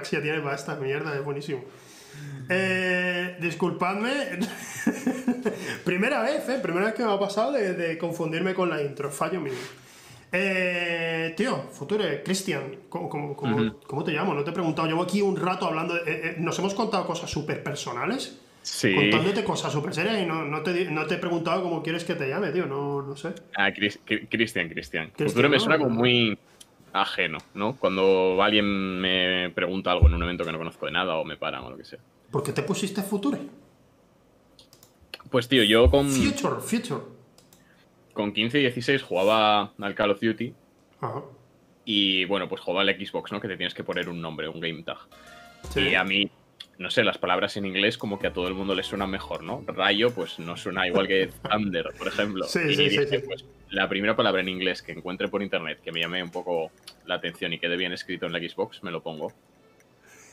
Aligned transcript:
galaxia 0.00 0.22
tiene 0.22 0.40
para 0.40 0.56
esta 0.56 0.76
mierda, 0.76 1.14
es 1.14 1.22
buenísimo. 1.24 1.62
Eh, 2.48 3.36
disculpadme. 3.40 4.10
primera 5.84 6.22
vez, 6.22 6.48
¿eh? 6.48 6.58
Primera 6.62 6.86
vez 6.86 6.94
que 6.94 7.04
me 7.04 7.12
ha 7.12 7.18
pasado 7.18 7.52
de, 7.52 7.74
de 7.74 7.98
confundirme 7.98 8.54
con 8.54 8.70
la 8.70 8.82
intro. 8.82 9.10
Fallo 9.10 9.40
mío. 9.40 9.52
Eh, 10.32 11.34
tío, 11.36 11.64
Future, 11.72 12.22
Cristian, 12.22 12.76
¿cómo, 12.88 13.08
cómo, 13.08 13.36
cómo- 13.36 13.56
Ujú. 13.56 13.80
cómo 13.86 14.04
te 14.04 14.12
llamo? 14.12 14.32
No 14.34 14.42
te 14.42 14.50
he 14.50 14.52
preguntado. 14.54 14.88
Llevo 14.88 15.02
aquí 15.02 15.20
un 15.22 15.36
rato 15.36 15.66
hablando. 15.66 15.94
de- 15.94 16.00
eh, 16.10 16.20
eh, 16.24 16.34
nos 16.38 16.58
hemos 16.58 16.74
contado 16.74 17.06
cosas 17.06 17.30
súper 17.30 17.62
personales. 17.62 18.38
Sí. 18.62 18.94
Contándote 18.94 19.42
cosas 19.44 19.72
súper 19.72 19.94
serias 19.94 20.20
y 20.20 20.26
no, 20.26 20.44
no, 20.44 20.62
te, 20.62 20.84
no 20.90 21.06
te 21.06 21.14
he 21.14 21.18
preguntado 21.18 21.62
cómo 21.62 21.82
quieres 21.82 22.04
que 22.04 22.14
te 22.14 22.28
llame, 22.28 22.50
tío. 22.50 22.66
No, 22.66 23.02
no 23.02 23.16
sé. 23.16 23.30
Ah, 23.56 23.70
Cris- 23.70 23.98
Cri- 24.06 24.28
Cristian, 24.30 24.68
Cristian. 24.68 25.10
Futuro 25.16 25.48
me 25.48 25.58
suena 25.58 25.78
como 25.78 25.90
muy 25.90 26.38
ajeno, 26.92 27.38
¿no? 27.54 27.76
Cuando 27.76 28.42
alguien 28.42 29.00
me 29.00 29.50
pregunta 29.50 29.92
algo 29.92 30.06
en 30.08 30.14
un 30.14 30.22
evento 30.22 30.44
que 30.44 30.52
no 30.52 30.58
conozco 30.58 30.86
de 30.86 30.92
nada 30.92 31.16
o 31.16 31.24
me 31.24 31.36
paran 31.36 31.64
o 31.64 31.70
lo 31.70 31.76
que 31.76 31.84
sea. 31.84 31.98
¿Por 32.30 32.42
qué 32.42 32.52
te 32.52 32.62
pusiste 32.62 33.02
Future? 33.02 33.38
Pues 35.30 35.48
tío, 35.48 35.62
yo 35.62 35.90
con, 35.90 36.08
Future, 36.10 36.60
Future. 36.60 37.02
con 38.12 38.32
15 38.32 38.58
y 38.58 38.62
16 38.62 39.02
jugaba 39.02 39.72
al 39.78 39.94
Call 39.94 40.10
of 40.10 40.20
Duty 40.20 40.52
Ajá. 41.00 41.22
y 41.84 42.24
bueno, 42.24 42.48
pues 42.48 42.60
jugaba 42.60 42.82
al 42.82 42.96
Xbox, 42.96 43.30
¿no? 43.30 43.40
Que 43.40 43.48
te 43.48 43.56
tienes 43.56 43.74
que 43.74 43.84
poner 43.84 44.08
un 44.08 44.20
nombre, 44.20 44.48
un 44.48 44.58
game 44.60 44.82
tag. 44.82 44.98
Sí. 45.70 45.80
Y 45.90 45.94
a 45.94 46.04
mí, 46.04 46.30
no 46.80 46.88
sé, 46.88 47.04
las 47.04 47.18
palabras 47.18 47.58
en 47.58 47.66
inglés 47.66 47.98
como 47.98 48.18
que 48.18 48.28
a 48.28 48.32
todo 48.32 48.48
el 48.48 48.54
mundo 48.54 48.74
le 48.74 48.82
suenan 48.82 49.10
mejor, 49.10 49.42
¿no? 49.42 49.62
Rayo, 49.66 50.14
pues 50.14 50.38
no 50.38 50.56
suena 50.56 50.86
igual 50.86 51.06
que 51.06 51.28
Thunder, 51.50 51.84
por 51.98 52.08
ejemplo. 52.08 52.44
Sí, 52.46 52.60
y 52.70 52.74
sí, 52.74 52.88
dije, 52.88 53.06
sí, 53.06 53.16
sí. 53.18 53.22
pues 53.26 53.44
la 53.68 53.86
primera 53.86 54.16
palabra 54.16 54.40
en 54.40 54.48
inglés 54.48 54.80
que 54.80 54.92
encuentre 54.92 55.28
por 55.28 55.42
internet 55.42 55.80
que 55.84 55.92
me 55.92 56.00
llame 56.00 56.22
un 56.22 56.30
poco 56.30 56.70
la 57.04 57.16
atención 57.16 57.52
y 57.52 57.58
quede 57.58 57.76
bien 57.76 57.92
escrito 57.92 58.24
en 58.24 58.32
la 58.32 58.38
Xbox, 58.38 58.82
me 58.82 58.90
lo 58.90 59.02
pongo. 59.02 59.30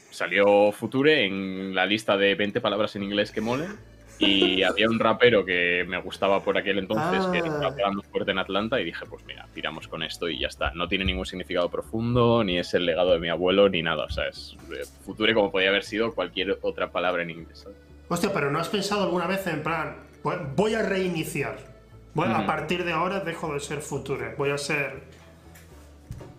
Salió 0.10 0.72
Future 0.72 1.26
en 1.26 1.76
la 1.76 1.86
lista 1.86 2.16
de 2.16 2.34
20 2.36 2.62
palabras 2.62 2.96
en 2.96 3.04
inglés 3.04 3.32
que 3.32 3.42
molen. 3.42 3.76
Y 4.20 4.64
había 4.64 4.90
un 4.90 4.98
rapero 5.00 5.46
que 5.46 5.86
me 5.88 6.02
gustaba 6.02 6.42
por 6.44 6.58
aquel 6.58 6.80
entonces, 6.80 7.26
que 7.28 7.38
Ah. 7.40 7.54
estaba 7.54 7.76
pegando 7.76 8.02
fuerte 8.04 8.32
en 8.32 8.40
Atlanta, 8.40 8.80
y 8.82 8.86
dije, 8.86 9.06
pues 9.08 9.24
mira, 9.26 9.48
tiramos 9.54 9.88
con 9.88 10.02
esto 10.04 10.28
y 10.30 10.40
ya 10.40 10.48
está. 10.48 10.72
No 10.74 10.88
tiene 10.88 11.06
ningún 11.06 11.26
significado 11.26 11.70
profundo, 11.70 12.44
ni 12.44 12.58
es 12.58 12.74
el 12.74 12.86
legado 12.86 13.12
de 13.14 13.20
mi 13.20 13.30
abuelo, 13.30 13.70
ni 13.70 13.84
nada. 13.84 14.06
O 14.06 14.10
sea, 14.10 14.28
es 14.28 14.58
eh, 14.72 14.84
Future 15.06 15.34
como 15.34 15.52
podía 15.52 15.70
haber 15.70 15.84
sido 15.84 16.16
cualquier 16.16 16.58
otra 16.62 16.92
palabra 16.92 17.22
en 17.24 17.30
inglés. 17.32 17.60
¿sabes? 17.60 17.78
Hostia, 18.10 18.32
pero 18.34 18.50
¿no 18.52 18.60
has 18.60 18.70
pensado 18.70 19.04
alguna 19.04 19.28
vez 19.28 19.46
en 19.48 19.62
plan, 19.62 19.98
voy- 20.24 20.38
voy 20.56 20.74
a 20.74 20.82
reiniciar? 20.82 21.58
Voy, 22.14 22.28
A 22.32 22.48
partir 22.48 22.84
de 22.84 22.94
ahora 22.94 23.20
dejo 23.20 23.54
de 23.54 23.60
ser 23.60 23.82
Future, 23.82 24.34
voy 24.38 24.50
a 24.50 24.58
ser 24.58 25.02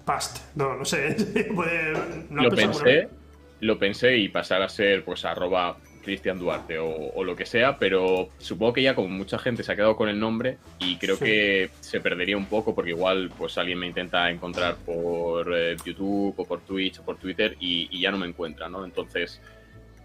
Past. 0.04 0.38
No, 0.56 0.74
no 0.76 0.84
sé. 0.84 1.14
¿no 2.30 2.42
lo 2.42 2.50
pensé, 2.50 3.08
lo 3.60 3.78
pensé 3.78 4.16
y 4.16 4.28
pasar 4.28 4.62
a 4.62 4.68
ser 4.68 5.04
pues 5.04 5.24
arroba 5.24 5.76
Cristian 6.08 6.38
Duarte 6.38 6.78
o, 6.78 6.88
o 7.14 7.22
lo 7.22 7.36
que 7.36 7.44
sea, 7.44 7.78
pero 7.78 8.30
supongo 8.38 8.72
que 8.72 8.82
ya 8.82 8.94
como 8.94 9.08
mucha 9.08 9.38
gente 9.38 9.62
se 9.62 9.70
ha 9.72 9.76
quedado 9.76 9.94
con 9.94 10.08
el 10.08 10.18
nombre 10.18 10.56
y 10.78 10.96
creo 10.96 11.16
Sí. 11.16 11.24
que 11.26 11.70
se 11.80 12.00
perdería 12.00 12.36
un 12.38 12.46
poco 12.46 12.74
porque 12.74 12.92
igual 12.92 13.30
pues 13.36 13.58
alguien 13.58 13.78
me 13.78 13.86
intenta 13.86 14.30
encontrar 14.30 14.76
por 14.86 15.54
eh, 15.54 15.76
YouTube 15.84 16.32
o 16.38 16.44
por 16.46 16.60
Twitch 16.62 17.00
o 17.00 17.04
por 17.04 17.18
Twitter 17.18 17.56
y, 17.60 17.88
y 17.90 18.00
ya 18.00 18.10
no 18.10 18.16
me 18.16 18.26
encuentra, 18.26 18.70
¿no? 18.70 18.86
Entonces 18.86 19.42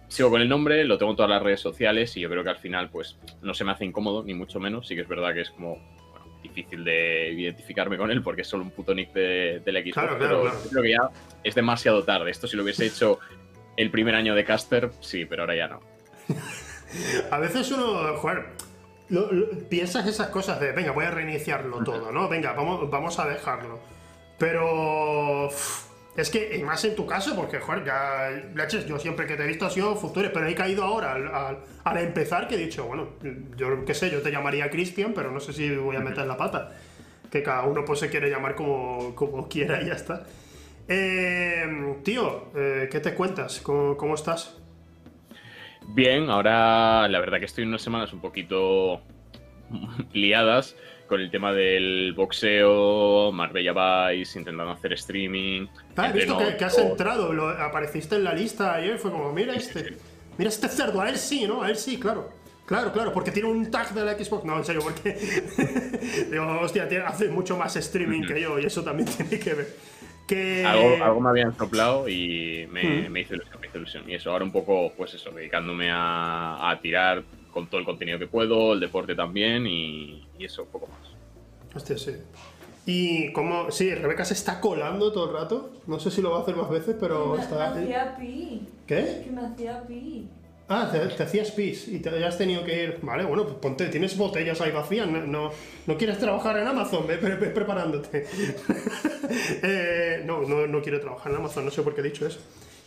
sigo 0.08 0.28
con 0.28 0.42
el 0.42 0.48
nombre, 0.50 0.84
lo 0.84 0.98
tengo 0.98 1.12
en 1.12 1.16
todas 1.16 1.30
las 1.30 1.42
redes 1.42 1.60
sociales 1.60 2.14
y 2.18 2.20
yo 2.20 2.28
creo 2.28 2.44
que 2.44 2.50
al 2.50 2.58
final 2.58 2.90
pues 2.90 3.16
no 3.40 3.54
se 3.54 3.64
me 3.64 3.72
hace 3.72 3.86
incómodo 3.86 4.22
ni 4.24 4.34
mucho 4.34 4.60
menos, 4.60 4.86
sí 4.86 4.94
que 4.94 5.00
es 5.00 5.08
verdad 5.08 5.32
que 5.32 5.40
es 5.40 5.50
como 5.50 5.76
bueno, 6.10 6.26
difícil 6.42 6.84
de 6.84 7.30
identificarme 7.32 7.96
con 7.96 8.10
él 8.10 8.22
porque 8.22 8.42
es 8.42 8.48
solo 8.48 8.62
un 8.64 8.70
puto 8.72 8.94
nick 8.94 9.12
de, 9.14 9.62
del 9.64 9.76
Xbox, 9.82 9.92
Claro, 9.94 10.16
pero 10.18 10.42
claro. 10.42 10.58
creo 10.70 10.82
que 10.82 10.90
ya 10.90 11.08
es 11.42 11.54
demasiado 11.54 12.04
tarde. 12.04 12.30
Esto 12.30 12.46
si 12.46 12.56
lo 12.58 12.62
hubiese 12.62 12.84
hecho 12.86 13.18
el 13.76 13.90
primer 13.90 14.14
año 14.14 14.36
de 14.36 14.44
Caster, 14.44 14.90
sí, 15.00 15.24
pero 15.24 15.42
ahora 15.42 15.56
ya 15.56 15.66
no. 15.66 15.80
A 17.30 17.38
veces 17.38 17.70
uno, 17.72 18.16
joder, 18.16 18.44
lo- 19.08 19.32
lo- 19.32 19.50
piensas 19.68 20.06
esas 20.06 20.28
cosas 20.28 20.60
de, 20.60 20.72
venga, 20.72 20.92
voy 20.92 21.04
a 21.04 21.10
reiniciarlo 21.10 21.82
todo, 21.84 22.12
¿no? 22.12 22.28
Venga, 22.28 22.52
vamos, 22.52 22.88
vamos 22.90 23.18
a 23.18 23.26
dejarlo. 23.26 23.80
Pero 24.38 25.48
es 26.16 26.30
que, 26.30 26.56
y 26.56 26.62
más 26.62 26.84
en 26.84 26.94
tu 26.94 27.06
caso, 27.06 27.34
porque, 27.34 27.58
joder, 27.58 27.84
ya, 27.84 28.30
leches, 28.54 28.86
yo 28.86 28.98
siempre 28.98 29.26
que 29.26 29.36
te 29.36 29.42
he 29.44 29.46
visto 29.46 29.66
ha 29.66 29.70
sido 29.70 29.96
Future, 29.96 30.30
pero 30.30 30.46
he 30.46 30.54
caído 30.54 30.84
ahora 30.84 31.12
al, 31.12 31.28
al- 31.34 31.58
al 31.82 31.98
empezar 31.98 32.46
que 32.48 32.54
he 32.54 32.58
dicho, 32.58 32.84
bueno, 32.84 33.08
yo 33.56 33.84
qué 33.84 33.94
sé, 33.94 34.10
yo 34.10 34.22
te 34.22 34.30
llamaría 34.30 34.70
Christian, 34.70 35.12
pero 35.14 35.30
no 35.32 35.40
sé 35.40 35.52
si 35.52 35.74
voy 35.74 35.96
a 35.96 36.00
meter 36.00 36.26
la 36.26 36.36
pata. 36.36 36.72
Que 37.30 37.42
cada 37.42 37.64
uno 37.64 37.84
pues 37.84 37.98
se 37.98 38.08
quiere 38.10 38.30
llamar 38.30 38.54
como, 38.54 39.14
como 39.16 39.48
quiera 39.48 39.82
y 39.82 39.86
ya 39.86 39.94
está. 39.94 40.24
Eh, 40.86 41.96
tío, 42.04 42.48
eh, 42.54 42.88
¿qué 42.92 43.00
te 43.00 43.14
cuentas? 43.14 43.60
¿Cómo, 43.60 43.96
cómo 43.96 44.14
estás? 44.14 44.58
Bien, 45.88 46.28
ahora 46.30 47.06
la 47.08 47.20
verdad 47.20 47.38
que 47.38 47.44
estoy 47.44 47.64
unas 47.64 47.82
semanas 47.82 48.12
un 48.12 48.20
poquito 48.20 49.00
liadas 50.12 50.76
con 51.08 51.20
el 51.20 51.30
tema 51.30 51.52
del 51.52 52.14
boxeo, 52.16 53.30
Marbella 53.32 54.08
Vice, 54.10 54.38
intentando 54.38 54.72
hacer 54.72 54.94
streaming. 54.94 55.66
Ah, 55.96 56.08
he 56.08 56.12
visto 56.12 56.38
que, 56.38 56.56
que 56.56 56.64
has 56.64 56.78
entrado, 56.78 57.32
lo- 57.32 57.48
apareciste 57.50 58.16
en 58.16 58.24
la 58.24 58.32
lista 58.32 58.74
ayer, 58.74 58.98
fue 58.98 59.10
como, 59.10 59.30
mira 59.32 59.54
este, 59.54 59.96
mira 60.38 60.48
este 60.48 60.68
cerdo, 60.68 61.00
a 61.02 61.10
él 61.10 61.16
sí, 61.16 61.46
¿no? 61.46 61.62
A 61.62 61.68
él 61.70 61.76
sí, 61.76 61.98
claro. 61.98 62.30
Claro, 62.66 62.90
claro, 62.94 63.12
porque 63.12 63.30
tiene 63.30 63.46
un 63.50 63.70
tag 63.70 63.92
de 63.92 64.02
la 64.06 64.14
Xbox. 64.14 64.42
No, 64.46 64.56
en 64.56 64.64
serio, 64.64 64.80
porque. 64.82 65.12
Digo, 66.30 66.60
hostia, 66.62 66.88
hace 67.06 67.28
mucho 67.28 67.58
más 67.58 67.76
streaming 67.76 68.22
que 68.22 68.40
yo 68.40 68.58
y 68.58 68.64
eso 68.64 68.82
también 68.82 69.06
tiene 69.16 69.38
que 69.38 69.52
ver. 69.52 69.76
Que. 70.26 70.64
Algo, 70.64 71.04
algo 71.04 71.20
me 71.20 71.28
habían 71.30 71.56
soplado 71.56 72.08
y 72.08 72.66
me, 72.70 73.08
Mm. 73.08 73.12
me 73.12 73.20
hizo 73.20 73.34
ilusión, 73.34 73.60
me 73.60 73.66
hizo 73.66 73.78
ilusión. 73.78 74.08
Y 74.08 74.14
eso, 74.14 74.30
ahora 74.30 74.44
un 74.44 74.52
poco, 74.52 74.92
pues 74.96 75.12
eso, 75.14 75.30
dedicándome 75.30 75.90
a, 75.90 76.70
a 76.70 76.80
tirar 76.80 77.22
con 77.52 77.66
todo 77.68 77.78
el 77.78 77.86
contenido 77.86 78.18
que 78.18 78.26
puedo, 78.26 78.72
el 78.72 78.80
deporte 78.80 79.14
también 79.14 79.66
y, 79.66 80.26
y 80.38 80.44
eso, 80.44 80.62
un 80.62 80.68
poco 80.68 80.88
más. 80.88 81.76
Hostia, 81.76 81.98
sí. 81.98 82.12
Y 82.86 83.32
como. 83.32 83.70
Sí, 83.70 83.94
Rebeca 83.94 84.24
se 84.24 84.34
está 84.34 84.60
colando 84.60 85.12
todo 85.12 85.28
el 85.30 85.34
rato. 85.34 85.72
No 85.86 85.98
sé 85.98 86.10
si 86.10 86.20
lo 86.20 86.30
va 86.32 86.38
a 86.38 86.42
hacer 86.42 86.54
más 86.56 86.68
veces, 86.70 86.96
pero 87.00 87.34
me, 87.36 87.42
está. 87.42 87.74
me 87.74 87.82
hacía 87.82 88.16
pi. 88.16 88.62
¿Qué? 88.86 89.22
Que 89.24 89.30
me 89.30 89.40
hacía 89.40 89.82
pi. 89.86 90.28
Ah, 90.68 90.88
te, 90.90 90.98
te 90.98 91.22
hacías 91.22 91.50
pis 91.50 91.88
y 91.88 91.98
te 91.98 92.24
has 92.24 92.38
tenido 92.38 92.64
que 92.64 92.84
ir. 92.84 92.98
Vale, 93.02 93.24
bueno, 93.24 93.44
pues 93.44 93.56
ponte, 93.56 93.86
tienes 93.88 94.16
botellas 94.16 94.60
ahí 94.60 94.70
vacías. 94.70 95.06
No, 95.06 95.26
no, 95.26 95.50
no 95.86 95.96
quieres 95.98 96.18
trabajar 96.18 96.56
en 96.58 96.66
Amazon, 96.66 97.06
ve 97.06 97.18
preparándote. 97.18 98.26
Eh, 99.62 100.22
no, 100.26 100.42
no, 100.42 100.66
no 100.66 100.82
quiero 100.82 101.00
trabajar 101.00 101.32
en 101.32 101.38
Amazon, 101.38 101.64
no 101.64 101.70
sé 101.70 101.80
por 101.82 101.94
qué 101.94 102.02
he 102.02 102.04
dicho 102.04 102.26
eso. 102.26 102.40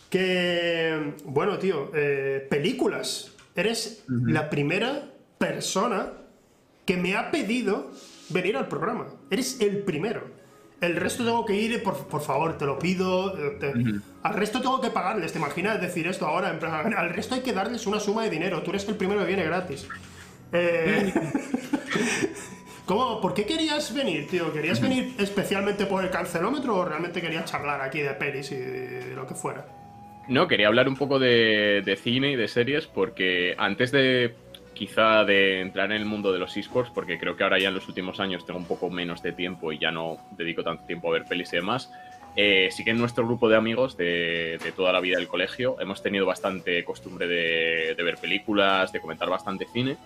Que, 0.09 1.15
bueno, 1.25 1.57
tío, 1.57 1.89
eh, 1.95 2.45
películas. 2.47 3.31
Eres 3.55 4.03
la 4.07 4.47
primera 4.47 5.09
persona 5.39 6.13
que 6.85 6.95
me 6.95 7.15
ha 7.15 7.31
pedido 7.31 7.91
venir 8.29 8.55
al 8.55 8.67
programa. 8.67 9.07
Eres 9.31 9.59
el 9.61 9.79
primero. 9.79 10.36
El 10.79 10.95
resto 10.95 11.23
tengo 11.23 11.43
que 11.45 11.55
ir, 11.55 11.81
por, 11.81 12.07
por 12.07 12.21
favor, 12.21 12.57
te 12.57 12.65
lo 12.65 12.77
pido. 12.77 13.35
Al 14.23 14.33
resto 14.33 14.61
tengo 14.61 14.79
que 14.79 14.91
pagarles. 14.91 15.31
¿Te 15.31 15.39
imaginas 15.39 15.81
decir 15.81 16.05
esto 16.07 16.27
ahora? 16.27 16.51
En 16.51 16.59
plan, 16.59 16.93
al 16.93 17.09
resto 17.09 17.35
hay 17.35 17.41
que 17.41 17.53
darles 17.53 17.87
una 17.87 17.99
suma 17.99 18.23
de 18.23 18.29
dinero. 18.29 18.61
Tú 18.61 18.69
eres 18.71 18.87
el 18.87 18.95
primero 18.95 19.21
que 19.21 19.27
viene 19.27 19.43
gratis. 19.43 19.87
Eh, 20.53 21.13
¿Cómo? 22.85 23.19
¿Por 23.19 23.33
qué 23.33 23.45
querías 23.45 23.93
venir, 23.93 24.27
tío? 24.27 24.53
¿Querías 24.53 24.79
venir 24.79 25.15
especialmente 25.17 25.85
por 25.87 26.03
el 26.03 26.11
cancelómetro 26.11 26.75
o 26.75 26.85
realmente 26.85 27.21
querías 27.21 27.45
charlar 27.45 27.81
aquí 27.81 27.99
de 27.99 28.11
pelis 28.11 28.51
y 28.51 28.55
de 28.55 29.13
lo 29.15 29.27
que 29.27 29.33
fuera? 29.33 29.65
No, 30.29 30.47
quería 30.47 30.67
hablar 30.67 30.87
un 30.87 30.95
poco 30.95 31.19
de, 31.19 31.81
de 31.83 31.95
cine 31.95 32.31
y 32.31 32.35
de 32.35 32.47
series 32.47 32.85
porque 32.87 33.55
antes 33.57 33.91
de 33.91 34.35
quizá 34.77 35.23
de 35.25 35.61
entrar 35.61 35.91
en 35.91 35.97
el 35.97 36.05
mundo 36.05 36.31
de 36.31 36.39
los 36.39 36.55
esports, 36.55 36.91
porque 36.93 37.17
creo 37.17 37.35
que 37.35 37.43
ahora 37.43 37.59
ya 37.59 37.69
en 37.69 37.73
los 37.75 37.87
últimos 37.87 38.19
años 38.19 38.45
tengo 38.45 38.59
un 38.59 38.65
poco 38.67 38.89
menos 38.89 39.21
de 39.21 39.31
tiempo 39.33 39.71
y 39.71 39.79
ya 39.79 39.91
no 39.91 40.17
dedico 40.31 40.63
tanto 40.63 40.83
tiempo 40.85 41.09
a 41.09 41.13
ver 41.13 41.25
pelis 41.25 41.51
y 41.53 41.57
demás, 41.57 41.91
eh, 42.35 42.69
sí 42.71 42.83
que 42.83 42.91
en 42.91 42.99
nuestro 42.99 43.25
grupo 43.25 43.49
de 43.49 43.55
amigos 43.57 43.97
de, 43.97 44.59
de 44.63 44.71
toda 44.71 44.91
la 44.93 44.99
vida 44.99 45.17
del 45.17 45.27
colegio 45.27 45.75
hemos 45.81 46.03
tenido 46.03 46.25
bastante 46.25 46.83
costumbre 46.83 47.27
de, 47.27 47.95
de 47.95 48.03
ver 48.03 48.17
películas, 48.17 48.91
de 48.91 48.99
comentar 49.01 49.29
bastante 49.29 49.65
cine. 49.65 49.97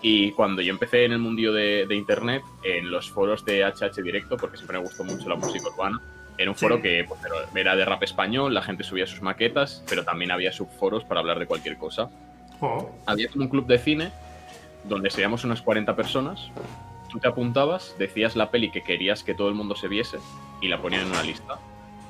Y 0.00 0.32
cuando 0.32 0.62
yo 0.62 0.70
empecé 0.72 1.04
en 1.04 1.12
el 1.12 1.18
mundillo 1.18 1.52
de, 1.52 1.86
de 1.86 1.94
internet, 1.94 2.42
en 2.64 2.90
los 2.90 3.10
foros 3.10 3.44
de 3.44 3.64
HH 3.64 4.02
Directo, 4.02 4.36
porque 4.36 4.56
siempre 4.56 4.78
me 4.78 4.84
gustó 4.84 5.04
mucho 5.04 5.28
la 5.28 5.36
música 5.36 5.68
urbana, 5.68 6.00
era 6.38 6.50
un 6.50 6.56
Sí. 6.56 6.64
foro 6.66 6.80
que 6.80 7.04
pues, 7.06 7.20
era 7.54 7.76
de 7.76 7.84
rap 7.84 8.02
español, 8.02 8.52
la 8.54 8.62
gente 8.62 8.82
subía 8.84 9.06
sus 9.06 9.22
maquetas, 9.22 9.84
pero 9.88 10.02
también 10.04 10.30
había 10.32 10.50
subforos 10.52 11.04
para 11.04 11.20
hablar 11.20 11.38
de 11.38 11.46
cualquier 11.46 11.76
cosa. 11.76 12.10
Oh, 12.62 12.88
Había 13.06 13.28
como 13.28 13.44
un 13.44 13.50
club 13.50 13.66
de 13.66 13.76
cine 13.76 14.12
donde 14.84 15.10
seríamos 15.10 15.44
unas 15.44 15.60
40 15.60 15.94
personas. 15.96 16.48
Tú 17.10 17.18
te 17.18 17.28
apuntabas, 17.28 17.94
decías 17.98 18.36
la 18.36 18.50
peli 18.50 18.70
que 18.70 18.82
querías 18.82 19.24
que 19.24 19.34
todo 19.34 19.48
el 19.48 19.54
mundo 19.54 19.74
se 19.74 19.88
viese 19.88 20.18
y 20.60 20.68
la 20.68 20.80
ponían 20.80 21.02
en 21.02 21.08
una 21.08 21.22
lista. 21.22 21.58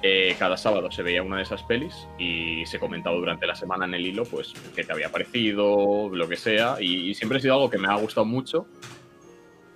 Eh, 0.03 0.37
cada 0.39 0.57
sábado 0.57 0.91
se 0.91 1.03
veía 1.03 1.23
una 1.23 1.37
de 1.37 1.45
esas 1.45 1.63
pelis 1.63 2.07
y 2.19 2.67
se 2.67 2.79
comentaba 2.79 3.17
durante 3.17 3.47
la 3.47 3.55
semana 3.55 3.87
en 3.87 3.95
el 3.95 4.05
hilo, 4.05 4.25
pues, 4.25 4.53
qué 4.75 4.85
te 4.85 4.93
había 4.93 5.11
parecido, 5.11 6.11
lo 6.13 6.29
que 6.29 6.37
sea. 6.37 6.77
Y, 6.81 7.11
y 7.11 7.15
siempre 7.15 7.39
ha 7.39 7.41
sido 7.41 7.55
algo 7.55 7.71
que 7.71 7.79
me 7.79 7.89
ha 7.89 7.97
gustado 7.97 8.27
mucho. 8.27 8.67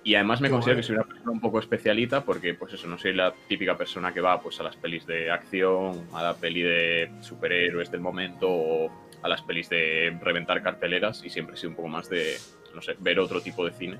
Y 0.03 0.15
además 0.15 0.41
me 0.41 0.47
Qué 0.47 0.53
considero 0.53 0.77
que 0.77 0.83
soy 0.83 0.95
una 0.95 1.05
persona 1.05 1.31
un 1.31 1.41
poco 1.41 1.59
especialita 1.59 2.23
porque, 2.23 2.53
pues 2.53 2.73
eso, 2.73 2.87
no 2.87 2.97
soy 2.97 3.13
la 3.13 3.33
típica 3.47 3.75
persona 3.75 4.13
que 4.13 4.21
va 4.21 4.39
pues, 4.39 4.59
a 4.59 4.63
las 4.63 4.75
pelis 4.75 5.05
de 5.07 5.31
acción, 5.31 6.07
a 6.13 6.23
la 6.23 6.33
peli 6.35 6.61
de 6.61 7.11
superhéroes 7.21 7.89
del 7.89 7.99
momento 7.99 8.47
o 8.49 9.06
a 9.21 9.27
las 9.27 9.41
pelis 9.41 9.69
de 9.69 10.17
reventar 10.21 10.61
carteleras 10.63 11.23
y 11.23 11.29
siempre 11.29 11.55
he 11.55 11.57
sido 11.57 11.71
un 11.71 11.75
poco 11.75 11.87
más 11.87 12.09
de, 12.09 12.37
no 12.75 12.81
sé, 12.81 12.95
ver 12.99 13.19
otro 13.19 13.41
tipo 13.41 13.65
de 13.65 13.71
cine. 13.73 13.97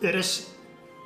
Eres. 0.00 0.56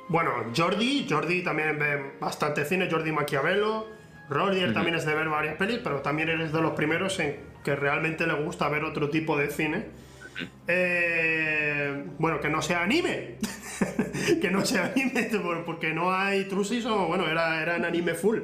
Bueno, 0.09 0.31
Jordi, 0.55 1.05
Jordi 1.09 1.43
también 1.43 1.77
ve 1.77 2.13
bastante 2.19 2.63
cine, 2.65 2.87
Jordi 2.89 3.11
Maquiavelo. 3.11 3.87
Roger 4.29 4.65
Ujú. 4.65 4.73
también 4.73 4.95
es 4.95 5.05
de 5.05 5.15
ver 5.15 5.29
varias 5.29 5.55
pelis, 5.55 5.79
pero 5.83 6.01
también 6.01 6.29
eres 6.29 6.51
de 6.51 6.61
los 6.61 6.71
primeros 6.71 7.17
en 7.19 7.39
que 7.63 7.75
realmente 7.75 8.25
le 8.27 8.33
gusta 8.33 8.67
ver 8.69 8.83
otro 8.83 9.09
tipo 9.09 9.37
de 9.37 9.49
cine. 9.49 9.85
Eh, 10.67 12.05
bueno, 12.19 12.39
que 12.39 12.49
no 12.49 12.61
sea 12.61 12.83
anime. 12.83 13.37
que 14.41 14.49
no 14.51 14.65
sea 14.65 14.91
anime, 14.95 15.23
por- 15.41 15.65
porque 15.65 15.93
no 15.93 16.13
hay 16.13 16.45
Trusis 16.45 16.85
o, 16.85 17.07
bueno, 17.07 17.27
era, 17.27 17.61
era 17.61 17.75
en 17.77 17.85
anime 17.85 18.13
full. 18.13 18.39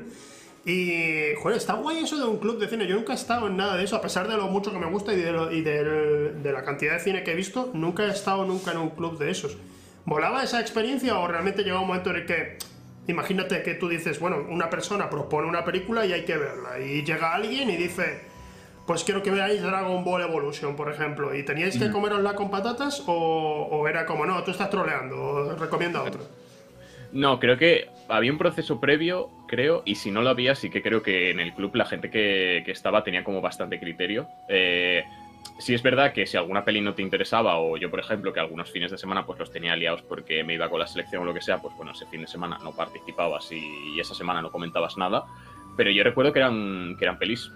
Y, 0.65 1.35
joder, 1.41 1.57
está 1.57 1.73
guay 1.73 2.03
eso 2.03 2.17
de 2.17 2.23
un 2.25 2.37
club 2.37 2.57
de 2.57 2.67
cine. 2.69 2.87
Yo 2.87 2.95
nunca 2.95 3.11
he 3.13 3.15
estado 3.15 3.47
en 3.47 3.57
nada 3.57 3.75
de 3.75 3.83
eso, 3.83 3.95
a 3.97 4.01
pesar 4.01 4.27
de 4.29 4.37
lo 4.37 4.47
mucho 4.47 4.71
que 4.71 4.79
me 4.79 4.85
gusta 4.85 5.13
y 5.13 5.17
de, 5.17 5.31
lo- 5.33 5.51
y 5.51 5.61
del- 5.61 6.41
de 6.41 6.51
la 6.53 6.63
cantidad 6.63 6.93
de 6.93 6.99
cine 7.01 7.23
que 7.23 7.31
he 7.31 7.35
visto, 7.35 7.69
nunca 7.73 8.05
he 8.05 8.09
estado 8.09 8.45
nunca 8.45 8.71
en 8.71 8.77
un 8.77 8.89
club 8.91 9.17
de 9.17 9.29
esos. 9.29 9.57
¿Volaba 10.05 10.41
esa 10.43 10.61
experiencia 10.61 11.17
o 11.19 11.27
realmente 11.27 11.63
llega 11.63 11.79
un 11.79 11.87
momento 11.87 12.11
en 12.11 12.15
el 12.17 12.25
que, 12.25 12.57
imagínate 13.07 13.61
que 13.61 13.73
tú 13.73 13.89
dices, 13.89 14.19
bueno, 14.19 14.37
una 14.49 14.69
persona 14.69 15.09
propone 15.09 15.47
una 15.49 15.65
película 15.65 16.05
y 16.05 16.13
hay 16.13 16.23
que 16.23 16.37
verla, 16.37 16.79
y 16.79 17.03
llega 17.03 17.33
alguien 17.33 17.69
y 17.69 17.75
dice, 17.77 18.21
pues 18.87 19.03
quiero 19.03 19.21
que 19.23 19.31
veáis 19.31 19.61
Dragon 19.61 20.03
Ball 20.03 20.21
Evolution, 20.23 20.75
por 20.77 20.89
ejemplo, 20.91 21.33
y 21.35 21.43
teníais 21.43 21.77
que 21.77 21.89
comerosla 21.91 22.35
con 22.35 22.49
patatas 22.49 23.03
o, 23.07 23.67
o 23.71 23.87
era 23.87 24.05
como, 24.05 24.25
no, 24.25 24.41
tú 24.43 24.51
estás 24.51 24.69
troleando, 24.69 25.55
recomienda 25.57 26.01
otro? 26.03 26.21
No, 27.13 27.39
creo 27.39 27.57
que 27.57 27.89
había 28.09 28.31
un 28.31 28.39
proceso 28.39 28.79
previo, 28.79 29.29
creo, 29.47 29.83
y 29.85 29.95
si 29.95 30.09
no 30.09 30.23
lo 30.23 30.31
había, 30.31 30.55
sí 30.55 30.71
que 30.71 30.81
creo 30.81 31.03
que 31.03 31.29
en 31.29 31.39
el 31.39 31.53
club 31.53 31.75
la 31.75 31.85
gente 31.85 32.09
que, 32.09 32.63
que 32.65 32.71
estaba 32.71 33.03
tenía 33.03 33.23
como 33.23 33.39
bastante 33.39 33.79
criterio. 33.79 34.27
Eh, 34.49 35.03
sí 35.59 35.75
es 35.75 35.83
verdad 35.83 36.11
que 36.11 36.25
si 36.25 36.37
alguna 36.37 36.65
peli 36.65 36.81
no 36.81 36.95
te 36.95 37.03
interesaba, 37.03 37.59
o 37.59 37.77
yo, 37.77 37.91
por 37.91 37.99
ejemplo, 37.99 38.33
que 38.33 38.39
algunos 38.39 38.71
fines 38.71 38.89
de 38.89 38.97
semana 38.97 39.27
pues 39.27 39.37
los 39.37 39.51
tenía 39.51 39.75
liados 39.75 40.01
porque 40.01 40.43
me 40.43 40.55
iba 40.55 40.69
con 40.69 40.79
la 40.79 40.87
selección 40.87 41.21
o 41.21 41.25
lo 41.25 41.35
que 41.35 41.41
sea, 41.41 41.59
pues 41.59 41.75
bueno, 41.77 41.91
ese 41.91 42.07
fin 42.07 42.21
de 42.21 42.27
semana 42.27 42.57
no 42.63 42.71
participabas 42.71 43.51
y, 43.51 43.93
y 43.95 43.99
esa 43.99 44.15
semana 44.15 44.41
no 44.41 44.51
comentabas 44.51 44.97
nada. 44.97 45.23
Pero 45.77 45.91
yo 45.91 46.03
recuerdo 46.03 46.33
que 46.33 46.39
eran, 46.39 46.95
que 46.97 47.05
eran 47.05 47.19
pelis 47.19 47.51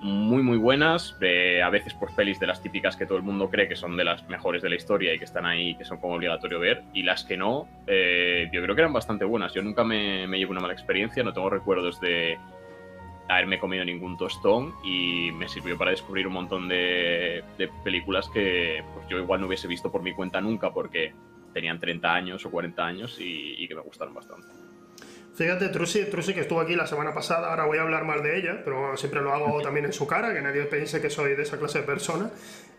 muy 0.00 0.42
muy 0.42 0.56
buenas, 0.56 1.16
a 1.62 1.70
veces 1.70 1.94
pues 1.94 2.12
pelis 2.14 2.40
de 2.40 2.46
las 2.46 2.62
típicas 2.62 2.96
que 2.96 3.06
todo 3.06 3.18
el 3.18 3.24
mundo 3.24 3.50
cree 3.50 3.68
que 3.68 3.76
son 3.76 3.96
de 3.96 4.04
las 4.04 4.26
mejores 4.28 4.62
de 4.62 4.70
la 4.70 4.76
historia 4.76 5.14
y 5.14 5.18
que 5.18 5.24
están 5.24 5.46
ahí, 5.46 5.74
que 5.74 5.84
son 5.84 5.98
como 5.98 6.14
obligatorio 6.14 6.58
ver, 6.58 6.82
y 6.94 7.02
las 7.02 7.24
que 7.24 7.36
no, 7.36 7.68
eh, 7.86 8.48
yo 8.52 8.62
creo 8.62 8.74
que 8.74 8.80
eran 8.80 8.92
bastante 8.92 9.24
buenas. 9.24 9.52
Yo 9.52 9.62
nunca 9.62 9.84
me, 9.84 10.26
me 10.26 10.38
llevo 10.38 10.52
una 10.52 10.60
mala 10.60 10.72
experiencia, 10.72 11.22
no 11.22 11.32
tengo 11.32 11.50
recuerdos 11.50 12.00
de 12.00 12.38
haberme 13.28 13.60
comido 13.60 13.84
ningún 13.84 14.16
tostón 14.16 14.74
y 14.82 15.30
me 15.32 15.48
sirvió 15.48 15.78
para 15.78 15.92
descubrir 15.92 16.26
un 16.26 16.32
montón 16.32 16.68
de, 16.68 17.44
películas 17.84 18.28
que 18.28 18.82
pues, 18.94 19.06
yo 19.08 19.18
igual 19.18 19.40
no 19.40 19.46
hubiese 19.46 19.68
visto 19.68 19.92
por 19.92 20.02
mi 20.02 20.14
cuenta 20.14 20.40
nunca 20.40 20.72
porque 20.72 21.14
tenían 21.52 21.78
30 21.78 22.12
años 22.12 22.44
o 22.44 22.50
40 22.50 22.84
años 22.84 23.16
y 23.20 23.68
que 23.68 23.74
me 23.74 23.82
gustaron 23.82 24.14
bastante. 24.14 24.59
Fíjate, 25.34 25.68
Trusi, 25.68 26.04
Trusi, 26.04 26.34
que 26.34 26.40
estuvo 26.40 26.60
aquí 26.60 26.74
la 26.74 26.86
semana 26.86 27.14
pasada, 27.14 27.50
ahora 27.50 27.64
voy 27.64 27.78
a 27.78 27.82
hablar 27.82 28.04
mal 28.04 28.22
de 28.22 28.38
ella, 28.38 28.60
pero 28.64 28.80
bueno, 28.80 28.96
siempre 28.96 29.22
lo 29.22 29.32
hago 29.32 29.62
también 29.62 29.86
en 29.86 29.92
su 29.92 30.06
cara, 30.06 30.34
que 30.34 30.40
nadie 30.40 30.64
piense 30.64 31.00
que 31.00 31.08
soy 31.08 31.34
de 31.34 31.42
esa 31.42 31.58
clase 31.58 31.80
de 31.80 31.84
persona. 31.84 32.30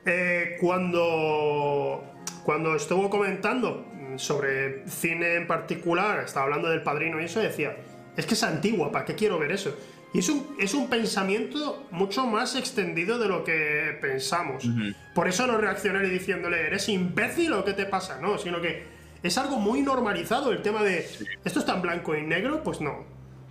Eh, 0.05 0.57
cuando, 0.59 2.03
cuando 2.43 2.75
estuvo 2.75 3.09
comentando 3.09 3.87
sobre 4.17 4.87
cine 4.87 5.35
en 5.35 5.47
particular, 5.47 6.23
estaba 6.23 6.45
hablando 6.45 6.69
del 6.69 6.83
padrino 6.83 7.21
y 7.21 7.25
eso, 7.25 7.39
decía, 7.39 7.77
es 8.15 8.25
que 8.25 8.33
es 8.33 8.43
antigua, 8.43 8.91
¿para 8.91 9.05
qué 9.05 9.15
quiero 9.15 9.39
ver 9.39 9.51
eso? 9.51 9.75
Y 10.13 10.19
es 10.19 10.29
un, 10.29 10.55
es 10.59 10.73
un 10.73 10.89
pensamiento 10.89 11.87
mucho 11.91 12.25
más 12.25 12.55
extendido 12.57 13.17
de 13.17 13.29
lo 13.29 13.45
que 13.45 13.97
pensamos. 14.01 14.67
Por 15.15 15.29
eso 15.29 15.47
no 15.47 15.57
reaccioné 15.57 16.01
diciéndole, 16.01 16.67
¿eres 16.67 16.89
imbécil 16.89 17.53
o 17.53 17.63
qué 17.63 17.73
te 17.73 17.85
pasa? 17.85 18.19
No, 18.19 18.37
sino 18.37 18.59
que 18.61 18.83
es 19.23 19.37
algo 19.37 19.57
muy 19.57 19.81
normalizado 19.81 20.51
el 20.51 20.61
tema 20.61 20.83
de, 20.83 21.07
¿esto 21.43 21.59
está 21.59 21.75
en 21.75 21.81
blanco 21.81 22.15
y 22.15 22.23
negro? 22.23 22.63
Pues 22.63 22.81
no. 22.81 23.05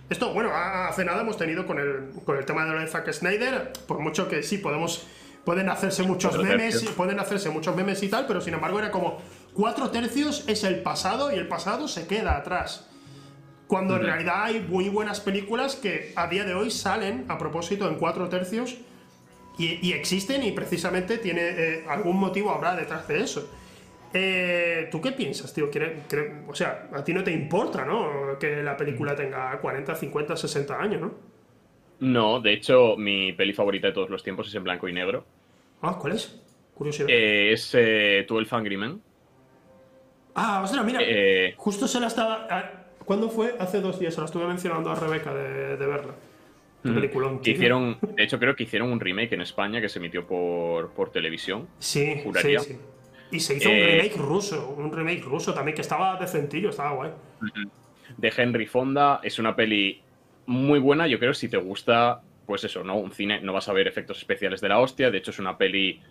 Esto, 0.09 0.33
bueno, 0.33 0.51
hace 0.53 1.05
nada 1.05 1.21
hemos 1.21 1.37
tenido 1.37 1.65
con 1.65 1.79
el, 1.79 2.09
con 2.25 2.37
el 2.37 2.45
tema 2.45 2.65
de 2.65 2.73
lo 2.73 2.79
de 2.79 2.87
Zack 2.87 3.11
Snyder, 3.13 3.71
por 3.87 3.99
mucho 3.99 4.27
que 4.27 4.43
sí, 4.43 4.57
podemos, 4.57 5.07
pueden 5.45 5.69
hacerse 5.69 6.03
muchos 6.03 6.37
memes, 6.37 6.83
pueden 6.97 7.19
hacerse 7.19 7.49
muchos 7.49 7.75
memes 7.75 8.03
y 8.03 8.09
tal, 8.09 8.27
pero 8.27 8.41
sin 8.41 8.53
embargo 8.53 8.79
era 8.79 8.91
como, 8.91 9.21
cuatro 9.53 9.89
tercios 9.89 10.43
es 10.47 10.65
el 10.65 10.81
pasado 10.81 11.33
y 11.33 11.35
el 11.35 11.47
pasado 11.47 11.87
se 11.87 12.07
queda 12.07 12.35
atrás. 12.35 12.87
Cuando 13.67 13.95
en 13.95 14.03
realidad 14.03 14.43
hay 14.43 14.59
muy 14.59 14.89
buenas 14.89 15.21
películas 15.21 15.77
que 15.77 16.11
a 16.17 16.27
día 16.27 16.43
de 16.43 16.55
hoy 16.55 16.71
salen 16.71 17.25
a 17.29 17.37
propósito 17.37 17.87
en 17.87 17.95
cuatro 17.95 18.27
tercios 18.27 18.75
y, 19.57 19.79
y 19.87 19.93
existen 19.93 20.43
y 20.43 20.51
precisamente 20.51 21.17
tiene 21.19 21.41
eh, 21.41 21.85
algún 21.87 22.19
motivo 22.19 22.51
habrá 22.51 22.75
detrás 22.75 23.07
de 23.07 23.23
eso. 23.23 23.49
Eh, 24.13 24.87
¿Tú 24.91 24.99
qué 25.01 25.11
piensas, 25.13 25.53
tío? 25.53 25.69
¿Quiere- 25.71 26.03
quiere- 26.09 26.41
o 26.47 26.53
sea, 26.53 26.89
a 26.93 27.03
ti 27.03 27.13
no 27.13 27.23
te 27.23 27.31
importa, 27.31 27.85
¿no? 27.85 28.37
Que 28.39 28.61
la 28.61 28.75
película 28.75 29.15
tenga 29.15 29.57
40, 29.59 29.95
50, 29.95 30.35
60 30.35 30.79
años, 30.79 31.01
¿no? 31.01 31.13
No, 31.99 32.39
de 32.41 32.53
hecho, 32.53 32.97
mi 32.97 33.31
peli 33.33 33.53
favorita 33.53 33.87
de 33.87 33.93
todos 33.93 34.09
los 34.09 34.23
tiempos 34.23 34.47
es 34.47 34.55
en 34.55 34.63
blanco 34.63 34.87
y 34.89 34.93
negro. 34.93 35.23
Ah, 35.81 35.97
¿cuál 35.99 36.13
es? 36.13 36.41
Curiosidad. 36.73 37.07
Eh, 37.09 37.53
es 37.53 37.73
eh, 37.75 38.25
12 38.27 38.55
Angry 38.55 38.75
Men. 38.77 39.01
ah, 40.35 40.61
ostras, 40.63 40.83
mira. 40.85 40.99
Eh, 41.03 41.53
Justo 41.57 41.87
se 41.87 41.99
la 41.99 42.07
estaba. 42.07 42.47
ah, 42.49 42.71
¿Cuándo 43.05 43.29
fue? 43.29 43.55
Hace 43.59 43.81
dos 43.81 43.99
días, 43.99 44.13
se 44.13 44.19
la 44.21 44.25
estuve 44.25 44.45
mencionando 44.47 44.89
a 44.91 44.95
Rebeca 44.95 45.33
de, 45.33 45.77
de 45.77 45.85
verla. 45.85 46.13
Mm. 46.83 46.95
peliculón, 46.95 47.39
que 47.41 47.51
hicieron, 47.51 47.99
de 48.15 48.23
hecho, 48.23 48.39
creo 48.39 48.55
que 48.55 48.63
hicieron 48.63 48.91
un 48.91 48.99
remake 48.99 49.33
en 49.33 49.41
España 49.41 49.79
que 49.79 49.87
se 49.87 49.99
emitió 49.99 50.25
por, 50.25 50.89
por 50.93 51.11
televisión. 51.11 51.67
Sí, 51.77 52.13
sí, 52.15 52.21
Juraría. 52.23 52.59
sí. 52.61 52.75
Y 53.31 53.39
se 53.39 53.55
hizo 53.55 53.69
un 53.69 53.75
Eh, 53.77 53.97
remake 54.01 54.17
ruso, 54.17 54.75
un 54.77 54.91
remake 54.91 55.21
ruso 55.23 55.53
también 55.53 55.73
que 55.75 55.81
estaba 55.81 56.17
decentillo, 56.17 56.69
estaba 56.69 56.91
guay. 56.91 57.11
de 58.17 58.33
Henry 58.35 58.67
Fonda. 58.67 59.21
Es 59.23 59.39
una 59.39 59.55
peli 59.55 60.01
muy 60.45 60.79
buena, 60.79 61.07
yo 61.07 61.17
creo, 61.17 61.33
si 61.33 61.47
te 61.47 61.55
gusta, 61.57 62.21
pues 62.45 62.63
eso, 62.65 62.83
¿no? 62.83 62.97
Un 62.97 63.11
cine, 63.13 63.39
no 63.41 63.53
vas 63.53 63.69
a 63.69 63.73
ver 63.73 63.87
efectos 63.87 64.17
especiales 64.17 64.59
de 64.59 64.67
la 64.69 64.79
hostia. 64.79 65.09
De 65.09 65.17
hecho, 65.19 65.31
es 65.31 65.39
una 65.39 65.57
peli 65.57 66.01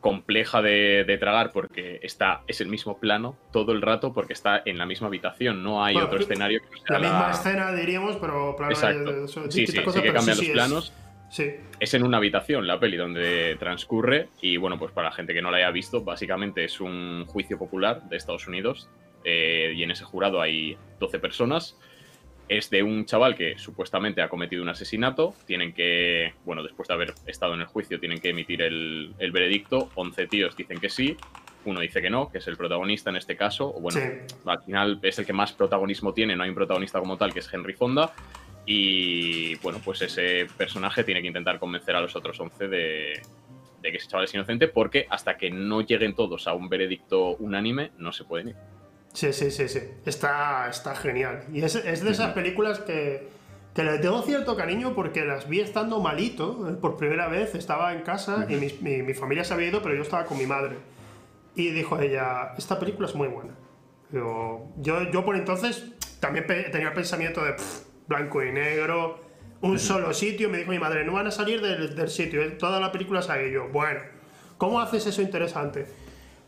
compleja 0.00 0.62
de, 0.62 1.04
de 1.06 1.18
tragar 1.18 1.50
porque 1.50 1.98
está, 2.02 2.42
es 2.46 2.60
el 2.60 2.68
mismo 2.68 2.98
plano 2.98 3.36
todo 3.52 3.72
el 3.72 3.80
rato 3.82 4.12
porque 4.12 4.34
está 4.34 4.62
en 4.66 4.76
la 4.76 4.84
misma 4.84 5.06
habitación, 5.08 5.62
no 5.62 5.82
hay 5.82 5.94
Bueno, 5.94 6.08
otro 6.08 6.20
escenario 6.20 6.60
que 6.60 6.76
sea 6.78 6.98
La 6.98 6.98
misma 6.98 7.30
escena, 7.30 7.72
diríamos, 7.72 8.16
pero 8.20 8.54
plano 8.54 8.72
Exacto. 8.72 9.10
de- 9.12 9.20
de- 9.22 9.28
Sí, 9.28 9.66
sí, 9.66 9.66
sí 9.66 9.78
que 10.02 10.12
cambian 10.12 10.36
los 10.36 10.42
es- 10.42 10.50
planos. 10.50 10.92
Sí. 11.34 11.50
Es 11.80 11.92
en 11.94 12.04
una 12.04 12.18
habitación 12.18 12.64
la 12.68 12.78
peli 12.78 12.96
donde 12.96 13.56
transcurre 13.58 14.28
y 14.40 14.56
bueno, 14.56 14.78
pues 14.78 14.92
para 14.92 15.08
la 15.08 15.14
gente 15.16 15.34
que 15.34 15.42
no 15.42 15.50
la 15.50 15.56
haya 15.56 15.70
visto, 15.72 16.04
básicamente 16.04 16.62
es 16.62 16.80
un 16.80 17.24
juicio 17.26 17.58
popular 17.58 18.04
de 18.08 18.16
Estados 18.16 18.46
Unidos 18.46 18.88
eh, 19.24 19.72
y 19.74 19.82
en 19.82 19.90
ese 19.90 20.04
jurado 20.04 20.40
hay 20.40 20.76
12 21.00 21.18
personas. 21.18 21.76
Es 22.48 22.70
de 22.70 22.84
un 22.84 23.04
chaval 23.04 23.34
que 23.34 23.58
supuestamente 23.58 24.22
ha 24.22 24.28
cometido 24.28 24.62
un 24.62 24.68
asesinato. 24.68 25.34
Tienen 25.44 25.72
que, 25.74 26.34
bueno, 26.44 26.62
después 26.62 26.86
de 26.86 26.94
haber 26.94 27.14
estado 27.26 27.54
en 27.54 27.62
el 27.62 27.66
juicio, 27.66 27.98
tienen 27.98 28.20
que 28.20 28.28
emitir 28.28 28.62
el, 28.62 29.12
el 29.18 29.32
veredicto. 29.32 29.90
11 29.96 30.28
tíos 30.28 30.56
dicen 30.56 30.78
que 30.78 30.88
sí, 30.88 31.16
uno 31.64 31.80
dice 31.80 32.00
que 32.00 32.10
no, 32.10 32.30
que 32.30 32.38
es 32.38 32.46
el 32.46 32.56
protagonista 32.56 33.10
en 33.10 33.16
este 33.16 33.34
caso. 33.36 33.74
O 33.74 33.80
bueno, 33.80 33.98
Sí. 33.98 34.06
al 34.46 34.62
final 34.62 35.00
es 35.02 35.18
el 35.18 35.26
que 35.26 35.32
más 35.32 35.52
protagonismo 35.52 36.14
tiene, 36.14 36.36
no 36.36 36.44
hay 36.44 36.50
un 36.50 36.54
protagonista 36.54 37.00
como 37.00 37.16
tal, 37.16 37.32
que 37.32 37.40
es 37.40 37.52
Henry 37.52 37.72
Fonda. 37.72 38.12
Y 38.66 39.56
bueno, 39.56 39.80
pues 39.84 40.00
ese 40.02 40.46
personaje 40.56 41.04
tiene 41.04 41.20
que 41.20 41.28
intentar 41.28 41.58
convencer 41.58 41.94
a 41.96 42.00
los 42.00 42.16
otros 42.16 42.38
11 42.40 42.68
de, 42.68 43.22
de 43.82 43.90
que 43.90 43.96
ese 43.98 44.08
chaval 44.08 44.24
es 44.24 44.34
inocente, 44.34 44.68
porque 44.68 45.06
hasta 45.10 45.36
que 45.36 45.50
no 45.50 45.82
lleguen 45.82 46.14
todos 46.14 46.46
a 46.48 46.54
un 46.54 46.68
veredicto 46.68 47.36
unánime, 47.36 47.92
no 47.98 48.12
se 48.12 48.24
pueden 48.24 48.48
ir. 48.48 48.56
Sí, 49.12 49.32
sí, 49.32 49.50
sí, 49.50 49.68
sí. 49.68 49.80
Está, 50.06 50.68
está 50.68 50.94
genial. 50.96 51.44
Y 51.52 51.62
es, 51.62 51.74
es 51.76 52.02
de 52.02 52.10
esas 52.10 52.32
películas 52.32 52.80
que, 52.80 53.28
que 53.74 53.84
le 53.84 53.98
tengo 53.98 54.22
cierto 54.22 54.56
cariño 54.56 54.94
porque 54.94 55.24
las 55.24 55.48
vi 55.48 55.60
estando 55.60 56.00
malito. 56.00 56.68
eh, 56.68 56.72
Por 56.74 56.96
primera 56.96 57.28
vez 57.28 57.54
estaba 57.54 57.92
en 57.92 58.00
casa 58.02 58.46
y 58.48 58.54
mi, 58.56 58.68
mi- 58.80 59.02
mi 59.02 59.14
familia 59.14 59.44
se 59.44 59.54
había 59.54 59.68
ido, 59.68 59.82
pero 59.82 59.94
yo 59.94 60.02
estaba 60.02 60.24
con 60.24 60.38
mi 60.38 60.46
madre. 60.46 60.76
Y 61.54 61.70
dijo 61.70 62.00
ella, 62.00 62.54
esta 62.58 62.80
película 62.80 63.06
es 63.06 63.14
muy 63.14 63.28
buena. 63.28 63.54
Digo, 64.10 64.72
yo, 64.78 65.08
yo 65.12 65.24
por 65.24 65.36
entonces 65.36 65.92
también 66.18 66.46
tenía 66.46 66.88
el 66.88 66.94
pensamiento 66.94 67.44
de 67.44 67.52
"Pff, 67.52 67.93
blanco 68.06 68.42
y 68.42 68.52
negro, 68.52 69.20
un 69.60 69.78
solo 69.78 70.12
sitio. 70.12 70.48
Me 70.50 70.58
dijo 70.58 70.70
mi 70.70 70.78
madre, 70.78 71.04
no 71.04 71.12
van 71.12 71.26
a 71.26 71.30
salir 71.30 71.60
del, 71.60 71.94
del 71.94 72.08
sitio, 72.08 72.42
eh, 72.42 72.50
toda 72.50 72.80
la 72.80 72.92
película 72.92 73.22
sale. 73.22 73.50
Yo, 73.50 73.68
bueno, 73.68 74.00
¿cómo 74.58 74.80
haces 74.80 75.06
eso 75.06 75.22
interesante? 75.22 75.86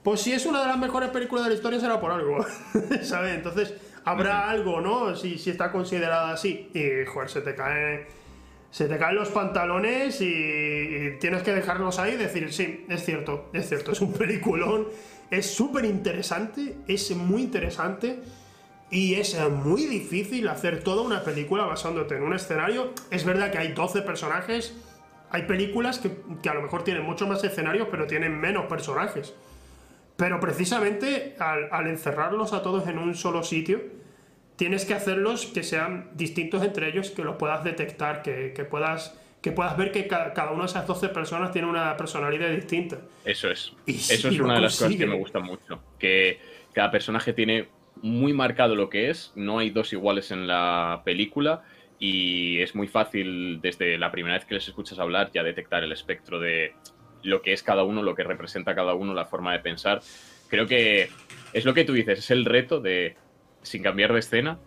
pues 0.07 0.21
si 0.21 0.33
es 0.33 0.47
una 0.47 0.61
de 0.61 0.69
las 0.69 0.79
mejores 0.79 1.11
películas 1.11 1.47
de 1.47 1.51
la 1.51 1.57
historia 1.57 1.81
será 1.81 2.01
por 2.01 2.13
algo, 2.13 2.39
¿sabes? 3.03 3.35
Entonces 3.35 3.75
habrá 4.05 4.49
algo, 4.49 4.81
¿no? 4.81 5.17
Si, 5.17 5.37
si 5.37 5.51
está 5.51 5.73
considerada 5.73 6.31
así. 6.31 6.71
Y, 6.73 7.05
joder, 7.07 7.29
se 7.29 7.41
te 7.41 7.57
cae... 7.57 8.07
Se 8.71 8.87
te 8.87 8.99
caen 8.99 9.17
los 9.17 9.31
pantalones 9.31 10.21
y, 10.21 10.27
y 10.27 11.19
tienes 11.19 11.43
que 11.43 11.53
dejarlos 11.53 11.99
ahí 11.99 12.13
y 12.13 12.17
decir, 12.17 12.53
sí, 12.53 12.87
es 12.89 13.05
cierto, 13.05 13.51
es 13.53 13.69
cierto, 13.69 13.91
es 13.91 14.01
un 14.01 14.13
peliculón, 14.19 14.87
es 15.29 15.53
súper 15.53 15.85
interesante, 15.85 16.77
es 16.87 17.11
muy 17.17 17.43
interesante 17.43 18.21
y 18.90 19.14
es 19.14 19.37
muy 19.50 19.87
difícil 19.87 20.49
hacer 20.49 20.83
toda 20.83 21.02
una 21.02 21.23
película 21.25 21.64
basándote 21.64 22.16
en 22.16 22.23
un 22.23 22.35
escenario. 22.35 22.93
Es 23.11 23.25
verdad 23.25 23.50
que 23.50 23.59
hay 23.59 23.73
12 23.73 24.02
personajes, 24.02 24.76
hay 25.31 25.43
películas 25.43 25.99
que, 25.99 26.12
que 26.43 26.49
a 26.49 26.55
lo 26.55 26.62
mejor 26.62 26.85
tienen 26.85 27.02
mucho 27.05 27.26
más 27.26 27.43
escenarios, 27.43 27.88
pero 27.90 28.07
tienen 28.07 28.38
menos 28.38 28.66
personajes. 28.66 29.35
Pero 30.16 30.40
precisamente 30.40 31.35
al, 31.38 31.69
al 31.73 31.88
encerrarlos 31.88 32.52
a 32.52 32.62
todos 32.62 32.87
en 32.88 32.99
un 32.99 33.14
solo 33.14 33.43
sitio, 33.43 33.83
tienes 34.57 34.85
que 34.87 34.95
hacerlos 34.95 35.47
que 35.47 35.62
sean 35.62 36.11
distintos 36.14 36.62
entre 36.64 36.88
ellos, 36.88 37.11
que 37.11 37.23
los 37.25 37.37
puedas 37.37 37.64
detectar, 37.64 38.23
que, 38.23 38.52
que 38.55 38.64
puedas, 38.64 39.14
que 39.43 39.52
puedas 39.52 39.76
ver 39.76 39.93
que 39.93 40.07
ca- 40.07 40.33
cada 40.33 40.52
una 40.52 40.62
de 40.62 40.69
esas 40.71 40.87
12 40.87 41.09
personas 41.11 41.52
tiene 41.52 41.69
una 41.69 41.95
personalidad 41.99 42.49
distinta. 42.50 42.99
Eso 43.25 43.50
es. 43.50 43.73
Y 43.85 43.97
Eso 43.97 44.31
sí, 44.31 44.37
es 44.37 44.40
una 44.40 44.55
de 44.55 44.61
las 44.61 44.78
cosas 44.78 44.97
que 44.97 45.07
me 45.07 45.16
gusta 45.16 45.40
mucho. 45.40 45.83
Que 45.99 46.38
cada 46.73 46.90
personaje 46.90 47.35
tiene 47.35 47.69
muy 48.03 48.33
marcado 48.33 48.75
lo 48.75 48.88
que 48.91 49.11
es. 49.11 49.33
No 49.37 49.59
hay 49.59 49.71
dos 49.71 49.93
iguales 49.93 50.31
en 50.31 50.47
la 50.47 51.03
película. 51.05 51.62
Y 51.99 52.61
es 52.61 52.75
muy 52.75 52.88
fácil, 52.88 53.61
desde 53.62 53.97
la 53.97 54.11
primera 54.12 54.35
vez 54.37 54.45
que 54.45 54.55
les 54.55 54.69
escuchas 54.69 54.99
hablar, 54.99 55.31
ya 55.33 55.43
detectar 55.43 55.83
el 55.83 55.93
espectro 55.93 56.38
de 56.38 56.75
lo 57.23 57.41
que 57.41 57.53
es 57.55 57.62
cada 57.62 57.85
uno, 57.85 58.03
lo 58.03 58.15
que 58.15 58.23
representa 58.23 58.75
cada 58.75 58.95
uno, 58.95 59.15
la 59.15 59.25
forma 59.25 59.53
de 59.53 59.61
pensar. 59.61 60.00
Creo 60.49 60.67
que 60.67 61.09
es 61.55 61.65
lo 61.65 61.73
que 61.73 61.85
tú 61.85 61.95
dices, 61.95 62.19
es 62.19 62.31
el 62.31 62.45
reto 62.45 62.81
de, 62.81 63.17
sin 63.62 63.83
cambiar 63.83 64.12
de 64.12 64.19
escena, 64.19 64.59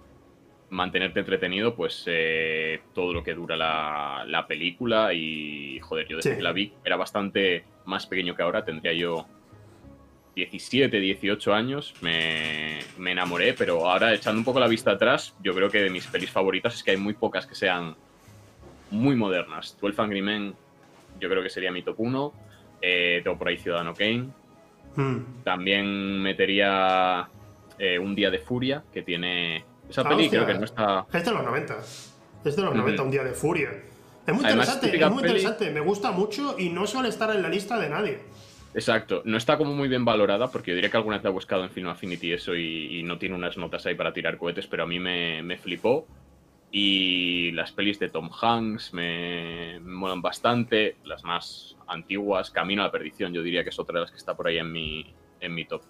mantenerte 0.71 1.19
entretenido, 1.19 1.75
pues 1.75 2.03
eh, 2.07 2.81
todo 2.95 3.13
lo 3.13 3.23
que 3.23 3.35
dura 3.35 3.55
la, 3.55 4.23
la 4.27 4.47
película. 4.47 5.13
Y 5.13 5.79
joder, 5.81 6.07
yo 6.07 6.17
desde 6.17 6.31
Sí. 6.31 6.35
que 6.37 6.41
la 6.43 6.51
vi 6.51 6.73
era 6.83 6.95
bastante 6.97 7.63
más 7.85 8.07
pequeño 8.07 8.35
que 8.35 8.41
ahora, 8.41 8.65
tendría 8.65 8.93
yo 8.93 9.27
17, 10.39 10.99
18 10.99 11.53
años, 11.53 11.93
me, 12.01 12.79
me 12.97 13.11
enamoré, 13.11 13.53
pero 13.53 13.89
ahora 13.89 14.13
echando 14.13 14.39
un 14.39 14.45
poco 14.45 14.59
la 14.59 14.67
vista 14.67 14.91
atrás, 14.91 15.35
yo 15.43 15.53
creo 15.53 15.69
que 15.69 15.79
de 15.79 15.89
mis 15.89 16.07
pelis 16.07 16.31
favoritas 16.31 16.75
es 16.75 16.83
que 16.83 16.91
hay 16.91 16.97
muy 16.97 17.13
pocas 17.13 17.45
que 17.45 17.55
sean 17.55 17.95
muy 18.91 19.15
modernas. 19.15 19.77
12 19.81 20.01
Angry 20.01 20.21
Men, 20.21 20.55
yo 21.19 21.29
creo 21.29 21.43
que 21.43 21.49
sería 21.49 21.71
mi 21.71 21.81
top 21.83 21.95
1. 21.99 22.33
Eh, 22.81 23.19
tengo 23.23 23.37
por 23.37 23.49
ahí 23.49 23.57
Ciudadano 23.57 23.93
Kane. 23.93 24.29
Hmm. 24.95 25.43
También 25.43 26.21
metería 26.21 27.27
eh, 27.77 27.99
Un 27.99 28.15
Día 28.15 28.29
de 28.31 28.39
Furia, 28.39 28.83
que 28.93 29.01
tiene. 29.01 29.65
Esa 29.89 30.01
Ah, 30.01 30.09
peli 30.09 30.23
hostia. 30.25 30.39
creo 30.45 30.53
que 30.53 30.59
no 30.59 30.65
está. 30.65 31.05
Es 31.11 31.25
de 31.25 31.31
los 31.31 31.43
90. 31.43 31.77
Es 32.45 32.55
de 32.55 32.61
los 32.61 32.71
Ujú. 32.71 32.77
90, 32.79 33.03
un 33.03 33.11
día 33.11 33.23
de 33.23 33.33
furia. 33.33 33.69
Es 34.25 34.33
muy 34.33 34.45
Además, 34.45 34.67
interesante, 34.75 34.87
es 35.05 35.11
muy 35.11 35.21
peli- 35.23 35.33
interesante. 35.39 35.71
Me 35.71 35.79
gusta 35.81 36.11
mucho 36.11 36.55
y 36.57 36.69
no 36.69 36.87
suele 36.87 37.09
estar 37.09 37.29
en 37.35 37.41
la 37.41 37.49
lista 37.49 37.77
de 37.79 37.89
nadie. 37.89 38.19
Exacto, 38.73 39.23
no 39.25 39.37
está 39.37 39.57
como 39.57 39.73
muy 39.73 39.87
bien 39.87 40.05
valorada, 40.05 40.51
porque 40.51 40.71
yo 40.71 40.75
diría 40.75 40.91
que 40.91 40.97
alguna 40.97 41.17
vez 41.17 41.23
la 41.23 41.31
he 41.31 41.33
buscado 41.33 41.63
en 41.63 41.71
Film 41.71 41.87
Affinity 41.87 42.33
eso 42.33 42.55
y, 42.55 42.99
y 42.99 43.03
no 43.03 43.17
tiene 43.17 43.35
unas 43.35 43.57
notas 43.57 43.85
ahí 43.85 43.95
para 43.95 44.13
tirar 44.13 44.37
cohetes, 44.37 44.67
pero 44.67 44.83
a 44.83 44.87
mí 44.87 44.99
me, 44.99 45.41
me 45.41 45.57
flipó. 45.57 46.07
Y 46.71 47.51
las 47.53 47.71
pelis 47.71 47.97
de 47.97 48.09
Tom 48.09 48.29
Hanks 48.29 48.93
me, 48.93 49.79
me 49.79 49.91
molan 49.91 50.21
bastante, 50.21 50.97
las 51.03 51.23
más 51.23 51.75
antiguas, 51.87 52.51
Camino 52.51 52.83
a 52.83 52.85
la 52.85 52.91
Perdición, 52.91 53.33
yo 53.33 53.41
diría 53.41 53.63
que 53.63 53.69
es 53.69 53.79
otra 53.79 53.95
de 53.95 54.01
las 54.01 54.11
que 54.11 54.17
está 54.17 54.35
por 54.37 54.47
ahí 54.47 54.59
en 54.59 54.71
mi, 54.71 55.15
en 55.39 55.55
mi 55.55 55.65
top. 55.65 55.81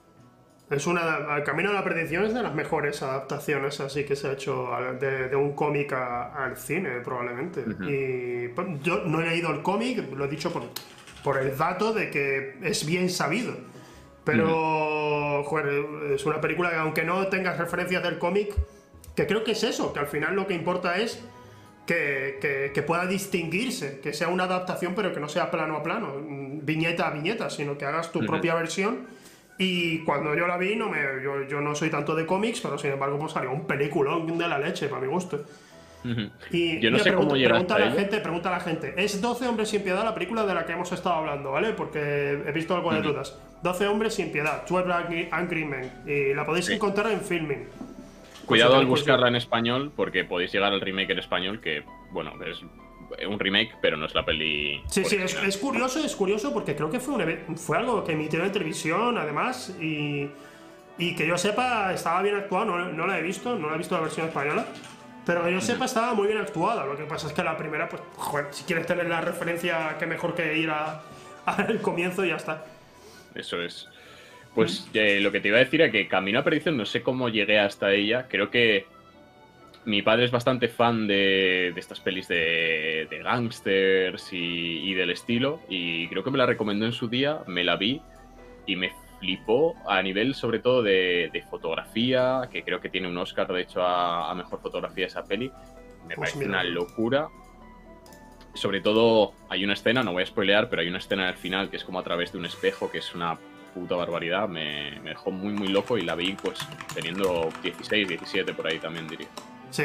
Es 0.70 0.88
una. 0.88 1.44
Camino 1.44 1.72
a 1.72 1.74
la 1.74 1.84
Perdición 1.84 2.26
es 2.26 2.34
de 2.34 2.44
las 2.44 2.54
mejores 2.54 3.02
adaptaciones 3.02 3.80
así 3.82 4.06
que 4.06 4.16
se 4.16 4.28
ha 4.28 4.34
hecho 4.34 4.70
de, 5.02 5.28
de 5.28 5.36
un 5.36 5.54
cómic 5.54 5.92
al 5.92 6.56
cine, 6.56 7.02
probablemente. 7.04 7.62
Ujú. 7.62 7.90
Y 7.90 8.48
pues, 8.50 8.68
yo 8.82 9.04
no 9.04 9.20
he 9.20 9.26
leído 9.26 9.52
el 9.52 9.62
cómic, 9.64 10.14
lo 10.16 10.26
he 10.26 10.28
dicho 10.30 10.54
por, 10.54 10.62
por 11.24 11.38
el 11.38 11.58
dato 11.58 11.94
de 11.94 12.10
que 12.10 12.56
es 12.64 12.86
bien 12.86 13.10
sabido. 13.10 13.54
Pero, 14.24 15.44
joder, 15.46 15.86
es 16.14 16.26
una 16.26 16.40
película 16.42 16.70
que 16.70 16.76
aunque 16.76 17.04
no 17.04 17.28
tengas 17.28 17.58
referencias 17.58 18.04
del 18.04 18.20
cómic, 18.20 18.54
que 19.16 19.26
creo 19.26 19.44
que 19.44 19.52
es 19.52 19.64
eso, 19.64 19.92
que 19.94 20.00
al 20.00 20.08
final 20.08 20.36
lo 20.36 20.46
que 20.48 20.54
importa 20.54 20.98
es 20.98 21.24
que, 21.88 22.38
que- 22.40 22.72
que 22.74 22.82
pueda 22.84 23.06
distinguirse, 23.08 24.00
que 24.02 24.14
sea 24.14 24.28
una 24.28 24.44
adaptación, 24.44 24.94
pero 24.96 25.12
que 25.14 25.20
no 25.20 25.28
sea 25.30 25.50
plano 25.50 25.78
a 25.78 25.84
plano, 25.84 26.14
viñeta 26.62 27.08
a 27.08 27.12
viñeta, 27.12 27.50
sino 27.50 27.78
que 27.78 27.86
hagas 27.86 28.12
tu 28.12 28.20
propia 28.28 28.54
versión. 28.56 29.08
Y 29.58 30.04
cuando 30.06 30.36
yo 30.36 30.48
la 30.48 30.58
vi, 30.58 30.76
no 30.76 30.90
me, 30.90 31.00
yo, 31.24 31.44
yo 31.48 31.60
no 31.60 31.74
soy 31.76 31.90
tanto 31.90 32.16
de 32.16 32.26
cómics, 32.26 32.62
pero 32.62 32.78
sin 32.78 32.92
embargo, 32.92 33.18
pues 33.20 33.34
salió 33.34 33.52
un 33.52 33.66
peliculón 33.66 34.38
de 34.38 34.48
la 34.48 34.60
leche, 34.60 34.88
para 34.88 35.02
mi 35.02 35.08
gusto. 35.08 35.44
Y 36.52 36.80
Yo 36.80 36.92
no 36.92 36.98
mira, 36.98 37.04
sé 37.04 37.14
cómo 37.14 37.34
pregunta, 37.34 37.74
a 37.76 37.78
a 37.78 37.80
la 37.82 37.92
gente, 37.92 38.20
pregunta 38.20 38.50
a 38.50 38.52
la 38.54 38.60
gente. 38.62 38.94
Es 38.98 39.20
12 39.22 39.48
hombres 39.48 39.70
sin 39.70 39.82
piedad 39.82 40.04
la 40.04 40.14
película 40.14 40.46
de 40.46 40.54
la 40.54 40.66
que 40.66 40.74
hemos 40.74 40.92
estado 40.92 41.16
hablando, 41.16 41.52
¿vale? 41.52 41.74
Porque 41.74 42.00
he 42.46 42.52
visto 42.52 42.76
algo 42.76 42.94
de 42.94 43.02
dudas. 43.02 43.38
12 43.64 43.88
hombres 43.88 44.14
sin 44.14 44.32
piedad, 44.32 44.64
12 44.68 45.30
Angry, 45.32 45.66
Men. 45.66 45.92
Y 46.06 46.34
la 46.34 46.46
podéis 46.46 46.66
Sí. 46.68 46.74
encontrar 46.74 47.12
en 47.12 47.22
filming. 47.22 47.68
Cuidado 48.46 48.78
al 48.78 48.86
buscarla 48.86 49.28
en 49.28 49.36
español, 49.36 49.92
porque 49.96 50.24
podéis 50.24 50.52
llegar 50.52 50.74
al 50.74 50.82
remake 50.82 51.12
en 51.12 51.20
español, 51.20 51.60
que, 51.62 51.84
bueno, 52.12 52.32
es 52.46 52.62
un 53.28 53.40
remake, 53.40 53.76
pero 53.82 53.98
no 53.98 54.06
es 54.06 54.16
la 54.16 54.26
peli. 54.26 54.82
Sí, 54.88 55.04
sí, 55.04 55.18
es, 55.18 55.36
es 55.44 55.58
curioso, 55.58 56.00
es 56.04 56.16
curioso 56.16 56.54
porque 56.54 56.76
creo 56.76 56.90
que 56.90 57.00
fue, 57.00 57.16
un 57.48 57.58
fue 57.58 57.78
algo 57.78 58.04
que 58.04 58.14
emitió 58.14 58.44
en 58.44 58.52
televisión, 58.52 59.18
además, 59.18 59.76
y, 59.80 60.30
y 60.98 61.16
que 61.16 61.28
yo 61.28 61.38
sepa, 61.38 61.94
estaba 61.94 62.22
bien 62.24 62.36
actuado, 62.36 62.66
no, 62.66 62.92
no 62.92 63.06
la 63.08 63.20
he 63.20 63.22
visto, 63.22 63.56
no 63.58 63.70
la 63.70 63.76
he 63.76 63.78
visto 63.78 63.96
la 63.96 64.02
versión 64.02 64.28
española, 64.28 64.66
pero 65.30 65.44
que 65.46 65.52
yo 65.54 65.62
sepa, 65.62 65.86
estaba 65.86 66.16
muy 66.16 66.26
bien 66.26 66.40
actuada. 66.40 66.88
Lo 66.88 66.98
que 66.98 67.04
pasa 67.04 67.28
es 67.28 67.34
que 67.34 67.44
la 67.44 67.56
primera, 67.56 67.88
pues, 67.88 68.02
joder, 68.16 68.48
si 68.50 68.64
quieres 68.64 68.88
tener 68.88 69.06
la 69.08 69.22
referencia, 69.22 69.96
qué 70.00 70.08
mejor 70.08 70.34
que 70.34 70.58
ir 70.58 70.72
a- 70.72 71.04
al 71.46 71.80
comienzo 71.82 72.26
y 72.26 72.30
ya 72.30 72.38
está. 72.38 72.66
Eso 73.36 73.62
es. 73.62 73.88
Pues 74.56 74.90
eh, 74.96 75.20
lo 75.22 75.32
que 75.32 75.40
te 75.40 75.50
iba 75.50 75.58
a 75.58 75.60
decir 75.60 75.82
es 75.84 75.92
que 75.92 76.08
Camino 76.08 76.40
a 76.40 76.44
Perdición, 76.44 76.78
no 76.78 76.84
sé 76.86 77.04
cómo 77.04 77.30
llegué 77.30 77.60
hasta 77.60 77.92
ella. 77.94 78.26
Creo 78.28 78.50
que 78.50 78.88
mi 79.86 80.02
padre 80.02 80.26
es 80.26 80.32
bastante 80.32 80.68
fan 80.68 81.06
de, 81.06 81.74
de 81.76 81.80
estas 81.80 82.00
pelis 82.00 82.28
de, 82.28 83.06
de 83.08 83.20
gángsters 83.20 84.34
y, 84.34 84.90
y 84.90 84.96
del 84.96 85.12
estilo. 85.12 85.62
Y 85.70 86.08
creo 86.08 86.24
que 86.24 86.32
me 86.32 86.40
la 86.40 86.48
recomendó 86.48 86.88
en 86.88 86.92
su 86.92 87.08
día, 87.08 87.42
me 87.46 87.64
la 87.64 87.76
vi 87.76 88.02
y 88.66 88.76
me 88.76 88.92
flipó 89.20 89.76
a 89.88 90.02
nivel 90.02 90.34
sobre 90.36 90.60
todo 90.60 90.82
de, 90.82 91.30
de 91.32 91.42
fotografía, 91.44 92.48
que 92.52 92.64
creo 92.64 92.80
que 92.80 92.90
tiene 92.90 93.08
un 93.08 93.18
Oscar 93.18 93.48
de 93.52 93.62
hecho 93.62 93.82
a, 93.84 94.32
a 94.32 94.36
mejor 94.36 94.62
fotografía 94.62 95.08
esa 95.08 95.24
peli. 95.24 95.52
Me 96.08 96.16
Pues 96.16 96.32
parece 96.32 96.38
mira. 96.40 96.50
una 96.50 96.64
locura. 96.64 97.30
Sobre 98.54 98.82
todo 98.82 99.34
hay 99.50 99.64
una 99.64 99.74
escena, 99.74 100.04
no 100.04 100.12
voy 100.14 100.24
a 100.24 100.26
spoilear, 100.26 100.70
pero 100.70 100.82
hay 100.82 100.88
una 100.90 100.98
escena 100.98 101.28
al 101.30 101.36
final 101.36 101.70
que 101.70 101.78
es 101.78 101.84
como 101.84 102.00
a 102.00 102.04
través 102.04 102.32
de 102.32 102.40
un 102.40 102.46
espejo, 102.46 102.90
que 102.90 102.98
es 102.98 103.14
una 103.14 103.38
puta 103.74 103.96
barbaridad. 103.96 104.48
Me, 104.50 105.00
me 105.02 105.10
dejó 105.12 105.32
muy, 105.32 105.54
muy 105.54 105.68
loco 105.68 105.98
y 105.98 106.02
la 106.02 106.16
vi 106.16 106.34
pues 106.34 106.60
teniendo 106.96 107.50
16, 107.62 108.08
17 108.08 108.54
por 108.54 108.68
ahí 108.68 108.80
también 108.80 109.08
diría. 109.08 109.28
Sí. 109.70 109.84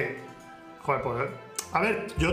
Joder, 0.82 1.02
pues. 1.02 1.28
A 1.72 1.80
ver, 1.80 2.06
yo. 2.18 2.30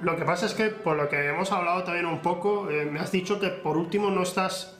Lo 0.00 0.16
que 0.16 0.24
pasa 0.24 0.46
es 0.46 0.54
que, 0.54 0.66
por 0.68 0.96
lo 0.96 1.10
que 1.10 1.28
hemos 1.28 1.52
hablado 1.52 1.84
también 1.84 2.06
un 2.06 2.20
poco, 2.20 2.70
eh, 2.70 2.86
me 2.86 3.00
has 3.00 3.12
dicho 3.12 3.38
que 3.38 3.48
por 3.48 3.76
último 3.76 4.10
no 4.10 4.22
estás. 4.22 4.78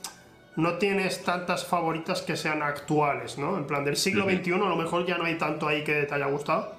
No 0.55 0.73
tienes 0.77 1.23
tantas 1.23 1.65
favoritas 1.65 2.21
que 2.21 2.35
sean 2.35 2.61
actuales, 2.61 3.37
¿no? 3.37 3.57
En 3.57 3.65
plan, 3.65 3.85
del 3.85 3.95
siglo. 3.95 4.25
XXI 4.25 4.53
a 4.53 4.57
lo 4.57 4.75
mejor 4.75 5.05
ya 5.05 5.17
no 5.17 5.23
hay 5.25 5.35
tanto 5.37 5.67
ahí 5.67 5.83
que 5.83 6.03
te 6.03 6.13
haya 6.13 6.25
gustado. 6.27 6.73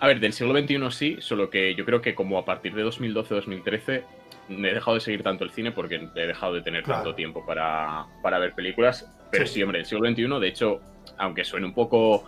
A 0.00 0.06
ver, 0.08 0.18
del 0.20 0.32
siglo 0.32 0.52
XXI 0.58 0.90
sí, 0.90 1.16
solo 1.20 1.48
que 1.48 1.74
yo 1.74 1.84
creo 1.84 2.02
que 2.02 2.14
como 2.14 2.36
a 2.38 2.44
partir 2.44 2.74
de 2.74 2.84
2012-2013 2.84 4.02
he 4.50 4.52
dejado 4.74 4.96
de 4.96 5.00
seguir 5.00 5.22
tanto 5.22 5.44
el 5.44 5.50
cine 5.50 5.70
porque 5.72 6.08
he 6.14 6.26
dejado 6.26 6.54
de 6.54 6.60
tener 6.62 6.82
Claro. 6.82 7.02
tanto 7.02 7.14
tiempo 7.14 7.46
para, 7.46 8.06
para 8.22 8.38
ver 8.38 8.52
películas. 8.54 9.08
Pero 9.30 9.46
Sí. 9.46 9.54
sí. 9.54 9.62
hombre, 9.62 9.78
el 9.80 9.86
siglo 9.86 10.06
XXI, 10.08 10.40
de 10.40 10.48
hecho, 10.48 10.80
aunque 11.16 11.44
suene 11.44 11.66
un 11.66 11.72
poco 11.74 12.24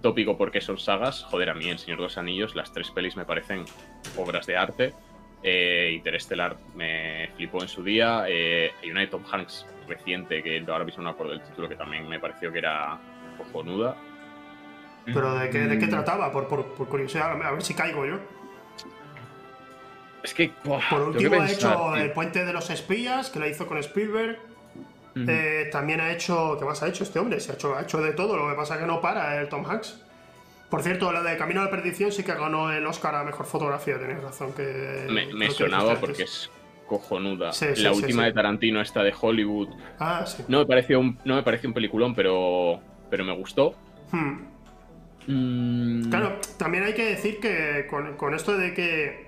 tópico 0.00 0.36
porque 0.38 0.60
son 0.62 0.78
sagas, 0.78 1.22
joder, 1.24 1.50
a 1.50 1.54
mí 1.54 1.68
El 1.68 1.78
Señor 1.78 1.98
de 1.98 2.04
los 2.04 2.16
Anillos, 2.18 2.56
las 2.56 2.72
tres 2.72 2.90
pelis 2.90 3.14
me 3.16 3.26
parecen 3.26 3.64
obras 4.16 4.46
de 4.46 4.56
arte. 4.56 4.94
Eh, 5.42 5.90
Interestelar 5.94 6.56
me 6.74 7.28
flipó 7.36 7.62
en 7.62 7.68
su 7.68 7.82
día. 7.82 8.24
Eh, 8.28 8.70
hay 8.82 8.90
una 8.90 9.00
de 9.00 9.06
Tom 9.08 9.24
Hanks 9.30 9.66
reciente, 9.88 10.42
que 10.42 10.64
ahora 10.68 10.84
mismo 10.84 11.02
no 11.02 11.10
acuerdo 11.10 11.32
del 11.32 11.42
título, 11.42 11.68
que 11.68 11.74
también 11.76 12.08
me 12.08 12.20
pareció 12.20 12.52
que 12.52 12.58
era 12.58 12.98
cojonuda. 13.38 13.96
Pero 15.06 15.34
¿de 15.34 15.50
qué, 15.50 15.58
de 15.60 15.76
Mm. 15.76 15.80
qué 15.80 15.86
trataba? 15.88 16.30
Por, 16.30 16.46
por, 16.46 16.64
por 16.74 16.88
curiosidad, 16.88 17.32
a 17.42 17.50
ver 17.50 17.62
si 17.62 17.74
caigo 17.74 18.06
yo. 18.06 18.18
Es 20.22 20.34
que, 20.34 20.52
buah, 20.62 20.80
Por 20.88 20.98
que 21.12 21.26
último 21.26 21.42
ha 21.42 21.50
hecho 21.50 21.68
tío. 21.68 21.96
El 21.96 22.12
Puente 22.12 22.44
de 22.44 22.52
los 22.52 22.70
Espías, 22.70 23.28
que 23.30 23.40
la 23.40 23.48
hizo 23.48 23.66
con 23.66 23.78
Spielberg. 23.78 24.38
Eh, 25.16 25.68
también 25.72 26.00
ha 26.00 26.12
hecho. 26.12 26.56
¿Qué 26.58 26.64
más 26.64 26.82
ha 26.82 26.88
hecho 26.88 27.02
este 27.02 27.18
hombre? 27.18 27.40
Se 27.40 27.50
ha 27.52 27.54
hecho, 27.56 27.76
ha 27.76 27.82
hecho 27.82 28.00
de 28.00 28.12
todo, 28.12 28.36
lo 28.36 28.48
que 28.48 28.54
pasa 28.54 28.74
es 28.76 28.80
que 28.80 28.86
no 28.86 29.00
para 29.00 29.40
el 29.40 29.48
Tom 29.48 29.66
Hanks. 29.68 30.00
Por 30.72 30.82
cierto, 30.82 31.12
la 31.12 31.22
de 31.22 31.36
Camino 31.36 31.60
a 31.60 31.64
la 31.66 31.70
Perdición 31.70 32.10
sí 32.12 32.24
que 32.24 32.32
ganó 32.32 32.72
el 32.72 32.86
Oscar 32.86 33.14
a 33.14 33.24
mejor 33.24 33.44
fotografía, 33.44 33.98
tenéis 33.98 34.22
razón. 34.22 34.54
que 34.54 35.06
Me, 35.10 35.26
me 35.34 35.48
que 35.48 35.52
sonaba 35.52 35.96
porque 36.00 36.22
es 36.22 36.50
cojonuda. 36.86 37.52
Sí, 37.52 37.66
sí, 37.74 37.82
la 37.82 37.92
sí, 37.92 38.00
última 38.00 38.24
de 38.24 38.32
Tarantino, 38.32 38.80
esta 38.80 39.02
de 39.02 39.12
Hollywood, 39.20 39.68
Ah, 39.98 40.24
sí. 40.26 40.42
no 40.48 40.60
me 40.60 40.64
pareció 40.66 40.98
un, 40.98 41.18
no 41.26 41.34
me 41.34 41.42
pareció 41.42 41.68
un 41.68 41.74
peliculón, 41.74 42.14
pero, 42.14 42.80
pero 43.10 43.22
me 43.22 43.36
gustó. 43.36 43.74
Hmm. 44.12 44.46
Mm, 45.26 46.08
Claro, 46.08 46.40
también 46.56 46.84
hay 46.84 46.94
que 46.94 47.04
decir 47.04 47.38
que 47.38 47.86
con, 47.90 48.16
con 48.16 48.34
esto 48.34 48.56
de 48.56 48.72
que 48.72 49.04
eh, 49.04 49.26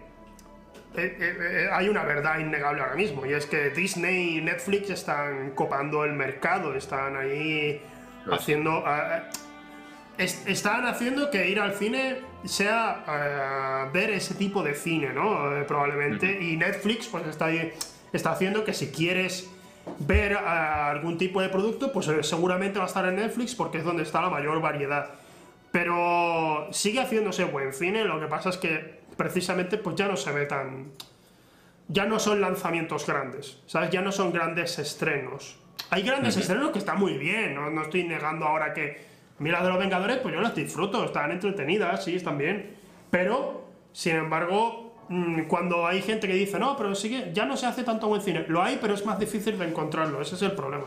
eh, 0.96 1.16
eh, 1.20 1.68
hay 1.70 1.90
una 1.90 2.04
verdad 2.04 2.38
innegable 2.38 2.80
ahora 2.80 2.94
mismo, 2.96 3.26
y 3.26 3.34
es 3.34 3.44
que 3.44 3.68
Disney 3.68 4.38
y 4.38 4.40
Netflix 4.40 4.88
están 4.88 5.50
copando 5.50 6.04
el 6.06 6.14
mercado, 6.14 6.74
están 6.74 7.16
ahí 7.16 7.82
haciendo... 8.30 8.82
ah, 8.86 9.20
ah, 9.24 9.30
es- 10.18 10.46
están 10.46 10.86
haciendo 10.86 11.30
que 11.30 11.48
ir 11.48 11.60
al 11.60 11.74
cine 11.74 12.18
sea 12.44 13.04
ah, 13.06 13.90
ver 13.92 14.10
ese 14.10 14.34
tipo 14.34 14.62
de 14.62 14.74
cine, 14.74 15.12
¿no? 15.12 15.56
Eh, 15.56 15.64
probablemente. 15.64 16.40
Y 16.42 16.56
Netflix 16.56 17.06
pues 17.08 17.26
está, 17.26 17.48
está 18.12 18.32
haciendo 18.32 18.64
que 18.64 18.74
si 18.74 18.88
quieres 18.90 19.50
ver 19.98 20.34
ah, 20.36 20.90
algún 20.90 21.18
tipo 21.18 21.40
de 21.40 21.48
producto, 21.48 21.92
pues 21.92 22.08
eh, 22.08 22.22
seguramente 22.22 22.78
va 22.78 22.84
a 22.84 22.88
estar 22.88 23.04
en 23.06 23.16
Netflix 23.16 23.54
porque 23.54 23.78
es 23.78 23.84
donde 23.84 24.02
está 24.02 24.20
la 24.22 24.30
mayor 24.30 24.60
variedad. 24.60 25.10
Pero 25.72 26.68
sigue 26.70 27.00
haciéndose 27.00 27.44
buen 27.44 27.72
cine, 27.72 28.04
lo 28.04 28.20
que 28.20 28.26
pasa 28.26 28.50
es 28.50 28.56
que 28.58 29.00
precisamente 29.16 29.76
pues 29.78 29.96
ya 29.96 30.06
no 30.06 30.16
se 30.16 30.30
ve 30.32 30.46
tan... 30.46 30.92
Ya 31.88 32.06
no 32.06 32.18
son 32.18 32.40
lanzamientos 32.40 33.06
grandes, 33.06 33.58
¿sabes? 33.66 33.90
Ya 33.90 34.00
no 34.00 34.10
son 34.12 34.32
grandes 34.32 34.78
estrenos. 34.78 35.58
Hay 35.90 36.02
grandes 36.02 36.36
estrenos 36.36 36.70
que 36.70 36.78
están 36.78 36.98
muy 36.98 37.18
bien, 37.18 37.54
no, 37.54 37.70
no 37.70 37.82
estoy 37.82 38.04
negando 38.04 38.46
ahora 38.46 38.72
que... 38.72 39.13
A 39.38 39.42
mí 39.42 39.50
las 39.50 39.62
de 39.62 39.68
los 39.70 39.78
Vengadores, 39.78 40.18
pues 40.18 40.34
yo 40.34 40.40
las 40.40 40.54
disfruto, 40.54 41.04
están 41.04 41.30
entretenidas, 41.32 42.04
sí, 42.04 42.14
están 42.14 42.38
bien. 42.38 42.74
Pero, 43.10 43.66
sin 43.92 44.16
embargo, 44.16 44.94
mm, 45.08 45.42
cuando 45.44 45.86
hay 45.86 46.02
gente 46.02 46.26
que 46.28 46.34
dice, 46.34 46.58
no, 46.58 46.76
pero 46.76 46.94
sigue, 46.94 47.30
ya 47.32 47.44
no 47.44 47.56
se 47.56 47.66
hace 47.66 47.82
tanto 47.84 48.06
buen 48.08 48.20
cine. 48.22 48.44
Lo 48.48 48.62
hay, 48.62 48.78
pero 48.80 48.94
es 48.94 49.04
más 49.04 49.18
difícil 49.18 49.58
de 49.58 49.66
encontrarlo, 49.66 50.20
ese 50.20 50.36
es 50.36 50.42
el 50.42 50.52
problema. 50.52 50.84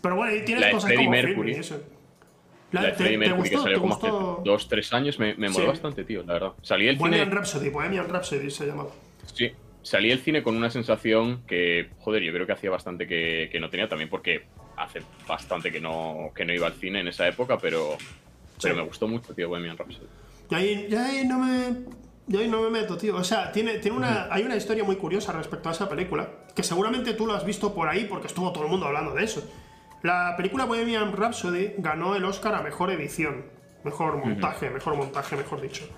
Pero 0.00 0.16
bueno, 0.16 0.34
y 0.34 0.44
tienes 0.44 0.60
La 0.62 0.66
de 0.68 0.72
cosas 0.72 0.88
Freddie 0.88 1.04
como 1.04 1.10
Mercury. 1.12 1.34
Film 1.34 1.48
y 1.48 1.60
eso. 1.60 1.82
La 2.72 2.82
de 2.82 2.88
¿te- 2.88 2.94
Freddie 2.94 3.12
te 3.12 3.18
Mercury 3.18 3.48
que 3.50 3.54
gustó? 3.56 3.62
salió 3.62 3.76
¿Te 3.76 3.80
como 3.80 3.94
gustó? 3.94 4.32
hace 4.40 4.50
dos, 4.50 4.68
tres 4.68 4.92
años 4.92 5.18
me, 5.20 5.34
me 5.34 5.48
moló 5.48 5.66
Sí. 5.66 5.70
bastante, 5.70 6.04
tío, 6.04 6.24
la 6.24 6.32
verdad. 6.32 6.52
Salí 6.62 6.86
del 6.86 6.96
Bohemian 6.96 7.24
cine. 7.26 7.34
Rhapsody, 7.36 7.68
Bohemian 7.68 8.08
Rhapsody 8.08 8.50
se 8.50 8.66
llamaba. 8.66 8.90
Sí, 9.32 9.52
salí 9.82 10.08
del 10.08 10.18
cine 10.18 10.42
con 10.42 10.56
una 10.56 10.70
sensación 10.70 11.42
que, 11.46 11.90
joder, 12.00 12.22
yo 12.24 12.32
creo 12.32 12.46
que 12.46 12.52
hacía 12.54 12.70
bastante 12.70 13.06
que, 13.06 13.48
que 13.52 13.60
no 13.60 13.70
tenía 13.70 13.88
también, 13.88 14.08
porque 14.10 14.46
hace 14.82 15.02
bastante 15.26 15.70
que 15.70 15.80
no, 15.80 16.30
que 16.34 16.44
no 16.44 16.52
iba 16.52 16.66
al 16.66 16.74
cine 16.74 17.00
en 17.00 17.08
esa 17.08 17.26
época, 17.26 17.58
pero, 17.58 17.96
pero 18.60 18.76
me 18.76 18.82
gustó 18.82 19.08
mucho, 19.08 19.34
tío, 19.34 19.48
Bohemian 19.48 19.76
Rhapsody. 19.76 20.06
Y 20.50 20.54
ahí, 20.54 20.88
y 20.90 20.94
ahí 20.94 21.26
no 21.26 21.38
me. 21.38 22.02
Yo 22.26 22.38
ahí 22.38 22.48
no 22.48 22.62
me 22.62 22.70
meto, 22.70 22.96
tío. 22.96 23.16
O 23.16 23.24
sea, 23.24 23.50
tiene, 23.50 23.78
tiene 23.78 23.96
una, 23.96 24.28
hay 24.30 24.44
una 24.44 24.56
historia 24.56 24.84
muy 24.84 24.96
curiosa 24.96 25.32
respecto 25.32 25.68
a 25.68 25.72
esa 25.72 25.88
película, 25.88 26.28
que 26.54 26.62
seguramente 26.62 27.14
tú 27.14 27.26
lo 27.26 27.34
has 27.34 27.44
visto 27.44 27.74
por 27.74 27.88
ahí 27.88 28.04
porque 28.04 28.28
estuvo 28.28 28.52
todo 28.52 28.64
el 28.64 28.70
mundo 28.70 28.86
hablando 28.86 29.14
de 29.14 29.24
eso. 29.24 29.42
La 30.02 30.34
película 30.36 30.64
Bohemian 30.64 31.12
Rhapsody 31.12 31.74
ganó 31.78 32.14
el 32.14 32.24
Oscar 32.24 32.54
a 32.54 32.62
Mejor 32.62 32.90
Edición, 32.90 33.46
Mejor 33.84 34.16
Montaje, 34.16 34.70
Mejor 34.70 34.96
Montaje, 34.96 35.36
mejor 35.36 35.60
dicho. 35.60 35.88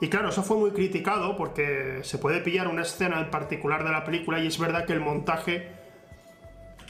Y 0.00 0.08
claro, 0.08 0.28
eso 0.28 0.42
fue 0.42 0.58
muy 0.58 0.72
criticado 0.72 1.36
porque 1.36 2.00
se 2.02 2.18
puede 2.18 2.40
pillar 2.40 2.68
una 2.68 2.82
escena 2.82 3.20
en 3.20 3.30
particular 3.30 3.82
de 3.82 3.90
la 3.90 4.04
película 4.04 4.38
y 4.40 4.46
es 4.46 4.58
verdad 4.58 4.84
que 4.84 4.92
el 4.92 5.00
montaje 5.00 5.75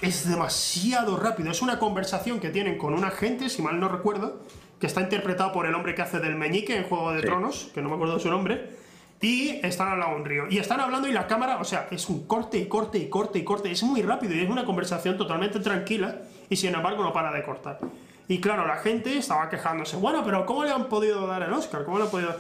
es 0.03 0.29
demasiado 0.29 1.17
rápido. 1.17 1.51
Es 1.51 1.63
una 1.63 1.79
conversación 1.79 2.41
que 2.41 2.51
tienen 2.51 2.79
con 2.79 2.95
un 2.95 3.05
agente, 3.05 3.49
si 3.49 3.63
mal 3.63 3.81
no 3.81 3.89
recuerdo, 3.89 4.41
que 4.81 4.87
está 4.87 5.01
interpretado 5.01 5.53
por 5.53 5.67
el 5.67 5.75
hombre 5.75 5.95
que 5.95 6.03
hace 6.03 6.21
del 6.21 6.37
meñique 6.37 6.77
en 6.77 6.85
Juego 6.85 7.13
de 7.13 7.21
Sí. 7.21 7.27
Tronos, 7.27 7.71
que 7.75 7.83
no 7.83 7.89
me 7.89 7.95
acuerdo 7.95 8.19
su 8.19 8.31
nombre, 8.31 8.77
y 9.21 9.61
están 9.67 9.89
al 9.89 9.99
lado 9.99 10.13
de 10.13 10.17
un 10.19 10.25
río. 10.25 10.45
Y 10.49 10.59
están 10.59 10.81
hablando 10.81 11.09
y 11.09 11.13
la 11.13 11.27
cámara, 11.27 11.59
o 11.59 11.65
sea, 11.65 11.89
es 11.91 12.09
un 12.09 12.27
corte 12.27 12.59
y 12.59 12.67
corte 12.67 12.99
y 12.99 13.09
corte 13.09 13.39
y 13.39 13.45
corte. 13.45 13.71
Es 13.71 13.83
muy 13.83 14.03
rápido 14.03 14.35
y 14.35 14.41
es 14.41 14.51
una 14.51 14.65
conversación 14.65 15.17
totalmente 15.17 15.59
tranquila 15.61 16.19
y 16.49 16.57
sin 16.57 16.75
embargo 16.75 17.03
no 17.03 17.13
para 17.13 17.33
de 17.33 17.43
cortar. 17.43 17.81
Y 18.29 18.41
claro, 18.41 18.67
la 18.67 18.77
gente 18.77 19.17
estaba 19.19 19.49
quejándose, 19.49 19.97
bueno, 19.97 20.23
pero 20.25 20.47
¿cómo 20.47 20.65
le 20.65 20.71
han 20.71 20.85
podido 20.85 21.27
dar 21.27 21.43
el 21.43 21.53
Oscar? 21.53 21.85
¿Cómo 21.85 21.99
le 21.99 22.05
han 22.05 22.11
podido...? 22.11 22.37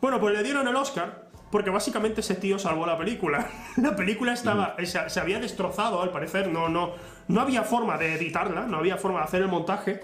Bueno, 0.00 0.20
pues 0.20 0.34
le 0.36 0.42
dieron 0.42 0.68
el 0.68 0.76
Oscar 0.76 1.25
porque 1.50 1.70
básicamente 1.70 2.20
ese 2.20 2.34
tío 2.34 2.58
salvó 2.58 2.86
la 2.86 2.98
película. 2.98 3.48
La 3.76 3.94
película 3.94 4.32
estaba, 4.32 4.76
se, 4.84 5.08
se 5.08 5.20
había 5.20 5.38
destrozado, 5.38 6.02
al 6.02 6.10
parecer, 6.10 6.48
no, 6.48 6.68
no, 6.68 6.92
no 7.28 7.40
había 7.40 7.62
forma 7.62 7.98
de 7.98 8.14
editarla, 8.14 8.66
no 8.66 8.78
había 8.78 8.96
forma 8.96 9.20
de 9.20 9.24
hacer 9.24 9.42
el 9.42 9.48
montaje. 9.48 10.00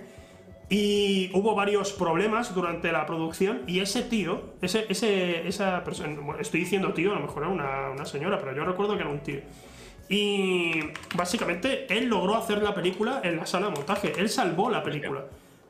Y 0.68 1.30
hubo 1.34 1.54
varios 1.54 1.92
problemas 1.92 2.54
durante 2.54 2.92
la 2.92 3.04
producción 3.04 3.62
y 3.66 3.80
ese 3.80 4.02
tío, 4.02 4.54
ese, 4.62 4.86
ese, 4.88 5.46
esa 5.46 5.84
persona, 5.84 6.18
bueno, 6.18 6.40
estoy 6.40 6.60
diciendo 6.60 6.94
tío, 6.94 7.12
a 7.12 7.16
lo 7.16 7.20
mejor 7.20 7.42
era 7.42 7.52
una, 7.52 7.90
una 7.90 8.06
señora, 8.06 8.38
pero 8.38 8.56
yo 8.56 8.64
recuerdo 8.64 8.94
que 8.94 9.02
era 9.02 9.10
un 9.10 9.20
tío. 9.20 9.40
Y 10.08 10.80
básicamente 11.14 11.86
él 11.94 12.06
logró 12.06 12.36
hacer 12.36 12.62
la 12.62 12.74
película 12.74 13.20
en 13.22 13.36
la 13.36 13.44
sala 13.44 13.66
de 13.66 13.72
montaje, 13.72 14.12
él 14.16 14.30
salvó 14.30 14.70
la 14.70 14.82
película. 14.82 15.24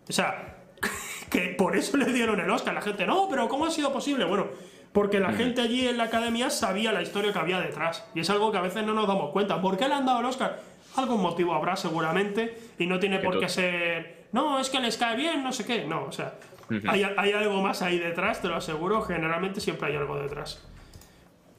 O 0.08 0.12
sea, 0.12 0.56
que 1.30 1.54
por 1.58 1.76
eso 1.76 1.96
le 1.96 2.12
dieron 2.12 2.38
el 2.38 2.50
Oscar. 2.50 2.74
La 2.74 2.82
gente, 2.82 3.06
no, 3.06 3.28
pero 3.28 3.48
¿cómo 3.48 3.66
ha 3.66 3.70
sido 3.70 3.92
posible? 3.92 4.24
Bueno, 4.24 4.48
porque 4.92 5.20
la 5.20 5.32
gente 5.32 5.60
allí 5.60 5.88
en 5.88 5.96
la 5.96 6.04
academia 6.04 6.50
sabía 6.50 6.92
la 6.92 7.02
historia 7.02 7.32
que 7.32 7.38
había 7.38 7.60
detrás. 7.60 8.04
Y 8.14 8.20
es 8.20 8.30
algo 8.30 8.52
que 8.52 8.58
a 8.58 8.62
veces 8.62 8.84
no 8.84 8.94
nos 8.94 9.06
damos 9.06 9.30
cuenta. 9.30 9.60
¿Por 9.60 9.76
qué 9.76 9.88
le 9.88 9.94
han 9.94 10.06
dado 10.06 10.20
el 10.20 10.26
Oscar? 10.26 10.60
Algún 10.96 11.22
motivo 11.22 11.54
habrá 11.54 11.76
seguramente 11.76 12.58
y 12.78 12.86
no 12.86 12.98
tiene 12.98 13.18
por 13.18 13.40
qué 13.40 13.48
ser, 13.48 14.22
no, 14.32 14.58
es 14.58 14.70
que 14.70 14.80
les 14.80 14.96
cae 14.96 15.16
bien, 15.16 15.42
no 15.42 15.52
sé 15.52 15.64
qué. 15.64 15.84
No, 15.84 16.04
o 16.04 16.12
sea, 16.12 16.34
hay, 16.88 17.04
hay 17.16 17.32
algo 17.32 17.62
más 17.62 17.82
ahí 17.82 17.98
detrás, 17.98 18.40
te 18.42 18.48
lo 18.48 18.56
aseguro. 18.56 19.02
Generalmente 19.02 19.60
siempre 19.60 19.88
hay 19.88 19.96
algo 19.96 20.16
detrás. 20.16 20.66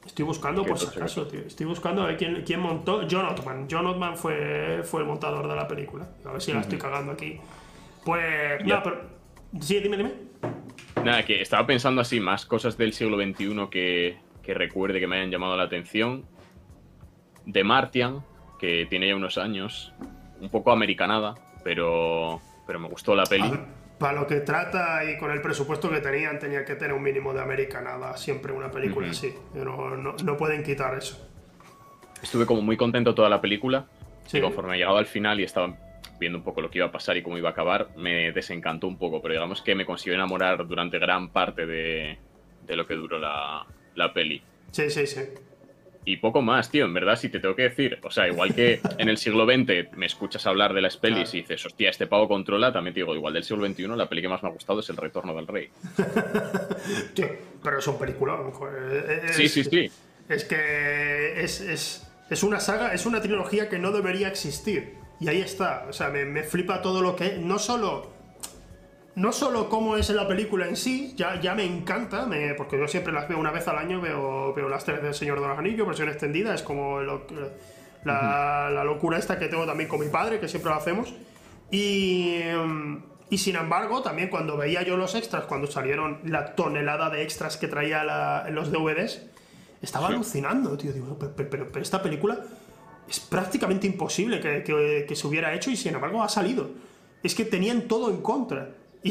Estoy 0.04 0.24
buscando 0.24 0.64
por 0.64 0.78
si 0.78 0.86
acaso, 0.86 1.26
tío. 1.26 1.40
Estoy 1.40 1.66
buscando 1.66 2.02
a 2.02 2.06
ver 2.06 2.16
quién, 2.16 2.42
quién 2.44 2.60
montó. 2.60 3.06
John 3.10 3.26
Ottman. 3.26 3.68
John 3.70 3.86
Ottman 3.86 4.16
fue, 4.16 4.82
fue 4.84 5.00
el 5.00 5.06
montador 5.06 5.48
de 5.48 5.56
la 5.56 5.66
película. 5.66 6.06
A 6.26 6.32
ver 6.32 6.42
si 6.42 6.52
la 6.52 6.60
estoy 6.60 6.78
cagando 6.78 7.12
aquí. 7.12 7.40
Pues. 8.04 8.62
Ya. 8.66 8.76
No, 8.76 8.82
pero. 8.82 9.00
Sí, 9.60 9.80
dime, 9.80 9.96
dime. 9.96 10.12
Nada, 11.04 11.24
que 11.24 11.40
estaba 11.40 11.66
pensando 11.66 12.00
así, 12.00 12.20
más 12.20 12.46
cosas 12.46 12.76
del 12.78 12.92
siglo 12.92 13.16
XXI 13.16 13.68
que, 13.70 14.16
que 14.42 14.54
recuerde 14.54 15.00
que 15.00 15.06
me 15.06 15.16
hayan 15.16 15.30
llamado 15.30 15.56
la 15.56 15.64
atención. 15.64 16.24
The 17.50 17.62
Martian, 17.62 18.24
que 18.58 18.86
tiene 18.88 19.08
ya 19.08 19.16
unos 19.16 19.36
años, 19.38 19.92
un 20.40 20.48
poco 20.48 20.72
americanada, 20.72 21.34
pero, 21.62 22.40
pero 22.66 22.78
me 22.78 22.88
gustó 22.88 23.14
la 23.14 23.24
peli. 23.24 23.52
Para 23.98 24.20
lo 24.20 24.26
que 24.26 24.40
trata 24.40 25.04
y 25.04 25.18
con 25.18 25.30
el 25.30 25.40
presupuesto 25.40 25.90
que 25.90 26.00
tenían, 26.00 26.38
tenía 26.38 26.64
que 26.64 26.74
tener 26.74 26.94
un 26.94 27.02
mínimo 27.02 27.32
de 27.32 27.40
americanada. 27.40 28.16
Siempre 28.16 28.52
una 28.52 28.70
película 28.70 29.10
así. 29.10 29.34
No, 29.54 29.96
no, 29.96 30.16
no 30.22 30.36
pueden 30.36 30.62
quitar 30.62 30.96
eso. 30.96 31.28
Estuve 32.22 32.46
como 32.46 32.62
muy 32.62 32.76
contento 32.76 33.14
toda 33.14 33.28
la 33.28 33.40
película. 33.40 33.86
Sí. 34.26 34.38
Y 34.38 34.40
conforme 34.40 34.76
llegaba 34.76 34.98
al 34.98 35.06
final 35.06 35.38
y 35.40 35.44
estaba 35.44 35.76
viendo 36.24 36.38
un 36.38 36.44
poco 36.44 36.60
lo 36.60 36.70
que 36.70 36.78
iba 36.78 36.86
a 36.86 36.92
pasar 36.92 37.16
y 37.16 37.22
cómo 37.22 37.38
iba 37.38 37.48
a 37.50 37.52
acabar, 37.52 37.88
me 37.96 38.32
desencantó 38.32 38.86
un 38.88 38.98
poco. 38.98 39.20
Pero 39.22 39.34
digamos 39.34 39.62
que 39.62 39.74
me 39.74 39.86
consiguió 39.86 40.14
enamorar 40.14 40.66
durante 40.66 40.98
gran 40.98 41.28
parte 41.30 41.66
de, 41.66 42.18
de 42.66 42.76
lo 42.76 42.86
que 42.86 42.94
duró 42.94 43.18
la, 43.18 43.64
la 43.94 44.12
peli. 44.12 44.42
Sí, 44.72 44.90
sí, 44.90 45.06
sí. 45.06 45.20
Y 46.06 46.18
poco 46.18 46.42
más, 46.42 46.70
tío, 46.70 46.84
en 46.84 46.92
verdad, 46.92 47.16
si 47.16 47.30
te 47.30 47.40
tengo 47.40 47.56
que 47.56 47.62
decir. 47.62 47.98
O 48.02 48.10
sea, 48.10 48.28
igual 48.28 48.54
que 48.54 48.80
en 48.98 49.08
el 49.08 49.16
siglo 49.16 49.46
XX 49.46 49.96
me 49.96 50.04
escuchas 50.06 50.46
hablar 50.46 50.74
de 50.74 50.82
las 50.82 50.96
pelis 50.98 51.30
Claro. 51.30 51.38
y 51.38 51.40
dices, 51.40 51.64
hostia, 51.64 51.88
este 51.88 52.06
pavo 52.06 52.28
controla, 52.28 52.72
también 52.72 52.92
te 52.92 53.00
digo, 53.00 53.14
igual 53.14 53.32
del 53.32 53.44
siglo 53.44 53.66
XXI, 53.66 53.86
la 53.88 54.06
peli 54.08 54.20
que 54.20 54.28
más 54.28 54.42
me 54.42 54.50
ha 54.50 54.52
gustado 54.52 54.80
es 54.80 54.88
El 54.90 54.96
Retorno 54.98 55.34
del 55.34 55.46
Rey. 55.46 55.68
Sí, 57.14 57.24
pero 57.62 57.78
es 57.78 57.86
un 57.86 57.98
peliculón. 57.98 58.52
Es- 59.28 59.36
Sí, 59.36 59.48
sí, 59.48 59.64
sí. 59.64 59.90
Es 60.28 60.44
que 60.44 61.40
es, 61.42 61.60
es, 61.60 62.06
es 62.30 62.42
una 62.42 62.60
saga, 62.60 62.92
es 62.94 63.06
una 63.06 63.20
trilogía 63.22 63.68
que 63.68 63.78
no 63.78 63.90
debería 63.92 64.28
existir. 64.28 64.94
Y 65.20 65.28
ahí 65.28 65.40
está. 65.40 65.86
O 65.88 65.92
sea, 65.92 66.08
me, 66.08 66.24
me 66.24 66.42
flipa 66.42 66.82
todo 66.82 67.00
lo 67.02 67.14
que. 67.16 67.38
No 67.38 67.58
solo. 67.58 68.12
No 69.16 69.30
solo 69.32 69.68
cómo 69.68 69.96
es 69.96 70.10
la 70.10 70.26
película 70.26 70.66
en 70.66 70.76
sí, 70.76 71.14
ya, 71.16 71.40
ya 71.40 71.54
me 71.54 71.64
encanta, 71.64 72.26
me- 72.26 72.54
porque 72.54 72.76
yo 72.76 72.88
siempre 72.88 73.12
las 73.12 73.28
veo 73.28 73.38
una 73.38 73.52
vez 73.52 73.68
al 73.68 73.78
año, 73.78 74.00
veo, 74.00 74.52
veo 74.54 74.68
las 74.68 74.84
tres 74.84 75.00
del 75.02 75.14
Señor 75.14 75.40
de 75.40 75.46
los 75.46 75.56
Anillos, 75.56 75.86
versión 75.86 76.08
extendida, 76.08 76.52
es 76.52 76.62
como 76.64 77.00
lo- 77.00 77.24
la, 78.02 78.70
la 78.74 78.82
locura 78.82 79.16
esta 79.16 79.38
que 79.38 79.46
tengo 79.46 79.66
también 79.66 79.88
con 79.88 80.00
mi 80.00 80.08
padre, 80.08 80.40
que 80.40 80.48
siempre 80.48 80.70
lo 80.72 80.76
hacemos. 80.78 81.14
Y, 81.70 82.40
y 83.30 83.38
sin 83.38 83.54
embargo, 83.54 84.02
también 84.02 84.30
cuando 84.30 84.56
veía 84.56 84.82
yo 84.82 84.96
los 84.96 85.14
extras, 85.14 85.44
cuando 85.44 85.68
salieron 85.68 86.18
la 86.24 86.56
tonelada 86.56 87.08
de 87.08 87.22
extras 87.22 87.56
que 87.56 87.68
traía 87.68 88.02
la- 88.02 88.48
los 88.50 88.72
DVDs, 88.72 89.22
estaba 89.80 90.08
Sí. 90.08 90.14
alucinando, 90.14 90.76
tío. 90.76 90.92
Digo, 90.92 91.16
pero- 91.36 91.50
pero 91.70 91.80
esta 91.80 92.02
película 92.02 92.40
es 93.08 93.20
prácticamente 93.20 93.86
imposible 93.86 94.40
que, 94.40 94.62
que- 94.62 95.04
que 95.08 95.16
se 95.16 95.26
hubiera 95.26 95.52
hecho 95.54 95.70
y 95.70 95.76
sin 95.76 95.94
embargo 95.94 96.22
ha 96.22 96.28
salido. 96.28 96.70
Es 97.22 97.34
que 97.34 97.44
tenían 97.44 97.82
todo 97.82 98.10
en 98.10 98.18
contra. 98.22 98.70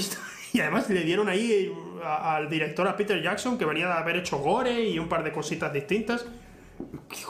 Y, 0.56 0.60
además 0.60 0.88
le 0.90 1.02
dieron 1.02 1.30
ahí 1.30 1.74
a- 2.04 2.36
al 2.36 2.48
director, 2.50 2.88
a 2.88 2.96
Peter 2.96 3.20
Jackson, 3.22 3.58
que 3.58 3.66
venía 3.66 3.88
de 3.88 3.94
haber 3.94 4.18
hecho 4.18 4.38
gore 4.38 4.84
y 4.88 5.00
un 5.00 5.10
par 5.10 5.24
de 5.24 5.32
cositas 5.32 5.74
distintas. 5.74 6.26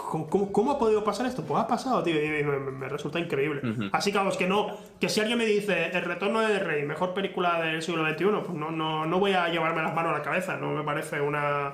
¿Cómo, 0.09 0.27
cómo- 0.29 0.51
cómo 0.51 0.71
ha 0.71 0.79
podido 0.79 1.03
pasar 1.03 1.25
esto? 1.25 1.43
Pues 1.43 1.61
ha 1.61 1.67
pasado, 1.67 2.03
tío, 2.03 2.15
y 2.15 2.43
me, 2.43 2.89
resulta 2.89 3.19
increíble. 3.19 3.61
Así 3.93 4.11
que 4.11 4.17
vamos, 4.17 4.35
que 4.37 4.47
no, 4.47 4.77
que 4.99 5.07
si 5.09 5.19
alguien 5.21 5.37
me 5.37 5.45
dice 5.45 5.87
El 5.93 6.03
retorno 6.03 6.41
del 6.41 6.59
rey, 6.59 6.83
mejor 6.83 7.13
película 7.13 7.61
del 7.61 7.81
siglo 7.81 8.05
XXI, 8.09 8.25
pues 8.45 8.49
no, 8.57 8.71
no, 8.71 9.05
no 9.05 9.19
voy 9.19 9.31
a 9.33 9.47
llevarme 9.49 9.81
las 9.81 9.93
manos 9.93 10.13
a 10.13 10.17
la 10.17 10.23
cabeza, 10.23 10.57
no 10.57 10.71
me 10.73 10.83
parece 10.83 11.21
una. 11.21 11.73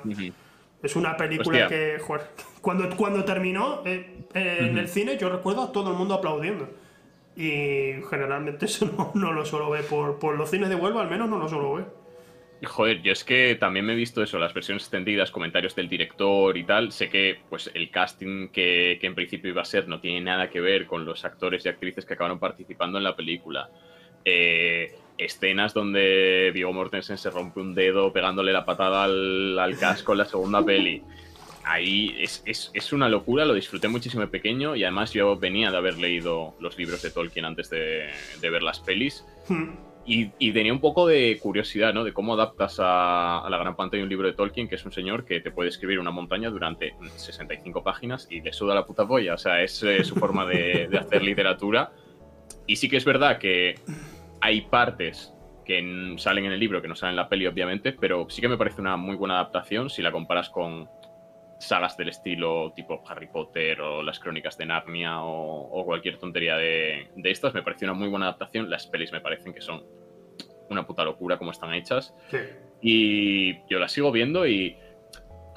Es 0.82 0.96
una 0.96 1.18
película 1.18 1.64
Hostia. 1.64 1.68
que, 1.68 2.00
joder, 2.00 2.28
cuando, 2.62 2.90
cuando 2.96 3.26
terminó 3.26 3.82
eh, 3.86 4.24
eh, 4.34 4.58
en 4.62 4.78
el 4.78 4.88
cine, 4.88 5.18
yo 5.18 5.30
recuerdo 5.30 5.64
a 5.64 5.72
todo 5.72 5.92
el 5.92 5.98
mundo 5.98 6.14
aplaudiendo. 6.14 6.70
Y 7.36 8.02
generalmente 8.10 8.66
eso 8.68 8.86
no, 8.86 9.12
no 9.14 9.34
lo 9.34 9.46
suelo 9.46 9.70
ver. 9.70 9.86
Por, 9.86 10.20
por 10.20 10.38
los 10.38 10.50
cines 10.50 10.70
de 10.70 10.76
Huelva, 10.76 11.02
al 11.02 11.10
menos, 11.10 11.30
no 11.30 11.38
lo 11.38 11.48
suelo 11.48 11.74
ver. 11.74 11.86
Joder, 12.62 13.02
yo 13.02 13.14
es 13.14 13.24
que 13.24 13.56
también 13.56 13.86
me 13.86 13.94
he 13.94 13.96
visto 13.96 14.22
eso, 14.22 14.38
las 14.38 14.54
versiones 14.54 14.84
extendidas, 14.84 15.32
comentarios 15.32 15.76
del 15.76 15.88
director 15.88 16.58
y 16.58 16.66
tal. 16.66 16.92
Sé 16.92 17.10
que 17.10 17.40
pues 17.50 17.72
el 17.74 17.90
casting 17.90 18.50
que, 18.50 18.98
que 19.00 19.08
en 19.08 19.16
principio 19.16 19.50
iba 19.50 19.62
a 19.62 19.66
ser 19.66 19.88
no 19.88 20.02
tiene 20.02 20.20
nada 20.20 20.50
que 20.50 20.60
ver 20.60 20.86
con 20.86 21.06
los 21.06 21.24
actores 21.24 21.66
y 21.66 21.70
actrices 21.70 22.06
que 22.06 22.16
acabaron 22.16 22.38
participando 22.38 22.98
en 22.98 23.06
la 23.06 23.16
película. 23.16 23.70
Eh, 24.26 24.94
escenas 25.20 25.74
donde 25.74 26.52
Viggo 26.54 26.74
Mortensen 26.74 27.18
se 27.18 27.30
rompe 27.30 27.60
un 27.60 27.76
dedo 27.76 28.12
pegándole 28.14 28.52
la 28.54 28.66
patada 28.66 29.04
al, 29.04 29.58
al 29.60 29.78
casco 29.78 30.14
en 30.14 30.18
la 30.20 30.26
segunda 30.26 30.64
peli. 30.66 31.04
Ahí 31.66 32.16
es, 32.20 32.42
es- 32.46 32.72
es 32.74 32.94
una 32.94 33.10
locura, 33.10 33.46
lo 33.46 33.54
disfruté 33.54 33.88
muchísimo 33.90 34.22
de 34.22 34.28
pequeño 34.28 34.76
y 34.76 34.84
además 34.84 35.14
yo 35.14 35.38
venía 35.38 35.70
de 35.70 35.78
haber 35.78 35.98
leído 36.00 36.56
los 36.60 36.78
libros 36.78 37.02
de 37.04 37.12
Tolkien 37.12 37.46
antes 37.46 37.70
de, 37.70 38.10
de 38.42 38.50
ver 38.50 38.64
las 38.64 38.80
pelis. 38.80 39.24
Hmm. 39.48 39.72
Y, 40.06 40.32
y 40.40 40.52
tenía 40.54 40.74
un 40.74 40.80
poco 40.80 41.06
de 41.06 41.38
curiosidad, 41.40 41.94
¿no? 41.94 42.04
De 42.04 42.14
cómo 42.14 42.34
adaptas 42.34 42.80
a, 42.80 43.40
a 43.46 43.50
la 43.52 43.58
gran 43.60 43.76
pantalla 43.76 44.02
un 44.02 44.10
libro 44.10 44.26
de 44.26 44.34
Tolkien, 44.34 44.68
que 44.68 44.74
es 44.76 44.84
un 44.86 44.92
señor 44.92 45.24
que 45.26 45.40
te 45.42 45.52
puede 45.52 45.70
escribir 45.70 46.00
una 46.00 46.10
montaña 46.10 46.50
durante 46.50 46.96
65 47.18 47.84
páginas 47.84 48.28
y 48.32 48.42
le 48.42 48.52
suda 48.52 48.74
la 48.74 48.86
puta 48.88 49.08
polla. 49.08 49.36
O 49.36 49.38
sea, 49.38 49.62
es 49.62 49.84
eh, 49.84 50.04
su 50.04 50.16
forma 50.16 50.48
de, 50.48 50.88
de 50.90 50.98
hacer 50.98 51.22
literatura. 51.22 51.92
Y 52.66 52.78
sí 52.78 52.90
que 52.90 52.98
es 52.98 53.06
verdad 53.06 53.38
que 53.38 53.76
hay 54.42 54.62
partes 54.62 55.34
que 55.66 56.16
salen 56.18 56.46
en 56.46 56.52
el 56.54 56.60
libro, 56.60 56.82
que 56.82 56.88
no 56.88 56.96
salen 56.96 57.12
en 57.12 57.18
la 57.18 57.30
peli, 57.30 57.46
obviamente, 57.46 57.94
pero 57.94 58.28
sí 58.30 58.42
que 58.42 58.48
me 58.48 58.58
parece 58.58 58.82
una 58.82 58.98
muy 58.98 59.16
buena 59.16 59.36
adaptación 59.36 59.90
si 59.90 60.02
la 60.02 60.12
comparas 60.12 60.50
con 60.50 60.90
sagas 61.60 61.98
del 61.98 62.10
estilo 62.10 62.72
tipo 62.74 63.04
Harry 63.08 63.28
Potter 63.28 63.82
o 63.82 64.02
las 64.02 64.20
crónicas 64.20 64.58
de 64.58 64.66
Narnia 64.66 65.22
o, 65.22 65.62
o 65.62 65.86
cualquier 65.86 66.18
tontería 66.18 66.56
de, 66.58 67.10
de 67.16 67.32
estas. 67.32 67.54
Me 67.54 67.62
pareció 67.62 67.86
una 67.86 67.94
muy 67.94 68.08
buena 68.08 68.28
adaptación. 68.28 68.70
Las 68.70 68.88
pelis 68.88 69.12
me 69.12 69.22
parecen 69.22 69.54
que 69.54 69.62
son 69.62 69.84
una 70.70 70.88
puta 70.88 71.04
locura 71.04 71.38
como 71.38 71.52
están 71.52 71.74
hechas. 71.74 72.16
Sí. 72.32 72.38
Y 72.82 73.68
yo 73.68 73.78
las 73.78 73.92
sigo 73.92 74.12
viendo 74.12 74.48
y, 74.48 74.78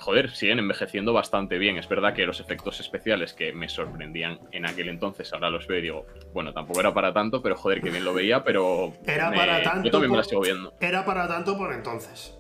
joder, 0.03 0.31
siguen 0.31 0.59
envejeciendo 0.59 1.13
bastante 1.13 1.59
bien. 1.59 1.79
Es 1.79 1.89
verdad 1.89 2.13
que 2.15 2.27
los 2.27 2.41
efectos 2.41 2.79
especiales 2.81 3.33
que 3.33 3.53
me 3.53 3.69
sorprendían 3.69 4.39
en 4.53 4.67
aquel 4.67 4.89
entonces, 4.89 5.33
ahora 5.33 5.49
los 5.49 5.67
veo 5.67 5.79
y 5.79 5.83
digo, 5.83 6.07
bueno, 6.35 6.53
tampoco 6.53 6.81
era 6.81 6.93
para 6.93 7.13
tanto, 7.15 7.41
pero 7.43 7.57
joder, 7.57 7.81
que 7.81 7.91
bien 7.91 8.05
lo 8.05 8.13
veía, 8.13 8.45
pero... 8.45 8.93
Era 9.07 9.31
me- 9.31 9.37
para 9.37 9.63
tanto. 9.63 9.85
Yo 9.85 9.91
también 9.93 10.11
me 10.11 10.15
por- 10.15 10.19
las 10.19 10.29
sigo 10.29 10.43
viendo. 10.43 10.75
Era 10.81 11.05
para 11.05 11.27
tanto 11.29 11.57
por 11.57 11.73
entonces. 11.73 12.37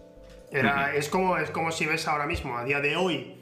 Era, 0.50 0.94
es, 0.94 1.08
como, 1.08 1.38
es 1.38 1.50
como 1.50 1.72
si 1.72 1.86
ves 1.86 2.06
ahora 2.08 2.26
mismo, 2.26 2.58
a 2.58 2.64
día 2.64 2.80
de 2.80 2.96
hoy, 2.96 3.36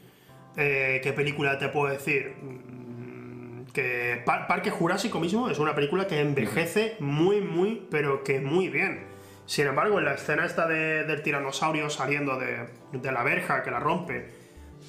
eh, 0.55 1.01
¿qué 1.03 1.11
película 1.11 1.57
te 1.57 1.67
puedo 1.67 1.91
decir? 1.91 2.35
Mm, 2.41 3.65
Que 3.73 4.21
Par- 4.25 4.47
Parque 4.47 4.69
Jurásico 4.69 5.19
mismo 5.19 5.49
es 5.49 5.59
una 5.59 5.73
película 5.75 6.07
que 6.07 6.19
envejece 6.19 6.95
muy, 6.99 7.41
muy, 7.41 7.85
pero 7.91 8.23
que 8.23 8.39
muy 8.39 8.69
bien. 8.69 9.10
Sin 9.51 9.67
embargo, 9.67 9.99
en 9.99 10.05
la 10.05 10.13
escena 10.13 10.45
esta 10.45 10.65
de- 10.65 11.03
del 11.03 11.21
tiranosaurio 11.23 11.89
saliendo 11.89 12.37
de, 12.39 12.67
de 12.93 13.11
la 13.11 13.21
verja 13.21 13.63
que 13.63 13.69
la 13.69 13.81
rompe 13.81 14.29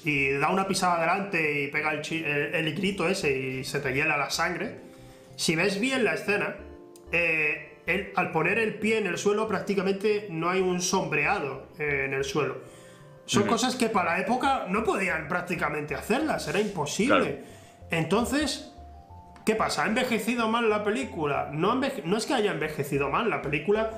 y 0.05 0.29
da 0.37 0.51
una 0.51 0.69
pisada 0.69 0.99
adelante 0.99 1.63
y 1.63 1.67
pega 1.67 1.91
el, 1.91 1.99
el- 2.23 2.55
el 2.55 2.73
grito 2.73 3.09
ese 3.09 3.29
y 3.37 3.63
se 3.65 3.81
te 3.81 3.93
hiela 3.93 4.15
la 4.15 4.29
sangre, 4.29 4.77
si 5.35 5.57
ves 5.57 5.81
bien 5.81 6.05
la 6.05 6.13
escena, 6.13 6.55
eh, 7.11 7.73
él, 7.87 8.13
al 8.15 8.31
poner 8.31 8.57
el 8.57 8.75
pie 8.75 8.99
en 8.99 9.07
el 9.07 9.17
suelo 9.17 9.49
prácticamente 9.49 10.27
no 10.29 10.49
hay 10.49 10.61
un 10.61 10.79
sombreado 10.79 11.67
eh, 11.77 12.03
en 12.05 12.13
el 12.13 12.23
suelo. 12.23 12.55
Son 13.25 13.43
cosas 13.49 13.75
que 13.75 13.89
para 13.89 14.13
la 14.15 14.21
época 14.21 14.65
no 14.69 14.85
podían 14.85 15.27
prácticamente 15.27 15.93
hacerlas, 15.93 16.47
era 16.47 16.61
imposible. 16.61 17.43
Entonces, 17.91 18.71
¿qué 19.45 19.55
pasa? 19.55 19.83
¿Ha 19.83 19.87
envejecido 19.87 20.47
mal 20.47 20.69
la 20.69 20.85
película? 20.85 21.49
No 21.51 21.81
es 21.83 22.25
que 22.25 22.33
haya 22.33 22.51
envejecido 22.53 23.09
mal, 23.09 23.29
la 23.29 23.41
película 23.41 23.91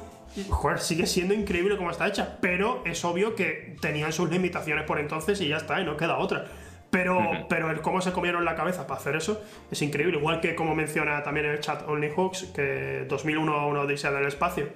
joder, 0.50 0.80
sigue 0.80 1.06
siendo 1.08 1.34
increíble 1.34 1.78
como 1.78 1.92
está 1.92 2.08
hecha, 2.08 2.38
pero 2.42 2.82
es 2.86 3.04
obvio 3.06 3.36
que 3.36 3.76
tenían 3.82 4.12
sus 4.14 4.30
limitaciones 4.30 4.86
por 4.86 5.00
entonces 5.00 5.40
y 5.42 5.48
ya 5.48 5.58
está, 5.58 5.80
y 5.82 5.86
no 5.86 5.98
queda 5.98 6.18
otra. 6.18 6.46
Pero, 6.92 7.20
pero 7.50 7.72
el 7.72 7.82
cómo 7.82 8.00
se 8.00 8.14
comieron 8.14 8.46
la 8.46 8.56
cabeza 8.56 8.88
para 8.88 9.00
hacer 9.02 9.16
eso 9.18 9.42
es 9.70 9.82
increíble. 9.82 10.18
Igual 10.18 10.40
que 10.40 10.56
como 10.56 10.76
menciona 10.76 11.24
también 11.24 11.48
en 11.48 11.54
el 11.54 11.60
chat 11.60 11.84
Only 11.90 12.10
Hawks, 12.16 12.44
que 12.56 13.06
2001 13.10 13.68
una 13.68 13.82
odisea 13.82 14.12
del 14.12 14.26
espacio. 14.28 14.70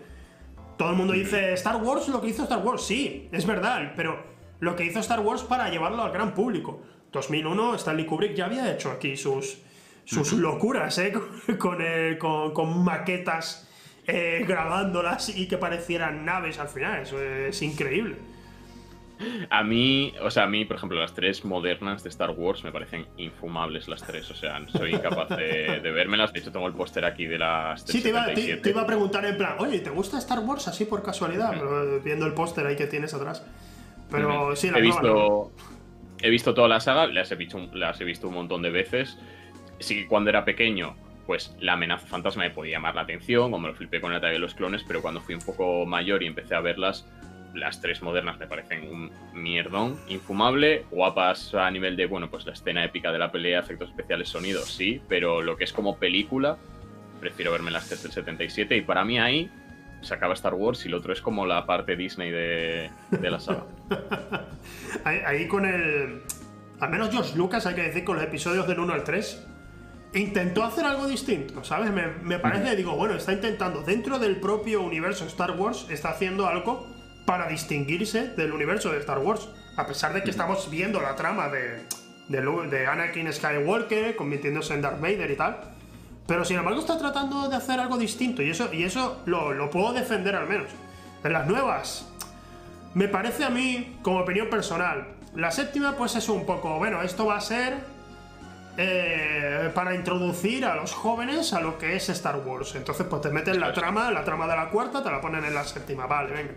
Todo 0.78 0.90
el 0.90 0.96
mundo 0.96 1.14
dice 1.14 1.54
Star 1.54 1.78
Wars 1.78 2.08
lo 2.10 2.20
que 2.22 2.28
hizo 2.28 2.44
Star 2.44 2.60
Wars, 2.60 2.84
sí, 2.86 3.30
es 3.32 3.46
verdad, 3.46 3.94
pero 3.96 4.22
lo 4.60 4.76
que 4.76 4.84
hizo 4.86 5.00
Star 5.00 5.20
Wars 5.22 5.44
para 5.44 5.70
llevarlo 5.70 6.02
al 6.04 6.12
gran 6.12 6.34
público. 6.34 6.82
2001 7.12 7.76
Stanley 7.76 8.06
Kubrick 8.06 8.34
ya 8.36 8.46
había 8.46 8.70
hecho 8.72 8.92
aquí 8.92 9.16
sus, 9.16 9.62
sus 10.06 10.34
locuras, 10.34 10.98
¿eh? 10.98 11.12
Con, 11.48 11.58
con, 11.58 11.82
el- 11.82 12.18
con- 12.18 12.54
con 12.54 12.84
maquetas 12.84 13.69
eh, 14.10 14.46
grabándolas 14.48 15.30
y 15.38 15.48
que 15.48 15.58
parecieran 15.58 16.26
naves 16.26 16.60
al 16.60 16.68
final, 16.70 17.02
eso 17.04 17.22
es 17.22 17.62
increíble. 17.62 18.16
A 19.50 19.64
mí, 19.66 20.14
o 20.22 20.32
sea, 20.32 20.44
a 20.44 20.48
mí, 20.48 20.64
por 20.64 20.78
ejemplo, 20.78 20.98
las 20.98 21.14
tres 21.14 21.44
modernas 21.44 22.04
de 22.04 22.10
Star 22.10 22.30
Wars 22.32 22.64
me 22.64 22.72
parecen 22.72 23.06
infumables 23.18 23.90
las 23.90 24.02
tres. 24.02 24.32
O 24.32 24.34
sea, 24.36 24.62
soy 24.70 24.94
incapaz 24.96 25.28
de, 25.36 25.82
de 25.82 25.92
vérmelas. 25.92 26.32
De 26.32 26.40
hecho, 26.40 26.54
tengo 26.54 26.68
el 26.68 26.74
póster 26.74 27.04
aquí 27.04 27.26
de 27.26 27.38
las 27.38 27.86
del 27.86 27.98
Sí, 27.98 28.02
te 28.02 28.10
iba, 28.10 28.22
te- 28.28 28.36
77. 28.36 28.62
te 28.62 28.70
iba 28.70 28.82
a 28.82 28.86
preguntar 28.86 29.26
en 29.26 29.36
plan, 29.38 29.56
oye, 29.60 29.80
¿te 29.80 29.90
gusta 29.90 30.18
Star 30.20 30.40
Wars 30.40 30.70
así 30.70 30.86
por 30.86 31.04
casualidad? 31.04 31.50
Pero, 31.52 31.98
eh, 31.98 32.02
viendo 32.02 32.26
el 32.26 32.34
póster 32.34 32.66
ahí 32.66 32.78
que 32.78 32.88
tienes 32.88 33.14
atrás. 33.14 33.46
Pero 34.10 34.56
sí, 34.56 34.72
la 34.72 34.78
he 34.80 34.82
nueva, 34.84 35.02
¿no? 35.02 35.14
visto, 35.14 35.52
he 36.22 36.30
visto 36.30 36.54
toda 36.54 36.70
la 36.70 36.80
saga, 36.80 37.08
las 37.08 37.30
he 37.30 37.36
visto, 37.36 37.60
las 37.74 38.00
he 38.00 38.06
visto 38.06 38.30
un 38.30 38.36
montón 38.36 38.62
de 38.62 38.70
veces. 38.70 39.18
Sí 39.80 39.96
que 39.96 40.08
cuando 40.08 40.30
era 40.30 40.46
pequeño, 40.46 40.96
pues 41.30 41.56
la 41.60 41.74
amenaza 41.74 42.08
fantasma 42.08 42.42
me 42.42 42.50
podía 42.50 42.78
llamar 42.78 42.96
la 42.96 43.02
atención, 43.02 43.52
como 43.52 43.68
lo 43.68 43.76
flipé 43.76 44.02
con 44.02 44.12
el 44.12 44.18
ataque 44.18 44.34
de 44.34 44.40
los 44.40 44.56
clones, 44.56 44.84
pero 44.88 45.04
cuando 45.04 45.22
fui 45.22 45.36
un 45.36 45.42
poco 45.42 45.86
mayor 45.86 46.24
y 46.24 46.26
empecé 46.26 46.56
a 46.56 46.60
verlas, 46.60 47.06
las 47.54 47.82
tres 47.82 48.02
modernas 48.02 48.40
me 48.40 48.48
parecen 48.48 48.90
un 48.90 49.12
mierdón, 49.36 50.00
infumable, 50.08 50.86
guapas 50.90 51.54
a 51.54 51.70
nivel 51.70 51.96
de, 51.98 52.08
bueno, 52.08 52.32
pues 52.32 52.48
la 52.48 52.54
escena 52.54 52.84
épica 52.84 53.12
de 53.12 53.20
la 53.20 53.32
pelea, 53.32 53.60
efectos 53.60 53.90
especiales, 53.90 54.28
sonidos, 54.28 54.74
sí, 54.74 55.04
pero 55.08 55.44
lo 55.44 55.56
que 55.56 55.66
es 55.66 55.72
como 55.72 56.00
película, 56.00 56.58
prefiero 57.20 57.52
verme 57.52 57.70
las 57.70 57.88
tres 57.88 58.02
del 58.02 58.12
77 58.12 58.78
y 58.78 58.82
para 58.82 59.06
mí 59.06 59.20
ahí 59.20 59.52
se 60.02 60.16
acaba 60.16 60.34
Star 60.34 60.56
Wars 60.56 60.84
y 60.88 60.90
lo 60.90 60.98
otro 60.98 61.14
es 61.14 61.22
como 61.22 61.46
la 61.46 61.64
parte 61.68 61.96
Disney 61.96 62.32
de, 62.32 62.90
de 63.12 63.30
la 63.30 63.40
saga. 63.40 63.66
Ahí, 65.04 65.20
ahí 65.24 65.48
con 65.48 65.68
el. 65.68 66.24
Al 66.80 66.90
menos 66.90 67.12
George 67.12 67.38
Lucas, 67.38 67.68
hay 67.68 67.76
que 67.76 67.84
decir, 67.84 68.04
con 68.04 68.16
los 68.16 68.26
episodios 68.26 68.68
del 68.68 68.80
1 68.80 68.94
al 68.94 69.04
3, 69.04 69.46
intentó 70.14 70.64
hacer 70.64 70.86
algo 70.86 71.08
distinto, 71.08 71.64
¿sabes? 71.64 71.92
Me, 71.92 72.08
me 72.08 72.40
parece, 72.40 72.76
digo, 72.76 72.96
bueno, 72.96 73.16
está 73.16 73.34
intentando, 73.34 73.82
dentro 73.82 74.20
del 74.20 74.38
propio 74.38 74.82
universo 74.82 75.26
Star 75.26 75.52
Wars, 75.52 75.86
está 75.90 76.10
haciendo 76.10 76.48
algo 76.48 76.88
para 77.26 77.48
distinguirse 77.48 78.30
del 78.30 78.54
universo 78.54 78.92
de 78.92 79.00
Star 79.00 79.20
Wars. 79.20 79.50
A 79.78 79.86
pesar 79.86 80.14
de 80.14 80.24
que 80.24 80.32
estamos 80.32 80.70
viendo 80.70 81.00
la 81.00 81.16
trama 81.16 81.48
de, 81.50 81.86
de 82.28 82.88
Anakin 82.88 83.32
Skywalker 83.32 84.16
convirtiéndose 84.16 84.74
en 84.74 84.82
Darth 84.82 85.00
Vader 85.00 85.30
y 85.32 85.36
tal. 85.36 85.76
Pero 86.28 86.44
sin 86.44 86.58
embargo 86.58 86.80
está 86.80 86.98
tratando 86.98 87.48
de 87.48 87.56
hacer 87.56 87.80
algo 87.80 87.98
distinto 87.98 88.42
y 88.44 88.50
eso, 88.52 88.74
y 88.74 88.84
eso 88.84 89.22
lo, 89.26 89.54
lo 89.54 89.70
puedo 89.70 89.94
defender 89.94 90.36
al 90.36 90.48
menos. 90.48 90.68
En 91.24 91.34
las 91.34 91.48
nuevas, 91.48 92.08
me 92.94 93.08
parece 93.08 93.44
a 93.44 93.50
mí, 93.50 93.98
como 94.02 94.20
opinión 94.20 94.50
personal, 94.50 95.08
la 95.36 95.52
séptima 95.52 95.96
pues 95.96 96.16
es 96.16 96.30
un 96.30 96.46
poco, 96.46 96.78
bueno, 96.78 97.02
esto 97.02 97.26
va 97.26 97.38
a 97.38 97.42
ser 97.42 97.78
eh, 98.78 99.72
para 99.74 99.94
introducir 99.96 100.66
a 100.66 100.76
los 100.76 100.94
jóvenes 100.94 101.54
a 101.54 101.62
lo 101.62 101.78
que 101.78 101.96
es 101.96 102.10
Star 102.10 102.38
Wars. 102.38 102.76
Entonces 102.76 103.06
pues 103.10 103.22
te 103.22 103.30
meten 103.30 103.60
la 103.60 103.74
trama, 103.74 104.12
la 104.12 104.24
trama 104.24 104.48
de 104.48 104.56
la 104.56 104.70
cuarta, 104.70 105.04
te 105.04 105.12
la 105.12 105.20
ponen 105.22 105.44
en 105.46 105.54
la 105.54 105.64
séptima, 105.64 106.08
vale, 106.08 106.32
venga. 106.32 106.54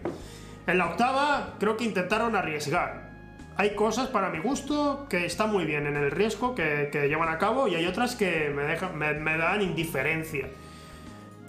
En 0.66 0.78
la 0.78 0.86
octava 0.86 1.54
creo 1.58 1.76
que 1.76 1.84
intentaron 1.84 2.36
arriesgar. 2.36 3.10
Hay 3.56 3.74
cosas 3.74 4.08
para 4.08 4.30
mi 4.30 4.38
gusto 4.38 5.06
que 5.10 5.26
están 5.26 5.50
muy 5.50 5.64
bien 5.64 5.86
en 5.86 5.96
el 5.96 6.10
riesgo 6.10 6.54
que, 6.54 6.88
que 6.90 7.08
llevan 7.08 7.28
a 7.28 7.38
cabo 7.38 7.68
y 7.68 7.74
hay 7.74 7.86
otras 7.86 8.16
que 8.16 8.50
me, 8.54 8.62
dejan, 8.62 8.96
me, 8.96 9.12
me 9.14 9.36
dan 9.36 9.60
indiferencia. 9.60 10.48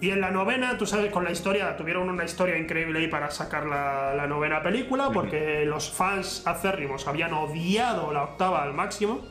Y 0.00 0.10
en 0.10 0.20
la 0.20 0.30
novena, 0.30 0.76
tú 0.76 0.86
sabes, 0.86 1.10
con 1.10 1.24
la 1.24 1.30
historia, 1.30 1.76
tuvieron 1.76 2.10
una 2.10 2.24
historia 2.24 2.58
increíble 2.58 2.98
ahí 2.98 3.08
para 3.08 3.30
sacar 3.30 3.64
la, 3.64 4.12
la 4.14 4.26
novena 4.26 4.62
película, 4.62 5.08
porque 5.10 5.64
los 5.64 5.90
fans 5.90 6.42
acérrimos 6.46 7.06
habían 7.08 7.32
odiado 7.32 8.12
la 8.12 8.24
octava 8.24 8.62
al 8.62 8.74
máximo, 8.74 9.22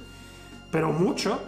pero 0.74 0.92
mucho. 0.92 1.42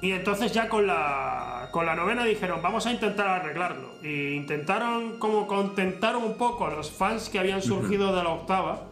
Y 0.00 0.10
entonces 0.10 0.50
ya 0.52 0.68
con 0.68 0.88
la, 0.88 1.68
con 1.70 1.86
la 1.86 1.94
novena 1.94 2.24
dijeron, 2.24 2.60
vamos 2.60 2.86
a 2.86 2.90
intentar 2.90 3.28
arreglarlo. 3.28 3.90
Y 4.02 4.30
intentaron 4.34 5.20
como 5.20 5.46
contentar 5.46 6.16
un 6.16 6.34
poco 6.34 6.66
a 6.66 6.70
los 6.74 6.90
fans 6.90 7.28
que 7.28 7.38
habían 7.38 7.62
surgido 7.62 8.12
de 8.16 8.24
la 8.24 8.30
octava 8.30 8.82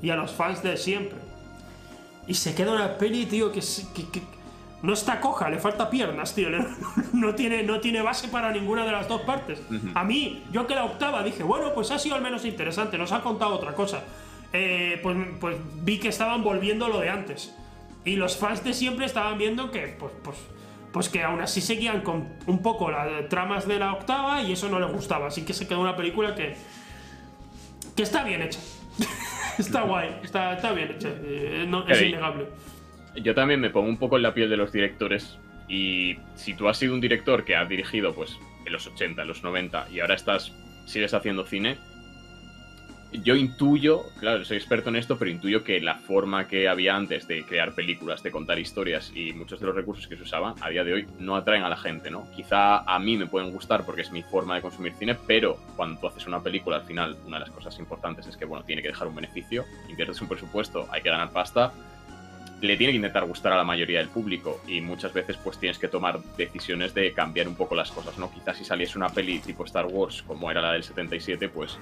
y 0.00 0.10
a 0.10 0.14
los 0.14 0.30
fans 0.30 0.62
de 0.62 0.76
siempre. 0.76 1.18
Y 2.28 2.34
se 2.34 2.54
queda 2.54 2.72
una 2.72 2.96
peli, 2.96 3.26
tío, 3.26 3.50
que, 3.50 3.58
es- 3.58 3.88
que- 3.92 4.08
que 4.08 4.22
no 4.82 4.92
está 4.92 5.20
coja, 5.20 5.48
le 5.50 5.58
falta 5.58 5.90
piernas, 5.90 6.32
tío. 6.34 6.48
No 7.12 7.34
tiene, 7.34 7.62
no 7.64 7.80
tiene 7.80 8.00
base 8.02 8.28
para 8.28 8.50
ninguna 8.52 8.84
de 8.84 8.92
las 8.92 9.08
dos 9.08 9.22
partes. 9.22 9.60
A 9.94 10.04
mí, 10.04 10.44
yo 10.52 10.66
que 10.68 10.74
la 10.76 10.84
octava 10.84 11.22
dije, 11.24 11.42
bueno, 11.42 11.72
pues 11.74 11.90
ha 11.90 11.98
sido 11.98 12.14
al 12.16 12.22
menos 12.22 12.44
interesante, 12.44 12.96
nos 12.98 13.10
ha 13.12 13.20
contado 13.22 13.54
otra 13.56 13.74
cosa. 13.74 14.02
eh, 14.52 15.00
pues, 15.02 15.16
pues 15.40 15.56
vi 15.82 15.98
que 15.98 16.08
estaban 16.08 16.42
volviendo 16.44 16.86
lo 16.88 17.00
de 17.00 17.10
antes. 17.10 17.54
Y 18.04 18.16
los 18.16 18.36
fans 18.36 18.64
de 18.64 18.72
siempre 18.74 19.06
estaban 19.06 19.38
viendo 19.38 19.70
que, 19.70 19.94
pues, 19.98 20.12
pues, 20.24 20.36
pues 20.92 21.08
que 21.08 21.22
aún 21.22 21.40
así 21.40 21.60
seguían 21.60 22.00
con 22.02 22.28
un 22.46 22.60
poco 22.62 22.90
las 22.90 23.28
tramas 23.28 23.66
de 23.68 23.78
la 23.78 23.92
octava 23.92 24.42
y 24.42 24.52
eso 24.52 24.68
no 24.68 24.80
les 24.80 24.90
gustaba. 24.90 25.28
Así 25.28 25.44
que 25.44 25.52
se 25.54 25.66
quedó 25.68 25.80
una 25.80 25.96
película 25.96 26.34
que, 26.34 26.56
que 27.96 28.02
está 28.02 28.24
bien 28.24 28.42
hecha. 28.42 28.58
está 29.58 29.82
guay, 29.82 30.16
está, 30.22 30.54
está 30.54 30.72
bien 30.72 30.90
hecha. 30.92 31.08
eh, 31.22 31.64
no- 31.68 31.86
es 31.88 32.02
innegable. 32.02 32.46
Yo 33.16 33.34
también 33.34 33.60
me 33.60 33.70
pongo 33.70 33.88
un 33.88 33.98
poco 33.98 34.16
en 34.16 34.22
la 34.22 34.32
piel 34.34 34.48
de 34.50 34.56
los 34.56 34.72
directores 34.72 35.38
y 35.68 36.16
si 36.34 36.54
tú 36.54 36.68
has 36.68 36.78
sido 36.78 36.94
un 36.94 37.00
director 37.00 37.44
que 37.44 37.54
ha 37.56 37.64
dirigido 37.66 38.14
pues 38.14 38.38
en 38.66 38.72
los 38.72 38.86
80, 38.86 39.22
en 39.22 39.28
los 39.28 39.42
90 39.42 39.88
y 39.90 40.00
ahora 40.00 40.14
estás 40.14 40.52
sigues 40.86 41.12
haciendo 41.14 41.44
cine, 41.44 41.76
yo 43.12 43.36
intuyo, 43.36 44.06
claro, 44.18 44.44
soy 44.44 44.56
experto 44.56 44.88
en 44.88 44.96
esto, 44.96 45.18
pero 45.18 45.30
intuyo 45.30 45.62
que 45.62 45.80
la 45.80 45.96
forma 45.96 46.48
que 46.48 46.68
había 46.68 46.96
antes 46.96 47.28
de 47.28 47.44
crear 47.44 47.74
películas, 47.74 48.22
de 48.22 48.30
contar 48.30 48.58
historias 48.58 49.12
y 49.14 49.32
muchos 49.32 49.60
de 49.60 49.66
los 49.66 49.74
recursos 49.74 50.06
que 50.06 50.16
se 50.16 50.22
usaban 50.22 50.54
a 50.60 50.70
día 50.70 50.82
de 50.82 50.94
hoy 50.94 51.06
no 51.18 51.36
atraen 51.36 51.62
a 51.62 51.68
la 51.68 51.76
gente, 51.76 52.10
¿no? 52.10 52.26
Quizá 52.34 52.78
a 52.78 52.98
mí 52.98 53.16
me 53.16 53.26
pueden 53.26 53.52
gustar 53.52 53.84
porque 53.84 54.02
es 54.02 54.10
mi 54.10 54.22
forma 54.22 54.54
de 54.54 54.62
consumir 54.62 54.94
cine, 54.94 55.14
pero 55.26 55.58
cuando 55.76 56.00
tú 56.00 56.06
haces 56.06 56.26
una 56.26 56.42
película, 56.42 56.76
al 56.76 56.84
final, 56.84 57.16
una 57.26 57.38
de 57.38 57.46
las 57.46 57.50
cosas 57.50 57.78
importantes 57.78 58.26
es 58.26 58.36
que, 58.36 58.46
bueno, 58.46 58.64
tiene 58.64 58.80
que 58.80 58.88
dejar 58.88 59.08
un 59.08 59.14
beneficio, 59.14 59.64
inviertes 59.88 60.20
un 60.22 60.28
presupuesto, 60.28 60.88
hay 60.90 61.02
que 61.02 61.10
ganar 61.10 61.30
pasta, 61.30 61.72
le 62.62 62.76
tiene 62.76 62.92
que 62.92 62.96
intentar 62.96 63.26
gustar 63.26 63.52
a 63.52 63.56
la 63.56 63.64
mayoría 63.64 63.98
del 63.98 64.08
público 64.08 64.60
y 64.68 64.80
muchas 64.80 65.12
veces 65.12 65.36
pues 65.36 65.58
tienes 65.58 65.78
que 65.78 65.88
tomar 65.88 66.22
decisiones 66.36 66.94
de 66.94 67.12
cambiar 67.12 67.48
un 67.48 67.56
poco 67.56 67.74
las 67.74 67.90
cosas, 67.90 68.16
¿no? 68.18 68.32
Quizás 68.32 68.56
si 68.56 68.64
saliese 68.64 68.96
una 68.96 69.08
peli 69.08 69.40
tipo 69.40 69.64
Star 69.64 69.86
Wars 69.86 70.22
como 70.22 70.50
era 70.50 70.62
la 70.62 70.72
del 70.72 70.84
77, 70.84 71.48
pues 71.48 71.76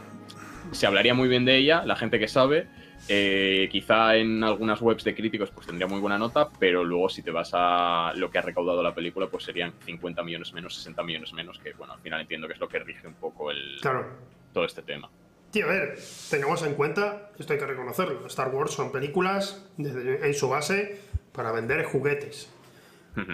se 0.72 0.86
hablaría 0.86 1.14
muy 1.14 1.28
bien 1.28 1.44
de 1.44 1.56
ella, 1.56 1.82
la 1.84 1.96
gente 1.96 2.18
que 2.18 2.28
sabe, 2.28 2.66
eh, 3.08 3.68
quizá 3.72 4.16
en 4.16 4.44
algunas 4.44 4.80
webs 4.82 5.04
de 5.04 5.14
críticos 5.14 5.50
pues 5.50 5.66
tendría 5.66 5.86
muy 5.86 6.00
buena 6.00 6.18
nota, 6.18 6.48
pero 6.58 6.84
luego 6.84 7.08
si 7.08 7.22
te 7.22 7.30
vas 7.30 7.50
a 7.54 8.12
lo 8.16 8.30
que 8.30 8.38
ha 8.38 8.42
recaudado 8.42 8.82
la 8.82 8.94
película 8.94 9.26
pues 9.28 9.44
serían 9.44 9.72
50 9.84 10.22
millones 10.22 10.52
menos, 10.52 10.74
60 10.76 11.02
millones 11.02 11.32
menos, 11.32 11.58
que 11.58 11.72
bueno, 11.72 11.94
al 11.94 12.00
final 12.00 12.20
entiendo 12.20 12.46
que 12.46 12.54
es 12.54 12.60
lo 12.60 12.68
que 12.68 12.78
rige 12.78 13.06
un 13.06 13.14
poco 13.14 13.50
el, 13.50 13.78
Claro. 13.80 14.06
todo 14.52 14.64
este 14.64 14.82
tema. 14.82 15.10
Tío, 15.50 15.66
a 15.66 15.68
ver, 15.70 15.98
tengamos 16.30 16.62
en 16.62 16.74
cuenta, 16.74 17.30
esto 17.38 17.52
hay 17.52 17.58
que 17.58 17.66
reconocerlo, 17.66 18.24
Star 18.26 18.48
Wars 18.54 18.70
son 18.72 18.92
películas 18.92 19.66
desde- 19.76 20.24
en 20.26 20.34
su 20.34 20.48
base 20.48 21.00
para 21.32 21.50
vender 21.50 21.82
juguetes. 21.84 22.52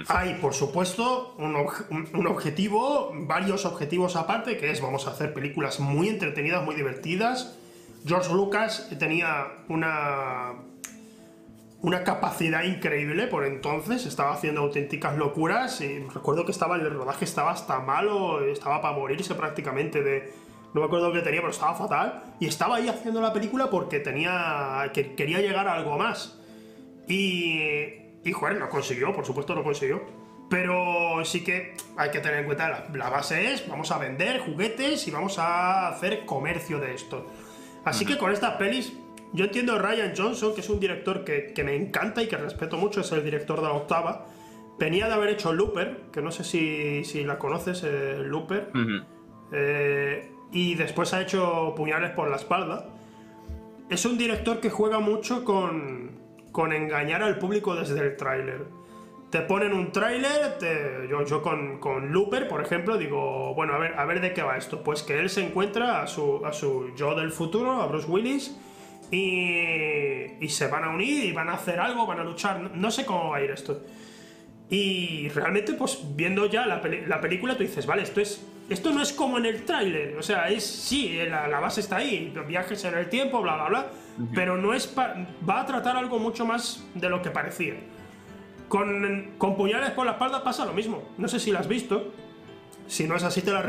Hay, 0.09 0.35
por 0.41 0.55
supuesto, 0.55 1.35
un, 1.39 1.55
ob- 1.55 1.87
un- 1.91 2.09
un 2.15 2.27
objetivo, 2.27 3.13
varios 3.15 3.65
objetivos 3.67 4.17
aparte, 4.17 4.57
que 4.57 4.71
es 4.71 4.81
vamos 4.81 5.07
a 5.07 5.11
hacer 5.11 5.35
películas 5.35 5.81
muy 5.81 6.09
entretenidas, 6.09 6.65
muy 6.65 6.75
divertidas. 6.75 7.57
George 8.07 8.33
Lucas 8.33 8.89
tenía 8.99 9.47
una, 9.69 10.55
una 11.83 12.05
capacidad 12.05 12.63
increíble 12.65 13.27
por 13.27 13.45
entonces, 13.45 14.07
estaba 14.07 14.33
haciendo 14.33 14.63
auténticas 14.63 15.17
locuras 15.19 15.81
y 15.81 15.99
recuerdo 16.15 16.45
que 16.47 16.53
estaba 16.53 16.77
el 16.77 16.91
rodaje 16.91 17.25
estaba 17.25 17.51
hasta 17.51 17.79
malo, 17.81 18.45
estaba 18.45 18.81
para 18.81 18.97
morirse 18.97 19.35
prácticamente 19.35 20.03
de 20.03 20.33
no 20.75 20.81
me 20.81 20.87
acuerdo 20.87 21.13
que 21.13 21.21
tenía, 21.21 21.41
pero 21.41 21.53
estaba 21.53 21.75
fatal 21.75 22.23
y 22.41 22.47
estaba 22.47 22.77
ahí 22.77 22.89
haciendo 22.89 23.21
la 23.21 23.33
película 23.33 23.71
porque 23.71 23.99
tenía 24.01 24.91
que 24.95 25.15
quería 25.15 25.41
llegar 25.41 25.69
a 25.69 25.75
algo 25.75 25.97
más. 25.99 26.39
Y 27.09 28.06
y 28.27 28.33
joder, 28.33 28.57
lo 28.57 28.69
consiguió, 28.69 29.15
por 29.15 29.25
supuesto 29.25 29.55
lo 29.55 29.63
consiguió. 29.63 30.03
Pero 30.51 31.25
sí 31.25 31.43
que 31.43 31.75
hay 31.97 32.11
que 32.11 32.21
tener 32.21 32.41
en 32.41 32.45
cuenta, 32.45 32.69
la, 32.69 32.89
la 32.93 33.09
base 33.09 33.53
es, 33.53 33.69
vamos 33.69 33.91
a 33.91 33.99
vender 33.99 34.41
juguetes 34.41 35.07
y 35.09 35.11
vamos 35.11 35.39
a 35.39 35.89
hacer 35.89 36.25
comercio 36.27 36.79
de 36.79 36.95
esto. 36.95 37.27
Así 37.85 38.05
que 38.05 38.19
con 38.19 38.33
estas 38.33 38.55
pelis, 38.57 38.93
yo 39.33 39.45
entiendo 39.45 39.75
a 39.75 39.79
Ryan 39.79 40.13
Johnson, 40.17 40.55
que 40.55 40.61
es 40.61 40.69
un 40.69 40.81
director 40.81 41.25
que, 41.25 41.53
que 41.53 41.63
me 41.63 41.75
encanta 41.77 42.23
y 42.23 42.27
que 42.27 42.37
respeto 42.37 42.77
mucho, 42.77 43.01
es 43.01 43.13
el 43.13 43.25
director 43.25 43.61
de 43.61 43.69
la 43.69 43.75
octava. 43.75 44.27
Venía 44.79 45.07
de 45.07 45.15
haber 45.15 45.31
hecho 45.31 45.53
Looper, 45.53 46.03
que 46.13 46.21
no 46.21 46.31
sé 46.31 46.43
si, 46.45 47.05
si 47.05 47.25
la 47.25 47.39
conoces, 47.39 47.83
eh, 47.85 48.19
Looper. 48.19 48.71
Eh, 49.53 50.31
y 50.53 50.75
después 50.75 51.15
ha 51.15 51.23
hecho 51.23 51.75
Puñales 51.77 52.11
por 52.11 52.29
la 52.29 52.37
espalda. 52.37 52.89
Es 53.89 54.05
un 54.05 54.19
director 54.19 54.61
que 54.61 54.69
juega 54.69 54.99
mucho 54.99 55.45
con, 55.45 56.06
con 56.57 56.73
engañar 56.73 57.23
al 57.23 57.39
público 57.39 57.77
desde 57.77 58.01
el 58.01 58.17
tráiler. 58.17 58.65
Te 59.29 59.43
ponen 59.43 59.75
un 59.75 59.93
tráiler, 59.93 60.57
yo, 61.29 61.43
con, 61.43 61.79
con 61.79 62.11
Looper, 62.11 62.49
por 62.49 62.63
ejemplo, 62.63 62.97
digo, 62.97 63.53
bueno, 63.55 63.75
a 63.75 63.79
ver, 63.79 63.93
a 63.99 64.07
ver 64.07 64.23
de 64.23 64.33
qué 64.33 64.41
va 64.41 64.57
esto. 64.57 64.83
Pues 64.83 65.03
que 65.03 65.19
él 65.19 65.29
se 65.29 65.45
encuentra 65.45 66.01
a 66.01 66.07
su, 66.07 66.41
a 66.47 66.55
su 66.55 66.95
yo 66.97 67.15
del 67.15 67.31
futuro, 67.31 67.73
a 67.83 67.87
Bruce 67.89 68.09
Willis, 68.09 68.59
y, 69.11 70.33
y 70.41 70.49
se 70.49 70.69
van 70.69 70.85
a 70.85 70.89
unir 70.89 71.27
y 71.27 71.33
van 71.33 71.51
a 71.51 71.57
hacer 71.57 71.79
algo, 71.79 72.07
van 72.07 72.21
a 72.21 72.25
luchar. 72.25 72.59
No, 72.75 72.91
sé 72.91 73.05
cómo 73.05 73.33
va 73.33 73.37
a 73.37 73.43
ir 73.43 73.51
esto. 73.51 73.83
Y 74.71 75.29
realmente, 75.29 75.75
pues 75.75 76.03
viendo 76.17 76.47
ya 76.47 76.65
la, 76.65 76.81
la 77.07 77.21
película, 77.21 77.55
tú 77.55 77.65
dices, 77.65 77.85
vale, 77.85 78.01
esto 78.01 78.23
es. 78.23 78.43
Esto 78.69 78.93
no 78.93 79.01
es 79.01 79.13
como 79.13 79.39
en 79.39 79.47
el 79.47 79.65
tráiler. 79.65 80.17
O 80.17 80.23
sea, 80.23 80.49
es. 80.49 80.65
Sí, 80.65 81.19
la, 81.29 81.47
la 81.47 81.61
base 81.61 81.81
está 81.81 81.97
ahí, 81.97 82.35
viajes 82.49 82.85
en 82.85 82.95
el 82.95 83.09
tiempo, 83.09 83.41
bla, 83.41 83.55
bla, 83.55 83.69
bla. 83.69 83.87
Pero 84.35 84.57
no 84.57 84.75
es. 84.75 84.93
va 84.97 85.61
a 85.61 85.67
tratar 85.67 85.97
algo 85.97 86.19
mucho 86.19 86.45
más 86.45 86.85
de 86.95 87.09
lo 87.09 87.23
que 87.23 87.31
parecía. 87.31 87.75
Con, 88.69 89.35
con 89.39 89.57
puñales 89.57 89.91
por 89.93 90.05
la 90.05 90.13
espalda 90.13 90.43
pasa 90.43 90.65
lo 90.65 90.73
mismo. 90.73 91.11
No 91.19 91.29
sé 91.29 91.39
si 91.39 91.53
la 91.53 91.61
has 91.61 91.69
visto. 91.69 92.13
Si 92.89 93.07
no 93.07 93.17
es 93.17 93.23
así, 93.23 93.43
te 93.43 93.53
la, 93.53 93.65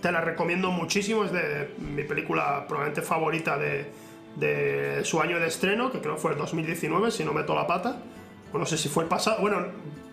te 0.00 0.12
la 0.12 0.20
recomiendo 0.20 0.70
muchísimo. 0.70 1.24
Es 1.24 1.32
de 1.32 1.74
mi 1.78 2.04
película 2.04 2.66
probablemente 2.66 3.02
favorita 3.02 3.56
de, 3.58 3.86
de 4.36 5.04
su 5.04 5.20
año 5.20 5.38
de 5.40 5.46
estreno, 5.46 5.90
que 5.90 6.00
creo 6.00 6.16
fue 6.16 6.32
el 6.32 6.38
2019, 6.38 7.10
si 7.10 7.24
no 7.24 7.32
meto 7.32 7.54
la 7.54 7.66
pata. 7.66 8.02
O 8.52 8.58
no 8.58 8.66
sé 8.66 8.76
si 8.76 8.88
fue 8.88 9.04
el 9.04 9.08
pasado. 9.08 9.40
Bueno, 9.40 9.66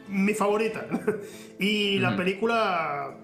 mi 0.07 0.33
favorita. 0.33 0.85
y 1.59 1.99
la 1.99 2.15
película. 2.15 3.15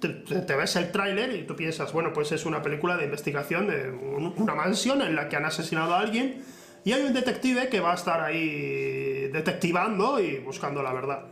Te, 0.00 0.56
ves 0.56 0.76
el 0.76 0.90
tráiler 0.92 1.34
y 1.36 1.42
tú 1.44 1.54
piensas, 1.56 1.92
bueno, 1.92 2.12
pues 2.14 2.32
es 2.32 2.46
una 2.46 2.62
película 2.62 2.96
de 2.96 3.04
investigación 3.04 3.66
de 3.66 3.90
un- 3.90 4.32
una 4.36 4.54
mansión 4.54 5.02
en 5.02 5.14
la 5.14 5.28
que 5.28 5.36
han 5.36 5.44
asesinado 5.44 5.94
a 5.94 6.00
alguien 6.00 6.42
y 6.84 6.92
hay 6.92 7.02
un 7.02 7.12
detective 7.12 7.68
que 7.68 7.80
va 7.80 7.92
a 7.92 7.94
estar 7.96 8.20
ahí 8.22 9.28
detectivando 9.32 10.18
y 10.18 10.38
buscando 10.38 10.82
la 10.82 10.92
verdad. 10.94 11.26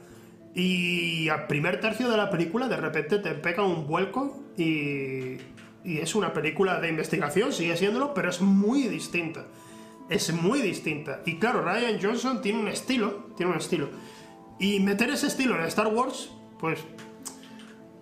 Y 0.55 1.29
al 1.29 1.47
primer 1.47 1.81
tercio 1.81 2.11
de 2.11 2.17
la 2.17 2.31
película 2.31 2.69
de 2.69 2.77
repente 2.77 3.19
te 3.19 3.31
pega 3.35 3.63
un 3.65 3.87
vuelco 3.87 4.43
y, 4.57 5.37
y 5.85 5.99
es 6.01 6.15
una 6.15 6.33
película 6.33 6.81
de 6.81 6.89
investigación, 6.89 7.53
sigue 7.53 7.77
siéndolo, 7.77 8.13
pero 8.13 8.29
es 8.29 8.41
muy 8.41 8.83
distinta. 8.89 9.47
Es 10.11 10.33
muy 10.33 10.61
distinta. 10.63 11.21
Y 11.27 11.39
claro, 11.39 11.63
Ryan 11.63 11.99
Johnson 12.03 12.41
tiene 12.43 12.59
un 12.61 12.69
estilo, 12.69 13.29
tiene 13.37 13.53
un 13.53 13.59
estilo. 13.59 13.89
Y 14.59 14.81
meter 14.81 15.11
ese 15.11 15.27
estilo 15.29 15.55
en 15.57 15.63
Star 15.65 15.87
Wars, 15.89 16.31
pues 16.59 16.81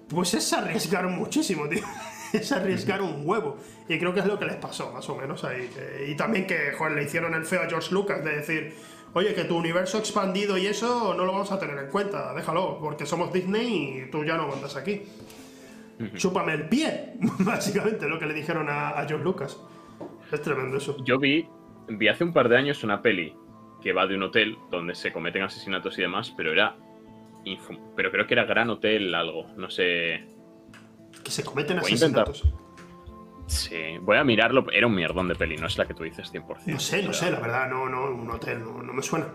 pues 0.09 0.35
es 0.35 0.53
arriesgar 0.53 1.09
muchísimo, 1.09 1.69
tío. 1.69 1.83
Es 2.33 2.51
arriesgar 2.51 3.01
un 3.01 3.23
huevo. 3.25 3.57
Y 3.89 3.99
creo 3.99 4.13
que 4.13 4.21
es 4.21 4.27
lo 4.27 4.37
que 4.37 4.45
les 4.45 4.57
pasó, 4.57 4.93
más 4.93 5.09
o 5.09 5.17
menos 5.17 5.45
ahí. 5.45 5.71
Y 6.09 6.17
también 6.17 6.47
que, 6.47 6.73
joder, 6.73 6.97
le 6.97 7.05
hicieron 7.05 7.33
el 7.35 7.45
feo 7.45 7.63
a 7.63 7.69
George 7.69 7.95
Lucas 7.95 8.23
de 8.25 8.37
decir, 8.37 8.75
oye, 9.15 9.33
que 9.33 9.45
tu 9.45 9.57
universo 9.57 9.97
expandido 9.99 10.59
y 10.59 10.67
eso 10.67 11.15
no 11.15 11.25
lo 11.25 11.33
vamos 11.33 11.53
a 11.53 11.59
tener 11.59 11.79
en 11.79 11.89
cuenta, 11.89 12.35
déjalo, 12.35 12.79
porque 12.81 13.07
somos 13.07 13.33
Disney 13.33 14.03
y 14.03 14.11
tú 14.11 14.25
ya 14.25 14.37
no 14.37 14.49
mandas 14.49 14.77
aquí. 14.77 15.03
Chúpame 16.17 16.53
el 16.53 16.69
pie, 16.69 17.15
básicamente, 17.39 18.09
lo 18.09 18.19
que 18.19 18.27
le 18.27 18.35
dijeron 18.35 18.69
a, 18.69 18.91
a 18.91 19.07
George 19.07 19.25
Lucas. 19.25 19.59
Es 20.31 20.43
tremendo 20.43 20.77
eso. 20.77 20.97
Yo 21.05 21.19
vi, 21.19 21.49
vi 21.89 22.09
hace 22.09 22.25
un 22.25 22.33
par 22.33 22.49
de 22.49 22.59
años 22.59 22.83
una 22.85 23.01
peli 23.01 23.35
que 23.81 23.93
va 23.93 24.07
de 24.07 24.17
un 24.17 24.25
hotel 24.25 24.59
donde 24.71 24.95
se 24.95 25.13
cometen 25.13 25.43
asesinatos 25.43 25.99
y 25.99 26.03
demás, 26.03 26.35
pero 26.37 26.53
era. 26.53 26.77
Pero 27.95 28.11
creo 28.11 28.27
que 28.27 28.35
era 28.35 28.45
Gran 28.45 28.71
Hotel 28.71 29.15
algo. 29.15 29.47
No 29.57 29.71
sé. 29.71 30.25
Que 31.25 31.31
se 31.31 31.45
cometen 31.45 31.79
Voy 31.81 31.91
a 31.91 31.95
intentar. 31.95 32.29
asesinatos. 32.31 32.63
Sí, 33.47 33.77
voy 34.01 34.17
a 34.17 34.25
mirarlo. 34.25 34.67
Era 34.73 34.87
un 34.89 34.95
mierdón 34.95 35.29
de 35.29 35.37
peli, 35.37 35.57
no 35.57 35.67
es 35.69 35.79
la 35.79 35.87
que 35.87 35.95
tú 35.95 36.03
dices 36.03 36.33
100%. 36.33 36.67
No 36.67 36.81
sé, 36.81 37.03
no 37.05 37.13
sé, 37.13 37.31
la 37.31 37.39
verdad, 37.41 37.69
no, 37.69 37.89
no, 37.89 38.11
un 38.11 38.29
hotel, 38.31 38.61
no, 38.61 38.83
no 38.83 38.93
me 38.93 39.03
suena. 39.03 39.29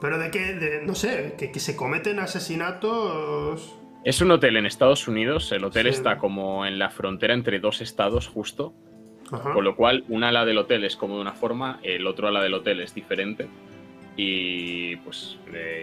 Pero 0.00 0.16
de 0.18 0.30
qué, 0.30 0.54
de, 0.54 0.82
no 0.86 0.94
sé, 0.94 1.34
que, 1.36 1.50
que 1.50 1.58
se 1.60 1.74
cometen 1.76 2.20
asesinatos. 2.20 3.76
Es 4.04 4.20
un 4.20 4.30
hotel 4.30 4.56
en 4.56 4.64
Estados 4.66 5.08
Unidos. 5.08 5.50
El 5.52 5.64
hotel 5.64 5.84
Sí. 5.86 5.90
está 5.90 6.18
como 6.18 6.64
en 6.64 6.78
la 6.78 6.90
frontera 6.90 7.34
entre 7.34 7.58
dos 7.60 7.80
estados, 7.80 8.28
justo. 8.28 8.72
Ajá. 9.32 9.52
Con 9.52 9.64
lo 9.64 9.76
cual, 9.76 10.04
una 10.08 10.28
ala 10.28 10.44
del 10.44 10.58
hotel 10.58 10.84
es 10.84 10.96
como 10.96 11.16
de 11.16 11.20
una 11.20 11.32
forma, 11.32 11.80
el 11.82 12.06
otro 12.06 12.28
ala 12.28 12.42
del 12.42 12.54
hotel 12.54 12.80
es 12.80 12.94
diferente. 12.94 13.48
Y 14.16 14.96
pues 14.96 15.38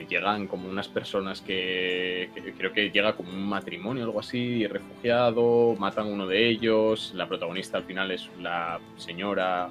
llegan 0.09 0.47
como 0.47 0.69
unas 0.69 0.87
personas 0.87 1.41
que, 1.41 2.29
creo 2.57 2.71
que 2.73 2.91
llega 2.91 3.13
como 3.13 3.29
un 3.29 3.47
matrimonio 3.47 4.03
o 4.03 4.05
algo 4.07 4.19
así, 4.19 4.67
refugiado, 4.67 5.75
matan 5.79 6.07
uno 6.07 6.27
de 6.27 6.47
ellos, 6.49 7.13
la 7.15 7.27
protagonista 7.27 7.77
al 7.77 7.83
final 7.85 8.11
es 8.11 8.29
la 8.39 8.79
señora. 8.97 9.69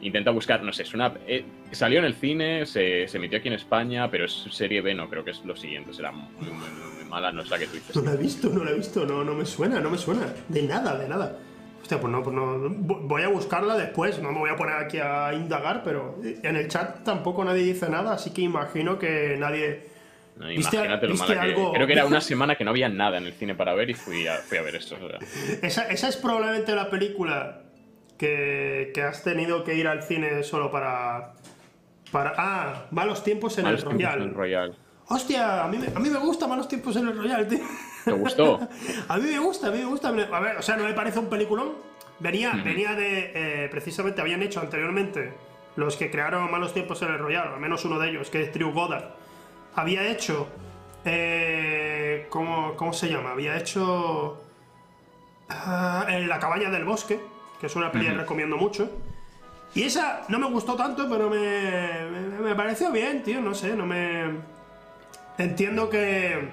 Intenta 0.00 0.30
buscar, 0.30 0.62
no 0.62 0.72
sé, 0.72 0.82
es 0.82 0.92
una. 0.94 1.12
eh, 1.26 1.44
salió 1.72 1.98
en 1.98 2.04
el 2.04 2.14
cine, 2.14 2.66
se, 2.66 3.08
se 3.08 3.16
emitió 3.16 3.38
aquí 3.38 3.48
en 3.48 3.54
España, 3.54 4.10
pero 4.10 4.26
es 4.26 4.32
serie 4.50 4.80
B, 4.80 4.94
no 4.94 5.08
creo 5.08 5.24
que 5.24 5.30
es 5.32 5.44
lo 5.44 5.56
siguiente, 5.56 5.92
será 5.94 6.12
muy- 6.12 6.28
muy- 6.40 6.50
muy 6.50 7.04
mala, 7.08 7.32
no 7.32 7.42
es 7.42 7.50
la 7.50 7.58
que 7.58 7.66
tú 7.66 7.74
dices. 7.74 7.96
No 7.96 8.02
la 8.02 8.12
he 8.12 8.16
visto, 8.16 8.48
no 8.50 8.64
la 8.64 8.70
he 8.70 8.74
visto, 8.74 9.06
no, 9.06 9.24
no 9.24 9.34
me 9.34 9.44
suena, 9.46 9.80
no 9.80 9.90
me 9.90 9.96
suena. 9.98 10.32
De 10.48 10.62
nada, 10.62 10.96
de 10.98 11.08
nada. 11.08 11.38
Hostia, 11.84 12.00
pues 12.00 12.10
no, 12.10 12.22
pues 12.22 12.34
no. 12.34 12.56
Voy 12.70 13.20
a 13.24 13.28
buscarla 13.28 13.76
después, 13.76 14.18
no 14.18 14.32
me 14.32 14.38
voy 14.38 14.48
a 14.48 14.56
poner 14.56 14.76
aquí 14.76 14.96
a 14.98 15.34
indagar, 15.34 15.82
pero 15.84 16.18
en 16.24 16.56
el 16.56 16.66
chat 16.68 17.04
tampoco 17.04 17.44
nadie 17.44 17.62
dice 17.62 17.90
nada, 17.90 18.14
así 18.14 18.30
que 18.30 18.40
imagino 18.40 18.98
que 18.98 19.36
nadie. 19.38 19.86
No, 20.38 20.46
¿Viste- 20.48 20.76
imagínate 20.76 21.06
lo 21.08 21.12
viste 21.12 21.28
mala 21.28 21.42
que- 21.42 21.46
algo? 21.52 21.72
Creo 21.74 21.86
que 21.86 21.92
era 21.92 22.06
una 22.06 22.20
semana 22.22 22.54
que 22.56 22.64
no 22.64 22.70
había 22.70 22.88
nada 22.88 23.18
en 23.18 23.26
el 23.26 23.34
cine 23.34 23.54
para 23.54 23.74
ver 23.74 23.90
y 23.90 23.94
fui 23.94 24.26
a, 24.26 24.36
fui 24.38 24.56
a 24.56 24.62
ver 24.62 24.76
esto. 24.76 24.96
o 24.96 25.08
sea. 25.10 25.18
Esa, 25.60 25.88
esa 25.90 26.08
es 26.08 26.16
probablemente 26.16 26.74
la 26.74 26.88
película 26.88 27.60
que, 28.16 28.90
que 28.94 29.02
has 29.02 29.22
tenido 29.22 29.62
que 29.62 29.74
ir 29.74 29.86
al 29.86 30.02
cine 30.04 30.42
solo 30.42 30.70
para. 30.70 31.34
para 32.10 32.32
ah, 32.38 32.86
malos 32.92 33.22
tiempos 33.22 33.58
en 33.58 33.64
Malos 33.64 33.82
el 33.84 33.90
Royal. 33.90 34.22
en 34.22 34.32
Royal. 34.34 34.76
Hostia, 35.08 35.64
a 35.64 35.68
mí, 35.68 35.76
me, 35.76 35.88
a 35.94 36.00
mí 36.00 36.08
me 36.08 36.18
gusta 36.18 36.46
malos 36.46 36.66
tiempos 36.66 36.96
en 36.96 37.08
el 37.08 37.14
Royal, 37.18 37.46
tío. 37.46 37.58
¿Te 38.04 38.12
gustó? 38.12 38.60
A 39.08 39.16
mí 39.18 39.30
me 39.30 39.38
gusta, 39.38 39.68
a 39.68 39.70
mí 39.70 39.78
me 39.78 39.84
gusta. 39.86 40.08
A 40.08 40.40
ver, 40.40 40.56
o 40.58 40.62
sea, 40.62 40.76
no 40.76 40.84
me 40.84 40.92
parece 40.94 41.18
un 41.18 41.28
peliculón. 41.30 41.72
Venía, 42.20 42.52
venía 42.64 42.92
de. 42.94 43.32
eh, 43.34 43.68
precisamente 43.70 44.20
habían 44.20 44.42
hecho 44.42 44.60
anteriormente 44.60 45.32
los 45.76 45.96
que 45.96 46.10
crearon 46.10 46.50
Malos 46.50 46.72
Tiempos 46.72 47.02
en 47.02 47.08
el 47.12 47.18
Royal, 47.18 47.48
al 47.54 47.60
menos 47.60 47.84
uno 47.84 47.98
de 47.98 48.10
ellos, 48.10 48.30
que 48.30 48.42
es 48.42 48.52
Drew 48.54 48.72
Goddard. 48.72 49.04
Había 49.74 50.06
hecho. 50.06 50.46
eh, 51.04 52.26
¿cómo, 52.30 52.74
¿Cómo 52.76 52.92
se 52.92 53.08
llama? 53.08 53.32
Había 53.32 53.56
hecho. 53.56 54.40
ah, 55.48 56.06
en 56.08 56.28
La 56.28 56.38
Cabaña 56.38 56.70
del 56.70 56.84
Bosque, 56.84 57.20
que 57.60 57.66
es 57.66 57.76
una 57.76 57.90
peli 57.90 58.06
que 58.06 58.12
recomiendo 58.14 58.56
mucho. 58.56 58.90
Y 59.74 59.82
esa 59.82 60.22
no 60.28 60.38
me 60.38 60.46
gustó 60.46 60.76
tanto, 60.76 61.08
pero 61.10 61.28
me, 61.28 62.06
me, 62.10 62.38
me 62.40 62.54
pareció 62.54 62.92
bien, 62.92 63.22
tío, 63.24 63.40
no 63.40 63.54
sé, 63.54 63.74
no 63.74 63.84
me. 63.86 64.30
Entiendo 65.36 65.90
que 65.90 66.48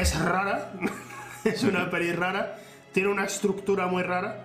es 0.00 0.18
rara, 0.18 0.72
es 1.44 1.62
una 1.62 1.90
peli 1.90 2.12
rara, 2.12 2.56
tiene 2.92 3.08
una 3.08 3.24
estructura 3.24 3.86
muy 3.86 4.02
rara, 4.02 4.44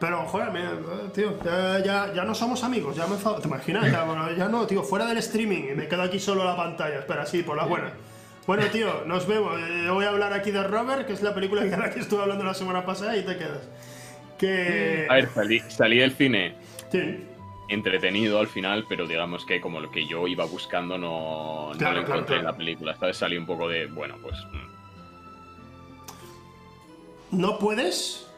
pero 0.00 0.24
joder, 0.26 0.50
me- 0.50 1.08
tío, 1.14 1.38
ya, 1.44 1.78
ya, 1.78 2.12
ya 2.14 2.24
no 2.24 2.34
somos 2.34 2.62
amigos, 2.64 2.96
ya 2.96 3.06
me 3.06 3.16
¿te 3.16 3.48
imaginas? 3.48 3.90
Ya, 3.90 4.04
bueno, 4.04 4.30
ya 4.32 4.48
no, 4.48 4.66
tío, 4.66 4.82
fuera 4.82 5.06
del 5.06 5.18
streaming, 5.18 5.74
me 5.74 5.88
quedo 5.88 6.02
aquí 6.02 6.18
solo 6.18 6.42
en 6.42 6.48
la 6.48 6.56
pantalla, 6.56 6.98
espera, 6.98 7.26
sí, 7.26 7.42
por 7.42 7.56
la 7.56 7.64
buena. 7.64 7.90
Bueno, 8.46 8.64
tío, 8.66 9.02
nos 9.06 9.26
vemos, 9.26 9.58
eh, 9.58 9.88
voy 9.90 10.04
a 10.04 10.10
hablar 10.10 10.32
aquí 10.32 10.52
de 10.52 10.62
Robert, 10.62 11.06
que 11.06 11.12
es 11.14 11.22
la 11.22 11.34
película 11.34 11.62
de 11.62 11.76
la 11.76 11.90
que 11.90 11.98
estuve 12.00 12.22
hablando 12.22 12.44
la 12.44 12.54
semana 12.54 12.84
pasada 12.86 13.16
y 13.16 13.24
te 13.24 13.36
quedas. 13.36 13.68
Que... 14.38 15.06
A 15.10 15.14
ver, 15.14 15.28
salí, 15.34 15.60
salí 15.68 15.98
del 15.98 16.12
cine 16.12 16.54
Sí, 16.92 17.26
entretenido 17.68 18.38
al 18.38 18.46
final, 18.46 18.86
pero 18.88 19.06
digamos 19.06 19.44
que 19.44 19.60
como 19.60 19.80
lo 19.80 19.90
que 19.90 20.06
yo 20.06 20.26
iba 20.28 20.44
buscando 20.44 20.96
no, 20.98 21.72
no 21.72 21.78
Claro, 21.78 21.96
lo 21.96 22.04
claro, 22.04 22.20
encontré 22.20 22.36
en 22.38 22.44
la 22.44 22.56
película. 22.56 22.94
¿sabes? 22.96 23.16
Salí 23.16 23.36
un 23.36 23.46
poco 23.46 23.68
de, 23.68 23.86
bueno, 23.86 24.16
pues... 24.22 24.36
mm. 24.52 24.66
¿no 27.32 27.58
puedes? 27.58 28.28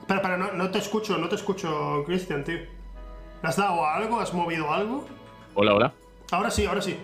Espera, 0.00 0.20
espera, 0.20 0.36
no, 0.36 0.52
no 0.52 0.70
te 0.70 0.78
escucho, 0.78 1.18
no 1.18 1.28
te 1.28 1.34
escucho, 1.36 2.02
Cristian, 2.06 2.44
tío. 2.44 2.56
¿Le 2.56 3.48
has 3.48 3.56
dado 3.56 3.84
algo? 3.86 4.20
¿Has 4.20 4.32
movido 4.34 4.72
algo? 4.72 5.06
Hola, 5.54 5.74
hola. 5.74 5.92
Ahora 6.30 6.50
sí, 6.50 6.66
ahora 6.66 6.80
sí. 6.82 6.96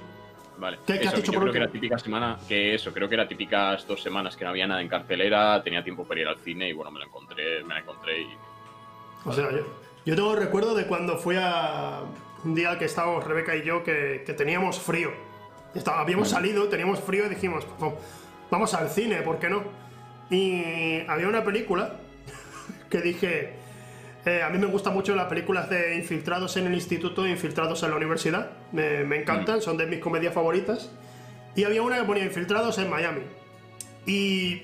Vale. 0.59 0.79
¿Qué- 0.87 0.95
has 1.07 1.15
dicho 1.15 1.33
yo 1.33 1.39
por 1.39 1.43
creo 1.43 1.53
que 1.53 1.59
era 1.59 1.69
típica 1.69 1.99
semana, 1.99 2.39
que 2.49 2.75
eso, 2.75 2.93
creo 2.93 3.09
que 3.09 3.15
era 3.15 3.29
típicas 3.29 3.87
dos 3.87 4.03
semanas 4.03 4.37
que 4.37 4.45
no 4.45 4.51
había 4.51 4.67
nada 4.67 4.81
en 4.81 4.89
cartelera, 4.89 5.63
tenía 5.63 5.83
tiempo 5.85 6.05
para 6.05 6.21
ir 6.21 6.29
al 6.29 6.39
cine 6.39 6.69
y 6.69 6.73
bueno, 6.73 6.91
me 6.91 7.01
lo 7.01 7.07
encontré, 7.07 7.63
me 7.65 7.75
la 7.75 7.81
encontré 7.81 8.23
y... 8.23 8.29
O 9.25 9.33
sea, 9.33 9.51
yo, 9.51 9.59
yo 10.07 10.15
tengo 10.17 10.35
recuerdo 10.35 10.75
de 10.75 10.87
cuando 10.87 11.19
fui 11.19 11.37
a 11.39 12.01
un 12.45 12.55
día 12.55 12.79
que 12.79 12.85
estábamos 12.87 13.25
Rebeca 13.25 13.55
y 13.57 13.63
yo 13.65 13.83
que, 13.85 14.23
que 14.25 14.33
teníamos 14.33 14.79
frío. 14.81 15.11
Estaba- 15.75 16.01
habíamos 16.01 16.31
salido, 16.31 16.69
teníamos 16.69 17.01
frío 17.01 17.27
y 17.27 17.29
dijimos, 17.29 17.67
"Pues, 17.79 17.93
vamos 18.51 18.73
al 18.75 18.89
cine, 18.89 19.17
¿por 19.23 19.39
qué 19.39 19.51
no? 19.51 19.65
Y 20.31 21.01
había 21.09 21.29
una 21.29 21.45
película 21.45 21.97
que 22.91 23.01
dije, 23.03 23.55
eh, 24.25 24.43
a 24.43 24.49
mí 24.51 24.59
me 24.59 24.67
gustan 24.67 24.95
mucho 24.95 25.15
las 25.15 25.27
películas 25.27 25.69
de 25.71 25.97
infiltrados 25.97 26.57
en 26.57 26.67
el 26.67 26.75
instituto 26.75 27.27
e 27.27 27.31
infiltrados 27.31 27.83
en 27.83 27.91
la 27.91 27.97
universidad. 27.97 28.51
Me, 28.73 29.05
me 29.05 29.21
encantan, 29.21 29.61
son 29.61 29.77
de 29.77 29.87
mis 29.87 29.99
comedias 30.01 30.33
favoritas. 30.35 30.91
Y 31.55 31.65
había 31.65 31.83
una 31.83 31.97
que 31.99 32.05
ponía 32.05 32.25
infiltrados 32.25 32.79
en 32.79 32.91
Miami. 32.91 33.23
Y 34.07 34.63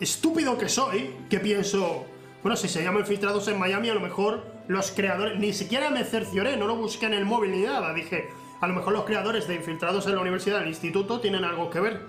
estúpido 0.00 0.56
que 0.58 0.68
soy, 0.68 1.14
que 1.30 1.40
pienso, 1.40 2.06
bueno, 2.48 2.56
si 2.56 2.66
se 2.70 2.82
llama 2.82 3.00
Infiltrados 3.00 3.46
en 3.48 3.58
Miami, 3.58 3.90
a 3.90 3.94
lo 3.94 4.00
mejor 4.00 4.42
los 4.68 4.90
creadores, 4.92 5.38
ni 5.38 5.52
siquiera 5.52 5.90
me 5.90 6.02
cercioré, 6.02 6.56
no 6.56 6.66
lo 6.66 6.76
busqué 6.76 7.04
en 7.04 7.12
el 7.12 7.26
móvil 7.26 7.50
ni 7.50 7.58
nada, 7.60 7.92
dije, 7.92 8.30
a 8.62 8.66
lo 8.66 8.72
mejor 8.72 8.94
los 8.94 9.04
creadores 9.04 9.46
de 9.46 9.56
Infiltrados 9.56 10.06
en 10.06 10.14
la 10.14 10.22
universidad, 10.22 10.56
en 10.56 10.62
el 10.62 10.68
instituto, 10.70 11.20
tienen 11.20 11.44
algo 11.44 11.68
que 11.68 11.78
ver. 11.80 12.00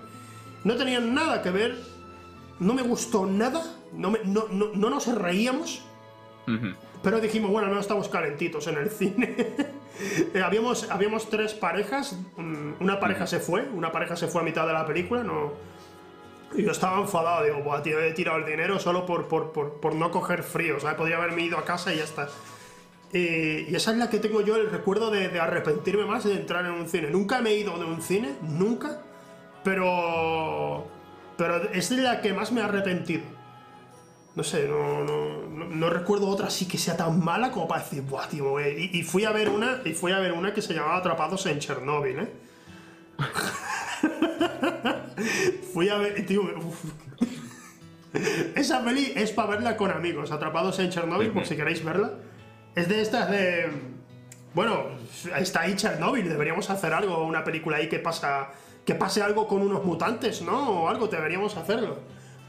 No 0.64 0.76
tenían 0.76 1.12
nada 1.12 1.42
que 1.42 1.50
ver, 1.50 1.76
no 2.58 2.72
me 2.72 2.80
gustó 2.80 3.26
nada, 3.26 3.62
no, 3.92 4.12
me- 4.12 4.20
no, 4.24 4.46
no, 4.50 4.70
no 4.72 4.88
nos 4.88 5.14
reíamos, 5.14 5.82
pero 7.02 7.20
dijimos, 7.20 7.50
bueno, 7.50 7.68
menos 7.68 7.82
estamos 7.82 8.08
calentitos 8.08 8.66
en 8.66 8.78
el 8.78 8.88
cine. 8.90 9.36
Eh, 10.32 10.40
habíamos, 10.42 10.88
habíamos 10.90 11.28
tres 11.28 11.52
parejas, 11.52 12.18
mm, 12.38 12.72
una 12.82 12.98
pareja 12.98 13.26
se 13.26 13.38
fue, 13.38 13.68
una 13.68 13.92
pareja 13.92 14.16
se 14.16 14.28
fue 14.28 14.40
a 14.40 14.44
mitad 14.44 14.66
de 14.66 14.72
la 14.72 14.86
película, 14.86 15.22
no... 15.22 15.52
Y 16.54 16.62
yo 16.62 16.72
estaba 16.72 17.00
enfadado, 17.00 17.44
digo, 17.44 17.62
Buah, 17.62 17.82
tío, 17.82 18.00
he 18.00 18.12
tirado 18.12 18.38
el 18.38 18.46
dinero 18.46 18.78
solo 18.78 19.06
por, 19.06 19.28
por, 19.28 19.52
por, 19.52 19.80
por 19.80 19.94
no 19.94 20.10
coger 20.10 20.42
frío, 20.42 20.76
o 20.76 20.80
sea, 20.80 20.96
podría 20.96 21.16
haberme 21.16 21.42
ido 21.42 21.56
a 21.58 21.64
casa 21.64 21.94
y 21.94 21.98
ya 21.98 22.04
está. 22.04 22.28
Y, 23.12 23.74
esa 23.74 23.92
es 23.92 23.98
la 23.98 24.10
que 24.10 24.18
tengo 24.18 24.40
yo, 24.40 24.56
el 24.56 24.70
recuerdo 24.70 25.10
de, 25.10 25.28
de 25.28 25.40
arrepentirme 25.40 26.04
más 26.04 26.24
de 26.24 26.34
entrar 26.34 26.64
en 26.66 26.72
un 26.72 26.88
cine. 26.88 27.10
Nunca 27.10 27.40
me 27.40 27.50
he 27.50 27.58
ido 27.58 27.78
de 27.78 27.84
un 27.84 28.02
cine, 28.02 28.34
nunca, 28.42 29.00
pero... 29.62 30.86
Pero 31.36 31.70
es 31.72 31.90
la 31.92 32.20
que 32.20 32.34
más 32.34 32.52
me 32.52 32.60
he 32.60 32.64
arrepentido. 32.64 33.22
No 34.34 34.44
sé, 34.44 34.68
no, 34.68 35.04
no, 35.04 35.42
no, 35.48 35.64
no 35.66 35.90
recuerdo 35.90 36.28
otra 36.28 36.48
así 36.48 36.66
que 36.68 36.78
sea 36.78 36.96
tan 36.96 37.24
mala 37.24 37.50
como 37.50 37.66
para 37.66 37.82
decir, 37.82 38.02
buah, 38.02 38.28
tío, 38.28 38.44
me 38.44 38.50
voy". 38.50 38.90
y, 38.92 38.98
y 38.98 39.02
fui 39.02 39.24
a 39.24 39.32
ver 39.32 39.48
una, 39.48 39.80
y 39.84 39.92
fui 39.92 40.12
a 40.12 40.18
ver 40.18 40.32
una 40.32 40.52
que 40.54 40.62
se 40.62 40.74
llamaba 40.74 40.98
Atrapados 40.98 41.46
en 41.46 41.58
Chernóbil, 41.58 42.18
¿eh? 42.20 42.32
fui 45.72 45.88
a 45.88 45.96
ver. 45.96 46.24
Esa 48.54 48.84
peli 48.84 49.12
es 49.14 49.30
para 49.30 49.50
verla 49.50 49.76
con 49.76 49.90
amigos, 49.90 50.32
Atrapados 50.32 50.78
en 50.78 50.90
Chernóbil, 50.90 51.30
por 51.30 51.46
si 51.46 51.56
queréis 51.56 51.84
verla. 51.84 52.12
Es 52.74 52.88
de 52.88 53.00
estas 53.00 53.30
de... 53.30 53.70
Bueno, 54.54 54.86
está 55.38 55.60
ahí 55.60 55.76
Chernóbil, 55.76 56.28
deberíamos 56.28 56.70
hacer 56.70 56.92
algo, 56.92 57.24
una 57.24 57.44
película 57.44 57.76
ahí 57.76 57.88
que 57.88 57.98
pasa... 57.98 58.50
Que 58.84 58.94
pase 58.94 59.22
algo 59.22 59.46
con 59.46 59.62
unos 59.62 59.84
mutantes, 59.84 60.42
¿no? 60.42 60.82
O 60.82 60.88
algo, 60.88 61.06
deberíamos 61.06 61.56
hacerlo. 61.56 61.98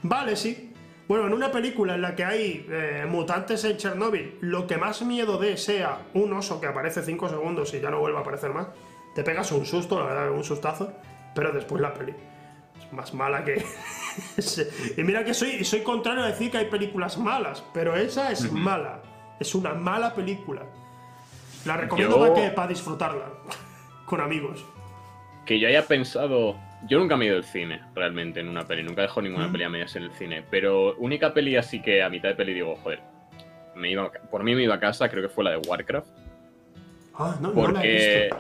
Vale, 0.02 0.36
sí. 0.36 0.74
Bueno, 1.08 1.28
en 1.28 1.34
una 1.34 1.52
película 1.52 1.96
en 1.96 2.02
la 2.02 2.16
que 2.16 2.24
hay 2.24 2.66
eh, 2.70 3.06
mutantes 3.08 3.64
en 3.66 3.78
Chernóbil, 3.78 4.38
lo 4.40 4.66
que 4.66 4.78
más 4.78 5.02
miedo 5.02 5.38
de 5.38 5.58
sea 5.58 6.00
un 6.14 6.32
oso 6.34 6.62
que 6.62 6.68
aparece 6.68 7.04
5 7.04 7.30
segundos 7.30 7.74
y 7.74 7.82
ya 7.82 7.92
no 7.92 8.00
vuelve 8.00 8.18
a 8.18 8.22
aparecer 8.22 8.52
más, 8.52 8.68
te 9.14 9.24
pegas 9.24 9.52
un 9.52 9.66
susto, 9.66 10.00
la 10.00 10.06
verdad, 10.06 10.32
un 10.32 10.44
sustazo, 10.44 10.94
pero 11.36 11.52
después 11.52 11.82
la 11.82 11.94
peli 11.94 12.14
más 12.92 13.14
mala 13.14 13.44
que... 13.44 13.64
y 14.98 15.04
mira 15.04 15.24
que 15.24 15.34
soy, 15.34 15.64
soy 15.64 15.82
contrario 15.82 16.24
a 16.24 16.28
decir 16.28 16.52
que 16.52 16.58
hay 16.58 16.66
películas 16.66 17.18
malas, 17.18 17.64
pero 17.74 17.96
esa 17.96 18.32
es 18.32 18.52
mala. 18.52 19.02
Es 19.40 19.56
una 19.56 19.74
mala 19.74 20.14
película. 20.14 20.64
La 21.66 21.78
recomiendo 21.78 22.18
Yo- 22.18 22.34
para, 22.34 22.50
que, 22.50 22.56
para 22.56 22.68
disfrutarla 22.68 23.26
con 24.06 24.22
amigos. 24.22 24.66
Que 25.46 25.60
yo 25.60 25.68
haya 25.68 25.86
pensado... 25.86 26.56
Yo 26.88 26.98
nunca 26.98 27.16
me 27.16 27.26
he 27.26 27.28
ido 27.28 27.38
al 27.38 27.44
cine, 27.44 27.80
realmente, 27.94 28.40
en 28.40 28.48
una 28.48 28.66
peli. 28.68 28.82
Nunca 28.82 29.04
dejo 29.04 29.22
ninguna 29.22 29.52
peli 29.52 29.64
a 29.64 29.70
medias 29.70 29.96
en 29.96 30.04
el 30.04 30.12
cine. 30.14 30.44
Pero 30.50 30.96
única 30.96 31.32
peli 31.32 31.56
así 31.56 31.80
que 31.80 32.02
a 32.02 32.10
mitad 32.10 32.30
de 32.30 32.36
peli 32.36 32.56
digo, 32.56 32.76
joder, 32.82 33.02
me 33.76 33.92
iba, 33.92 34.12
por 34.32 34.44
mí 34.44 34.56
me 34.56 34.64
iba 34.64 34.76
a 34.76 34.80
casa, 34.80 35.08
creo 35.08 35.22
que 35.22 35.30
fue 35.30 35.44
la 35.44 35.52
de 35.52 35.58
Warcraft. 35.58 36.08
Ah, 37.14 37.36
no, 37.40 37.50
no 37.50 37.54
la 37.54 37.54
Porque 37.54 38.18
he 38.18 38.22
visto. 38.24 38.38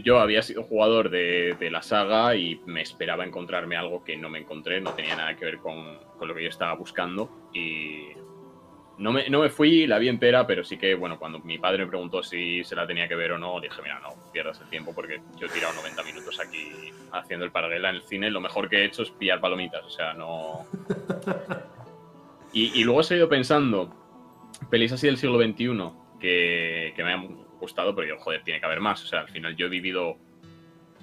Yo 0.00 0.18
había 0.20 0.42
sido 0.42 0.62
jugador 0.62 1.10
de, 1.10 1.56
de 1.58 1.70
la 1.70 1.82
saga 1.82 2.34
y 2.36 2.60
me 2.66 2.82
esperaba 2.82 3.24
encontrarme 3.24 3.76
algo 3.76 4.02
que 4.04 4.16
no 4.16 4.30
me 4.30 4.38
encontré, 4.38 4.80
no 4.80 4.92
tenía 4.92 5.16
nada 5.16 5.36
que 5.36 5.44
ver 5.44 5.58
con, 5.58 5.98
con 6.18 6.28
lo 6.28 6.34
que 6.34 6.42
yo 6.42 6.48
estaba 6.48 6.74
buscando. 6.74 7.30
Y 7.52 8.08
no 8.98 9.12
me, 9.12 9.28
no 9.28 9.40
me 9.40 9.50
fui, 9.50 9.86
la 9.86 9.98
vi 9.98 10.08
entera, 10.08 10.46
pero 10.46 10.64
sí 10.64 10.78
que, 10.78 10.94
bueno, 10.94 11.18
cuando 11.18 11.40
mi 11.40 11.58
padre 11.58 11.84
me 11.84 11.90
preguntó 11.90 12.22
si 12.22 12.62
se 12.64 12.76
la 12.76 12.86
tenía 12.86 13.08
que 13.08 13.16
ver 13.16 13.32
o 13.32 13.38
no, 13.38 13.60
dije, 13.60 13.82
mira, 13.82 14.00
no 14.00 14.14
pierdas 14.32 14.60
el 14.60 14.68
tiempo 14.68 14.94
porque 14.94 15.20
yo 15.38 15.46
he 15.46 15.50
tirado 15.50 15.74
90 15.74 16.02
minutos 16.04 16.40
aquí 16.40 16.92
haciendo 17.12 17.44
el 17.44 17.52
paralela 17.52 17.90
en 17.90 17.96
el 17.96 18.02
cine. 18.02 18.30
Lo 18.30 18.40
mejor 18.40 18.68
que 18.68 18.76
he 18.76 18.84
hecho 18.84 19.02
es 19.02 19.10
pillar 19.10 19.40
palomitas, 19.40 19.84
o 19.84 19.90
sea, 19.90 20.14
no. 20.14 20.66
Y, 22.54 22.78
y 22.78 22.84
luego 22.84 23.00
he 23.00 23.04
seguido 23.04 23.30
pensando, 23.30 23.94
pelis 24.68 24.92
así 24.92 25.06
del 25.06 25.16
siglo 25.16 25.40
XXI 25.40 25.90
que, 26.20 26.92
que 26.94 27.02
me 27.02 27.12
han 27.14 27.38
gustado, 27.62 27.94
pero 27.94 28.06
yo, 28.08 28.18
joder, 28.18 28.42
tiene 28.42 28.60
que 28.60 28.66
haber 28.66 28.80
más. 28.80 29.02
O 29.02 29.06
sea, 29.06 29.20
al 29.20 29.28
final 29.28 29.56
yo 29.56 29.66
he 29.66 29.70
vivido 29.70 30.18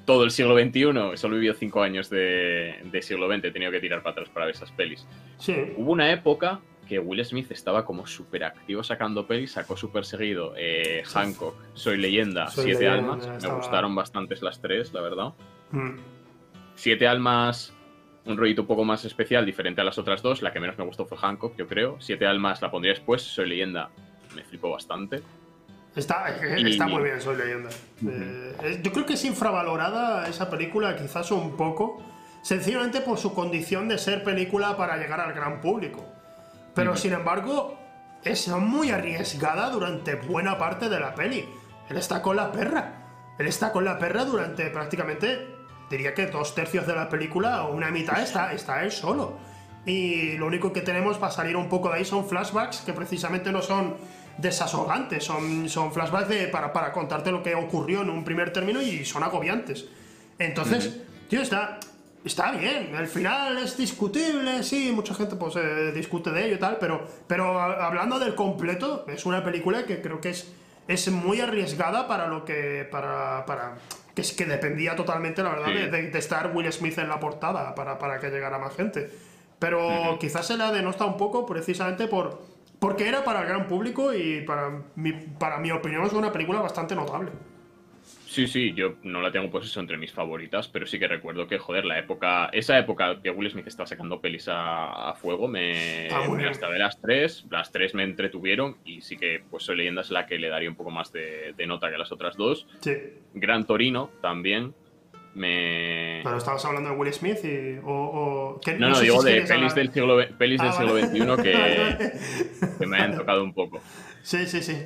todo 0.05 0.23
el 0.23 0.31
siglo 0.31 0.57
XXI, 0.57 1.17
solo 1.17 1.35
he 1.35 1.39
vivido 1.39 1.53
cinco 1.53 1.81
años 1.81 2.09
de, 2.09 2.79
de 2.83 3.01
siglo 3.01 3.27
XX, 3.27 3.45
he 3.45 3.51
tenido 3.51 3.71
que 3.71 3.79
tirar 3.79 4.01
para 4.01 4.13
atrás 4.13 4.29
para 4.29 4.45
ver 4.45 4.55
esas 4.55 4.71
pelis. 4.71 5.07
Sí. 5.37 5.55
Hubo 5.77 5.91
una 5.91 6.11
época 6.11 6.61
que 6.87 6.97
Will 6.97 7.23
Smith 7.23 7.51
estaba 7.51 7.85
como 7.85 8.07
súper 8.07 8.43
activo 8.43 8.83
sacando 8.83 9.27
pelis, 9.27 9.51
sacó 9.51 9.77
súper 9.77 10.05
seguido 10.05 10.53
eh, 10.57 11.03
Hancock, 11.05 11.55
Soy 11.73 11.97
Leyenda, 11.97 12.47
Soy 12.47 12.65
Siete 12.65 12.89
Leyenda, 12.89 13.13
Almas, 13.13 13.43
me 13.43 13.53
gustaron 13.53 13.93
bastantes 13.93 14.41
las 14.41 14.59
tres, 14.59 14.91
la 14.93 15.01
verdad. 15.01 15.33
Mm. 15.71 15.97
Siete 16.75 17.07
Almas 17.07 17.73
un 18.25 18.37
rollito 18.37 18.61
un 18.61 18.67
poco 18.67 18.85
más 18.85 19.05
especial, 19.05 19.45
diferente 19.45 19.81
a 19.81 19.83
las 19.83 19.97
otras 19.97 20.21
dos. 20.21 20.41
La 20.41 20.51
que 20.51 20.59
menos 20.59 20.77
me 20.77 20.85
gustó 20.85 21.05
fue 21.05 21.17
Hancock, 21.17 21.55
yo 21.57 21.67
creo. 21.67 21.97
Siete 21.99 22.25
Almas 22.25 22.61
la 22.61 22.71
pondría 22.71 22.93
después. 22.93 23.21
Soy 23.21 23.49
Leyenda 23.49 23.89
me 24.35 24.43
flipó 24.43 24.69
bastante. 24.69 25.21
Está, 25.99 26.33
Y- 26.57 26.71
está 26.71 26.87
muy 26.87 27.03
bien, 27.03 27.19
soy 27.21 27.35
leyenda. 27.35 27.69
Eh, 28.07 28.79
yo 28.81 28.91
creo 28.91 29.05
que 29.05 29.13
es 29.13 29.25
infravalorada 29.25 30.27
esa 30.27 30.49
película, 30.49 30.95
quizás 30.95 31.29
un 31.31 31.57
poco, 31.57 32.01
sencillamente 32.41 33.01
por 33.01 33.17
su 33.17 33.33
condición 33.33 33.87
de 33.89 33.97
ser 33.97 34.23
película 34.23 34.77
para 34.77 34.97
llegar 34.97 35.19
al 35.19 35.33
gran 35.33 35.59
público. 35.59 36.05
Pero 36.73 36.95
sin 36.95 37.13
embargo, 37.13 37.77
es 38.23 38.47
muy 38.47 38.91
arriesgada 38.91 39.69
durante 39.69 40.15
buena 40.15 40.57
parte 40.57 40.87
de 40.87 40.99
la 40.99 41.13
peli. 41.15 41.45
Él 41.89 41.97
está 41.97 42.21
con 42.21 42.35
la 42.37 42.51
perra. 42.51 42.93
Él 43.37 43.47
está 43.47 43.71
con 43.71 43.83
la 43.83 43.97
perra 43.99 44.23
durante 44.25 44.69
prácticamente, 44.69 45.47
diría 45.89 46.13
que 46.13 46.27
dos 46.27 46.55
tercios 46.55 46.87
de 46.87 46.95
la 46.95 47.09
película 47.09 47.63
o 47.63 47.73
una 47.73 47.89
mitad 47.91 48.21
está, 48.21 48.53
está 48.53 48.83
él 48.83 48.91
solo. 48.91 49.37
Y 49.85 50.37
lo 50.37 50.47
único 50.47 50.71
que 50.71 50.81
tenemos 50.81 51.17
para 51.17 51.31
salir 51.31 51.55
un 51.57 51.67
poco 51.67 51.89
de 51.89 51.95
ahí 51.97 52.05
son 52.05 52.27
flashbacks 52.27 52.81
que 52.81 52.93
precisamente 52.93 53.51
no 53.51 53.61
son 53.61 53.95
desasogantes, 54.41 55.23
son, 55.23 55.67
son 55.69 55.91
flashbacks 55.91 56.29
de, 56.29 56.47
para, 56.47 56.71
para 56.73 56.91
contarte 56.91 57.31
lo 57.31 57.43
que 57.43 57.55
ocurrió 57.55 58.01
en 58.01 58.09
un 58.09 58.23
primer 58.23 58.51
término 58.53 58.81
y 58.81 59.05
son 59.05 59.23
agobiantes. 59.23 59.85
Entonces, 60.37 60.97
tío, 61.29 61.41
está, 61.41 61.79
está 62.23 62.51
bien. 62.51 62.95
El 62.95 63.07
final 63.07 63.57
es 63.57 63.75
discutible, 63.77 64.63
sí, 64.63 64.91
mucha 64.93 65.13
gente 65.13 65.35
pues 65.35 65.55
eh, 65.57 65.91
discute 65.93 66.31
de 66.31 66.45
ello 66.45 66.55
y 66.55 66.59
tal, 66.59 66.77
pero, 66.79 67.05
pero 67.27 67.59
a- 67.59 67.85
hablando 67.85 68.19
del 68.19 68.35
completo, 68.35 69.05
es 69.07 69.25
una 69.25 69.43
película 69.43 69.83
que 69.85 70.01
creo 70.01 70.21
que 70.21 70.29
es, 70.29 70.51
es 70.87 71.11
muy 71.11 71.41
arriesgada 71.41 72.07
para 72.07 72.27
lo 72.27 72.45
que. 72.45 72.87
para. 72.89 73.45
para 73.45 73.75
que 74.15 74.21
es 74.21 74.33
que 74.33 74.45
dependía 74.45 74.95
totalmente, 74.95 75.43
la 75.43 75.49
verdad, 75.49 75.67
Sí. 75.67 75.73
de, 75.73 75.87
de- 75.91 76.09
de 76.09 76.19
estar 76.19 76.51
Will 76.55 76.71
Smith 76.73 76.97
en 76.97 77.07
la 77.09 77.19
portada 77.19 77.75
para, 77.75 77.97
para 77.99 78.19
que 78.19 78.29
llegara 78.29 78.57
más 78.57 78.75
gente. 78.75 79.09
Pero 79.59 80.17
quizás 80.19 80.47
se 80.47 80.55
la 80.57 80.71
denosta 80.71 81.05
un 81.05 81.17
poco 81.17 81.45
precisamente 81.45 82.07
por. 82.07 82.41
Porque 82.79 83.07
era 83.07 83.23
para 83.23 83.41
el 83.41 83.47
gran 83.47 83.67
público 83.67 84.13
y 84.13 84.41
para 84.41 84.81
mi, 84.95 85.11
para 85.11 85.57
mi 85.59 85.71
opinión 85.71 86.05
es 86.05 86.13
una 86.13 86.31
película 86.31 86.61
bastante 86.61 86.95
notable. 86.95 87.31
Sí, 88.25 88.47
sí, 88.47 88.73
yo 88.73 88.95
no 89.03 89.21
la 89.21 89.31
tengo 89.31 89.49
pues 89.49 89.65
eso 89.65 89.79
entre 89.79 89.97
mis 89.97 90.13
favoritas, 90.13 90.67
pero 90.67 90.85
sí 90.85 90.99
que 90.99 91.07
recuerdo 91.07 91.47
que, 91.47 91.57
joder, 91.57 91.83
la 91.83 91.97
época, 91.97 92.49
esa 92.53 92.77
época 92.77 93.19
que 93.21 93.31
Will 93.31 93.49
Smith 93.49 93.67
estaba 93.67 93.87
sacando 93.87 94.21
pelis 94.21 94.47
a, 94.47 95.09
a 95.09 95.15
fuego, 95.15 95.47
me, 95.47 96.07
Ah, 96.11 96.27
me 96.29 96.45
las 96.45 96.59
de 96.59 96.79
las 96.79 97.01
tres, 97.01 97.45
las 97.49 97.71
tres 97.71 97.95
me 97.95 98.03
entretuvieron 98.03 98.77
y 98.85 99.01
sí 99.01 99.17
que 99.17 99.43
pues 99.49 99.63
Soy 99.63 99.77
Leyenda 99.77 100.01
es 100.01 100.11
la 100.11 100.27
que 100.27 100.37
le 100.37 100.47
daría 100.47 100.69
un 100.69 100.75
poco 100.75 100.91
más 100.91 101.11
de, 101.11 101.53
de 101.57 101.67
nota 101.67 101.89
que 101.89 101.97
las 101.97 102.11
otras 102.11 102.37
dos. 102.37 102.67
Sí. 102.81 102.93
Gran 103.33 103.65
Torino 103.65 104.11
también 104.21 104.75
me... 105.35 106.21
Pero 106.23 106.37
estabas 106.37 106.63
hablando 106.65 106.89
de 106.91 106.95
Will 106.95 107.13
Smith 107.13 107.37
y. 107.43 107.77
O, 107.83 107.91
o- 107.91 108.61
No, 108.79 108.89
no, 108.89 108.95
sé 108.95 109.03
digo 109.03 109.21
si 109.21 109.27
de 109.29 109.35
pelis 109.41 109.51
hablar- 109.51 109.73
del 109.75 109.93
siglo, 109.93 110.15
ve- 110.15 110.27
pelis 110.37 110.59
del 110.61 110.69
Ah, 110.69 110.73
siglo. 110.73 110.97
XXI 110.97 111.43
que, 112.79 112.85
me 112.87 112.97
han 112.97 113.15
tocado 113.15 113.43
un 113.43 113.53
poco. 113.53 113.81
Sí, 114.21 114.45
sí, 114.45 114.61
sí. 114.61 114.77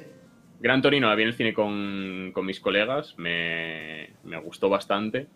Gran 0.60 0.82
Torino 0.82 1.10
la 1.10 1.16
vi 1.16 1.24
en 1.24 1.30
el 1.30 1.34
cine 1.36 1.54
con, 1.54 2.32
con 2.34 2.46
mis 2.46 2.60
colegas, 2.60 3.16
me, 3.18 4.12
me 4.24 4.38
gustó 4.40 4.70
bastante. 4.70 5.28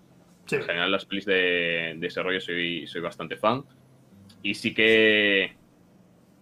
sí. 0.45 0.55
En 0.57 0.61
general, 0.63 0.91
las 0.91 1.05
pelis 1.05 1.25
de, 1.25 1.95
de 1.97 2.07
ese 2.07 2.21
rollo 2.23 2.39
soy, 2.39 2.85
soy 2.87 3.01
bastante 3.01 3.37
fan. 3.37 3.63
Y 4.43 4.53
sí 4.55 4.73
que. 4.73 5.55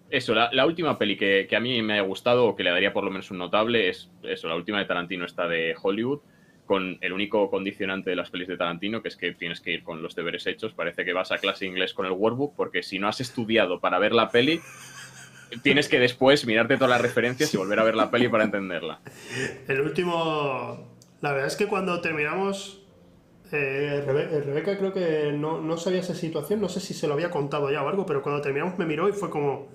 Eso, 0.09 0.35
la, 0.35 0.49
la 0.53 0.65
última 0.67 0.99
peli 0.99 1.17
que, 1.17 1.47
que 1.49 1.55
a 1.55 1.59
mí 1.59 1.81
me 1.81 1.97
ha 1.97 2.01
gustado, 2.01 2.45
o 2.45 2.55
que 2.55 2.63
le 2.63 2.69
daría 2.69 2.93
por 2.93 3.03
lo 3.03 3.09
menos 3.09 3.31
un 3.31 3.39
notable, 3.39 3.89
es 3.89 4.11
eso, 4.23 4.47
la 4.47 4.55
última 4.55 4.77
de 4.79 4.85
Tarantino, 4.85 5.25
esta 5.25 5.47
de 5.47 5.75
Hollywood, 5.81 6.19
con 6.65 6.97
el 7.01 7.13
único 7.13 7.49
condicionante 7.49 8.09
de 8.09 8.15
las 8.15 8.29
pelis 8.29 8.47
de 8.47 8.57
Tarantino, 8.57 9.01
que 9.01 9.09
es 9.09 9.15
que 9.15 9.33
tienes 9.33 9.61
que 9.61 9.71
ir 9.71 9.83
con 9.83 10.01
los 10.01 10.15
deberes 10.15 10.47
hechos. 10.47 10.73
Parece 10.73 11.05
que 11.05 11.13
vas 11.13 11.31
a 11.31 11.37
clase 11.37 11.65
inglés 11.65 11.93
con 11.93 12.05
el 12.05 12.11
workbook, 12.11 12.55
porque 12.55 12.83
si 12.83 12.99
no 12.99 13.07
has 13.07 13.21
estudiado 13.21 13.79
para 13.79 13.99
ver 13.99 14.13
la 14.13 14.29
peli, 14.29 14.59
tienes 15.61 15.87
que 15.87 15.99
después 15.99 16.45
mirarte 16.45 16.75
todas 16.75 16.89
las 16.89 17.01
referencias 17.01 17.53
y 17.53 17.57
volver 17.57 17.79
a 17.79 17.83
ver 17.83 17.95
la 17.95 18.09
peli 18.09 18.27
para 18.27 18.43
entenderla. 18.43 18.99
El 19.67 19.81
último. 19.81 20.95
La 21.21 21.31
verdad 21.31 21.47
es 21.47 21.55
que 21.55 21.67
cuando 21.67 22.01
terminamos. 22.01 22.81
eh, 23.51 24.03
eh, 24.05 24.41
Rebeca 24.45 24.77
creo 24.77 24.91
que 24.91 25.31
no, 25.33 25.61
no 25.61 25.77
sabía 25.77 25.99
esa 25.99 26.15
situación, 26.15 26.59
no 26.61 26.67
sé 26.67 26.79
si 26.79 26.93
se 26.93 27.07
lo 27.07 27.13
había 27.13 27.29
contado 27.29 27.71
ya 27.71 27.83
o 27.83 27.89
algo, 27.89 28.05
pero 28.05 28.21
cuando 28.21 28.41
terminamos 28.41 28.77
me 28.77 28.85
miró 28.85 29.07
y 29.07 29.13
fue 29.13 29.29
como. 29.29 29.67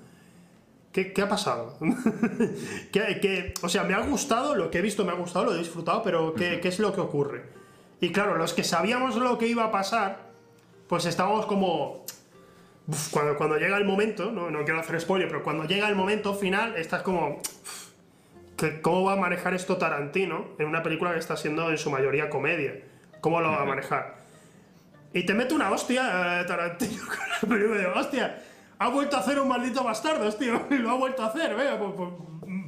¿Qué, 0.92 1.12
qué 1.12 1.22
ha 1.22 1.28
pasado? 1.28 1.78
¿Qué, 2.92 3.18
qué- 3.22 3.54
o 3.62 3.68
sea, 3.68 3.84
me 3.84 3.94
ha 3.94 4.00
gustado, 4.00 4.54
lo 4.56 4.70
que 4.70 4.78
he 4.78 4.82
visto 4.82 5.04
me 5.04 5.12
ha 5.12 5.14
gustado, 5.14 5.46
lo 5.46 5.54
he 5.54 5.58
disfrutado, 5.58 6.02
pero 6.02 6.34
¿qué, 6.34 6.60
qué 6.60 6.68
es 6.68 6.78
lo 6.80 6.92
que 6.92 7.00
ocurre? 7.00 7.44
Y 8.00 8.10
claro, 8.12 8.36
los 8.36 8.54
que 8.54 8.64
sabíamos 8.64 9.16
lo 9.16 9.38
que 9.38 9.46
iba 9.46 9.64
a 9.64 9.70
pasar, 9.70 10.30
pues 10.88 11.04
estábamos 11.06 11.46
como. 11.46 12.04
Uf, 12.88 13.10
cuando, 13.10 13.36
cuando 13.36 13.56
llega 13.58 13.76
el 13.76 13.84
momento, 13.84 14.32
no, 14.32 14.50
no 14.50 14.64
quiero 14.64 14.80
hacer 14.80 15.00
spoiler, 15.00 15.28
pero 15.28 15.42
cuando 15.44 15.64
llega 15.64 15.88
el 15.88 15.94
momento 15.94 16.34
final, 16.34 16.74
estás 16.76 17.02
como. 17.02 17.40
¿Cómo 18.82 19.04
va 19.04 19.14
a 19.14 19.16
manejar 19.16 19.54
esto 19.54 19.78
Tarantino 19.78 20.48
en 20.58 20.66
una 20.66 20.82
película 20.82 21.12
que 21.14 21.18
está 21.18 21.36
siendo 21.36 21.70
en 21.70 21.78
su 21.78 21.90
mayoría 21.90 22.28
comedia? 22.28 22.74
¿Cómo 23.22 23.40
lo 23.40 23.48
va 23.50 23.62
a 23.62 23.64
manejar? 23.64 24.16
Y 25.14 25.24
te 25.24 25.32
mete 25.34 25.54
una 25.54 25.70
hostia, 25.70 26.40
eh, 26.40 26.44
Tarantino, 26.44 27.02
con 27.06 27.48
la 27.50 27.56
película 27.56 27.80
de 27.80 27.86
hostia. 27.86 28.42
Ha 28.80 28.88
vuelto 28.88 29.16
a 29.16 29.20
hacer 29.20 29.38
un 29.38 29.46
maldito 29.46 29.84
bastardo, 29.84 30.32
tío. 30.32 30.66
Lo 30.70 30.90
ha 30.90 30.94
vuelto 30.94 31.22
a 31.22 31.26
hacer, 31.26 31.54
venga, 31.54 31.78
pues, 31.78 31.92
pues, 31.94 32.10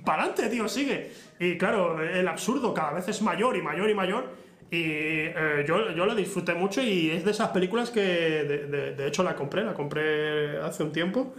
para 0.05 0.25
adelante, 0.25 0.51
tío, 0.51 0.69
sigue. 0.69 1.11
Y 1.41 1.57
claro, 1.57 2.03
el 2.03 2.29
absurdo 2.29 2.75
cada 2.75 2.93
vez 2.93 3.09
es 3.09 3.23
mayor 3.23 3.57
y 3.57 3.63
mayor 3.63 3.89
y 3.89 3.95
mayor. 3.95 4.29
Y 4.71 4.83
eh, 4.85 5.65
yo, 5.67 5.91
yo 5.93 6.05
lo 6.05 6.15
disfruté 6.15 6.53
mucho 6.55 6.83
y 6.83 7.11
es 7.11 7.25
de 7.25 7.31
esas 7.31 7.49
películas 7.49 7.91
que, 7.91 8.01
de 8.01 9.07
hecho, 9.07 9.23
la 9.23 9.35
compré, 9.35 9.65
la 9.65 9.73
compré 9.73 10.59
hace 10.61 10.83
un 10.83 10.93
tiempo. 10.93 11.35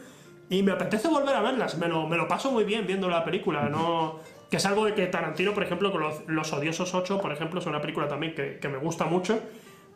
Y 0.50 0.64
me 0.64 0.72
apetece 0.72 1.08
volver 1.08 1.36
a 1.36 1.42
verlas, 1.42 1.78
me 1.78 1.88
lo, 1.88 2.08
me 2.08 2.18
lo 2.18 2.28
paso 2.28 2.52
muy 2.52 2.64
bien 2.64 2.86
viendo 2.86 3.10
la 3.10 3.24
película, 3.24 3.70
no... 3.70 4.20
Que 4.50 4.58
es 4.58 4.66
algo 4.68 4.86
de 4.86 4.94
que 4.94 5.08
Tarantino, 5.08 5.54
por 5.54 5.64
ejemplo, 5.64 5.92
con 5.92 6.02
los, 6.02 6.28
Los 6.28 6.54
Odiosos 6.54 6.94
8, 6.94 7.20
por 7.20 7.32
ejemplo, 7.32 7.60
es 7.60 7.66
una 7.66 7.82
película 7.82 8.08
también 8.08 8.36
que, 8.36 8.60
que 8.60 8.70
me 8.70 8.78
gusta 8.78 9.06
mucho, 9.06 9.40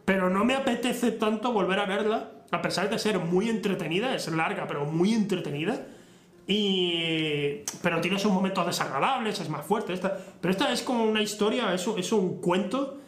pero 0.07 0.29
no 0.29 0.45
me 0.45 0.55
apetece 0.55 1.11
tanto 1.11 1.51
volver 1.51 1.79
a 1.79 1.85
verla, 1.85 2.31
a 2.51 2.61
pesar 2.61 2.89
de 2.89 2.97
ser 2.97 3.19
muy 3.19 3.49
entretenida, 3.49 4.15
es 4.15 4.29
larga, 4.29 4.65
pero 4.65 4.85
muy 4.85 5.13
entretenida. 5.13 5.85
Y... 6.47 7.63
Pero 7.81 7.99
tiene 7.99 8.17
sus 8.17 8.31
momentos 8.31 8.65
desagradables, 8.65 9.37
es 9.41 9.49
más 9.49 9.65
fuerte. 9.65 9.91
Esta... 9.91 10.17
Pero 10.39 10.49
esta 10.51 10.71
es 10.71 10.81
como 10.81 11.03
una 11.03 11.21
historia, 11.21 11.73
es 11.73 11.85
un, 11.87 11.99
es 11.99 12.09
un 12.13 12.39
cuento 12.39 12.99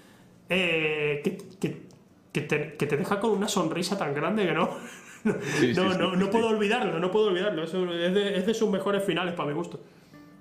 eh, 0.50 1.22
que, 1.24 1.38
que- 1.60 1.88
que 2.34 2.42
te, 2.42 2.76
que 2.76 2.86
te 2.86 2.96
deja 2.98 3.20
con 3.20 3.32
una 3.32 3.48
sonrisa 3.48 3.98
tan 3.98 4.14
grande 4.14 4.46
que 4.46 4.54
no... 4.54 4.70
No, 5.24 5.34
Sí, 5.60 5.74
sí, 5.74 5.82
no, 5.82 5.92
sí, 5.92 5.98
no, 6.00 6.16
no 6.16 6.30
puedo 6.30 6.48
olvidarlo, 6.48 6.98
no 7.00 7.12
puedo 7.12 7.28
olvidarlo. 7.28 7.64
Eso 7.64 7.84
es, 7.94 8.14
de, 8.14 8.38
es 8.38 8.46
de 8.46 8.54
sus 8.54 8.70
mejores 8.70 9.04
finales 9.04 9.34
para 9.34 9.50
mi 9.50 9.54
gusto. 9.54 9.82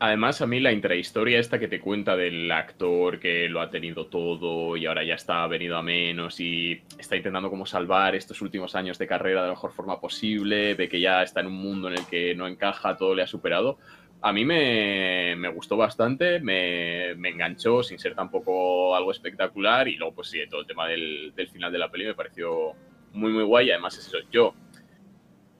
Además, 0.00 0.40
a 0.42 0.46
mí 0.46 0.60
la 0.60 0.70
intrahistoria 0.70 1.40
esta 1.40 1.58
que 1.58 1.66
te 1.66 1.80
cuenta 1.80 2.16
del 2.16 2.52
actor 2.52 3.18
que 3.18 3.48
lo 3.48 3.60
ha 3.60 3.68
tenido 3.68 4.06
todo 4.06 4.76
y 4.76 4.86
ahora 4.86 5.02
ya 5.02 5.14
está 5.14 5.44
venido 5.48 5.76
a 5.76 5.82
menos 5.82 6.38
y 6.38 6.80
está 6.98 7.16
intentando 7.16 7.50
como 7.50 7.66
salvar 7.66 8.14
estos 8.14 8.40
últimos 8.40 8.76
años 8.76 8.96
de 8.96 9.08
carrera 9.08 9.40
de 9.40 9.48
la 9.48 9.54
mejor 9.54 9.72
forma 9.72 10.00
posible, 10.00 10.74
ve 10.74 10.88
que 10.88 11.00
ya 11.00 11.24
está 11.24 11.40
en 11.40 11.48
un 11.48 11.56
mundo 11.56 11.88
en 11.88 11.94
el 11.94 12.06
que 12.06 12.32
no 12.36 12.46
encaja, 12.46 12.96
todo 12.96 13.12
le 13.12 13.22
ha 13.22 13.26
superado. 13.26 13.78
A 14.22 14.32
mí 14.32 14.44
me, 14.44 15.34
me 15.36 15.48
gustó 15.48 15.76
bastante, 15.76 16.38
me, 16.38 17.16
me 17.16 17.30
enganchó 17.30 17.82
sin 17.82 17.98
ser 17.98 18.14
tampoco 18.14 18.94
algo 18.94 19.10
espectacular 19.10 19.88
y 19.88 19.96
luego 19.96 20.14
pues 20.14 20.28
sí, 20.28 20.38
todo 20.48 20.60
el 20.60 20.66
tema 20.68 20.86
del, 20.86 21.32
del 21.34 21.48
final 21.48 21.72
de 21.72 21.78
la 21.78 21.90
peli 21.90 22.04
me 22.04 22.14
pareció 22.14 22.72
muy 23.14 23.32
muy 23.32 23.42
guay. 23.42 23.72
Además 23.72 23.98
es 23.98 24.06
eso, 24.06 24.18
yo 24.30 24.54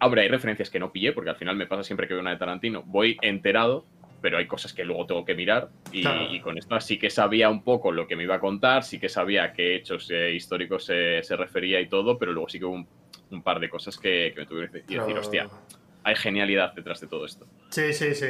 Ahora 0.01 0.23
hay 0.23 0.29
referencias 0.29 0.71
que 0.71 0.79
no 0.79 0.93
pillé, 0.93 1.13
porque 1.13 1.31
al 1.31 1.37
final 1.37 1.57
me 1.57 1.67
pasa 1.67 1.83
siempre 1.83 2.07
que 2.07 2.15
veo 2.15 2.21
una 2.21 2.31
de 2.31 2.37
Tarantino. 2.37 2.85
Voy 2.85 3.17
enterado, 3.21 3.85
pero 4.21 4.39
hay 4.39 4.47
cosas 4.47 4.73
que 4.73 4.85
luego 4.85 5.07
tengo 5.07 5.25
que 5.25 5.35
mirar. 5.35 5.69
Y, 5.93 6.03
Claro. 6.03 6.33
y 6.33 6.41
con 6.41 6.59
esto 6.59 6.81
sí 6.81 6.99
que 6.99 7.11
sabía 7.11 7.49
un 7.51 7.63
poco 7.63 7.93
lo 7.93 8.07
que 8.07 8.17
me 8.17 8.25
iba 8.25 8.35
a 8.37 8.41
contar, 8.41 8.83
sí 8.85 8.99
que 8.99 9.09
sabía 9.09 9.45
a 9.45 9.53
qué 9.53 9.77
hechos 9.77 10.11
eh, 10.11 10.33
históricos 10.35 10.85
se, 10.85 11.23
se 11.23 11.37
refería 11.37 11.81
y 11.81 11.89
todo, 11.89 12.19
pero 12.19 12.33
luego 12.33 12.49
sí 12.49 12.59
que 12.59 12.65
hubo 12.65 12.75
un, 12.75 12.89
un 13.31 13.43
par 13.43 13.61
de 13.61 13.69
cosas 13.69 13.97
que, 13.99 14.33
que 14.35 14.41
me 14.41 14.47
tuvieron 14.47 14.73
que 14.73 14.79
decir, 14.81 15.01
Pero- 15.07 15.21
hostia, 15.21 15.49
hay 16.05 16.17
genialidad 16.17 16.73
detrás 16.75 17.01
de 17.01 17.07
todo 17.07 17.27
esto. 17.27 17.47
Sí, 17.71 17.93
sí, 17.93 18.15
sí. 18.15 18.27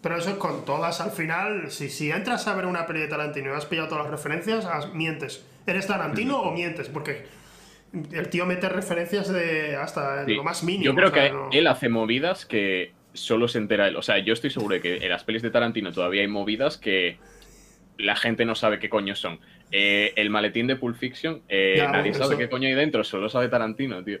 Pero 0.00 0.16
eso 0.16 0.30
es 0.30 0.36
con 0.36 0.64
todas. 0.64 1.00
Al 1.00 1.10
final, 1.10 1.70
si, 1.72 1.88
si 1.90 2.10
entras 2.12 2.46
a 2.46 2.54
ver 2.54 2.66
una 2.66 2.86
peli 2.86 3.00
de 3.00 3.08
Tarantino 3.08 3.50
y 3.52 3.56
has 3.56 3.66
pillado 3.66 3.88
todas 3.88 4.04
las 4.04 4.12
referencias, 4.12 4.64
has- 4.64 4.94
mientes. 4.94 5.44
¿Eres 5.66 5.86
Tarantino 5.88 6.40
o 6.40 6.52
mientes? 6.52 6.88
Porque 6.88 7.26
el 8.12 8.28
tío 8.28 8.46
mete 8.46 8.68
referencias 8.68 9.28
de 9.32 9.74
hasta 9.76 10.24
Sí. 10.24 10.34
lo 10.34 10.44
más 10.44 10.62
mínimo. 10.62 10.84
Yo 10.84 10.94
creo 10.94 11.08
o 11.08 11.12
sea, 11.12 11.24
que 11.24 11.30
no- 11.32 11.48
él 11.52 11.66
hace 11.66 11.88
movidas 11.88 12.46
que 12.46 12.92
solo 13.14 13.48
se 13.48 13.58
entera 13.58 13.88
él. 13.88 13.96
O 13.96 14.02
sea, 14.02 14.18
yo 14.18 14.32
estoy 14.32 14.50
seguro 14.50 14.74
de 14.74 14.80
que 14.80 14.96
en 14.96 15.08
las 15.08 15.24
pelis 15.24 15.42
de 15.42 15.50
Tarantino 15.50 15.92
todavía 15.92 16.22
hay 16.22 16.28
movidas 16.28 16.76
que 16.78 17.18
la 17.98 18.14
gente 18.16 18.44
no 18.44 18.54
sabe 18.54 18.78
qué 18.78 18.88
coño 18.88 19.14
son. 19.16 19.40
Eh, 19.72 20.12
el 20.16 20.30
maletín 20.30 20.66
de 20.66 20.76
Pulp 20.76 20.96
Fiction, 20.96 21.42
eh, 21.48 21.74
Ya, 21.78 21.90
nadie 21.90 22.10
eso- 22.12 22.24
sabe 22.24 22.36
qué 22.36 22.48
coño 22.48 22.68
hay 22.68 22.74
dentro, 22.74 23.02
solo 23.04 23.28
sabe 23.28 23.48
Tarantino, 23.48 24.02
tío. 24.04 24.18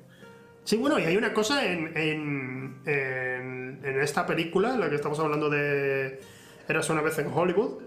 Sí, 0.64 0.76
bueno, 0.76 0.98
y 0.98 1.04
hay 1.04 1.16
una 1.16 1.32
cosa 1.32 1.64
en, 1.64 1.96
en, 1.96 2.76
en- 2.84 3.80
en 3.84 4.00
esta 4.02 4.26
película, 4.26 4.76
la 4.76 4.90
que 4.90 4.96
estamos 4.96 5.18
hablando 5.20 5.48
de 5.48 6.20
Eras 6.68 6.90
una 6.90 7.00
vez 7.00 7.18
en 7.18 7.28
Hollywood, 7.32 7.82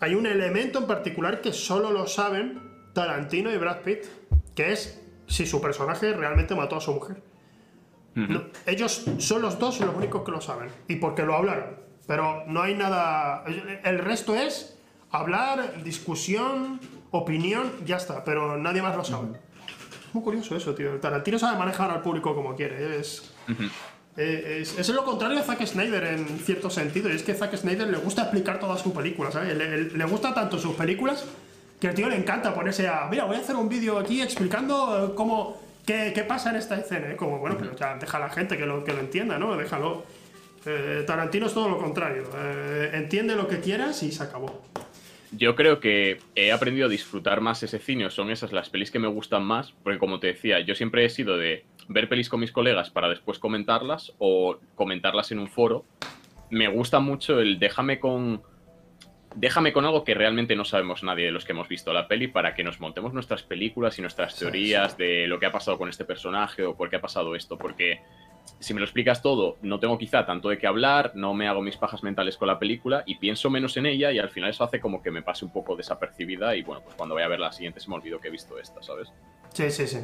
hay 0.00 0.14
un 0.14 0.26
elemento 0.26 0.78
en 0.80 0.86
particular 0.86 1.40
que 1.40 1.52
solo 1.52 1.90
lo 1.90 2.06
saben 2.06 2.60
Tarantino 2.92 3.52
y 3.52 3.56
Brad 3.56 3.80
Pitt, 3.82 4.04
que 4.54 4.70
es 4.72 5.02
si 5.26 5.46
su 5.46 5.60
personaje 5.60 6.12
realmente 6.12 6.54
mató 6.54 6.76
a 6.76 6.80
su 6.80 6.92
mujer. 6.92 7.16
No, 8.14 8.42
ellos 8.66 9.04
son 9.18 9.40
los 9.42 9.58
dos 9.58 9.80
los 9.80 9.94
únicos 9.96 10.22
que 10.24 10.30
lo 10.32 10.40
saben. 10.40 10.68
Y 10.88 10.96
porque 10.96 11.22
lo 11.22 11.34
hablaron. 11.34 11.76
Pero 12.06 12.44
no 12.46 12.62
hay 12.62 12.74
nada. 12.74 13.44
El 13.84 13.98
resto 14.00 14.34
es 14.34 14.76
hablar, 15.10 15.82
discusión, 15.82 16.80
opinión, 17.10 17.70
ya 17.86 17.96
está. 17.96 18.24
Pero 18.24 18.56
nadie 18.58 18.82
más 18.82 18.96
lo 18.96 19.04
sabe. 19.04 19.28
Es 20.08 20.14
muy 20.14 20.22
curioso 20.22 20.56
eso, 20.56 20.74
tío. 20.74 20.92
El 20.94 21.00
Tarantino 21.00 21.38
sabe 21.38 21.58
manejar 21.58 21.90
al 21.90 22.02
público 22.02 22.34
como 22.34 22.54
quiere. 22.54 22.98
Es. 23.00 23.32
eh, 24.16 24.58
Es, 24.60 24.78
es 24.78 24.88
lo 24.90 25.04
contrario 25.04 25.38
de 25.38 25.42
Zack 25.44 25.64
Snyder 25.64 26.04
en 26.04 26.26
cierto 26.40 26.68
sentido. 26.68 27.08
Y 27.08 27.12
es 27.12 27.22
que 27.22 27.32
Zack 27.34 27.56
Snyder 27.56 27.88
le 27.88 27.96
gusta 27.98 28.22
explicar 28.22 28.58
todas 28.60 28.80
sus 28.82 28.92
películas, 28.92 29.32
¿sabes? 29.32 29.56
Le, 29.56 29.70
le- 29.84 29.90
le 29.96 30.04
gusta 30.04 30.34
tanto 30.34 30.58
sus 30.58 30.74
películas 30.74 31.24
que 31.80 31.88
al 31.88 31.94
tío 31.94 32.08
le 32.08 32.16
encanta 32.16 32.52
ponerse 32.54 32.86
a. 32.88 33.06
Mira, 33.10 33.24
voy 33.24 33.36
a 33.36 33.40
hacer 33.40 33.56
un 33.56 33.68
vídeo 33.68 33.98
aquí 33.98 34.20
explicando 34.20 35.06
eh, 35.06 35.14
cómo. 35.14 35.61
Qué, 35.86 36.24
pasa 36.26 36.50
en 36.50 36.56
esta 36.56 36.78
escena? 36.78 37.10
¿eh? 37.10 37.16
Como, 37.16 37.38
bueno, 37.38 37.56
pero 37.58 37.74
ya 37.74 37.96
deja 37.96 38.18
a 38.18 38.20
la 38.20 38.30
gente 38.30 38.56
que 38.56 38.66
lo, 38.66 38.86
entienda, 38.86 39.38
¿no? 39.38 39.56
Déjalo. 39.56 40.04
Eh, 40.64 41.02
Tarantino 41.06 41.46
es 41.46 41.54
todo 41.54 41.68
lo 41.68 41.78
contrario. 41.78 42.24
Eh, 42.36 42.90
entiende 42.94 43.34
lo 43.34 43.48
que 43.48 43.58
quieras 43.58 44.02
y 44.02 44.12
se 44.12 44.22
acabó. 44.22 44.62
Yo 45.32 45.56
creo 45.56 45.80
que 45.80 46.20
he 46.34 46.52
aprendido 46.52 46.86
a 46.86 46.90
disfrutar 46.90 47.40
más 47.40 47.62
ese 47.62 47.78
cine, 47.78 48.10
son 48.10 48.30
esas 48.30 48.52
las 48.52 48.68
pelis 48.68 48.90
que 48.90 48.98
me 48.98 49.08
gustan 49.08 49.42
más, 49.42 49.72
porque 49.82 49.98
como 49.98 50.20
te 50.20 50.26
decía, 50.28 50.60
yo 50.60 50.74
siempre 50.74 51.04
he 51.04 51.08
sido 51.08 51.38
de 51.38 51.64
ver 51.88 52.08
pelis 52.08 52.28
con 52.28 52.38
mis 52.38 52.52
colegas 52.52 52.90
para 52.90 53.08
después 53.08 53.38
comentarlas 53.38 54.12
o 54.18 54.58
comentarlas 54.74 55.32
en 55.32 55.38
un 55.38 55.48
foro. 55.48 55.86
Me 56.50 56.68
gusta 56.68 57.00
mucho 57.00 57.40
el 57.40 57.58
déjame 57.58 57.98
con 57.98 58.42
déjame 59.34 59.72
con 59.72 59.84
algo 59.84 60.04
que 60.04 60.14
realmente 60.14 60.56
no 60.56 60.64
sabemos 60.64 61.02
nadie 61.02 61.26
de 61.26 61.30
los 61.30 61.44
que 61.44 61.52
hemos 61.52 61.68
visto 61.68 61.92
la 61.92 62.08
peli 62.08 62.28
para 62.28 62.54
que 62.54 62.64
nos 62.64 62.80
montemos 62.80 63.12
nuestras 63.12 63.42
películas 63.42 63.98
y 63.98 64.02
nuestras 64.02 64.34
Sí, 64.34 64.40
teorías 64.40 64.96
de 64.96 65.26
lo 65.26 65.38
que 65.38 65.46
ha 65.46 65.52
pasado 65.52 65.78
con 65.78 65.88
este 65.88 66.04
personaje 66.04 66.64
o 66.64 66.74
por 66.74 66.90
qué 66.90 66.96
ha 66.96 67.00
pasado 67.00 67.34
esto, 67.34 67.56
porque 67.58 68.00
si 68.58 68.74
me 68.74 68.80
lo 68.80 68.84
explicas 68.86 69.22
todo, 69.22 69.56
no 69.62 69.78
tengo 69.78 69.98
quizá 69.98 70.24
tanto 70.26 70.48
de 70.48 70.58
qué 70.58 70.66
hablar, 70.66 71.12
no 71.14 71.34
me 71.34 71.48
hago 71.48 71.62
mis 71.62 71.76
pajas 71.76 72.02
mentales 72.02 72.36
con 72.36 72.48
la 72.48 72.58
película 72.58 73.02
y 73.06 73.16
pienso 73.16 73.50
menos 73.50 73.76
en 73.76 73.86
ella 73.86 74.12
y 74.12 74.18
al 74.18 74.30
final 74.30 74.50
eso 74.50 74.64
hace 74.64 74.80
como 74.80 75.02
que 75.02 75.10
me 75.10 75.22
pase 75.22 75.44
un 75.44 75.52
poco 75.52 75.76
desapercibida 75.76 76.54
y 76.56 76.62
bueno, 76.62 76.82
pues 76.82 76.94
cuando 76.94 77.14
voy 77.14 77.24
a 77.24 77.28
ver 77.28 77.40
la 77.40 77.52
siguiente 77.52 77.80
se 77.80 77.88
me 77.88 77.96
olvidó 77.96 78.20
que 78.20 78.28
he 78.28 78.30
visto 78.30 78.58
esta, 78.58 78.82
¿sabes? 78.82 79.08
Sí, 79.52 79.70
sí, 79.70 79.86
sí. 79.86 79.98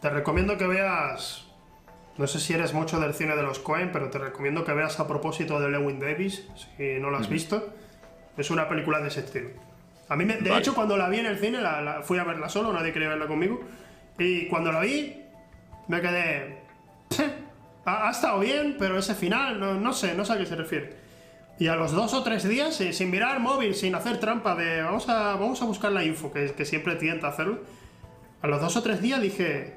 Te 0.00 0.10
recomiendo 0.10 0.56
que 0.56 0.66
veas. 0.66 1.44
No 2.16 2.26
sé 2.26 2.40
si 2.40 2.52
eres 2.52 2.74
mucho 2.74 2.98
del 2.98 3.14
cine 3.14 3.36
de 3.36 3.42
los 3.42 3.60
Coen, 3.60 3.92
pero 3.92 4.10
te 4.10 4.18
recomiendo 4.18 4.64
que 4.64 4.72
veas 4.72 4.98
a 4.98 5.06
propósito 5.06 5.60
de 5.60 5.70
Lewin 5.70 6.00
Davis, 6.00 6.48
si 6.76 6.98
no 6.98 7.10
lo 7.10 7.18
has 7.18 7.28
visto. 7.28 7.72
Es 8.38 8.50
una 8.50 8.68
película 8.68 9.00
de 9.00 9.08
ese 9.08 9.20
estilo. 9.20 9.50
A 10.08 10.16
mí, 10.16 10.24
me- 10.24 10.36
de 10.36 10.48
Vale. 10.48 10.60
hecho, 10.62 10.74
cuando 10.74 10.96
la 10.96 11.08
vi 11.08 11.18
en 11.18 11.26
el 11.26 11.38
cine, 11.38 11.60
la, 11.60 11.82
la- 11.82 12.02
fui 12.02 12.18
a 12.18 12.24
verla 12.24 12.48
solo, 12.48 12.72
nadie 12.72 12.92
quería 12.92 13.08
verla 13.10 13.26
conmigo. 13.26 13.60
Y 14.18 14.46
cuando 14.46 14.72
la 14.72 14.80
vi, 14.80 15.22
me 15.88 16.00
quedé. 16.00 16.58
"Pse, 17.10 17.48
Ha, 17.84 18.08
ha 18.08 18.10
estado 18.10 18.40
bien, 18.40 18.76
pero 18.78 18.98
ese 18.98 19.14
final, 19.14 19.58
no, 19.58 19.74
no 19.74 19.92
sé, 19.94 20.14
no 20.14 20.24
sé 20.24 20.34
a 20.34 20.38
qué 20.38 20.44
se 20.46 20.56
refiere. 20.56 20.96
Y 21.58 21.68
a 21.68 21.74
los 21.76 21.92
dos 21.92 22.12
o 22.14 22.22
tres 22.22 22.46
días, 22.46 22.76
sin, 22.76 22.92
sin 22.92 23.10
mirar 23.10 23.40
móvil, 23.40 23.74
sin 23.74 23.94
hacer 23.94 24.20
trampa 24.20 24.54
de 24.54 24.82
vamos 24.82 25.08
a, 25.08 25.34
vamos 25.36 25.60
a 25.62 25.64
buscar 25.64 25.92
la 25.92 26.04
info, 26.04 26.30
que, 26.30 26.52
que 26.52 26.64
siempre 26.66 26.96
tienta 26.96 27.28
hacerlo, 27.28 27.60
a 28.42 28.46
los 28.46 28.60
dos 28.60 28.76
o 28.76 28.82
tres 28.82 29.00
días 29.00 29.22
dije, 29.22 29.74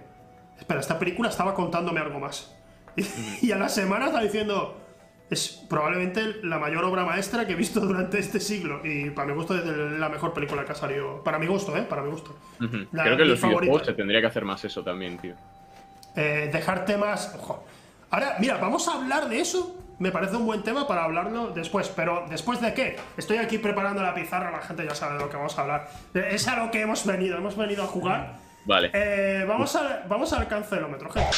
espera, 0.60 0.82
esta 0.82 1.00
película 1.00 1.30
estaba 1.30 1.54
contándome 1.56 2.02
algo 2.02 2.20
más. 2.20 2.54
Y, 2.98 3.06
y 3.48 3.52
a 3.54 3.58
la 3.58 3.70
semana 3.70 4.08
estaba 4.08 4.24
diciendo, 4.24 4.81
es 5.32 5.64
probablemente 5.70 6.36
la 6.44 6.60
mayor 6.60 6.84
obra 6.84 7.06
maestra 7.06 7.48
que 7.48 7.54
he 7.54 7.56
visto 7.56 7.80
durante 7.80 8.20
este 8.20 8.40
siglo. 8.40 8.82
Y 8.86 9.10
para 9.12 9.28
mi 9.30 9.34
gusto 9.34 9.58
es 9.58 9.66
la 9.66 10.10
mejor 10.10 10.34
película 10.34 10.66
que 10.66 10.74
ha 10.74 10.76
salido. 10.76 11.24
Para 11.24 11.40
mi 11.40 11.48
gusto, 11.48 11.76
¿eh? 11.76 11.82
Para 11.84 12.04
mi 12.04 12.12
gusto. 12.12 12.36
La- 12.92 13.04
Creo 13.04 13.16
que 13.18 13.24
en 13.24 13.30
los 13.30 13.42
videojuegos 13.42 13.86
se 13.86 13.94
tendría 13.94 14.22
que 14.22 14.28
hacer 14.28 14.46
más 14.46 14.64
eso 14.66 14.84
también, 14.84 15.18
tío. 15.18 15.34
Eh, 16.16 16.50
dejar 16.52 16.86
temas... 16.86 17.34
ojo. 17.40 17.66
Ahora, 18.10 18.36
mira, 18.40 18.58
vamos 18.58 18.88
a 18.90 18.96
hablar 18.96 19.30
de 19.30 19.40
eso. 19.40 19.78
Me 20.00 20.12
parece 20.12 20.36
un 20.36 20.46
buen 20.46 20.64
tema 20.64 20.86
para 20.88 21.06
hablarlo 21.06 21.52
después. 21.52 21.88
Pero 21.96 22.26
¿después 22.30 22.60
de 22.60 22.74
qué? 22.74 22.98
Estoy 23.16 23.38
aquí 23.38 23.58
preparando 23.58 24.02
la 24.04 24.14
pizarra, 24.14 24.52
la 24.52 24.62
gente 24.62 24.84
ya 24.86 24.94
sabe 24.96 25.14
de 25.14 25.20
lo 25.22 25.30
que 25.30 25.38
vamos 25.38 25.58
a 25.58 25.62
hablar. 25.62 25.90
Eh, 26.14 26.30
Es 26.32 26.48
a 26.50 26.58
lo 26.58 26.70
que 26.72 26.82
hemos 26.82 27.06
venido. 27.06 27.38
Hemos 27.38 27.56
venido 27.56 27.84
a 27.84 27.88
jugar. 27.88 28.36
Vale. 28.66 28.92
Eh, 28.94 29.46
vamos, 29.48 29.76
a, 29.78 30.04
vamos 30.10 30.34
al 30.34 30.48
cancelómetro, 30.48 31.10
gente. 31.10 31.30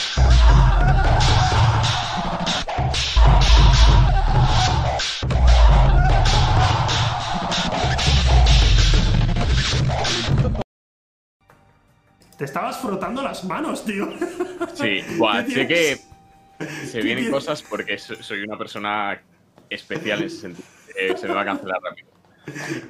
Te 12.37 12.45
estabas 12.45 12.77
frotando 12.79 13.21
las 13.21 13.43
manos, 13.43 13.85
tío. 13.85 14.09
Sí, 14.73 15.01
¿Qué 15.45 15.51
sé 15.51 15.67
que 15.67 15.95
se 16.85 16.97
¿Qué 16.97 17.03
vienen 17.03 17.23
tienes? 17.25 17.29
cosas 17.29 17.61
porque 17.63 17.97
so- 17.97 18.21
soy 18.21 18.43
una 18.43 18.57
persona 18.57 19.21
especial 19.69 20.19
en 20.19 20.25
ese 20.27 20.37
sentido. 20.37 20.67
Eh, 20.97 21.15
se 21.17 21.27
me 21.27 21.33
va 21.33 21.41
a 21.41 21.45
cancelar 21.45 21.79
rápido. 21.81 22.09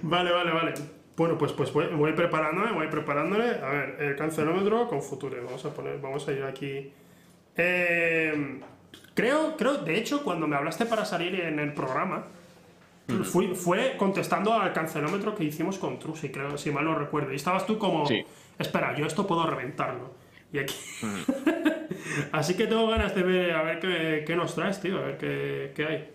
Vale, 0.02 0.32
vale, 0.32 0.52
vale. 0.52 0.74
Bueno, 1.16 1.38
pues, 1.38 1.52
pues 1.52 1.72
voy, 1.72 1.88
voy 1.88 2.14
preparándome, 2.14 2.72
voy 2.72 2.88
preparándole. 2.88 3.50
A 3.50 3.70
ver, 3.70 3.98
el 4.02 4.16
cancelómetro 4.16 4.88
con 4.88 5.02
futuro. 5.02 5.38
Vamos 5.44 5.64
a 5.66 5.74
poner, 5.74 6.00
vamos 6.00 6.28
a 6.28 6.32
ir 6.32 6.44
aquí. 6.44 6.92
Eh, 7.56 8.60
creo, 9.14 9.56
creo, 9.58 9.78
de 9.80 9.98
hecho, 9.98 10.24
cuando 10.24 10.48
me 10.48 10.56
hablaste 10.56 10.86
para 10.86 11.06
salir 11.06 11.40
en 11.42 11.60
el 11.60 11.74
programa, 11.74 12.26
fui- 13.24 13.54
fue 13.56 13.96
contestando 13.98 14.54
al 14.54 14.72
cancelómetro 14.74 15.36
que 15.36 15.44
hicimos 15.44 15.78
con 15.78 16.00
Trusi, 16.00 16.30
creo, 16.30 16.58
si 16.58 16.72
mal 16.72 16.86
no 16.86 16.96
recuerdo. 16.96 17.32
Y 17.34 17.36
estabas 17.36 17.66
tú 17.66 17.78
como, 17.78 18.06
Sí. 18.06 18.24
espera, 18.60 18.96
yo 18.98 19.06
esto 19.06 19.28
puedo 19.28 19.46
reventarlo. 19.46 20.14
Y 20.52 20.60
aquí. 20.60 20.76
Así 22.32 22.56
que 22.56 22.68
tengo 22.68 22.88
ganas 22.88 23.16
de 23.16 23.24
ver, 23.24 23.52
a 23.54 23.64
ver 23.64 23.80
qué, 23.80 24.24
qué 24.26 24.36
nos 24.36 24.56
traes, 24.56 24.80
tío, 24.82 24.98
a 24.98 25.02
ver 25.02 25.18
qué, 25.18 25.72
qué 25.76 25.86
hay. 25.86 26.10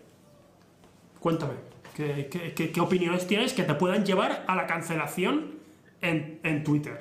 Cuéntame, 1.21 1.55
¿qué, 1.97 2.29
qué, 2.31 2.53
qué- 2.55 2.71
qué 2.71 2.81
opiniones 2.81 3.27
tienes 3.27 3.53
que 3.53 3.65
te 3.65 3.75
puedan 3.75 4.05
llevar 4.05 4.45
a 4.47 4.55
la 4.55 4.67
cancelación 4.67 5.57
en, 6.01 6.39
en 6.45 6.63
Twitter? 6.65 7.01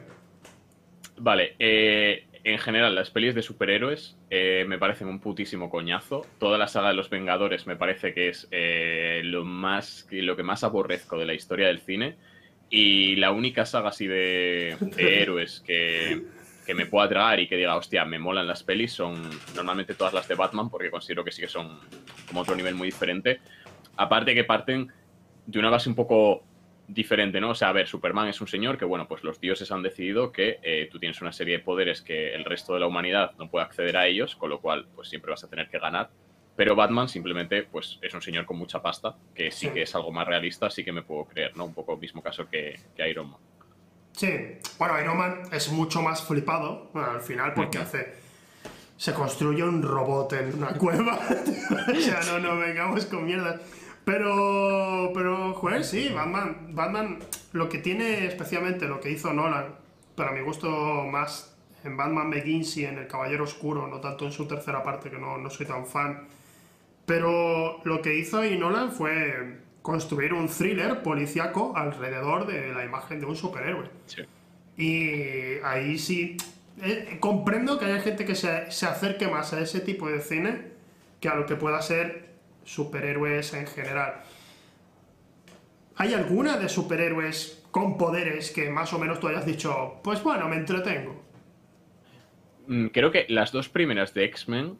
Vale, 1.18 1.56
eh, 1.60 2.26
en 2.44 2.58
general, 2.60 2.96
las 2.96 3.10
pelis 3.12 3.36
de 3.36 3.42
superhéroes 3.44 4.16
eh, 4.30 4.65
me 4.67 4.78
parecen 4.78 5.07
un 5.07 5.19
putísimo 5.19 5.69
coñazo. 5.69 6.25
Toda 6.39 6.57
la 6.57 6.67
saga 6.67 6.89
de 6.89 6.95
los 6.95 7.09
Vengadores 7.09 7.65
me 7.65 7.75
parece 7.75 8.13
que 8.13 8.30
es 8.30 8.47
eh, 8.51 9.21
lo, 9.23 9.45
más, 9.45 10.07
lo 10.11 10.36
que 10.36 10.43
más 10.43 10.63
aborrezco 10.63 11.17
de 11.17 11.25
la 11.25 11.34
historia 11.34 11.67
del 11.67 11.80
cine. 11.80 12.15
Y 12.69 13.15
la 13.15 13.32
única 13.32 13.65
saga 13.65 13.89
así 13.89 14.07
de, 14.07 14.75
de 14.80 15.21
héroes 15.21 15.61
que, 15.65 16.23
que 16.65 16.75
me 16.75 16.86
pueda 16.86 17.07
tragar 17.07 17.39
y 17.39 17.47
que 17.47 17.55
diga, 17.55 17.78
hostia, 17.78 18.03
me 18.03 18.19
molan 18.19 18.45
las 18.45 18.63
pelis 18.63 18.91
son 18.91 19.30
normalmente 19.55 19.93
todas 19.93 20.13
las 20.13 20.28
de 20.28 20.36
Batman, 20.36 20.69
porque 20.69 20.91
considero 20.91 21.23
que 21.23 21.32
sí 21.32 21.41
que 21.41 21.47
son 21.47 21.80
como 22.28 22.41
otro 22.41 22.55
nivel 22.57 22.75
muy 22.75 22.88
diferente. 22.88 23.39
Aparte 23.95 24.36
que 24.36 24.43
parten 24.43 24.91
de 25.45 25.59
una 25.59 25.69
base 25.69 25.88
un 25.88 25.95
poco 25.95 26.43
diferente, 26.88 27.42
¿no? 27.42 27.50
O 27.50 27.56
sea, 27.56 27.70
a 27.70 27.74
ver, 27.74 27.88
Superman 27.88 28.28
es 28.30 28.40
un 28.42 28.48
señor 28.48 28.78
que, 28.78 28.86
bueno, 28.86 29.08
pues 29.08 29.24
los 29.24 29.40
dioses 29.42 29.72
han 29.72 29.84
decidido 29.84 30.32
que 30.32 30.60
eh, 30.64 30.88
tú 30.92 31.00
tienes 31.00 31.22
una 31.22 31.32
serie 31.34 31.58
de 31.58 31.64
poderes 31.64 32.02
que 32.02 32.34
el 32.34 32.46
resto 32.46 32.74
de 32.74 32.80
la 32.80 32.88
humanidad 32.88 33.32
no 33.38 33.50
puede 33.50 33.66
acceder 33.66 33.98
a 33.98 34.08
ellos, 34.08 34.36
con 34.36 34.50
lo 34.50 34.60
cual, 34.62 34.88
pues 34.96 35.10
siempre 35.10 35.32
vas 35.32 35.44
a 35.44 35.50
tener 35.50 35.70
que 35.70 35.80
ganar. 35.80 36.10
Pero 36.56 36.76
Batman 36.76 37.08
simplemente, 37.08 37.64
pues 37.64 38.00
es 38.02 38.14
un 38.14 38.22
señor 38.22 38.46
con 38.46 38.58
mucha 38.58 38.82
pasta, 38.82 39.16
que 39.36 39.52
sí, 39.52 39.68
Sí. 39.68 39.74
que 39.74 39.84
es 39.84 39.94
algo 39.96 40.12
más 40.12 40.26
realista, 40.28 40.70
sí 40.72 40.84
que 40.84 40.92
me 40.92 41.04
puedo 41.04 41.26
creer, 41.26 41.56
¿no? 41.56 41.66
Un 41.66 41.74
poco 41.74 41.94
el 41.94 42.00
mismo 42.00 42.24
caso 42.24 42.50
que, 42.50 42.80
que 42.96 43.10
Iron 43.10 43.30
Man. 43.32 43.40
Sí, 44.14 44.30
bueno, 44.80 45.00
Iron 45.00 45.18
Man 45.18 45.42
es 45.52 45.72
mucho 45.72 46.02
más 46.02 46.24
flipado 46.24 46.90
bueno, 46.94 47.12
al 47.12 47.22
final 47.22 47.54
porque 47.54 47.78
hace. 47.78 48.14
Se 48.96 49.14
construye 49.14 49.62
un 49.62 49.84
robot 49.84 50.34
en 50.34 50.56
una 50.56 50.70
cueva. 50.80 51.20
o 51.92 51.96
sea, 52.00 52.22
no, 52.26 52.40
no 52.40 52.58
vengamos 52.58 53.06
con 53.06 53.26
mierda. 53.26 53.60
Pero, 54.08 55.12
pero, 55.14 55.53
joder, 55.53 55.84
sí, 55.84 56.08
Batman, 56.16 56.70
Batman, 56.70 57.20
lo 57.51 57.68
que 57.68 57.80
tiene 57.80 58.26
especialmente 58.26 58.88
lo 58.88 59.01
que 59.01 59.12
hizo 59.12 59.34
Nolan, 59.34 59.76
para 60.16 60.32
mi 60.32 60.39
gusto 60.39 60.70
más 61.12 61.53
en 61.84 61.97
Batman 61.97 62.30
Begins 62.30 62.78
y 62.78 62.86
en 62.86 62.99
El 62.99 63.08
Caballero 63.10 63.43
Oscuro, 63.43 63.86
no 63.86 63.99
tanto 63.99 64.24
en 64.24 64.32
su 64.32 64.47
tercera 64.47 64.82
parte, 64.82 65.10
que 65.10 65.18
no, 65.18 65.38
no 65.38 65.49
soy 65.49 65.66
tan 65.66 65.86
fan. 65.86 66.26
Pero 67.05 67.82
lo 67.84 68.01
que 68.01 68.16
hizo 68.16 68.39
ahí 68.39 68.58
Nolan 68.58 68.93
fue 68.93 69.58
construir 69.82 70.34
un 70.34 70.47
thriller 70.47 71.03
policíaco 71.03 71.74
alrededor 71.76 72.47
de 72.47 72.74
la 72.74 72.86
imagen 72.86 73.20
de 73.20 73.26
un 73.26 73.36
superhéroe. 73.36 73.89
Sí. 74.05 74.22
Y 74.78 75.60
ahí 75.66 75.99
sí. 75.99 76.38
eh, 76.82 77.18
comprendo 77.20 77.78
que 77.78 77.84
haya 77.84 77.99
gente 77.99 78.24
que 78.24 78.36
se, 78.36 78.72
se 78.72 78.86
acerque 78.86 79.28
más 79.28 79.51
a 79.51 79.60
ese 79.60 79.82
tipo 79.82 80.08
de 80.08 80.22
cine 80.22 80.62
que 81.20 81.28
a 81.28 81.36
lo 81.36 81.45
que 81.45 81.58
pueda 81.58 81.82
ser 81.82 82.37
superhéroes 82.68 83.53
en 83.53 83.65
general. 83.65 84.22
¿Hay 85.95 86.13
alguna 86.13 86.57
de 86.57 86.70
superhéroes 86.70 87.63
con 87.72 87.97
poderes 87.97 88.51
que 88.51 88.70
más 88.70 88.91
o 88.93 88.99
menos 88.99 89.20
tú 89.20 89.28
hayas 89.28 89.45
dicho, 89.45 89.99
pues 90.03 90.22
bueno, 90.22 90.47
me 90.47 90.57
entretengo? 90.57 91.24
Mm, 92.68 92.88
Creo 92.88 93.09
que 93.11 93.26
las 93.30 93.51
dos 93.51 93.70
primeras 93.70 94.13
de 94.13 94.26
X-Men 94.26 94.78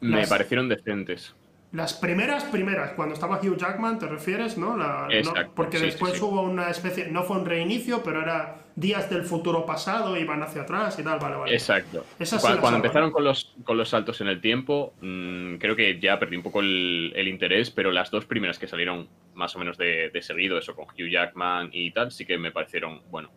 me 0.00 0.16
Las- 0.20 0.28
parecieron 0.30 0.68
decentes. 0.68 1.34
Las 1.72 1.92
primeras, 1.94 2.42
primeras, 2.44 2.92
cuando 2.94 3.14
estaba 3.14 3.38
Hugh 3.40 3.56
Jackman, 3.56 3.98
¿te 4.00 4.06
refieres? 4.08 4.58
¿No? 4.58 4.76
La- 4.76 5.02
no- 5.06 5.10
Exacto, 5.12 5.52
porque 5.54 5.78
sí, 5.78 5.84
después 5.84 6.12
sí, 6.14 6.18
sí. 6.18 6.24
hubo 6.24 6.40
una 6.42 6.68
especie, 6.70 7.08
no 7.08 7.22
fue 7.22 7.36
un 7.36 7.46
reinicio, 7.46 8.02
pero 8.02 8.22
era 8.22 8.59
días 8.76 9.10
del 9.10 9.24
futuro 9.24 9.66
pasado 9.66 10.16
y 10.16 10.24
van 10.24 10.42
hacia 10.42 10.62
atrás 10.62 10.98
y 10.98 11.02
tal, 11.02 11.18
vale, 11.18 11.36
vale. 11.36 11.52
Exacto. 11.52 12.04
Esas 12.18 12.40
Cuando, 12.40 12.76
empezaron 12.76 13.10
con 13.10 13.24
los, 13.24 13.54
con 13.64 13.76
los 13.76 13.88
saltos 13.88 14.20
en 14.20 14.28
el 14.28 14.40
tiempo, 14.40 14.94
mm, 15.00 15.56
creo 15.56 15.76
que 15.76 15.98
ya 16.00 16.18
perdí 16.18 16.36
un 16.36 16.42
poco 16.42 16.60
el, 16.60 17.12
el 17.14 17.28
interés, 17.28 17.70
pero 17.70 17.90
las 17.90 18.10
dos 18.10 18.24
primeras 18.26 18.58
que 18.58 18.66
salieron 18.66 19.08
más 19.34 19.54
o 19.56 19.58
menos 19.58 19.76
de, 19.78 20.10
de 20.10 20.22
seguido, 20.22 20.58
eso 20.58 20.74
con 20.74 20.86
Hugh 20.86 21.10
Jackman 21.10 21.70
y 21.72 21.90
tal, 21.92 22.10
sí 22.12 22.24
que 22.26 22.38
me 22.38 22.52
parecieron, 22.52 23.02
bueno, 23.10 23.30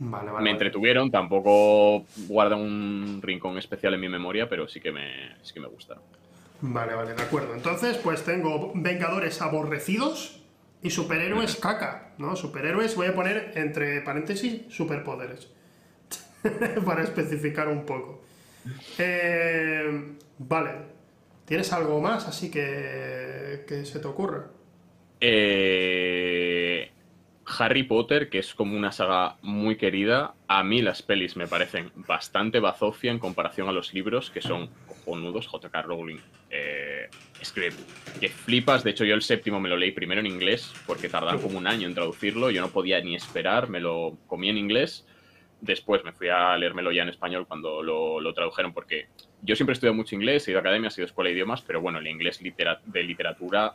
Vale, 0.00 0.30
vale. 0.30 0.44
me 0.44 0.50
vale. 0.50 0.50
entretuvieron, 0.50 1.10
tampoco 1.10 2.04
guarda 2.28 2.56
un 2.56 3.20
rincón 3.22 3.58
especial 3.58 3.94
en 3.94 4.00
mi 4.00 4.08
memoria, 4.08 4.48
pero 4.48 4.68
sí 4.68 4.80
que 4.80 4.92
me, 4.92 5.36
sí 5.42 5.52
que 5.54 5.60
me 5.60 5.66
gustaron. 5.68 6.04
Vale, 6.60 6.94
vale, 6.94 7.14
de 7.14 7.22
acuerdo. 7.22 7.54
Entonces, 7.54 7.98
pues 7.98 8.24
tengo 8.24 8.72
Vengadores 8.74 9.40
aborrecidos 9.42 10.42
y 10.82 10.90
superhéroes 10.90 11.56
caca, 11.56 12.12
¿no? 12.18 12.36
Superhéroes, 12.36 12.94
voy 12.94 13.08
a 13.08 13.14
poner 13.14 13.52
entre 13.54 14.00
paréntesis, 14.02 14.62
superpoderes. 14.68 15.48
Para 16.84 17.02
especificar 17.02 17.68
un 17.68 17.84
poco. 17.84 18.22
Eh, 18.98 20.14
vale. 20.38 20.70
¿Tienes 21.44 21.72
algo 21.72 22.00
más 22.00 22.28
así 22.28 22.50
que, 22.50 23.64
que 23.66 23.84
se 23.84 23.98
te 23.98 24.06
ocurra? 24.06 24.46
Eh, 25.20 26.47
Harry 27.58 27.82
Potter, 27.82 28.28
que 28.28 28.38
es 28.38 28.54
como 28.54 28.76
una 28.76 28.92
saga 28.92 29.36
muy 29.42 29.76
querida, 29.76 30.34
a 30.46 30.62
mí 30.62 30.82
las 30.82 31.02
pelis 31.02 31.36
me 31.36 31.46
parecen 31.46 31.90
bastante 31.94 32.60
bazofia 32.60 33.10
en 33.10 33.18
comparación 33.18 33.68
a 33.68 33.72
los 33.72 33.92
libros, 33.94 34.30
que 34.30 34.40
son 34.40 34.68
cojonudos. 34.86 35.46
J.K. 35.46 35.82
Rowling 35.82 36.18
eh, 36.50 37.08
escribe 37.40 37.72
que 38.20 38.28
flipas. 38.28 38.84
De 38.84 38.90
hecho, 38.90 39.04
yo 39.04 39.14
el 39.14 39.22
séptimo 39.22 39.60
me 39.60 39.68
lo 39.68 39.76
leí 39.76 39.92
primero 39.92 40.20
en 40.20 40.26
inglés, 40.26 40.72
porque 40.86 41.08
tardaron 41.08 41.40
como 41.40 41.58
un 41.58 41.66
año 41.66 41.86
en 41.88 41.94
traducirlo. 41.94 42.50
Yo 42.50 42.60
no 42.60 42.68
podía 42.70 43.00
ni 43.00 43.14
esperar, 43.14 43.68
me 43.68 43.80
lo 43.80 44.16
comí 44.26 44.48
en 44.48 44.58
inglés. 44.58 45.06
Después 45.60 46.04
me 46.04 46.12
fui 46.12 46.28
a 46.28 46.56
leérmelo 46.56 46.92
ya 46.92 47.02
en 47.02 47.08
español 47.08 47.46
cuando 47.48 47.82
lo, 47.82 48.20
lo 48.20 48.32
tradujeron, 48.32 48.72
porque 48.72 49.08
yo 49.42 49.56
siempre 49.56 49.72
he 49.72 49.74
estudiado 49.74 49.94
mucho 49.96 50.14
inglés, 50.14 50.46
he 50.46 50.52
ido 50.52 50.58
a 50.58 50.60
academia, 50.60 50.88
he 50.88 50.92
ido 50.94 51.04
a 51.04 51.06
escuela 51.06 51.28
de 51.28 51.34
idiomas, 51.34 51.62
pero 51.62 51.80
bueno, 51.80 51.98
el 51.98 52.06
inglés 52.06 52.40
litera- 52.40 52.80
de 52.84 53.02
literatura 53.02 53.74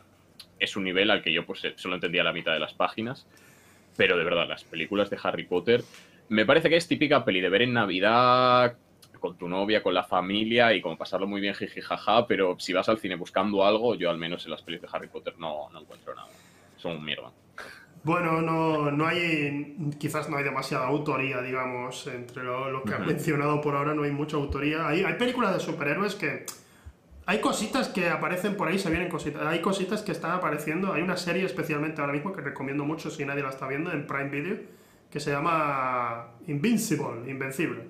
es 0.58 0.76
un 0.76 0.84
nivel 0.84 1.10
al 1.10 1.22
que 1.22 1.30
yo 1.32 1.44
pues 1.44 1.62
eh, 1.64 1.74
solo 1.76 1.96
entendía 1.96 2.24
la 2.24 2.32
mitad 2.32 2.52
de 2.54 2.60
las 2.60 2.72
páginas. 2.72 3.26
Pero 3.96 4.16
de 4.16 4.24
verdad, 4.24 4.48
las 4.48 4.64
películas 4.64 5.10
de 5.10 5.18
Harry 5.22 5.44
Potter 5.44 5.82
me 6.28 6.46
parece 6.46 6.68
que 6.68 6.76
es 6.76 6.88
típica 6.88 7.24
peli 7.24 7.40
de 7.40 7.48
ver 7.48 7.62
en 7.62 7.72
Navidad 7.72 8.76
con 9.20 9.38
tu 9.38 9.48
novia, 9.48 9.82
con 9.82 9.94
la 9.94 10.04
familia 10.04 10.74
y 10.74 10.82
como 10.82 10.98
pasarlo 10.98 11.26
muy 11.26 11.40
bien 11.40 11.54
jiji 11.54 11.80
jaja, 11.80 12.26
pero 12.26 12.56
si 12.58 12.74
vas 12.74 12.88
al 12.90 12.98
cine 12.98 13.14
buscando 13.14 13.64
algo, 13.64 13.94
yo 13.94 14.10
al 14.10 14.18
menos 14.18 14.44
en 14.44 14.50
las 14.50 14.60
pelis 14.60 14.82
de 14.82 14.88
Harry 14.92 15.08
Potter 15.08 15.34
no, 15.38 15.70
no 15.70 15.80
encuentro 15.80 16.14
nada. 16.14 16.28
Son 16.76 16.96
un 16.96 17.04
mierda. 17.04 17.32
Bueno, 18.02 18.42
no, 18.42 18.90
no 18.90 19.06
hay, 19.06 19.76
quizás 19.98 20.28
no 20.28 20.36
hay 20.36 20.44
demasiada 20.44 20.88
autoría, 20.88 21.40
digamos, 21.40 22.06
entre 22.06 22.42
lo, 22.44 22.70
lo 22.70 22.82
que 22.82 22.92
has 22.92 23.06
mencionado 23.06 23.62
por 23.62 23.74
ahora, 23.74 23.94
no 23.94 24.02
hay 24.02 24.10
mucha 24.10 24.36
autoría. 24.36 24.86
Hay, 24.88 25.02
hay 25.04 25.14
películas 25.14 25.54
de 25.54 25.60
superhéroes 25.60 26.14
que... 26.14 26.44
Hay 27.26 27.40
cositas 27.40 27.88
que 27.88 28.08
aparecen 28.08 28.56
por 28.56 28.68
ahí, 28.68 28.78
se 28.78 28.90
vienen 28.90 29.08
cositas. 29.08 29.42
Hay 29.46 29.60
cositas 29.60 30.02
que 30.02 30.12
están 30.12 30.32
apareciendo. 30.32 30.92
Hay 30.92 31.02
una 31.02 31.16
serie 31.16 31.44
especialmente 31.44 32.00
ahora 32.00 32.12
mismo 32.12 32.32
que 32.32 32.42
recomiendo 32.42 32.84
mucho 32.84 33.10
si 33.10 33.24
nadie 33.24 33.42
la 33.42 33.50
está 33.50 33.66
viendo 33.66 33.92
en 33.92 34.06
Prime 34.06 34.28
Video, 34.28 34.58
que 35.10 35.20
se 35.20 35.30
llama 35.30 36.28
Invincible, 36.46 37.30
Invencible. 37.30 37.82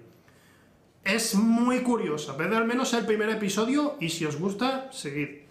Es 1.03 1.35
muy 1.35 1.81
curiosa. 1.81 2.37
Ved 2.37 2.53
al 2.53 2.67
menos 2.67 2.95
el 2.95 3.05
primer 3.05 3.29
episodio 3.29 3.97
y 4.01 4.09
si 4.09 4.25
os 4.25 4.39
gusta, 4.39 4.91
seguid. 4.93 5.43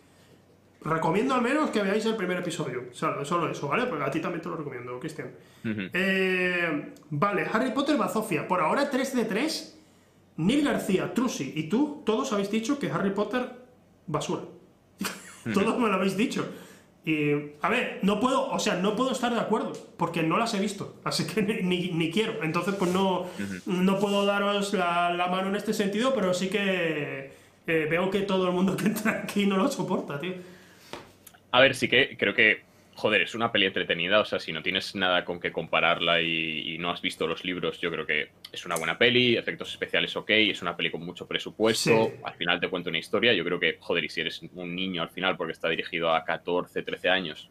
Recomiendo 0.82 1.34
al 1.34 1.42
menos 1.42 1.70
que 1.70 1.82
veáis 1.82 2.06
el 2.06 2.16
primer 2.16 2.40
episodio. 2.40 2.86
Solo, 2.92 3.24
solo 3.24 3.50
eso, 3.50 3.68
¿vale? 3.68 3.86
Porque 3.86 4.04
a 4.04 4.12
ti 4.12 4.20
también 4.20 4.42
te 4.42 4.50
lo 4.50 4.58
recomiendo, 4.58 5.00
Cristian. 5.00 5.32
Eh, 5.64 6.94
vale, 7.10 7.48
Harry 7.52 7.72
Potter 7.72 7.98
Bazofia. 7.98 8.48
Por 8.48 8.62
ahora 8.62 8.90
3 8.90 9.16
de 9.16 9.26
3. 9.26 9.80
Neil 10.38 10.66
García, 10.66 11.14
Trusi 11.14 11.54
y 11.56 11.70
tú, 11.70 12.02
todos 12.06 12.34
habéis 12.34 12.50
dicho 12.50 12.80
que 12.80 12.90
Harry 12.90 13.12
Potter, 13.12 13.63
basura. 14.08 14.44
todos 15.54 15.78
me 15.80 15.88
lo 15.88 15.96
habéis 15.96 16.16
dicho. 16.18 16.48
Y, 17.06 17.32
a 17.62 17.68
ver, 17.68 18.00
no 18.02 18.20
puedo, 18.22 18.48
o 18.50 18.60
sea, 18.60 18.76
no 18.76 18.96
puedo 18.96 19.12
estar 19.12 19.34
de 19.34 19.40
acuerdo, 19.40 19.74
porque 19.98 20.24
no 20.24 20.38
las 20.38 20.54
he 20.54 20.60
visto, 20.62 20.96
así 21.04 21.26
que 21.28 21.42
ni, 21.44 21.56
ni- 21.62 21.92
ni 21.92 22.12
quiero. 22.12 22.42
Entonces, 22.44 22.76
pues 22.76 22.92
no, 22.94 23.26
no 23.66 24.00
puedo 24.00 24.26
daros 24.26 24.74
la, 24.74 25.14
la 25.14 25.28
mano 25.28 25.50
en 25.50 25.56
este 25.58 25.74
sentido, 25.74 26.14
pero 26.16 26.34
sí 26.34 26.48
que 26.48 27.34
eh, 27.68 27.88
veo 27.90 28.10
que 28.10 28.22
todo 28.22 28.48
el 28.48 28.54
mundo 28.54 28.78
que 28.78 28.86
entra 28.86 29.22
aquí 29.24 29.46
no 29.46 29.58
lo 29.58 29.70
soporta, 29.70 30.18
tío. 30.20 30.34
A 31.52 31.60
ver, 31.60 31.76
sí 31.76 31.88
que 31.90 32.16
creo 32.18 32.34
que, 32.34 32.64
joder, 32.96 33.22
es 33.24 33.34
una 33.36 33.52
peli 33.52 33.66
entretenida, 33.66 34.20
o 34.20 34.26
sea, 34.26 34.40
si 34.40 34.52
no 34.54 34.62
tienes 34.62 34.94
nada 34.96 35.26
con 35.26 35.40
que 35.40 35.52
compararla 35.52 36.22
y, 36.22 36.74
y 36.76 36.78
no 36.78 36.92
has 36.92 37.02
visto 37.02 37.26
los 37.28 37.44
libros, 37.44 37.80
yo 37.80 37.90
creo 37.92 38.06
que 38.06 38.30
es 38.52 38.66
una 38.66 38.76
buena 38.76 38.98
peli, 38.98 39.36
efectos 39.36 39.72
especiales 39.72 40.16
ok, 40.16 40.30
es 40.30 40.62
una 40.62 40.76
peli 40.78 40.92
con 40.92 41.04
mucho 41.04 41.28
presupuesto, 41.28 42.06
Sí. 42.08 42.20
al 42.24 42.34
final 42.36 42.60
te 42.60 42.70
cuento 42.70 42.90
una 42.90 43.00
historia, 43.00 43.34
yo 43.34 43.44
creo 43.44 43.60
que, 43.60 43.78
joder, 43.80 44.04
y 44.06 44.10
si 44.10 44.22
eres 44.22 44.42
un 44.54 44.76
niño 44.76 45.02
al 45.02 45.10
final, 45.10 45.36
porque 45.38 45.54
está 45.54 45.70
dirigido 45.70 46.14
a 46.14 46.24
14, 46.24 46.84
13 46.84 47.10
años, 47.10 47.50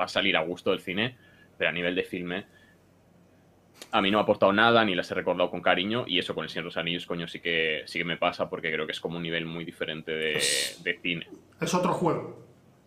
va 0.00 0.04
a 0.06 0.08
salir 0.08 0.36
a 0.36 0.40
gusto 0.42 0.70
del 0.70 0.80
cine, 0.80 1.16
pero 1.58 1.70
a 1.70 1.72
nivel 1.72 1.94
de 1.94 2.04
filme, 2.04 2.46
a 3.90 4.00
mí 4.00 4.10
no 4.10 4.16
me 4.18 4.20
ha 4.20 4.22
aportado 4.22 4.52
nada, 4.52 4.84
ni 4.84 4.94
las 4.94 5.10
he 5.10 5.14
recordado 5.14 5.50
con 5.50 5.60
cariño, 5.60 6.04
y 6.06 6.18
eso 6.18 6.34
con 6.34 6.44
El 6.44 6.50
Señor 6.50 6.64
de 6.64 6.68
los 6.68 6.76
Anillos, 6.78 7.04
coño, 7.04 7.28
sí 7.28 7.40
que, 7.40 7.82
sí 7.86 7.98
que 7.98 8.04
me 8.04 8.16
pasa, 8.16 8.48
porque 8.48 8.72
creo 8.72 8.86
que 8.86 8.92
es 8.92 9.00
como 9.00 9.16
un 9.18 9.22
nivel 9.22 9.44
muy 9.44 9.64
diferente 9.64 10.12
de, 10.12 10.40
de 10.82 10.98
cine. 11.02 11.26
Es 11.60 11.74
otro 11.74 11.92
juego. 11.92 12.41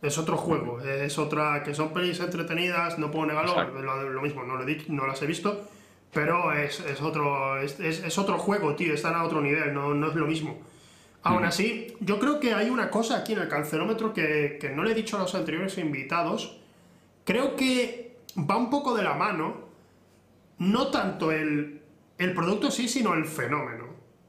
Es 0.05 0.17
otro 0.17 0.37
juego. 0.37 0.79
Es 0.81 1.17
otra. 1.17 1.63
Que 1.63 1.73
son 1.73 1.93
pelis 1.93 2.19
entretenidas, 2.19 2.97
no 2.99 3.11
puedo 3.11 3.25
negarlo. 3.25 3.81
Lo, 3.81 4.09
lo 4.09 4.21
mismo, 4.21 4.43
no, 4.43 4.55
lo 4.55 4.67
he 4.67 4.85
no 4.89 5.07
las 5.07 5.21
he 5.21 5.25
visto. 5.25 5.67
Pero 6.13 6.53
es, 6.53 6.79
es 6.79 7.01
otro. 7.01 7.57
Es, 7.59 7.79
es- 7.79 8.17
otro 8.17 8.37
juego, 8.37 8.75
tío. 8.75 8.93
Están 8.93 9.15
a 9.15 9.23
otro 9.23 9.41
nivel, 9.41 9.73
no, 9.73 9.93
no 9.93 10.07
es 10.09 10.15
lo 10.15 10.25
mismo. 10.25 10.59
Aún 11.23 11.43
así, 11.43 11.95
yo 12.01 12.19
creo 12.19 12.39
que 12.39 12.53
hay 12.53 12.69
una 12.69 12.89
cosa 12.91 13.17
aquí 13.17 13.33
en 13.33 13.39
el 13.39 13.47
cancelómetro 13.49 14.13
que, 14.13 14.57
que 14.61 14.69
no 14.69 14.83
le 14.83 14.91
he 14.91 14.95
dicho 14.95 15.17
a 15.17 15.21
los 15.21 15.33
anteriores 15.33 15.77
invitados. 15.79 16.59
Creo 17.23 17.55
que 17.55 18.15
va 18.37 18.57
un 18.57 18.69
poco 18.69 18.95
de 18.95 19.03
la 19.03 19.15
mano. 19.15 19.65
No 20.59 20.87
tanto 20.87 21.31
el, 21.31 21.81
el 22.17 22.33
producto 22.33 22.69
sí, 22.71 22.87
sino 22.87 23.13
el 23.15 23.25
fenómeno. 23.25 23.85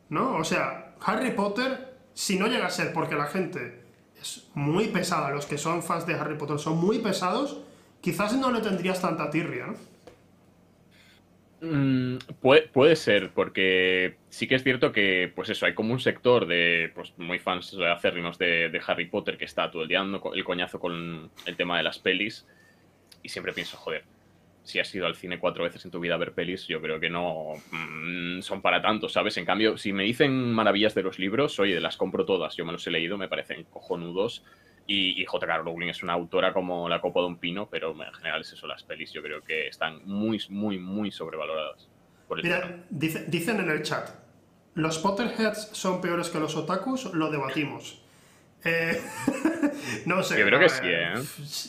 ¿No? 0.09 0.37
O 0.37 0.45
sea, 0.45 0.95
Harry 1.01 1.33
Potter, 1.33 1.95
si 2.15 2.39
no 2.39 2.47
llega 2.47 2.67
a 2.67 2.71
ser 2.71 2.93
porque 2.93 3.15
la 3.15 3.27
gente 3.27 3.83
es 4.21 4.49
muy 4.55 4.89
pesada, 4.89 5.31
los 5.31 5.47
que 5.47 5.59
son 5.59 5.83
fans 5.83 6.07
de 6.07 6.15
Harry 6.15 6.37
Potter 6.37 6.59
son 6.59 6.79
muy 6.79 6.99
pesados, 6.99 7.59
quizás 8.01 8.37
no 8.37 8.51
le 8.51 8.61
tendrías 8.61 9.01
tanta 9.01 9.31
tirria, 9.31 9.67
¿no? 9.67 9.75
Mm, 11.61 12.19
puede, 12.41 12.69
puede 12.69 12.97
ser, 12.97 13.31
porque 13.33 14.17
sí 14.29 14.47
que 14.47 14.57
es 14.57 14.63
cierto 14.63 14.93
que, 14.93 15.33
pues 15.35 15.49
eso, 15.49 15.65
hay 15.65 15.75
como 15.75 15.93
un 15.93 16.01
sector 16.01 16.47
de, 16.47 16.93
pues, 16.95 17.15
muy 17.17 17.39
fans 17.39 17.75
acérrimos 17.75 18.37
de, 18.39 18.81
Harry 18.87 19.07
Potter 19.07 19.39
que 19.39 19.47
está 19.47 19.71
todo 19.71 19.83
el 19.83 19.89
día 19.89 20.05
el 20.35 20.45
coñazo 20.45 20.79
con 20.79 21.31
el 21.47 21.57
tema 21.57 21.79
de 21.79 21.83
las 21.83 21.99
pelis, 21.99 22.47
y 23.23 23.29
siempre 23.31 23.53
pienso, 23.53 23.77
joder, 23.79 24.05
si 24.67 24.79
has 24.81 24.95
ido 24.95 25.07
al 25.07 25.15
cine 25.17 25.39
cuatro 25.39 25.65
veces 25.65 25.85
en 25.85 25.91
tu 25.91 26.01
vida 26.01 26.15
a 26.15 26.19
ver 26.19 26.33
pelis, 26.35 26.67
yo 26.67 26.81
creo 26.83 26.99
que 27.01 27.09
no 27.09 27.53
mm, 27.71 28.41
son 28.43 28.61
para 28.61 28.83
tanto, 28.83 29.09
¿sabes? 29.09 29.37
En 29.37 29.45
cambio, 29.45 29.79
si 29.79 29.93
me 29.93 30.03
dicen 30.03 30.53
maravillas 30.53 30.95
de 30.95 31.03
los 31.03 31.19
libros, 31.19 31.59
oye, 31.61 31.81
las 31.81 31.97
compro 31.97 32.25
todas, 32.25 32.57
yo 32.57 32.65
me 32.65 32.73
los 32.73 32.87
he 32.87 32.91
leído, 32.91 33.17
me 33.17 33.29
parecen 33.29 33.65
cojonudos, 33.65 34.45
y, 34.89 35.21
y 35.21 35.25
J.K. 35.25 35.59
Rowling 35.59 35.89
es 35.89 36.03
una 36.03 36.13
autora 36.13 36.53
como 36.53 36.89
la 36.89 37.01
copa 37.01 37.21
de 37.21 37.27
un 37.27 37.39
pino, 37.39 37.69
pero 37.71 37.91
en 37.93 38.13
general 38.15 38.41
es 38.43 38.53
eso, 38.53 38.67
las 38.67 38.83
pelis 38.85 39.13
yo 39.13 39.23
creo 39.23 39.43
que 39.43 39.69
están 39.69 40.01
muy, 40.05 40.41
muy, 40.49 40.79
muy 40.79 41.11
sobrevaloradas. 41.11 41.89
Por 42.29 42.39
el. 42.39 42.45
Mira, 42.45 42.85
dice- 42.91 43.25
dicen 43.29 43.61
en 43.61 43.71
el 43.71 43.83
chat, 43.83 44.09
¿los 44.75 44.99
Potterheads 44.99 45.71
son 45.73 46.01
peores 46.01 46.29
que 46.29 46.39
los 46.41 46.57
otakus? 46.57 47.13
Lo 47.15 47.31
debatimos. 47.31 48.03
Eh, 48.65 49.01
no 50.07 50.23
sé. 50.23 50.39
Yo 50.39 50.47
creo 50.47 50.61
que 50.61 50.69
sí, 50.69 50.81
¿eh? 50.85 51.15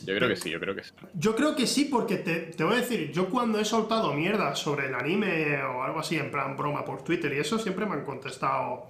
Yo 0.05 0.15
creo 0.15 0.29
que 0.29 0.35
sí, 0.35 0.49
yo 0.49 0.59
creo 0.59 0.75
que 0.75 0.83
sí. 0.83 0.91
Yo 1.13 1.35
creo 1.35 1.55
que 1.55 1.67
sí, 1.67 1.85
porque 1.85 2.17
te, 2.17 2.35
te 2.55 2.63
voy 2.63 2.73
a 2.73 2.77
decir, 2.77 3.11
yo 3.11 3.29
cuando 3.29 3.59
he 3.59 3.65
soltado 3.65 4.13
mierda 4.13 4.55
sobre 4.55 4.87
el 4.87 4.95
anime 4.95 5.61
o 5.63 5.83
algo 5.83 5.99
así, 5.99 6.17
en 6.17 6.31
plan 6.31 6.55
broma 6.57 6.83
por 6.85 7.03
Twitter 7.03 7.33
y 7.33 7.39
eso, 7.39 7.57
siempre 7.59 7.85
me 7.85 7.93
han 7.93 8.05
contestado, 8.05 8.89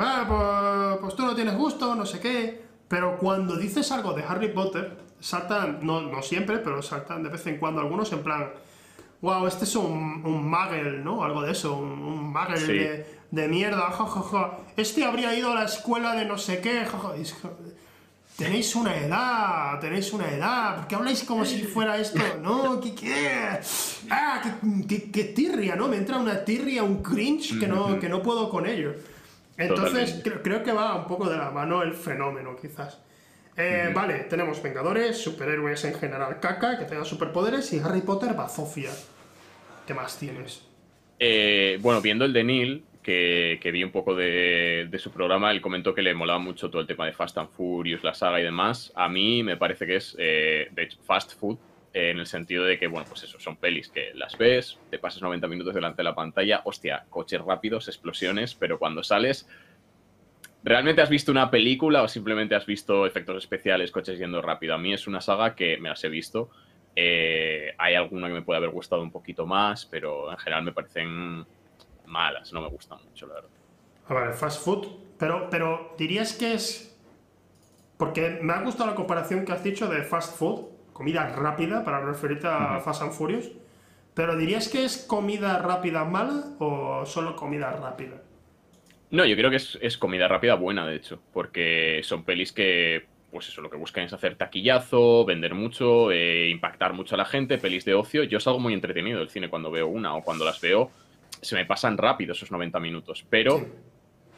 "Va, 0.00 0.26
pues, 0.28 1.00
pues 1.00 1.14
tú 1.16 1.24
no 1.24 1.34
tienes 1.34 1.54
gusto, 1.56 1.94
no 1.94 2.06
sé 2.06 2.20
qué. 2.20 2.62
Pero 2.88 3.18
cuando 3.18 3.56
dices 3.56 3.92
algo 3.92 4.14
de 4.14 4.22
Harry 4.22 4.48
Potter, 4.48 4.96
saltan, 5.20 5.80
no, 5.82 6.00
no 6.00 6.22
siempre, 6.22 6.58
pero 6.58 6.80
saltan 6.82 7.22
de 7.22 7.28
vez 7.28 7.46
en 7.46 7.58
cuando 7.58 7.80
algunos 7.82 8.10
en 8.12 8.22
plan, 8.22 8.50
wow, 9.20 9.46
este 9.46 9.64
es 9.64 9.76
un, 9.76 10.22
un 10.24 10.48
¿no? 11.04 11.22
Algo 11.22 11.42
de 11.42 11.52
eso, 11.52 11.76
un, 11.76 11.90
un 11.90 12.32
Sí. 12.66 12.72
de, 12.78 13.18
de 13.30 13.48
mierda, 13.48 13.90
jajaja. 13.90 14.58
Este 14.76 15.04
habría 15.04 15.34
ido 15.34 15.52
a 15.52 15.54
la 15.54 15.64
escuela 15.64 16.14
de 16.14 16.24
no 16.24 16.38
sé 16.38 16.60
qué, 16.62 16.80
es 17.20 17.34
que, 17.34 17.48
Tenéis 18.38 18.76
una 18.76 18.96
edad, 18.96 19.80
tenéis 19.80 20.12
una 20.12 20.30
edad, 20.30 20.76
¿por 20.76 20.86
qué 20.86 20.94
habláis 20.94 21.24
como 21.24 21.44
si 21.44 21.64
fuera 21.64 21.98
esto? 21.98 22.20
No, 22.40 22.80
¿qué 22.80 22.94
qué? 22.94 23.58
Ah, 24.10 24.40
qué, 24.40 24.86
qué- 24.86 25.10
qué 25.10 25.24
tirria, 25.24 25.74
¿no? 25.74 25.88
Me 25.88 25.96
entra 25.96 26.18
una 26.18 26.44
tirria, 26.44 26.84
un 26.84 27.02
cringe 27.02 27.58
que 27.58 27.66
no, 27.66 27.98
que 27.98 28.08
no 28.08 28.22
puedo 28.22 28.48
con 28.48 28.64
ello. 28.66 28.94
Entonces, 29.56 30.20
creo, 30.22 30.40
creo 30.40 30.62
que 30.62 30.70
va 30.70 30.94
un 30.94 31.06
poco 31.08 31.28
de 31.28 31.36
la 31.36 31.50
mano 31.50 31.82
el 31.82 31.94
fenómeno, 31.94 32.54
quizás. 32.54 32.98
Eh, 33.56 33.90
Vale, 33.92 34.20
tenemos 34.30 34.62
Vengadores, 34.62 35.18
superhéroes 35.18 35.84
en 35.84 35.94
general 35.94 36.38
caca, 36.38 36.78
que 36.78 36.84
tengan 36.84 37.04
superpoderes, 37.04 37.72
y 37.72 37.80
Harry 37.80 38.02
Potter 38.02 38.34
bazofia. 38.34 38.90
¿Qué 39.84 39.94
más 39.94 40.16
tienes? 40.16 40.62
Eh, 41.18 41.76
bueno, 41.82 42.00
viendo 42.00 42.24
el 42.24 42.32
de 42.32 42.44
Neil, 42.44 42.84
que, 43.08 43.70
vi 43.72 43.82
un 43.82 43.90
poco 43.90 44.14
de, 44.14 44.86
de 44.90 44.98
su 44.98 45.10
programa, 45.10 45.50
él 45.50 45.62
comentó 45.62 45.94
que 45.94 46.02
le 46.02 46.14
molaba 46.14 46.38
mucho 46.38 46.68
todo 46.68 46.82
el 46.82 46.86
tema 46.86 47.06
de 47.06 47.12
Fast 47.12 47.38
and 47.38 47.48
Furious, 47.50 48.04
la 48.04 48.12
saga 48.12 48.38
y 48.38 48.42
demás. 48.42 48.92
A 48.94 49.08
mí 49.08 49.42
me 49.42 49.56
parece 49.56 49.86
que 49.86 49.96
es, 49.96 50.14
eh, 50.18 50.68
de 50.72 50.82
hecho, 50.82 50.98
fast 51.02 51.38
food, 51.38 51.56
eh, 51.94 52.10
en 52.10 52.18
el 52.18 52.26
sentido 52.26 52.64
de 52.64 52.78
que, 52.78 52.86
bueno, 52.86 53.06
pues 53.08 53.22
eso, 53.22 53.40
son 53.40 53.56
pelis 53.56 53.88
que 53.88 54.12
las 54.14 54.36
ves, 54.36 54.78
te 54.90 54.98
pasas 54.98 55.22
90 55.22 55.48
minutos 55.48 55.74
delante 55.74 55.98
de 55.98 56.04
la 56.04 56.14
pantalla, 56.14 56.60
hostia, 56.64 57.06
coches 57.08 57.40
rápidos, 57.40 57.88
explosiones, 57.88 58.54
pero 58.54 58.78
cuando 58.78 59.02
sales, 59.02 59.48
¿realmente 60.62 61.00
has 61.00 61.08
visto 61.08 61.32
una 61.32 61.50
película 61.50 62.02
o 62.02 62.08
simplemente 62.08 62.56
has 62.56 62.66
visto 62.66 63.06
efectos 63.06 63.38
especiales, 63.38 63.90
coches 63.90 64.18
yendo 64.18 64.42
rápido? 64.42 64.74
A 64.74 64.78
mí 64.78 64.92
es 64.92 65.06
una 65.06 65.22
saga 65.22 65.54
que 65.54 65.78
me 65.78 65.88
las 65.88 66.04
he 66.04 66.10
visto. 66.10 66.50
Eh, 66.94 67.72
hay 67.78 67.94
alguna 67.94 68.26
que 68.26 68.34
me 68.34 68.42
puede 68.42 68.58
haber 68.58 68.70
gustado 68.70 69.00
un 69.00 69.12
poquito 69.12 69.46
más, 69.46 69.86
pero 69.86 70.30
en 70.30 70.36
general 70.36 70.64
me 70.64 70.72
parecen 70.72 71.46
malas, 72.08 72.52
no 72.52 72.60
me 72.60 72.68
gustan 72.68 72.98
mucho, 73.04 73.26
la 73.26 73.34
verdad. 73.34 73.50
A 74.08 74.14
ver, 74.14 74.34
fast 74.34 74.64
food. 74.64 74.86
Pero, 75.18 75.50
pero 75.50 75.94
dirías 75.98 76.32
que 76.32 76.54
es. 76.54 76.96
Porque 77.96 78.38
me 78.42 78.52
ha 78.52 78.62
gustado 78.62 78.90
la 78.90 78.96
comparación 78.96 79.44
que 79.44 79.52
has 79.52 79.64
dicho 79.64 79.88
de 79.88 80.02
fast 80.02 80.36
food, 80.36 80.66
comida 80.92 81.26
rápida, 81.36 81.84
para 81.84 82.00
referirte 82.00 82.46
a. 82.46 82.80
Fast 82.80 83.02
and 83.02 83.12
Furious. 83.12 83.50
Pero 84.14 84.36
dirías 84.36 84.68
que 84.68 84.84
es 84.84 84.98
comida 84.98 85.62
rápida 85.62 86.04
mala 86.04 86.44
o 86.58 87.06
solo 87.06 87.36
comida 87.36 87.70
rápida? 87.70 88.20
No, 89.10 89.24
yo 89.24 89.36
creo 89.36 89.48
que 89.48 89.56
es, 89.56 89.78
es 89.80 89.96
comida 89.96 90.26
rápida 90.26 90.54
buena, 90.54 90.86
de 90.86 90.96
hecho, 90.96 91.20
porque 91.32 92.00
son 92.02 92.24
pelis 92.24 92.52
que, 92.52 93.06
pues 93.30 93.48
eso, 93.48 93.62
lo 93.62 93.70
que 93.70 93.76
buscan 93.76 94.04
es 94.04 94.12
hacer 94.12 94.34
taquillazo, 94.34 95.24
vender 95.24 95.54
mucho, 95.54 96.10
eh, 96.10 96.48
impactar 96.48 96.94
mucho 96.94 97.14
a 97.14 97.18
la 97.18 97.24
gente, 97.24 97.58
pelis 97.58 97.84
de 97.84 97.94
ocio. 97.94 98.24
Yo 98.24 98.40
salgo 98.40 98.58
muy 98.58 98.74
entretenido 98.74 99.20
del 99.20 99.30
cine 99.30 99.48
cuando 99.48 99.70
veo 99.70 99.86
una 99.86 100.14
o 100.16 100.22
cuando 100.22 100.44
las 100.44 100.60
veo, 100.60 100.90
se 101.42 101.54
me 101.56 101.66
pasan 101.66 101.96
rápido 101.98 102.32
esos 102.32 102.50
90 102.50 102.80
minutos, 102.80 103.24
pero 103.28 103.58
Sí. 103.58 103.66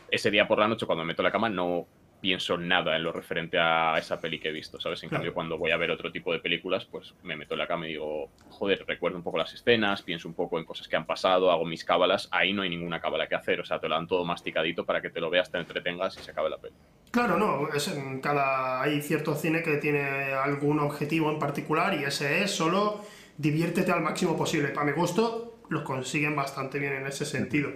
ese 0.08 0.30
día 0.30 0.46
por 0.48 0.58
la 0.58 0.68
noche 0.68 0.86
cuando 0.86 1.04
me 1.04 1.08
meto 1.08 1.22
en 1.22 1.24
la 1.26 1.32
cama 1.32 1.48
no 1.48 1.88
pienso 2.20 2.58
nada 2.58 2.96
en 2.96 3.02
lo 3.02 3.12
referente 3.12 3.58
a 3.58 3.96
esa 3.98 4.20
peli 4.20 4.38
que 4.38 4.50
he 4.50 4.52
visto, 4.52 4.78
¿sabes? 4.78 5.02
En 5.02 5.08
Claro. 5.08 5.20
cambio, 5.22 5.32
cuando 5.34 5.56
voy 5.56 5.70
a 5.70 5.78
ver 5.78 5.90
otro 5.90 6.12
tipo 6.12 6.32
de 6.34 6.40
películas, 6.40 6.84
pues 6.90 7.14
me 7.22 7.34
meto 7.34 7.54
en 7.54 7.58
la 7.60 7.66
cama 7.66 7.86
y 7.86 7.92
digo, 7.92 8.32
joder, 8.48 8.84
recuerdo 8.86 9.16
un 9.16 9.22
poco 9.24 9.38
las 9.38 9.54
escenas, 9.54 10.02
pienso 10.02 10.28
un 10.28 10.34
poco 10.34 10.58
en 10.58 10.66
cosas 10.66 10.86
que 10.86 10.96
han 10.96 11.06
pasado, 11.06 11.50
hago 11.50 11.64
mis 11.64 11.82
cábalas, 11.82 12.28
ahí 12.30 12.52
no 12.52 12.60
hay 12.60 12.68
ninguna 12.68 13.00
cábala 13.00 13.26
que 13.26 13.36
hacer, 13.36 13.58
o 13.60 13.64
sea, 13.64 13.78
te 13.80 13.88
lo 13.88 13.94
dan 13.94 14.06
todo 14.06 14.26
masticadito 14.26 14.84
para 14.84 15.00
que 15.00 15.08
te 15.08 15.18
lo 15.18 15.30
veas, 15.30 15.50
te 15.50 15.56
entretengas 15.58 16.18
y 16.18 16.22
se 16.22 16.32
acabe 16.32 16.50
la 16.50 16.58
peli. 16.58 16.74
Claro, 17.10 17.38
no, 17.38 17.68
es 17.72 17.88
en 17.88 18.20
cada 18.20 18.82
hay 18.82 19.00
cierto 19.00 19.34
cine 19.34 19.62
que 19.62 19.78
tiene 19.78 20.34
algún 20.34 20.78
objetivo 20.80 21.30
en 21.30 21.38
particular 21.38 21.94
y 21.98 22.04
ese 22.04 22.42
es 22.42 22.50
solo 22.50 23.02
diviértete 23.38 23.90
al 23.92 24.02
máximo 24.02 24.36
posible. 24.36 24.68
Para 24.68 24.84
mi 24.84 24.92
gusto, 24.92 25.49
lo 25.70 25.84
consiguen 25.84 26.36
bastante 26.36 26.78
bien 26.78 26.92
en 26.94 27.06
ese 27.06 27.24
sentido. 27.24 27.70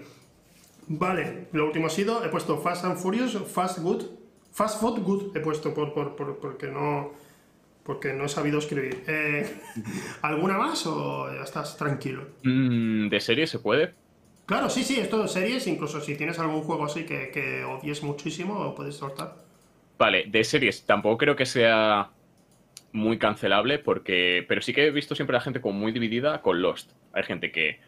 Vale, 0.87 1.49
lo 1.53 1.67
último 1.67 1.87
ha 1.87 1.91
sido, 1.91 2.25
he 2.25 2.29
puesto 2.29 2.59
Fast 2.59 2.85
and 2.85 2.99
Furious, 2.99 3.39
Fast 3.53 3.79
Good, 3.81 4.05
Fast 4.53 4.81
Food 4.81 5.01
Good, 5.03 5.37
he 5.37 5.41
puesto 5.41 5.73
por, 5.75 5.95
por, 5.95 6.17
por- 6.17 6.39
porque 6.39 6.69
no 6.69 7.13
porque 7.85 8.15
no 8.15 8.25
he 8.27 8.29
sabido 8.31 8.59
escribir. 8.59 9.05
Eh, 9.07 9.61
¿Alguna 10.23 10.59
más 10.59 10.87
o 10.87 11.33
ya 11.35 11.43
estás 11.45 11.77
tranquilo? 11.77 12.25
Mm, 12.43 13.09
¿De 13.09 13.21
serie 13.21 13.47
se 13.47 13.59
puede? 13.59 13.99
Claro, 14.47 14.71
sí, 14.71 14.85
sí, 14.85 14.99
esto 15.01 15.21
de 15.23 15.29
series, 15.29 15.67
incluso 15.67 16.01
si 16.01 16.17
tienes 16.17 16.39
algún 16.39 16.63
juego 16.63 16.85
así 16.87 17.05
que, 17.07 17.31
que 17.31 17.65
odies 17.65 18.03
muchísimo, 18.03 18.75
puedes 18.75 18.97
soltar. 18.97 19.37
Vale, 19.99 20.25
de 20.29 20.45
series 20.45 20.85
tampoco 20.87 21.19
creo 21.19 21.37
que 21.37 21.47
sea 21.47 22.14
muy 22.95 23.19
cancelable 23.19 23.81
porque 23.81 24.45
pero 24.49 24.63
sí 24.63 24.73
que 24.73 24.87
he 24.87 24.91
visto 24.91 25.15
siempre 25.17 25.37
a 25.37 25.41
la 25.41 25.45
gente 25.45 25.61
como 25.61 25.79
muy 25.79 25.93
dividida 25.93 26.41
con 26.41 26.63
Lost. 26.63 26.93
Hay 27.13 27.25
gente 27.25 27.51
que 27.51 27.81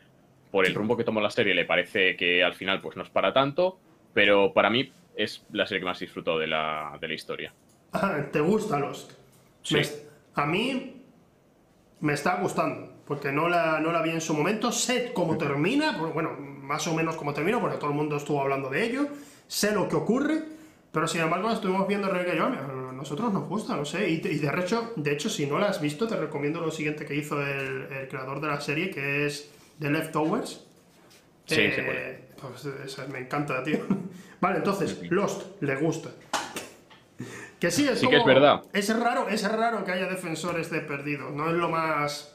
por 0.50 0.66
el 0.66 0.74
rumbo 0.74 0.96
que 0.96 1.04
tomó 1.04 1.20
la 1.20 1.30
serie 1.30 1.54
le 1.54 1.64
parece 1.64 2.16
que 2.16 2.42
al 2.42 2.54
final 2.54 2.80
pues 2.80 2.96
no 2.96 3.04
es 3.04 3.08
para 3.08 3.32
tanto, 3.32 3.78
pero 4.12 4.52
para 4.52 4.68
mí 4.68 4.92
es 5.14 5.46
la 5.52 5.66
serie 5.66 5.80
que 5.80 5.86
más 5.86 6.02
he 6.02 6.06
disfrutado 6.06 6.38
de 6.38 6.48
la, 6.48 6.98
de 7.00 7.08
la 7.08 7.14
historia. 7.14 7.52
Ah, 7.92 8.18
¿Te 8.32 8.40
gusta 8.40 8.78
Lost? 8.78 9.12
Sí. 9.62 9.76
Me 9.76 9.82
a 10.34 10.44
mí 10.44 11.02
me 12.00 12.12
está 12.12 12.40
gustando, 12.40 12.92
porque 13.06 13.30
no 13.30 13.48
la, 13.48 13.78
no 13.80 13.92
la 13.92 14.02
vi 14.02 14.10
en 14.10 14.20
su 14.20 14.34
momento. 14.34 14.72
Sé 14.72 15.12
cómo 15.14 15.38
termina, 15.38 15.96
bueno, 15.98 16.32
más 16.38 16.86
o 16.88 16.94
menos 16.94 17.16
cómo 17.16 17.32
termina, 17.32 17.60
porque 17.60 17.78
todo 17.78 17.90
el 17.90 17.96
mundo 17.96 18.16
estuvo 18.16 18.42
hablando 18.42 18.68
de 18.70 18.84
ello. 18.84 19.08
Sé 19.46 19.72
lo 19.72 19.88
que 19.88 19.96
ocurre, 19.96 20.42
pero 20.90 21.06
sin 21.06 21.20
embargo 21.20 21.50
estuvimos 21.50 21.86
viendo 21.86 22.08
Rebeca 22.08 22.34
y 22.34 22.38
yo, 22.38 22.50
nosotros 22.96 23.32
nos 23.32 23.48
gusta, 23.48 23.76
no 23.76 23.84
sé. 23.84 24.08
Y, 24.10 24.14
y 24.14 24.38
de, 24.38 24.50
hecho, 24.60 24.92
de 24.96 25.12
hecho, 25.12 25.28
si 25.30 25.46
no 25.46 25.58
la 25.58 25.66
has 25.68 25.80
visto, 25.80 26.06
te 26.06 26.16
recomiendo 26.16 26.60
lo 26.60 26.70
siguiente 26.70 27.04
que 27.04 27.14
hizo 27.14 27.40
el, 27.40 27.82
el 27.92 28.08
creador 28.08 28.40
de 28.40 28.48
la 28.48 28.60
serie, 28.60 28.90
que 28.90 29.26
es 29.26 29.50
The 29.78 29.90
Leftovers. 29.90 30.64
Sí, 31.46 31.60
Eh, 31.60 31.72
sí, 31.76 31.80
bueno. 31.82 32.52
pues, 32.62 32.64
esa 32.84 33.06
me 33.06 33.20
encanta, 33.20 33.62
tío. 33.62 33.78
Vale, 34.40 34.58
entonces, 34.58 34.98
Lost, 35.10 35.60
le 35.62 35.76
gusta. 35.76 36.10
Que 37.58 37.70
sí, 37.70 37.88
es 37.88 37.98
Sí 38.00 38.06
que 38.08 38.18
como- 38.18 38.28
es 38.28 38.34
verdad. 38.34 38.62
Es 38.72 38.94
raro, 38.98 39.28
es 39.28 39.50
raro 39.50 39.84
que 39.84 39.92
haya 39.92 40.06
defensores 40.06 40.70
de 40.70 40.80
perdidos, 40.80 41.32
no 41.34 41.48
es 41.48 41.54
lo 41.54 41.68
más... 41.70 42.32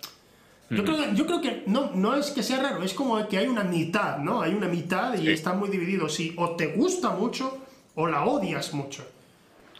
Yo, 0.71 0.83
creo, 0.85 0.97
que- 0.97 1.15
yo 1.15 1.25
creo 1.27 1.41
que 1.41 1.63
no, 1.67 1.91
no 1.93 2.15
es 2.15 2.31
que 2.31 2.41
sea 2.41 2.61
raro, 2.63 2.81
es 2.81 2.93
como 2.93 3.27
que 3.27 3.37
hay 3.37 3.45
una 3.47 3.63
mitad, 3.65 4.17
¿no? 4.19 4.41
Hay 4.41 4.53
una 4.53 4.67
mitad 4.69 5.13
y 5.15 5.17
Sí. 5.25 5.31
están 5.33 5.59
muy 5.59 5.69
divididos. 5.69 6.15
Si 6.15 6.33
o 6.37 6.55
te 6.55 6.67
gusta 6.67 7.09
mucho 7.09 7.57
o 7.95 8.07
la 8.07 8.23
odias 8.23 8.73
mucho. 8.73 9.05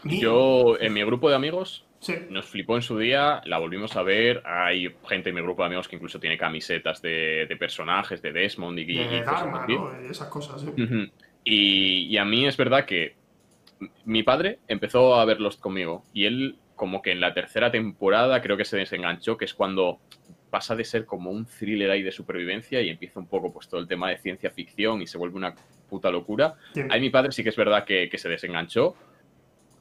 Yo 0.04 0.76
en 0.80 0.92
mi 0.92 1.02
grupo 1.04 1.28
de 1.28 1.36
amigos 1.36 1.84
Sí. 2.00 2.14
nos 2.30 2.46
flipó 2.46 2.74
en 2.74 2.82
su 2.82 2.98
día, 2.98 3.40
la 3.44 3.58
volvimos 3.58 3.96
a 3.96 4.02
ver, 4.02 4.42
hay 4.44 4.92
gente 5.08 5.28
en 5.28 5.36
mi 5.36 5.40
grupo 5.40 5.62
de 5.62 5.66
amigos 5.66 5.86
que 5.86 5.94
incluso 5.94 6.18
tiene 6.18 6.36
camisetas 6.36 7.00
de, 7.00 7.46
de 7.48 7.56
personajes, 7.56 8.20
de 8.20 8.32
Desmond 8.32 8.76
y, 8.80 8.82
y 8.82 8.94
de 8.96 9.22
cosas 9.24 9.42
Dharma, 9.44 9.62
así. 9.62 9.72
¿no? 9.76 9.90
Y 10.02 10.10
esas 10.10 10.28
cosas. 10.28 10.64
y, 11.44 12.06
y 12.08 12.16
a 12.16 12.24
mí 12.24 12.46
es 12.46 12.56
verdad 12.56 12.84
que 12.86 13.14
mi 14.04 14.22
padre 14.24 14.58
empezó 14.68 15.14
a 15.14 15.24
ver 15.24 15.40
Lost 15.40 15.60
conmigo 15.60 16.04
y 16.12 16.24
él 16.26 16.56
como 16.74 17.02
que 17.02 17.12
en 17.12 17.20
la 17.20 17.34
tercera 17.34 17.70
temporada 17.70 18.40
creo 18.42 18.56
que 18.56 18.64
se 18.64 18.76
desenganchó, 18.76 19.36
que 19.36 19.44
es 19.44 19.54
cuando 19.54 20.00
pasa 20.50 20.74
de 20.74 20.84
ser 20.84 21.06
como 21.06 21.30
un 21.30 21.46
thriller 21.46 21.90
ahí 21.90 22.02
de 22.02 22.12
supervivencia 22.12 22.80
y 22.82 22.90
empieza 22.90 23.20
un 23.20 23.26
poco 23.28 23.52
pues 23.52 23.68
todo 23.68 23.80
el 23.80 23.86
tema 23.86 24.10
de 24.10 24.18
ciencia 24.18 24.50
ficción 24.50 25.00
y 25.02 25.06
se 25.06 25.18
vuelve 25.18 25.36
una 25.36 25.54
puta 25.88 26.10
locura. 26.10 26.54
Sí. 26.74 26.82
Ahí 26.90 27.00
mi 27.00 27.10
padre 27.10 27.30
sí 27.32 27.42
que 27.44 27.50
es 27.50 27.56
verdad 27.56 27.84
que, 27.84 28.08
que 28.08 28.18
se 28.18 28.28
desenganchó. 28.28 28.96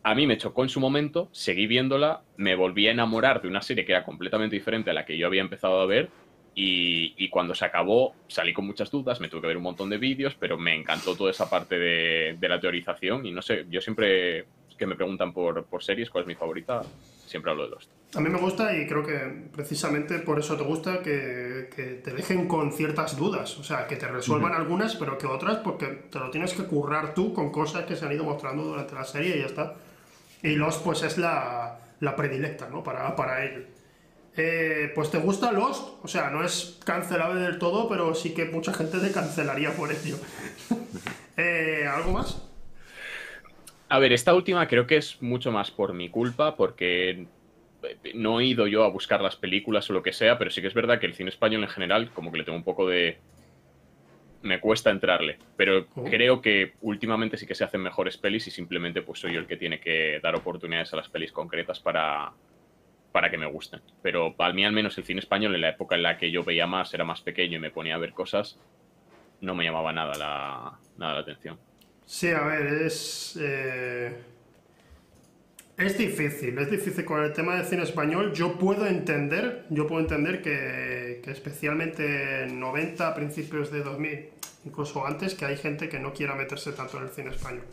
A 0.04 0.16
mí 0.16 0.26
me 0.26 0.38
chocó 0.38 0.64
en 0.64 0.70
su 0.70 0.80
momento, 0.80 1.30
seguí 1.32 1.68
viéndola, 1.68 2.22
me 2.38 2.56
volví 2.56 2.88
a 2.88 2.92
enamorar 2.92 3.42
de 3.42 3.48
una 3.48 3.62
serie 3.62 3.86
que 3.86 3.92
era 3.92 4.04
completamente 4.04 4.56
diferente 4.56 4.90
a 4.90 4.94
la 4.94 5.06
que 5.06 5.18
yo 5.18 5.28
había 5.28 5.42
empezado 5.42 5.80
a 5.80 5.86
ver 5.86 6.10
y, 6.56 7.14
y 7.18 7.30
cuando 7.30 7.54
se 7.54 7.66
acabó 7.66 8.16
salí 8.28 8.52
con 8.52 8.66
muchas 8.66 8.90
dudas, 8.90 9.22
me 9.22 9.30
tuve 9.30 9.42
que 9.42 9.48
ver 9.48 9.58
un 9.58 9.64
montón 9.64 9.90
de 9.90 9.98
vídeos, 9.98 10.36
pero 10.40 10.58
me 10.58 10.76
encantó 10.76 11.16
toda 11.16 11.30
esa 11.30 11.50
parte 11.50 11.78
de, 11.78 12.36
de 12.40 12.50
la 12.50 12.60
teorización 12.60 13.26
y 13.26 13.32
no 13.32 13.42
sé, 13.42 13.66
yo 13.70 13.80
siempre 13.80 14.46
que 14.82 14.88
me 14.88 14.96
preguntan 14.96 15.32
por, 15.32 15.64
por 15.66 15.84
series 15.84 16.10
cuál 16.10 16.24
es 16.24 16.28
mi 16.28 16.34
favorita, 16.34 16.82
siempre 17.28 17.52
hablo 17.52 17.66
de 17.66 17.70
Lost. 17.70 17.92
A 18.16 18.20
mí 18.20 18.30
me 18.32 18.40
gusta 18.40 18.76
y 18.76 18.88
creo 18.88 19.06
que 19.06 19.50
precisamente 19.54 20.18
por 20.18 20.40
eso 20.40 20.58
te 20.58 20.64
gusta 20.64 21.04
que, 21.04 21.70
que 21.76 21.84
te 22.04 22.12
dejen 22.12 22.48
con 22.48 22.72
ciertas 22.74 23.16
dudas. 23.16 23.60
O 23.60 23.64
sea, 23.64 23.86
que 23.86 23.96
te 23.96 24.08
resuelvan 24.08 24.54
algunas, 24.54 24.96
pero 24.96 25.20
que 25.20 25.28
otras, 25.28 25.58
porque 25.58 25.86
te 25.86 26.18
lo 26.18 26.32
tienes 26.32 26.56
que 26.56 26.64
currar 26.64 27.14
tú 27.14 27.32
con 27.32 27.52
cosas 27.52 27.86
que 27.86 27.96
se 27.96 28.08
han 28.08 28.12
ido 28.12 28.24
mostrando 28.24 28.64
durante 28.64 28.96
la 28.96 29.04
serie 29.04 29.38
y 29.38 29.42
ya 29.42 29.46
está. 29.46 29.76
Y 30.44 30.56
Lost, 30.56 30.84
pues 30.84 31.04
es 31.04 31.18
la, 31.18 31.80
la 32.00 32.16
predilecta, 32.16 32.70
¿no? 32.70 32.84
Para, 32.84 33.16
para 33.16 33.46
ello. 33.46 33.64
Eh, 34.38 34.92
pues 34.96 35.12
te 35.12 35.18
gusta 35.18 35.52
Lost, 35.52 36.04
o 36.04 36.08
sea, 36.08 36.30
no 36.30 36.44
es 36.44 36.80
cancelable 36.86 37.42
del 37.42 37.60
todo, 37.60 37.90
pero 37.90 38.16
sí 38.16 38.34
que 38.34 38.46
mucha 38.46 38.74
gente 38.74 39.00
te 39.00 39.12
cancelaría 39.12 39.72
por 39.72 39.92
ello. 39.92 40.18
Eh, 41.38 41.88
¿Algo 41.88 42.12
más? 42.12 42.44
A 43.88 44.00
ver, 44.00 44.12
esta 44.12 44.36
última 44.36 44.68
creo 44.68 44.86
que 44.86 44.98
es 44.98 45.22
mucho 45.22 45.52
más 45.52 45.72
por 45.72 45.94
mi 45.94 46.10
culpa, 46.10 46.56
porque 46.56 47.26
no 48.14 48.40
he 48.40 48.46
ido 48.46 48.68
yo 48.68 48.84
a 48.84 48.90
buscar 48.90 49.22
las 49.22 49.36
películas 49.36 49.90
o 49.90 49.94
lo 49.94 50.04
que 50.04 50.14
sea, 50.14 50.38
pero 50.38 50.52
sí 50.52 50.62
que 50.62 50.68
es 50.68 50.74
verdad 50.74 51.00
que 51.00 51.08
el 51.08 51.16
cine 51.16 51.30
español 51.30 51.64
en 51.64 51.70
general, 51.70 52.12
como 52.14 52.32
que 52.32 52.38
le 52.38 52.44
tengo 52.44 52.58
un 52.58 52.64
poco 52.64 52.88
de. 52.88 53.18
Me 54.44 54.60
cuesta 54.60 54.90
entrarle, 54.90 55.38
pero 55.56 55.88
Oh. 55.96 56.04
creo 56.04 56.42
que 56.42 56.74
últimamente 56.82 57.38
sí 57.38 57.46
que 57.46 57.54
se 57.56 57.64
hacen 57.64 57.82
mejores 57.82 58.18
pelis 58.18 58.48
y 58.48 58.52
simplemente 58.52 59.02
pues 59.04 59.20
soy 59.20 59.34
yo 59.34 59.40
el 59.40 59.48
que 59.48 59.58
tiene 59.58 59.80
que 59.80 60.20
dar 60.22 60.36
oportunidades 60.36 60.92
a 60.94 60.98
las 60.98 61.10
pelis 61.10 61.32
concretas 61.32 61.80
para, 61.80 62.32
para 63.12 63.30
que 63.30 63.38
me 63.38 63.46
gusten. 63.46 63.82
Pero 64.02 64.36
para 64.36 64.54
mí 64.54 64.66
al 64.66 64.74
menos 64.74 64.98
el 64.98 65.04
cine 65.06 65.20
español 65.20 65.54
en 65.56 65.62
la 65.62 65.70
época 65.70 65.96
en 65.96 66.04
la 66.04 66.18
que 66.18 66.32
yo 66.32 66.44
veía 66.44 66.66
más, 66.68 66.94
era 66.94 67.04
más 67.04 67.22
pequeño 67.22 67.58
y 67.58 67.62
me 67.62 67.72
ponía 67.72 67.96
a 67.96 68.00
ver 68.00 68.14
cosas, 68.14 68.58
no 69.42 69.56
me 69.56 69.64
llamaba 69.64 69.94
nada 69.94 70.18
la, 70.18 70.80
nada 70.98 71.14
la 71.16 71.20
atención. 71.22 71.60
Sí, 72.06 72.30
a 72.30 72.42
ver, 72.44 72.68
es. 72.84 73.38
eh, 73.42 74.14
Es 75.78 75.98
difícil, 75.98 76.58
es 76.60 76.70
difícil 76.70 77.04
con 77.06 77.24
el 77.24 77.34
tema 77.34 77.56
del 77.56 77.66
cine 77.66 77.84
español. 77.84 78.34
Yo 78.34 78.58
puedo 78.60 78.86
entender, 78.86 79.66
yo 79.70 79.88
puedo 79.88 80.02
entender 80.02 80.42
que, 80.42 81.11
que 81.22 81.32
especialmente 81.32 82.44
en 82.44 82.60
90, 82.60 83.14
principios 83.14 83.72
de 83.72 83.84
2000, 83.84 84.30
incluso 84.66 85.06
antes, 85.06 85.36
que 85.36 85.46
hay 85.46 85.58
gente 85.58 85.90
que 85.90 86.00
no 86.00 86.14
quiera 86.14 86.36
meterse 86.36 86.72
tanto 86.74 86.98
en 86.98 87.04
el 87.04 87.10
cine 87.10 87.32
español. 87.32 87.66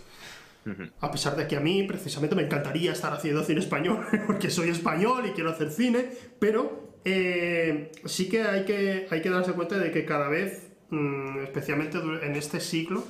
A 1.01 1.11
pesar 1.11 1.35
de 1.35 1.47
que 1.47 1.57
a 1.57 1.61
mí 1.61 1.85
precisamente 1.85 2.37
me 2.37 2.43
encantaría 2.43 2.93
estar 2.93 3.13
haciendo 3.13 3.43
cine 3.43 3.61
español, 3.61 4.07
porque 4.27 4.51
soy 4.51 4.69
español 4.69 5.25
y 5.27 5.31
quiero 5.31 5.51
hacer 5.51 5.71
cine, 5.71 6.11
pero 6.39 6.93
eh, 7.05 7.91
sí 8.05 8.29
que 8.29 8.43
hay, 8.43 8.65
que 8.65 9.07
hay 9.11 9.23
que 9.23 9.31
darse 9.31 9.53
cuenta 9.53 9.79
de 9.79 9.91
que 9.91 10.05
cada 10.05 10.29
vez, 10.29 10.69
mm, 10.91 11.39
especialmente 11.45 11.99
en 11.99 12.37
este 12.37 12.61
siglo, 12.61 13.03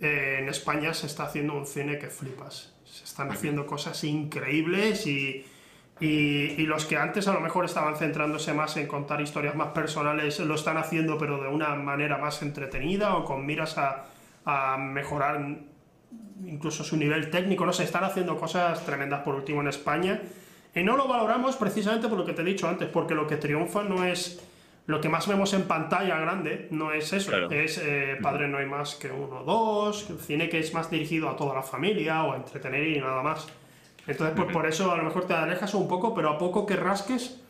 eh, 0.00 0.38
en 0.40 0.48
España 0.48 0.92
se 0.94 1.06
está 1.06 1.24
haciendo 1.24 1.54
un 1.54 1.66
cine 1.66 1.98
que 1.98 2.08
flipas. 2.08 2.74
Se 2.84 3.04
están 3.04 3.30
haciendo 3.30 3.66
cosas 3.66 4.02
increíbles 4.02 5.06
y, 5.06 5.44
y- 6.00 6.54
y 6.60 6.66
los 6.66 6.86
que 6.86 6.96
antes 6.96 7.28
a 7.28 7.32
lo 7.34 7.40
mejor 7.40 7.64
estaban 7.66 7.94
centrándose 7.96 8.52
más 8.54 8.76
en 8.76 8.86
contar 8.86 9.20
historias 9.20 9.54
más 9.54 9.68
personales 9.68 10.40
lo 10.40 10.54
están 10.54 10.76
haciendo 10.78 11.18
pero 11.18 11.40
de 11.42 11.48
una 11.48 11.74
manera 11.76 12.16
más 12.18 12.40
entretenida 12.42 13.16
o 13.16 13.24
con 13.24 13.44
miras 13.44 13.76
a, 13.78 14.06
a 14.46 14.76
mejorar 14.78 15.40
incluso 16.44 16.82
su 16.84 16.96
nivel 16.96 17.30
técnico, 17.30 17.66
no 17.66 17.72
sé, 17.72 17.84
están 17.84 18.04
haciendo 18.04 18.36
cosas 18.36 18.84
tremendas 18.86 19.20
por 19.20 19.34
último 19.34 19.60
en 19.60 19.68
España. 19.68 20.20
Y 20.74 20.82
no 20.82 20.96
lo 20.96 21.06
valoramos 21.06 21.56
precisamente 21.56 22.08
por 22.08 22.16
lo 22.18 22.24
que 22.24 22.32
te 22.32 22.42
he 22.42 22.44
dicho 22.44 22.66
antes, 22.68 22.88
porque 22.88 23.14
lo 23.14 23.26
que 23.26 23.36
triunfa 23.36 23.82
no 23.82 24.04
es 24.04 24.42
lo 24.86 25.00
que 25.00 25.08
más 25.08 25.28
vemos 25.28 25.52
en 25.52 25.64
pantalla 25.68 26.18
grande, 26.18 26.66
no 26.70 26.92
es 26.92 27.12
eso, 27.12 27.30
Claro. 27.30 27.50
es 27.50 27.78
eh, 27.84 28.16
Padre 28.22 28.48
no 28.48 28.58
hay 28.58 28.66
más 28.66 28.94
que 28.96 29.10
uno 29.10 29.40
o 29.40 29.44
dos, 29.44 30.08
el 30.10 30.18
cine 30.18 30.48
que 30.48 30.58
es 30.60 30.72
más 30.72 30.90
dirigido 30.90 31.28
a 31.28 31.36
toda 31.36 31.54
la 31.54 31.62
familia 31.62 32.24
o 32.24 32.32
a 32.32 32.36
entretener 32.36 32.86
y 32.88 32.98
nada 33.00 33.22
más. 33.22 33.46
Entonces, 34.10 34.34
pues 34.36 34.48
por 34.52 34.66
eso 34.66 34.90
a 34.92 34.96
lo 34.96 35.02
mejor 35.04 35.26
te 35.26 35.34
alejas 35.34 35.72
un 35.74 35.88
poco, 35.88 36.14
pero 36.14 36.30
a 36.30 36.38
poco 36.38 36.66
que 36.66 36.76
rasques, 36.76 37.40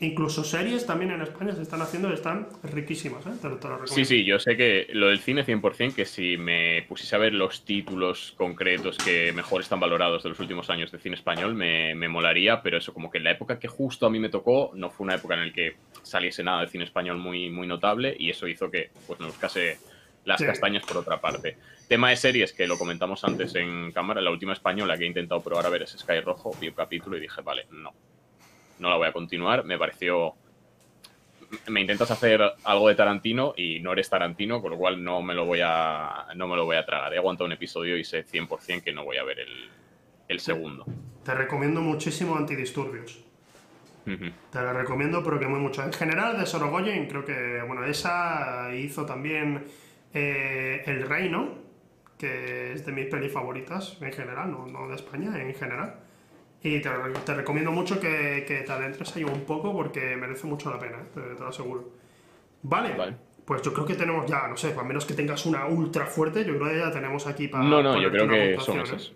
incluso 0.00 0.44
series 0.44 0.86
también 0.86 1.10
en 1.12 1.22
España 1.22 1.54
se 1.54 1.62
están 1.62 1.80
haciendo 1.82 2.10
y 2.10 2.14
están 2.14 2.48
riquísimas, 2.62 3.26
¿eh? 3.26 3.30
te, 3.40 3.48
lo- 3.48 3.56
te 3.58 3.68
lo. 3.68 3.86
Sí, 3.86 4.04
sí, 4.04 4.24
yo 4.24 4.38
sé 4.38 4.56
que 4.56 4.88
lo 4.92 5.08
del 5.08 5.20
cine 5.20 5.44
100%, 5.44 5.94
que 5.94 6.04
si 6.06 6.36
me 6.36 6.82
pusiese 6.88 7.14
a 7.14 7.18
ver 7.20 7.32
los 7.34 7.64
títulos 7.64 8.32
concretos 8.36 8.96
que 8.98 9.32
mejor 9.32 9.60
están 9.60 9.78
valorados 9.78 10.22
de 10.22 10.30
los 10.30 10.40
últimos 10.40 10.68
años 10.70 10.90
de 10.90 10.98
cine 10.98 11.14
español, 11.14 11.54
me, 11.54 11.94
me 11.94 12.08
molaría, 12.08 12.62
pero 12.62 12.78
eso, 12.78 12.92
como 12.92 13.10
que 13.10 13.18
en 13.18 13.24
la 13.24 13.30
época 13.32 13.58
que 13.58 13.68
justo 13.68 14.06
a 14.06 14.10
mí 14.10 14.18
me 14.18 14.28
tocó, 14.28 14.72
no 14.74 14.90
fue 14.90 15.04
una 15.04 15.14
época 15.14 15.34
en 15.34 15.46
la 15.46 15.52
que 15.52 15.76
saliese 16.02 16.42
nada 16.42 16.62
de 16.62 16.68
cine 16.68 16.84
español 16.84 17.18
muy, 17.18 17.48
muy 17.50 17.66
notable 17.66 18.16
y 18.18 18.30
eso 18.30 18.48
hizo 18.48 18.70
que 18.70 18.90
pues, 19.06 19.20
me 19.20 19.26
buscase 19.26 19.78
las 20.26 20.38
Sí. 20.40 20.46
castañas 20.46 20.84
por 20.84 20.98
otra 20.98 21.18
parte. 21.20 21.56
Tema 21.88 22.10
de 22.10 22.16
series, 22.16 22.52
que 22.52 22.66
lo 22.66 22.76
comentamos 22.76 23.24
antes 23.24 23.54
en 23.54 23.90
cámara, 23.92 24.20
la 24.20 24.30
última 24.30 24.52
española 24.52 24.98
que 24.98 25.04
he 25.04 25.06
intentado 25.06 25.40
probar 25.40 25.64
a 25.66 25.70
ver 25.70 25.82
es 25.82 25.92
Sky 25.92 26.20
Rojo, 26.20 26.52
vi 26.60 26.68
un 26.68 26.74
capítulo 26.74 27.16
y 27.16 27.20
dije, 27.20 27.40
vale, 27.42 27.66
no, 27.70 27.94
no 28.80 28.90
la 28.90 28.96
voy 28.96 29.08
a 29.08 29.12
continuar, 29.12 29.64
me 29.64 29.78
pareció 29.78 30.34
me 31.68 31.80
intentas 31.80 32.10
hacer 32.10 32.42
algo 32.64 32.88
de 32.88 32.96
Tarantino 32.96 33.54
y 33.56 33.78
no 33.78 33.92
eres 33.92 34.10
Tarantino, 34.10 34.60
con 34.60 34.72
lo 34.72 34.76
cual 34.76 35.02
no 35.02 35.22
me 35.22 35.32
lo 35.32 35.44
voy 35.44 35.60
a, 35.62 36.26
no 36.34 36.48
me 36.48 36.56
lo 36.56 36.64
voy 36.64 36.74
a 36.76 36.84
tragar. 36.84 37.14
He 37.14 37.18
aguantado 37.18 37.46
un 37.46 37.52
episodio 37.52 37.96
y 37.96 38.02
sé 38.02 38.26
100% 38.26 38.82
que 38.82 38.92
no 38.92 39.04
voy 39.04 39.16
a 39.18 39.22
ver 39.22 39.38
el, 39.38 39.70
el 40.26 40.40
segundo. 40.40 40.84
Te 41.24 41.34
recomiendo 41.36 41.80
muchísimo 41.80 42.36
Antidisturbios. 42.36 43.22
Te 44.04 44.60
la 44.60 44.72
recomiendo, 44.72 45.22
pero 45.22 45.38
que 45.38 45.46
muy 45.46 45.60
mucho. 45.60 45.84
En 45.84 45.92
general, 45.92 46.36
de 46.38 46.46
Sorogoyen, 46.46 47.08
creo 47.08 47.24
que, 47.24 47.62
bueno, 47.66 47.84
esa 47.84 48.72
hizo 48.74 49.06
también 49.06 49.64
eh, 50.14 50.82
El 50.86 51.08
Reino, 51.08 51.48
que 52.18 52.72
es 52.72 52.86
de 52.86 52.92
mis 52.92 53.06
pelis 53.06 53.32
favoritas 53.32 53.98
en 54.00 54.12
general, 54.12 54.50
no, 54.50 54.66
no 54.66 54.88
de 54.88 54.94
España, 54.94 55.40
en 55.40 55.54
general. 55.54 55.96
Y 56.62 56.80
te, 56.80 56.90
te 57.24 57.34
recomiendo 57.34 57.70
mucho 57.70 58.00
que, 58.00 58.44
que 58.48 58.62
te 58.62 58.72
adentres 58.72 59.14
ahí 59.14 59.24
un 59.24 59.44
poco 59.44 59.72
porque 59.72 60.16
merece 60.16 60.46
mucho 60.46 60.70
la 60.70 60.78
pena, 60.78 60.96
¿eh? 60.98 61.06
te, 61.14 61.20
te 61.20 61.40
lo 61.40 61.48
aseguro. 61.48 61.90
Vale, 62.62 62.94
Vale. 62.96 63.16
pues 63.44 63.62
yo 63.62 63.72
creo 63.72 63.86
que 63.86 63.94
tenemos 63.94 64.26
ya, 64.28 64.48
no 64.48 64.56
sé, 64.56 64.74
a 64.76 64.82
menos 64.82 65.04
que 65.04 65.14
tengas 65.14 65.46
una 65.46 65.66
ultra 65.66 66.06
fuerte, 66.06 66.44
yo 66.44 66.56
creo 66.58 66.70
que 66.70 66.78
ya 66.78 66.90
tenemos 66.90 67.26
aquí 67.26 67.48
para. 67.48 67.62
No, 67.64 67.82
no, 67.82 68.00
yo 68.00 68.10
creo 68.10 68.24
una 68.24 68.34
que 68.34 68.54
puntuación, 68.56 68.86
son 68.86 68.94
¿eh? 68.94 68.96
esas. 68.96 69.12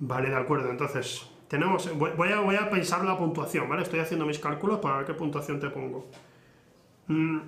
Vale, 0.00 0.30
de 0.30 0.36
acuerdo. 0.36 0.70
Entonces, 0.70 1.30
tenemos. 1.46 1.96
Voy 1.96 2.10
voy 2.16 2.28
a, 2.30 2.40
voy 2.40 2.56
a 2.56 2.68
pensar 2.70 3.04
la 3.04 3.16
puntuación, 3.16 3.68
¿vale? 3.68 3.82
Estoy 3.82 4.00
haciendo 4.00 4.26
mis 4.26 4.38
cálculos 4.40 4.80
para 4.80 4.96
ver 4.96 5.06
qué 5.06 5.14
puntuación 5.14 5.60
te 5.60 5.68
pongo. 5.70 6.08
Mm, 7.06 7.38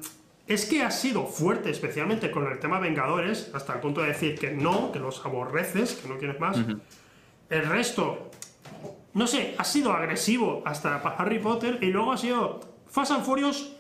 es 0.47 0.67
que 0.67 0.83
ha 0.83 0.91
sido 0.91 1.27
fuerte, 1.27 1.71
especialmente 1.71 2.31
con 2.31 2.47
el 2.51 2.59
tema 2.59 2.79
Vengadores, 2.79 3.51
hasta 3.55 3.75
el 3.75 3.81
punto 3.81 4.03
de 4.03 4.09
decir 4.09 4.39
que 4.39 4.51
no, 4.53 4.93
que 4.93 4.99
los 4.99 5.25
aborreces, 5.25 5.95
que 5.95 6.09
no 6.09 6.19
quieres 6.19 6.39
más. 6.41 6.59
El 7.51 7.67
resto, 7.67 8.31
no 9.15 9.27
sé, 9.27 9.55
ha 9.59 9.65
sido 9.65 9.93
agresivo 9.93 10.63
hasta 10.67 10.97
Harry 10.97 11.39
Potter 11.39 11.79
y 11.81 11.87
luego 11.87 12.13
ha 12.13 12.17
sido 12.19 12.61
Fast 12.89 13.13
and 13.13 13.25
Furious. 13.25 13.73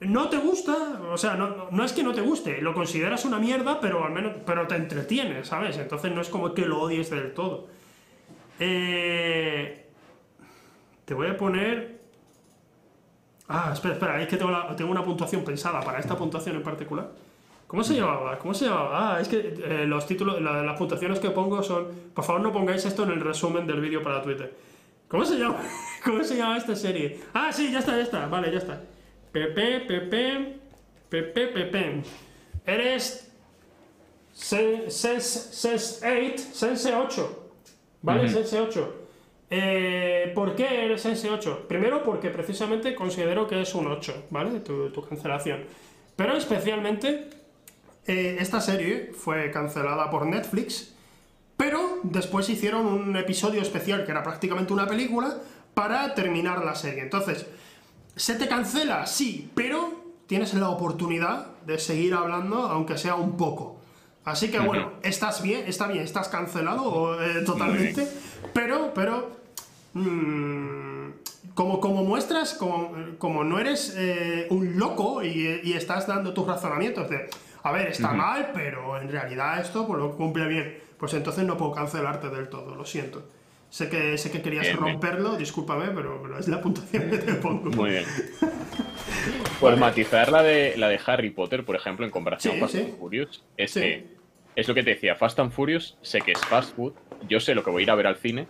No 0.00 0.28
te 0.28 0.36
gusta, 0.36 1.00
o 1.10 1.16
sea, 1.18 1.34
no, 1.34 1.48
no- 1.50 1.68
no 1.72 1.84
es 1.84 1.92
que 1.92 2.02
no 2.04 2.12
te 2.14 2.20
guste, 2.20 2.60
lo 2.62 2.72
consideras 2.72 3.24
una 3.24 3.38
mierda, 3.40 3.80
pero 3.80 4.04
al 4.04 4.12
menos 4.12 4.32
pero 4.46 4.66
te 4.68 4.76
entretiene, 4.76 5.44
¿sabes? 5.44 5.76
Entonces 5.76 6.12
no 6.12 6.20
es 6.20 6.28
como 6.28 6.54
que 6.54 6.66
lo 6.66 6.80
odies 6.82 7.10
del 7.10 7.34
todo. 7.34 7.66
Eh, 8.60 9.86
te 11.04 11.14
voy 11.14 11.28
a 11.28 11.36
poner. 11.36 11.97
Ah, 13.48 13.70
espera, 13.72 13.94
espera, 13.94 14.20
es 14.22 14.28
que 14.28 14.36
tengo, 14.36 14.50
la- 14.50 14.76
tengo 14.76 14.90
una 14.90 15.02
puntuación 15.02 15.42
pensada 15.44 15.80
para 15.80 15.98
esta 15.98 16.16
puntuación 16.16 16.56
en 16.56 16.62
particular. 16.62 17.10
¿Cómo 17.66 17.82
se 17.84 17.94
llamaba? 17.94 18.38
¿Cómo 18.38 18.52
se 18.54 18.66
llamaba? 18.66 19.16
Ah, 19.16 19.20
es 19.20 19.28
que 19.28 19.38
eh, 19.38 19.84
los 19.86 20.06
títulos, 20.06 20.40
la- 20.40 20.62
las 20.62 20.76
puntuaciones 20.78 21.18
que 21.18 21.30
pongo 21.30 21.62
son. 21.62 21.86
Por 22.14 22.24
favor, 22.24 22.40
no 22.42 22.52
pongáis 22.52 22.84
esto 22.84 23.04
en 23.04 23.10
el 23.10 23.20
resumen 23.20 23.66
del 23.66 23.80
vídeo 23.80 24.02
para 24.02 24.22
Twitter. 24.22 24.54
¿Cómo 25.08 25.24
se 25.24 25.38
llama? 25.38 25.58
¿Cómo 26.04 26.22
se 26.24 26.36
llama 26.36 26.56
esta 26.58 26.76
serie? 26.76 27.20
Ah, 27.32 27.50
sí, 27.52 27.72
ya 27.72 27.78
está, 27.80 27.96
ya 27.96 28.02
está. 28.02 28.26
Vale, 28.26 28.50
ya 28.52 28.58
está. 28.58 28.80
Pepe, 29.32 29.80
Pepe, 29.80 30.58
Pepe, 31.08 31.46
Pepe. 31.48 32.02
Eres. 32.66 33.30
Sen- 34.34 34.90
Sense 34.90 35.52
Sense 35.52 36.00
8, 36.06 36.38
Sense 36.52 36.94
8. 36.94 37.50
¿Vale? 38.02 38.28
Sense 38.28 38.60
8. 38.60 38.94
Eh, 39.50 40.32
¿Por 40.34 40.54
qué 40.54 40.84
eres 40.84 41.02
Sense 41.02 41.30
8? 41.30 41.66
Primero 41.68 42.02
porque 42.02 42.30
precisamente 42.30 42.94
considero 42.94 43.46
que 43.46 43.62
es 43.62 43.74
un 43.74 43.86
8, 43.86 44.26
¿vale? 44.30 44.60
Tu, 44.60 44.90
tu 44.90 45.02
cancelación. 45.06 45.64
Pero 46.16 46.36
especialmente 46.36 47.28
eh, 48.08 48.38
esta 48.40 48.60
serie 48.60 49.12
fue 49.16 49.50
cancelada 49.50 50.10
por 50.10 50.26
Netflix, 50.26 50.94
pero 51.56 52.00
después 52.02 52.48
hicieron 52.48 52.86
un 52.86 53.16
episodio 53.16 53.60
especial 53.60 54.04
que 54.04 54.12
era 54.12 54.22
prácticamente 54.22 54.72
una 54.72 54.86
película 54.86 55.36
para 55.74 56.14
terminar 56.14 56.64
la 56.64 56.74
serie. 56.74 57.02
Entonces, 57.02 57.46
¿se 58.16 58.34
te 58.34 58.48
cancela? 58.48 59.06
Sí, 59.06 59.50
pero 59.54 59.92
tienes 60.26 60.54
la 60.54 60.70
oportunidad 60.70 61.58
de 61.66 61.78
seguir 61.78 62.14
hablando, 62.14 62.56
aunque 62.58 62.96
sea 62.96 63.14
un 63.14 63.36
poco. 63.36 63.78
Así 64.24 64.50
que 64.50 64.58
bueno, 64.58 64.92
estás 65.02 65.42
bien, 65.42 65.64
está 65.66 65.86
bien, 65.86 66.02
estás 66.02 66.28
cancelado 66.28 67.22
eh, 67.22 67.42
totalmente, 67.44 68.08
pero, 68.52 68.92
pero 68.94 69.37
mm, 69.94 71.10
como, 71.54 71.80
como 71.80 72.04
muestras, 72.04 72.54
como, 72.54 72.92
como 73.18 73.44
no 73.44 73.58
eres 73.58 73.94
eh, 73.96 74.46
un 74.50 74.78
loco 74.78 75.22
y, 75.22 75.60
y 75.64 75.72
estás 75.72 76.06
dando 76.06 76.32
tus 76.34 76.46
razonamientos 76.46 77.08
de, 77.10 77.28
a 77.62 77.72
ver, 77.72 77.88
está 77.88 78.12
mal, 78.12 78.50
pero 78.54 79.00
en 79.00 79.08
realidad 79.10 79.60
esto 79.60 79.86
pues, 79.86 79.98
lo 79.98 80.16
cumple 80.16 80.46
bien, 80.46 80.78
pues 80.98 81.14
entonces 81.14 81.44
no 81.44 81.56
puedo 81.56 81.72
cancelarte 81.72 82.28
del 82.28 82.48
todo, 82.48 82.74
lo 82.74 82.84
siento. 82.84 83.28
Sé 83.70 83.90
que, 83.90 84.16
sé 84.16 84.30
que 84.30 84.40
querías 84.40 84.62
Bien, 84.64 84.78
bien. 84.78 84.92
romperlo, 84.94 85.36
discúlpame, 85.36 85.88
pero, 85.94 86.22
pero 86.22 86.38
es 86.38 86.48
la 86.48 86.58
puntuación 86.60 87.10
que 87.10 87.18
te 87.18 87.34
pongo. 87.34 87.68
Muy 87.70 87.90
bien. 87.90 88.04
Por 89.60 89.76
matizar 89.76 90.30
la 90.32 90.42
de, 90.42 90.74
la 90.78 90.88
de 90.88 90.98
Harry 91.04 91.30
Potter, 91.30 91.64
por 91.64 91.76
ejemplo, 91.76 92.06
en 92.06 92.10
comparación 92.10 92.54
Sí, 92.54 92.58
a 92.58 92.62
Fast 92.62 92.74
sí. 92.74 92.80
and 92.82 92.98
Furious, 92.98 93.44
es 93.56 93.70
Sí. 93.72 93.80
que 93.80 94.06
es 94.56 94.68
lo 94.68 94.74
que 94.74 94.82
te 94.82 94.90
decía, 94.90 95.16
Fast 95.16 95.38
and 95.40 95.52
Furious, 95.52 95.98
sé 96.02 96.20
que 96.22 96.32
es 96.32 96.40
fast 96.46 96.74
food, 96.74 96.92
yo 97.28 97.40
sé 97.40 97.54
lo 97.54 97.62
que 97.62 97.70
voy 97.70 97.82
a 97.82 97.84
ir 97.84 97.90
a 97.90 97.94
ver 97.94 98.06
al 98.06 98.16
cine 98.16 98.46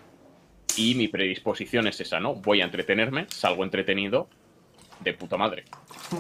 y 0.79 0.95
mi 0.95 1.09
predisposición 1.09 1.89
es 1.89 2.01
esa, 2.01 2.21
¿no? 2.21 2.37
Voy 2.37 2.61
a 2.61 2.65
entretenerme, 2.65 3.27
salgo 3.29 3.65
entretenido 3.65 4.29
de 5.01 5.13
puta 5.13 5.37
madre. 5.37 5.65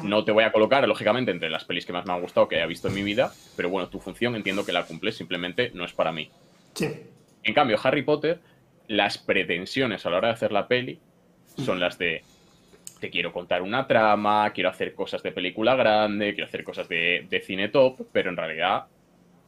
No 0.03 0.25
te 0.25 0.33
voy 0.33 0.45
a 0.45 0.53
colocar, 0.53 0.87
lógicamente, 0.87 1.31
entre 1.31 1.49
las 1.49 1.65
pelis 1.65 1.87
que 1.87 1.93
más 1.93 2.05
me 2.05 2.13
han 2.13 2.21
gustado 2.21 2.49
que 2.49 2.57
haya 2.57 2.67
visto 2.67 2.89
en 2.89 2.95
mi 2.95 3.03
vida, 3.03 3.33
pero 3.57 3.71
bueno, 3.71 3.89
tu 3.89 4.01
función 4.01 4.35
entiendo 4.35 4.67
que 4.67 4.73
la 4.73 4.85
cumples, 4.85 5.17
simplemente 5.17 5.71
no 5.75 5.85
es 5.85 5.93
para 5.93 6.13
mí. 6.13 6.29
Sí, 6.75 6.89
En 7.45 7.55
cambio, 7.55 7.79
Harry 7.83 8.03
Potter, 8.03 8.41
las 8.89 9.17
pretensiones 9.17 10.05
a 10.05 10.11
la 10.11 10.19
hora 10.19 10.29
de 10.29 10.35
hacer 10.35 10.53
la 10.53 10.67
peli 10.67 10.99
son 11.65 11.79
las 11.81 11.99
de 11.99 12.23
te 13.01 13.11
quiero 13.11 13.33
contar 13.33 13.63
una 13.63 13.87
trama, 13.87 14.51
quiero 14.53 14.71
hacer 14.71 14.93
cosas 14.95 15.23
de 15.23 15.31
película 15.31 15.77
grande, 15.77 16.35
quiero 16.35 16.49
hacer 16.49 16.65
cosas 16.65 16.89
de, 16.89 17.27
de 17.31 17.41
cine 17.41 17.69
top, 17.69 18.09
pero 18.13 18.31
en 18.31 18.37
realidad 18.37 18.87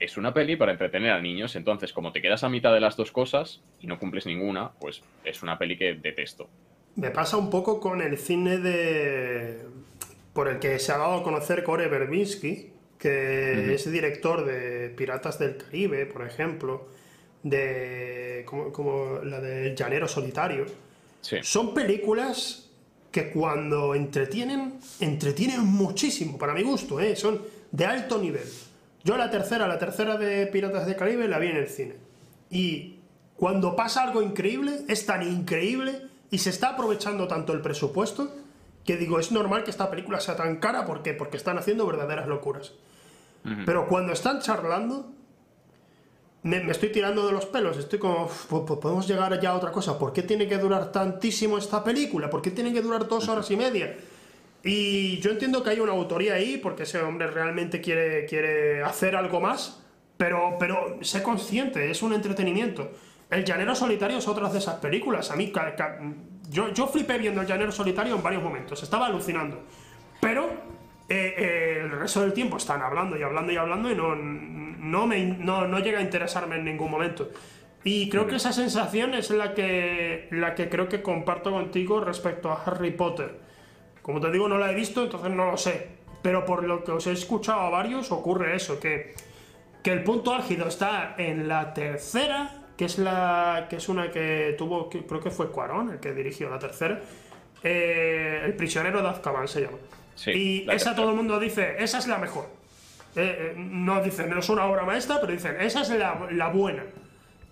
es 0.01 0.17
una 0.17 0.33
peli 0.35 0.57
para 0.57 0.73
entretener 0.73 1.13
a 1.13 1.21
niños. 1.21 1.55
Entonces, 1.55 1.93
como 1.93 2.11
te 2.11 2.23
quedas 2.23 2.43
a 2.43 2.49
mitad 2.49 2.73
de 2.73 2.81
las 2.81 2.97
dos 2.97 3.13
cosas 3.13 3.61
y 3.81 3.87
no 3.87 3.99
cumples 3.99 4.27
ninguna, 4.27 4.73
pues 4.81 5.03
es 5.25 5.43
una 5.43 5.59
peli 5.59 5.77
que 5.77 5.95
detesto. 5.95 6.49
Me 6.97 7.11
pasa 7.11 7.37
un 7.37 7.51
poco 7.51 7.79
con 7.79 8.01
el 8.01 8.19
cine 8.19 8.59
de. 8.59 9.59
por 10.33 10.49
el 10.49 10.59
que 10.59 10.79
se 10.79 10.91
ha 10.93 10.99
dado 10.99 11.15
a 11.17 11.23
conocer 11.23 11.63
Gore 11.63 11.87
Verbinski, 11.89 12.73
que 12.99 13.75
es 13.75 13.91
director 13.91 14.45
de 14.45 14.89
Piratas 14.89 15.39
del 15.39 15.57
Caribe, 15.59 16.07
por 16.07 16.27
ejemplo, 16.27 16.89
de. 17.43 18.43
como, 18.47 18.73
como 18.73 19.21
la 19.23 19.41
de 19.41 19.77
Llanero 19.77 20.09
Solitario. 20.09 20.67
Sí. 21.21 21.37
Son 21.43 21.75
películas 21.75 22.71
que 23.13 23.31
cuando 23.31 23.95
entretienen, 23.95 24.79
entretienen 25.01 25.61
muchísimo, 25.67 26.39
para 26.39 26.55
mi 26.55 26.63
gusto, 26.63 27.01
¿eh? 27.01 27.17
son 27.17 27.43
de 27.71 27.85
alto 27.85 28.19
nivel. 28.19 28.47
Yo 29.05 29.17
la 29.17 29.31
tercera, 29.31 29.67
la 29.67 29.79
tercera 29.79 30.17
de 30.17 30.47
Piratas 30.47 30.87
del 30.87 30.97
Caribe 30.97 31.27
la 31.29 31.39
vi 31.39 31.49
en 31.49 31.57
el 31.57 31.69
cine. 31.69 31.97
Y 32.51 32.97
cuando 33.37 33.75
pasa 33.77 34.03
algo 34.03 34.23
increíble, 34.23 34.81
es 34.89 35.07
tan 35.07 35.23
increíble 35.23 36.03
y 36.31 36.39
se 36.39 36.51
está 36.51 36.71
aprovechando 36.71 37.27
tanto 37.27 37.53
el 37.53 37.61
presupuesto 37.63 38.31
que 38.85 38.97
digo, 38.97 39.19
es 39.21 39.31
normal 39.31 39.63
que 39.65 39.71
esta 39.71 39.91
película 39.91 40.21
sea 40.21 40.37
tan 40.37 40.57
cara, 40.57 40.85
¿por 40.87 41.03
qué? 41.03 41.13
Porque 41.15 41.37
están 41.37 41.59
haciendo 41.59 41.87
verdaderas 41.87 42.27
locuras. 42.29 42.73
Pero 43.65 43.87
cuando 43.89 44.13
están 44.13 44.41
charlando, 44.41 45.13
me, 46.43 46.61
me 46.61 46.73
estoy 46.73 46.91
tirando 46.93 47.27
de 47.27 47.33
los 47.33 47.47
pelos, 47.47 47.77
estoy 47.79 47.99
como, 47.99 48.25
"Uf, 48.25 48.47
pues- 48.47 48.63
pues 48.67 48.81
podemos 48.81 49.07
llegar 49.07 49.39
ya 49.41 49.51
a 49.51 49.55
otra 49.55 49.71
cosa. 49.73 49.99
¿Por 49.99 50.13
qué 50.13 50.23
tiene 50.23 50.47
que 50.49 50.59
durar 50.59 50.93
tantísimo 50.93 51.57
esta 51.59 51.83
película? 51.85 52.29
¿Por 52.29 52.43
qué 52.43 52.51
tiene 52.51 52.73
que 52.73 52.81
durar 52.83 53.07
dos 53.09 53.29
horas 53.29 53.51
y 53.51 53.57
media? 53.57 53.97
Y 54.63 55.19
yo 55.21 55.31
entiendo 55.31 55.63
que 55.63 55.71
hay 55.71 55.81
una 55.81 55.93
autoría 55.93 56.35
ahí, 56.35 56.59
porque 56.59 56.83
ese 56.83 57.01
hombre 57.01 57.29
realmente 57.29 57.81
quiere, 57.81 58.27
quiere 58.27 58.83
hacer 58.83 59.17
algo 59.17 59.41
más, 59.41 59.83
pero, 60.17 60.57
pero 60.59 60.99
sé 61.01 61.23
consciente, 61.23 61.91
es 61.91 62.03
un 62.03 62.13
entretenimiento. 62.13 62.91
El 63.31 63.45
Llanero 63.45 63.75
Solitario 63.75 64.19
es 64.19 64.29
otra 64.29 64.51
de 64.51 64.59
esas 64.59 64.77
películas. 64.77 65.31
A 65.31 65.37
mí, 65.37 65.53
yo, 66.51 66.73
yo 66.75 66.87
flipé 66.89 67.17
viendo 67.17 67.41
El 67.41 67.47
Llanero 67.47 67.73
Solitario 67.73 68.17
en 68.17 68.23
varios 68.23 68.43
momentos, 68.43 68.83
estaba 68.83 69.07
alucinando. 69.07 69.63
Pero 70.21 70.45
eh, 71.09 71.35
eh, 71.39 71.79
el 71.85 71.91
resto 71.93 72.21
del 72.21 72.33
tiempo 72.35 72.59
están 72.59 72.83
hablando 72.83 73.17
y 73.17 73.23
hablando 73.23 73.51
y 73.51 73.57
hablando 73.57 73.91
y 73.91 73.95
no, 73.95 74.15
no, 74.15 75.07
me, 75.07 75.25
no, 75.25 75.67
no 75.67 75.79
llega 75.79 76.01
a 76.01 76.03
interesarme 76.03 76.57
en 76.57 76.65
ningún 76.65 76.91
momento. 76.91 77.31
Y 77.83 78.11
creo 78.11 78.27
que 78.27 78.37
esa 78.37 78.53
sensación 78.53 79.15
es 79.15 79.31
la 79.31 79.55
que, 79.55 80.29
la 80.33 80.55
que 80.55 80.69
creo 80.69 80.89
que 80.89 81.01
comparto 81.01 81.51
contigo 81.51 82.01
respecto 82.01 82.51
a 82.51 82.63
Harry 82.63 82.91
Potter. 82.91 83.50
Como 84.03 84.21
te 84.21 84.31
digo, 84.31 84.49
no 84.49 84.59
la 84.59 84.71
he 84.71 84.75
visto, 84.75 85.05
entonces 85.05 85.31
no 85.31 85.51
lo 85.51 85.57
sé. 85.57 85.89
Pero 86.23 86.45
por 86.45 86.65
lo 86.65 86.85
que 86.85 86.93
os 86.93 87.07
he 87.07 87.13
escuchado 87.13 87.61
a 87.61 87.71
varios, 87.71 88.13
ocurre 88.13 88.55
eso, 88.55 88.79
que, 88.79 89.15
que 89.83 89.93
el 89.93 90.03
punto 90.03 90.35
álgido 90.35 90.69
está 90.69 91.15
en 91.17 91.49
la 91.49 91.73
tercera, 91.73 92.65
que 92.77 92.85
es 92.85 92.99
la 92.99 93.67
que 93.69 93.77
es 93.77 93.89
una 93.89 94.11
que 94.11 94.55
tuvo, 94.57 94.89
que 94.89 95.05
creo 95.07 95.21
que 95.21 95.31
fue 95.31 95.51
Cuarón 95.51 95.91
el 95.91 96.01
que 96.01 96.13
dirigió 96.13 96.49
la 96.49 96.59
tercera. 96.59 97.01
Eh, 97.63 98.43
el 98.45 98.55
prisionero 98.55 99.03
de 99.03 99.09
Azkaban 99.09 99.49
se 99.49 99.63
llama. 99.63 99.79
Sí, 100.15 100.31
y 100.31 100.71
esa 100.71 100.95
todo 100.95 101.11
el 101.11 101.17
mundo 101.17 101.39
dice, 101.39 101.77
esa 101.79 101.99
es 101.99 102.07
la 102.07 102.19
mejor. 102.19 102.47
Eh, 103.17 103.53
eh, 103.53 103.55
no 103.57 104.03
dicen, 104.03 104.31
no 104.31 104.39
es 104.39 104.49
una 104.49 104.67
obra 104.67 104.85
maestra, 104.85 105.21
pero 105.21 105.33
dicen, 105.33 105.57
esa 105.61 105.83
es 105.83 105.91
la, 105.91 106.29
la 106.31 106.49
buena. 106.49 106.85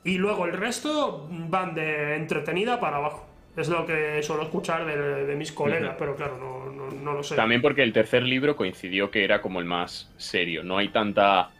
Y 0.05 0.17
luego 0.19 0.47
el 0.47 0.53
resto 0.53 1.27
van 1.31 1.75
de 1.75 2.17
entretenida 2.17 2.79
para 2.81 2.99
abajo. 2.99 3.27
Es 3.59 3.69
lo 3.69 3.85
que 3.85 4.23
suelo 4.23 4.45
escuchar 4.45 4.87
de, 4.87 5.25
de 5.27 5.35
mis 5.37 5.51
colegas, 5.53 5.97
pero 5.99 6.15
claro, 6.15 6.39
no, 6.39 6.71
no, 6.73 6.91
no 6.93 7.13
lo 7.15 7.23
sé. 7.23 7.35
También 7.35 7.61
porque 7.61 7.83
el 7.83 7.93
tercer 7.93 8.23
libro 8.23 8.55
coincidió 8.55 9.11
que 9.11 9.25
era 9.25 9.41
como 9.43 9.59
el 9.59 9.65
más 9.67 10.13
serio. 10.17 10.63
No 10.63 10.79
hay 10.79 10.89
tanta 10.89 11.51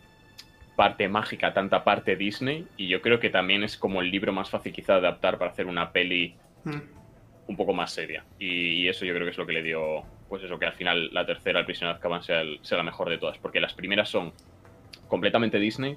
parte 0.77 1.09
mágica, 1.09 1.53
tanta 1.53 1.83
parte 1.83 2.15
Disney. 2.15 2.67
Y 2.77 2.87
yo 2.87 3.03
creo 3.03 3.19
que 3.19 3.31
también 3.31 3.65
es 3.65 3.77
como 3.77 4.01
el 4.01 4.11
libro 4.13 4.33
más 4.33 4.49
fácil 4.49 4.73
quizá 4.73 4.93
de 4.95 4.99
adaptar 5.09 5.39
para 5.39 5.51
hacer 5.51 5.67
una 5.67 5.91
peli 5.93 6.35
Mm. 6.65 6.81
un 7.49 7.57
poco 7.57 7.73
más 7.73 7.91
seria. 7.93 8.25
Y, 8.39 8.83
y 8.83 8.89
eso 8.89 9.05
yo 9.05 9.13
creo 9.15 9.25
que 9.25 9.31
es 9.33 9.39
lo 9.39 9.47
que 9.47 9.53
le 9.55 9.63
dio, 9.63 10.03
pues 10.29 10.43
eso, 10.43 10.59
que 10.59 10.67
al 10.67 10.75
final 10.75 11.09
la 11.13 11.25
tercera, 11.27 11.59
El 11.61 11.65
prisionero 11.67 11.95
de 11.95 11.97
Azkaban, 11.97 12.23
sea, 12.23 12.41
el- 12.43 12.59
sea 12.63 12.77
la 12.79 12.85
mejor 12.85 13.09
de 13.11 13.19
todas. 13.19 13.39
Porque 13.39 13.59
las 13.61 13.75
primeras 13.75 14.09
son 14.09 14.33
completamente 15.09 15.59
Disney. 15.59 15.97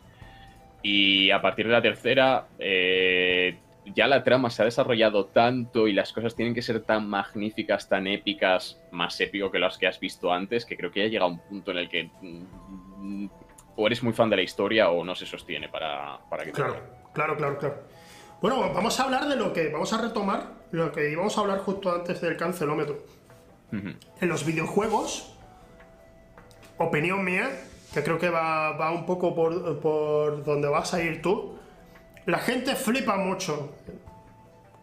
Y 0.82 1.30
a 1.30 1.42
partir 1.42 1.68
de 1.68 1.74
la 1.74 1.82
tercera, 1.82 2.48
eh, 2.58 3.56
ya 3.94 4.08
la 4.08 4.24
trama 4.24 4.50
se 4.50 4.62
ha 4.62 4.66
desarrollado 4.66 5.26
tanto 5.26 5.88
y 5.88 5.94
las 5.94 6.14
cosas 6.14 6.36
tienen 6.36 6.54
que 6.54 6.62
ser 6.62 6.82
tan 6.82 7.08
magníficas, 7.08 7.88
tan 7.88 8.08
épicas, 8.08 8.80
más 8.92 9.20
épico 9.22 9.52
que 9.52 9.60
las 9.60 9.78
que 9.78 9.88
has 9.88 10.00
visto 10.00 10.32
antes, 10.32 10.66
que 10.66 10.78
creo 10.78 10.92
que 10.92 11.02
ya 11.04 11.08
llega 11.08 11.26
un 11.26 11.40
punto 11.40 11.72
en 11.72 11.78
el 11.78 11.90
que 11.90 12.10
mm, 12.22 13.30
o 13.76 13.88
eres 13.88 14.04
muy 14.04 14.14
fan 14.14 14.30
de 14.30 14.36
la 14.36 14.42
historia 14.42 14.90
o 14.90 15.04
no 15.04 15.16
se 15.16 15.26
sostiene 15.26 15.70
para, 15.70 16.20
para 16.30 16.44
que 16.44 16.52
te 16.52 16.56
Claro, 16.56 16.76
claro, 17.14 17.38
claro, 17.38 17.58
claro. 17.58 17.76
Bueno, 18.42 18.74
vamos 18.74 19.00
a 19.00 19.04
hablar 19.04 19.28
de 19.28 19.36
lo 19.36 19.54
que. 19.54 19.70
Vamos 19.70 19.94
a 19.94 20.02
retomar 20.02 20.62
lo 20.72 20.92
que 20.92 21.12
íbamos 21.12 21.38
a 21.38 21.42
hablar 21.42 21.60
justo 21.60 21.94
antes 21.94 22.22
del 22.22 22.38
cancelómetro. 22.38 23.04
En 23.72 24.28
los 24.28 24.46
videojuegos, 24.46 25.34
opinión 26.78 27.24
mía, 27.24 27.50
que 27.94 28.04
creo 28.04 28.20
que 28.20 28.30
va, 28.30 28.76
va 28.76 28.92
un 28.92 29.06
poco 29.06 29.34
por, 29.34 29.80
por 29.80 30.44
donde 30.44 30.68
vas 30.68 30.94
a 30.94 31.02
ir 31.02 31.22
tú, 31.22 31.58
la 32.26 32.40
gente 32.40 32.76
flipa 32.76 33.18
mucho 33.18 33.76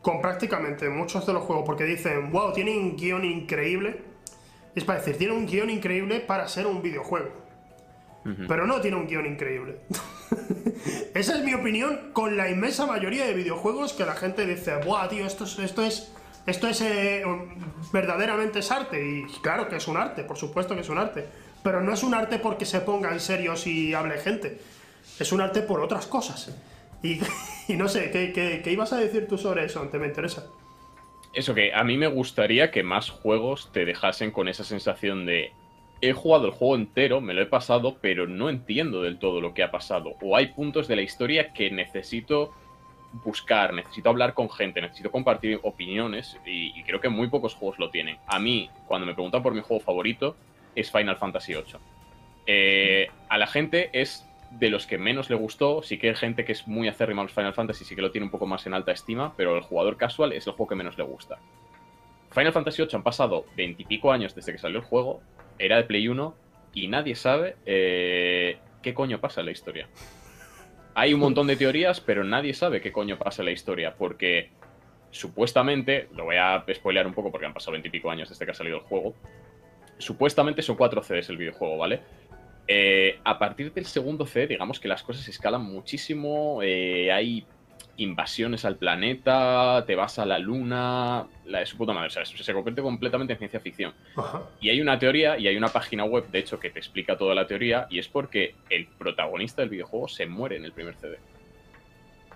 con 0.02 0.20
prácticamente 0.20 0.88
muchos 0.88 1.26
de 1.26 1.32
los 1.32 1.42
juegos 1.42 1.64
porque 1.66 1.84
dicen, 1.84 2.30
wow, 2.30 2.52
tiene 2.52 2.76
un 2.76 2.96
guion 2.96 3.24
increíble. 3.24 4.00
Es 4.74 4.84
para 4.84 5.00
decir, 5.00 5.18
tiene 5.18 5.34
un 5.34 5.46
guion 5.46 5.70
increíble 5.70 6.20
para 6.20 6.48
ser 6.48 6.66
un 6.66 6.82
videojuego. 6.82 7.48
Pero 8.46 8.66
no 8.66 8.80
tiene 8.80 8.96
un 8.96 9.06
guion 9.06 9.24
increíble. 9.24 9.80
Esa 11.14 11.38
es 11.38 11.44
mi 11.44 11.54
opinión 11.54 12.10
con 12.12 12.36
la 12.36 12.50
inmensa 12.50 12.84
mayoría 12.84 13.24
de 13.24 13.32
videojuegos 13.32 13.94
que 13.94 14.04
la 14.04 14.14
gente 14.14 14.44
dice, 14.44 14.76
¡buah, 14.84 15.08
tío, 15.08 15.26
esto 15.26 15.44
es, 15.44 15.58
esto 15.58 15.82
es, 15.82 16.12
esto 16.46 16.68
es 16.68 16.80
eh, 16.82 17.24
verdaderamente 17.90 18.58
es 18.58 18.70
arte! 18.70 19.02
Y 19.02 19.24
claro 19.40 19.68
que 19.68 19.76
es 19.76 19.88
un 19.88 19.96
arte, 19.96 20.24
por 20.24 20.36
supuesto 20.36 20.74
que 20.74 20.82
es 20.82 20.88
un 20.90 20.98
arte. 20.98 21.26
Pero 21.62 21.80
no 21.80 21.92
es 21.92 22.02
un 22.02 22.12
arte 22.12 22.38
porque 22.38 22.66
se 22.66 22.80
ponga 22.80 23.10
en 23.12 23.20
serio 23.20 23.56
si 23.56 23.94
hable 23.94 24.18
gente. 24.18 24.60
Es 25.18 25.32
un 25.32 25.40
arte 25.40 25.62
por 25.62 25.80
otras 25.80 26.06
cosas. 26.06 26.50
Y, 27.68 27.74
no 27.74 27.86
sé, 27.86 28.10
¿qué, 28.10 28.72
ibas 28.72 28.94
a 28.94 28.96
decir 28.96 29.28
tú 29.28 29.36
sobre 29.36 29.66
eso? 29.66 29.82
Te 29.88 29.98
me 29.98 30.06
interesa. 30.06 30.50
Eso 31.34 31.54
que 31.54 31.74
a 31.74 31.84
mí 31.84 31.98
me 31.98 32.06
gustaría 32.06 32.70
que 32.70 32.82
más 32.82 33.10
juegos 33.10 33.70
te 33.72 33.84
dejasen 33.84 34.30
con 34.30 34.48
esa 34.48 34.64
sensación 34.64 35.26
de 35.26 35.52
he 36.00 36.14
jugado 36.14 36.46
el 36.46 36.52
juego 36.52 36.76
entero, 36.76 37.20
me 37.20 37.34
lo 37.34 37.42
he 37.42 37.46
pasado, 37.46 37.98
pero 38.00 38.26
no 38.26 38.48
entiendo 38.48 39.02
del 39.02 39.18
todo 39.18 39.42
lo 39.42 39.52
que 39.52 39.62
ha 39.62 39.70
pasado. 39.70 40.14
O 40.22 40.34
hay 40.34 40.46
puntos 40.46 40.88
de 40.88 40.96
la 40.96 41.02
historia 41.02 41.52
que 41.52 41.70
necesito 41.70 42.54
buscar, 43.24 43.74
necesito 43.74 44.08
hablar 44.08 44.32
con 44.32 44.48
gente, 44.48 44.80
necesito 44.80 45.10
compartir 45.10 45.60
opiniones 45.62 46.38
y, 46.46 46.78
y 46.78 46.82
creo 46.84 47.00
que 47.00 47.10
muy 47.10 47.28
pocos 47.28 47.54
juegos 47.54 47.78
lo 47.78 47.90
tienen. 47.90 48.16
A 48.26 48.38
mí, 48.38 48.70
cuando 48.86 49.06
me 49.06 49.12
preguntan 49.12 49.42
por 49.42 49.52
mi 49.52 49.60
juego 49.60 49.84
favorito, 49.84 50.36
es 50.74 50.90
Final 50.90 51.16
Fantasy 51.16 51.52
VIII. 51.52 51.80
Eh, 52.46 53.10
a 53.28 53.36
la 53.36 53.46
gente 53.46 53.90
es 53.92 54.26
de 54.50 54.70
los 54.70 54.86
que 54.86 54.98
menos 54.98 55.28
le 55.30 55.36
gustó, 55.36 55.82
sí 55.82 55.98
que 55.98 56.08
hay 56.08 56.14
gente 56.14 56.44
que 56.44 56.52
es 56.52 56.66
muy 56.66 56.88
acérrima 56.88 57.22
a 57.22 57.24
los 57.24 57.32
Final 57.32 57.54
Fantasy, 57.54 57.84
sí 57.84 57.94
que 57.94 58.02
lo 58.02 58.10
tiene 58.10 58.24
un 58.24 58.30
poco 58.30 58.46
más 58.46 58.66
en 58.66 58.74
alta 58.74 58.92
estima, 58.92 59.34
pero 59.36 59.56
el 59.56 59.62
jugador 59.62 59.96
casual 59.96 60.32
es 60.32 60.46
el 60.46 60.54
juego 60.54 60.68
que 60.68 60.74
menos 60.74 60.96
le 60.96 61.04
gusta. 61.04 61.38
Final 62.30 62.52
Fantasy 62.52 62.82
VIII 62.82 62.96
han 62.96 63.02
pasado 63.02 63.46
veintipico 63.56 64.12
años 64.12 64.34
desde 64.34 64.52
que 64.52 64.58
salió 64.58 64.78
el 64.78 64.84
juego, 64.84 65.20
era 65.58 65.76
de 65.76 65.84
Play 65.84 66.08
1 66.08 66.34
y 66.74 66.88
nadie 66.88 67.14
sabe 67.14 67.56
eh, 67.66 68.58
qué 68.82 68.94
coño 68.94 69.20
pasa 69.20 69.40
en 69.40 69.46
la 69.46 69.52
historia. 69.52 69.88
Hay 70.94 71.14
un 71.14 71.20
montón 71.20 71.46
de 71.46 71.56
teorías, 71.56 72.00
pero 72.00 72.24
nadie 72.24 72.54
sabe 72.54 72.80
qué 72.80 72.90
coño 72.90 73.18
pasa 73.18 73.42
en 73.42 73.46
la 73.46 73.52
historia, 73.52 73.94
porque 73.96 74.50
supuestamente, 75.10 76.08
lo 76.14 76.24
voy 76.24 76.36
a 76.36 76.64
spoilear 76.74 77.06
un 77.06 77.14
poco 77.14 77.30
porque 77.30 77.46
han 77.46 77.54
pasado 77.54 77.72
veintipico 77.72 78.10
años 78.10 78.28
desde 78.28 78.44
que 78.44 78.50
ha 78.50 78.54
salido 78.54 78.78
el 78.78 78.82
juego, 78.82 79.14
supuestamente 79.98 80.62
son 80.62 80.76
cuatro 80.76 81.02
CDs 81.02 81.28
el 81.28 81.36
videojuego, 81.36 81.76
¿vale? 81.78 82.00
Eh, 82.68 83.18
a 83.24 83.38
partir 83.38 83.72
del 83.72 83.86
segundo 83.86 84.26
CD, 84.26 84.46
digamos 84.48 84.78
que 84.78 84.88
las 84.88 85.02
cosas 85.02 85.26
escalan 85.26 85.62
muchísimo, 85.62 86.60
eh, 86.62 87.10
hay 87.10 87.44
invasiones 87.96 88.64
al 88.64 88.76
planeta, 88.76 89.82
te 89.86 89.96
vas 89.96 90.18
a 90.18 90.26
la 90.26 90.38
luna, 90.38 91.26
la 91.46 91.60
de 91.60 91.66
su 91.66 91.76
puta 91.76 91.92
madre, 91.92 92.08
o 92.08 92.10
sea, 92.10 92.24
se 92.24 92.52
convierte 92.52 92.82
completamente 92.82 93.32
en 93.32 93.38
ciencia 93.38 93.58
ficción. 93.58 93.92
Ajá. 94.16 94.42
Y 94.60 94.68
hay 94.68 94.80
una 94.80 94.98
teoría 94.98 95.36
y 95.38 95.48
hay 95.48 95.56
una 95.56 95.68
página 95.68 96.04
web, 96.04 96.28
de 96.30 96.38
hecho, 96.38 96.60
que 96.60 96.70
te 96.70 96.78
explica 96.78 97.16
toda 97.16 97.34
la 97.34 97.46
teoría, 97.46 97.86
y 97.90 97.98
es 97.98 98.06
porque 98.06 98.54
el 98.70 98.86
protagonista 98.86 99.62
del 99.62 99.70
videojuego 99.70 100.06
se 100.06 100.26
muere 100.26 100.56
en 100.56 100.64
el 100.64 100.72
primer 100.72 100.94
CD. 100.96 101.18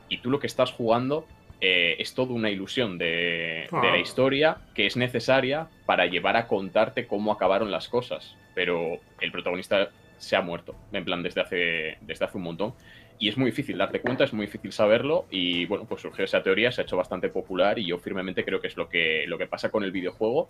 Y 0.09 0.18
tú 0.18 0.30
lo 0.30 0.41
que 0.41 0.47
estás 0.49 0.72
jugando 0.72 1.26
eh, 1.61 1.95
es 2.01 2.12
toda 2.14 2.33
una 2.33 2.51
ilusión 2.51 2.99
de, 2.99 3.07
de 3.07 3.68
Ah. 3.70 3.83
la 3.93 3.99
historia 3.99 4.57
que 4.74 4.87
es 4.87 4.97
necesaria 4.97 5.68
para 5.87 6.07
llevar 6.07 6.37
a 6.37 6.49
contarte 6.49 7.07
cómo 7.07 7.30
acabaron 7.33 7.70
las 7.70 7.87
cosas. 7.89 8.35
Pero 8.55 8.99
el 9.20 9.30
protagonista 9.30 9.91
se 10.23 10.37
ha 10.37 10.41
muerto, 10.41 10.77
en 10.93 11.05
plan, 11.05 11.20
desde 11.23 11.41
hace, 11.41 11.99
desde 12.01 12.25
hace 12.25 12.37
un 12.37 12.45
montón. 12.45 12.75
Y 13.18 13.29
es 13.29 13.37
muy 13.37 13.47
difícil 13.51 13.77
darte 13.77 14.01
cuenta, 14.01 14.23
es 14.23 14.33
muy 14.33 14.47
difícil 14.47 14.73
saberlo. 14.73 15.27
Y 15.31 15.66
bueno, 15.66 15.85
pues 15.85 16.01
surgió 16.01 16.25
esa 16.25 16.43
teoría, 16.43 16.70
se 16.70 16.81
ha 16.81 16.85
hecho 16.85 16.97
bastante 16.97 17.29
popular 17.29 17.79
y 17.79 17.87
yo 17.87 17.99
firmemente 17.99 18.45
creo 18.45 18.61
que 18.61 18.68
es 18.68 18.77
lo 18.77 18.89
que, 18.89 19.25
lo 19.27 19.37
que 19.37 19.47
pasa 19.47 19.70
con 19.70 19.83
el 19.83 19.91
videojuego. 19.91 20.49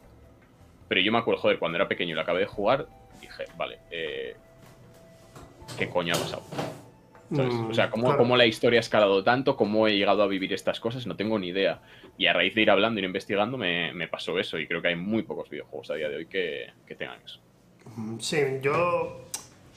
Pero 0.89 1.01
yo 1.01 1.11
me 1.11 1.19
acuerdo, 1.19 1.41
joder, 1.41 1.59
cuando 1.59 1.77
era 1.77 1.89
pequeño 1.89 2.13
y 2.13 2.15
lo 2.15 2.21
acabé 2.21 2.41
de 2.41 2.47
jugar, 2.47 2.87
dije, 3.21 3.45
vale, 3.57 3.79
eh, 3.91 4.37
¿qué 5.79 5.89
coño 5.89 6.15
ha 6.15 6.19
pasado? 6.19 6.43
¿Sabes? 7.35 7.55
Mm, 7.55 7.71
O 7.71 7.75
sea, 7.75 7.89
¿cómo, 7.91 8.05
claro. 8.05 8.19
cómo 8.19 8.37
la 8.37 8.45
historia 8.45 8.79
ha 8.79 8.81
escalado 8.81 9.25
tanto? 9.25 9.57
¿Cómo 9.57 9.89
he 9.89 9.97
llegado 9.97 10.23
a 10.23 10.27
vivir 10.27 10.53
estas 10.53 10.81
cosas? 10.81 11.07
No 11.07 11.17
tengo 11.17 11.39
ni 11.39 11.49
idea. 11.49 11.81
Y 12.19 12.27
a 12.27 12.35
raíz 12.35 12.55
de 12.55 12.61
ir 12.61 12.71
hablando, 12.71 13.01
ir 13.01 13.07
investigando, 13.07 13.57
me, 13.57 13.93
me 13.95 14.07
pasó 14.07 14.39
eso. 14.39 14.59
Y 14.59 14.67
creo 14.67 14.83
que 14.83 14.89
hay 14.89 14.97
muy 14.97 15.23
pocos 15.23 15.49
videojuegos 15.49 15.91
a 15.91 15.95
día 15.95 16.11
de 16.11 16.17
hoy 16.17 16.27
que, 16.27 16.73
que 16.87 16.95
tengan 16.95 17.21
eso. 17.25 17.41
Sí, 18.19 18.37
yo. 18.61 19.32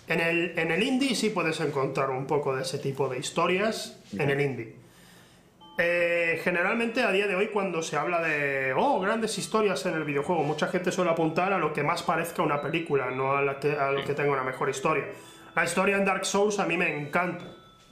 En 0.08 0.20
el, 0.20 0.58
en 0.58 0.72
el 0.72 0.84
indie 0.84 1.16
sí 1.16 1.30
puedes 1.30 1.60
encontrar 1.60 2.12
un 2.12 2.28
poco 2.28 2.56
de 2.56 2.62
ese 2.62 2.78
tipo 2.78 3.10
de 3.10 3.18
historias 3.18 4.00
en 4.14 4.30
el 4.30 4.40
indie. 4.40 4.76
Eh, 5.78 6.40
generalmente 6.42 7.04
a 7.04 7.12
día 7.12 7.28
de 7.28 7.36
hoy 7.36 7.48
cuando 7.48 7.82
se 7.82 7.98
habla 7.98 8.22
de 8.22 8.74
oh, 8.78 9.02
grandes 9.02 9.38
historias 9.38 9.86
en 9.86 9.96
el 9.96 10.06
videojuego, 10.06 10.44
mucha 10.44 10.68
gente 10.68 10.92
suele 10.92 11.12
apuntar 11.12 11.52
a 11.52 11.58
lo 11.58 11.74
que 11.74 11.84
más 11.84 12.02
parezca 12.04 12.44
una 12.44 12.62
película, 12.62 13.12
no 13.12 13.36
a, 13.36 13.60
que, 13.60 13.76
lo 13.94 14.04
que 14.06 14.14
tenga 14.14 14.32
una 14.32 14.44
mejor 14.44 14.70
historia. 14.70 15.06
La 15.56 15.66
historia 15.66 15.98
en 15.98 16.06
Dark 16.06 16.26
Souls 16.26 16.60
a 16.60 16.66
mí 16.66 16.78
me 16.78 16.98
encanta. 16.98 17.46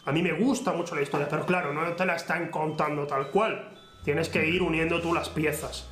A 0.05 0.11
mí 0.11 0.21
me 0.21 0.33
gusta 0.33 0.71
mucho 0.73 0.95
la 0.95 1.01
historia, 1.01 1.27
pero 1.29 1.45
claro, 1.45 1.73
no 1.73 1.93
te 1.93 2.05
la 2.05 2.15
están 2.15 2.49
contando 2.49 3.07
tal 3.07 3.29
cual. 3.31 3.71
Tienes 4.03 4.29
que 4.29 4.45
ir 4.45 4.61
uniendo 4.61 5.01
tú 5.01 5.13
las 5.13 5.29
piezas. 5.29 5.89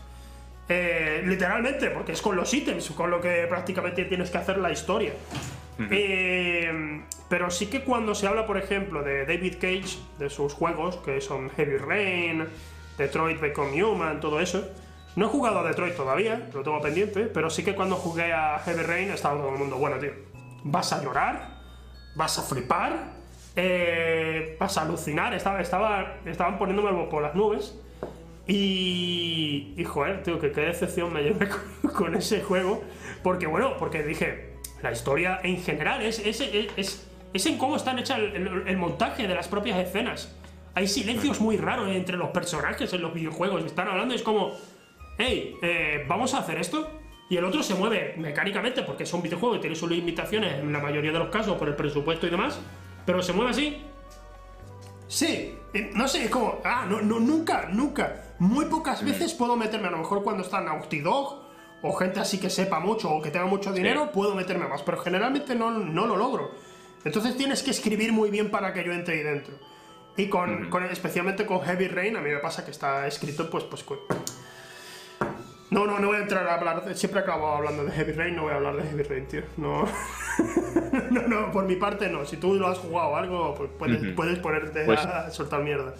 Eh, 0.68 1.24
literalmente, 1.26 1.90
porque 1.90 2.12
es 2.12 2.22
con 2.22 2.36
los 2.36 2.54
ítems, 2.54 2.92
con 2.92 3.10
lo 3.10 3.20
que 3.20 3.46
prácticamente 3.48 4.06
tienes 4.06 4.30
que 4.30 4.38
hacer 4.38 4.58
la 4.58 4.72
historia. 4.72 5.14
Eh, 5.90 7.02
pero 7.30 7.50
sí 7.50 7.68
que 7.68 7.84
cuando 7.84 8.14
se 8.14 8.28
habla, 8.28 8.46
por 8.46 8.58
ejemplo, 8.58 9.04
de 9.04 9.26
David 9.26 9.56
Cage, 9.56 9.98
de 10.20 10.30
sus 10.30 10.54
juegos, 10.54 10.98
que 10.98 11.22
son 11.22 11.50
Heavy 11.52 11.78
Rain, 11.78 12.46
Detroit 12.98 13.40
Become 13.40 13.82
Human, 13.82 14.20
todo 14.20 14.42
eso. 14.42 14.68
No 15.16 15.28
he 15.28 15.30
jugado 15.30 15.60
a 15.60 15.64
Detroit 15.64 15.96
todavía, 15.96 16.50
lo 16.54 16.62
tengo 16.62 16.82
pendiente, 16.82 17.28
pero 17.28 17.50
sí 17.50 17.64
que 17.64 17.74
cuando 17.74 17.96
jugué 17.96 18.34
a 18.34 18.60
Heavy 18.60 18.84
Rain 18.84 19.12
estaba 19.12 19.38
todo 19.38 19.54
el 19.54 19.58
mundo, 19.60 19.78
bueno, 19.78 19.98
tío, 19.98 20.12
vas 20.64 20.92
a 20.94 21.02
llorar, 21.04 21.58
vas 22.16 22.38
a 22.38 22.42
flipar, 22.44 23.14
eh, 23.56 24.58
vas 24.60 24.78
a 24.78 24.82
alucinar, 24.84 25.34
estaba, 25.34 25.62
estaba, 25.62 26.18
estaban 26.26 26.58
poniéndome 26.58 27.08
por 27.08 27.22
las 27.22 27.34
nubes. 27.34 27.80
Y, 28.48 29.74
y 29.78 29.84
joder, 29.86 30.24
tío, 30.24 30.40
que 30.40 30.52
qué 30.52 30.62
decepción 30.62 31.14
me 31.14 31.24
llevé 31.24 31.48
con 31.96 32.16
ese 32.16 32.42
juego. 32.42 32.84
Porque 33.24 33.48
bueno, 33.48 33.78
porque 33.78 34.04
dije, 34.04 34.51
la 34.84 34.92
historia 34.92 35.40
en 35.44 35.62
general 35.62 36.02
es, 36.02 36.20
es, 36.20 36.42
es, 36.42 37.08
es 37.34 37.46
en 37.46 37.58
cómo 37.58 37.76
están 37.76 38.00
hechas 38.00 38.20
el, 38.20 38.36
el- 38.36 38.68
el 38.68 38.78
montaje 38.78 39.28
de 39.28 39.36
las 39.36 39.48
propias 39.48 39.78
escenas. 39.80 40.36
Hay 40.74 40.88
silencios 40.88 41.42
muy 41.42 41.58
raros 41.58 41.90
entre 41.90 42.18
los 42.18 42.30
personajes 42.30 42.92
en 42.94 43.02
los 43.02 43.14
videojuegos. 43.14 43.64
Están 43.66 43.88
hablando 43.90 44.14
y 44.14 44.18
es 44.18 44.24
como, 44.24 44.52
hey, 45.18 45.56
eh, 45.62 46.06
vamos 46.08 46.34
a 46.34 46.40
hacer 46.40 46.58
esto. 46.58 46.90
Y 47.30 47.38
el 47.38 47.46
otro 47.46 47.62
se 47.64 47.76
mueve 47.76 48.16
mecánicamente 48.18 48.84
porque 48.84 49.04
es 49.04 49.14
un 49.14 49.22
videojuego 49.22 49.56
y 49.56 49.60
tiene 49.60 49.76
sus 49.76 49.90
limitaciones 49.90 50.56
en 50.60 50.72
la 50.72 50.80
mayoría 50.80 51.12
de 51.12 51.20
los 51.20 51.30
casos 51.30 51.58
por 51.58 51.68
el 51.68 51.76
presupuesto 51.76 52.28
y 52.28 52.30
demás. 52.30 52.60
Pero 53.06 53.22
se 53.22 53.34
mueve 53.34 53.52
así. 53.52 53.82
Sí, 55.08 55.56
no 55.94 56.08
sé, 56.08 56.26
es 56.26 56.30
como, 56.30 56.60
ah, 56.64 56.86
no, 56.90 57.02
no, 57.02 57.20
nunca, 57.20 57.68
nunca. 57.70 58.24
Muy 58.40 58.66
pocas 58.66 59.04
veces 59.04 59.34
puedo 59.34 59.56
meterme, 59.58 59.88
a 59.90 59.92
lo 59.92 59.98
mejor 59.98 60.24
cuando 60.24 60.42
está 60.44 60.62
Naughty 60.62 61.00
Dog 61.02 61.41
o 61.84 61.94
gente 61.94 62.20
así 62.20 62.40
que 62.40 62.50
sepa 62.50 62.80
mucho 62.80 63.10
o 63.12 63.22
que 63.22 63.32
tenga 63.32 63.46
mucho 63.46 63.72
dinero, 63.74 64.12
puedo 64.12 64.36
meterme 64.36 64.68
más, 64.68 64.84
pero 64.84 64.98
generalmente 65.00 65.56
no, 65.56 65.72
no 65.72 66.06
lo 66.06 66.16
logro. 66.16 66.52
Entonces 67.04 67.36
tienes 67.36 67.64
que 67.64 67.72
escribir 67.72 68.14
muy 68.14 68.30
bien 68.30 68.52
para 68.52 68.74
que 68.74 68.84
yo 68.84 68.92
entre 68.94 69.16
ahí 69.16 69.24
dentro. 69.24 69.56
Y 70.18 70.28
con, 70.28 70.70
con- 70.70 70.84
especialmente 70.86 71.46
con 71.46 71.62
Heavy 71.62 71.88
Rain, 71.88 72.18
a 72.18 72.22
mí 72.22 72.30
me 72.30 72.38
pasa 72.38 72.64
que 72.66 72.72
está 72.72 73.08
escrito, 73.08 73.50
pues, 73.50 73.64
pues, 73.64 73.84
no, 75.70 75.86
no, 75.88 76.00
no 76.00 76.08
voy 76.08 76.18
a 76.18 76.22
entrar 76.22 76.46
a 76.48 76.56
hablar. 76.56 76.84
de- 76.84 76.96
Siempre 76.96 77.22
acabo 77.22 77.48
hablando 77.48 77.86
de 77.86 77.92
Heavy 77.92 78.12
Rain, 78.12 78.36
no 78.36 78.44
voy 78.44 78.52
a 78.52 78.56
hablar 78.58 78.76
de 78.76 78.84
Heavy 78.84 79.04
Rain, 79.04 79.28
tío. 79.28 79.42
No. 79.58 79.86
no, 81.12 81.22
no, 81.28 81.52
por 81.52 81.64
mi 81.66 81.78
parte 81.78 82.10
no. 82.10 82.26
Si 82.26 82.36
tú 82.38 82.56
lo 82.56 82.68
has 82.68 82.78
jugado 82.78 83.10
o 83.12 83.16
algo, 83.16 83.56
pues 83.56 83.70
puedes, 83.80 84.14
puedes 84.14 84.38
ponerte 84.40 84.84
Pues- 84.84 85.00
a 85.00 85.32
soltar 85.32 85.62
mierda. 85.64 85.94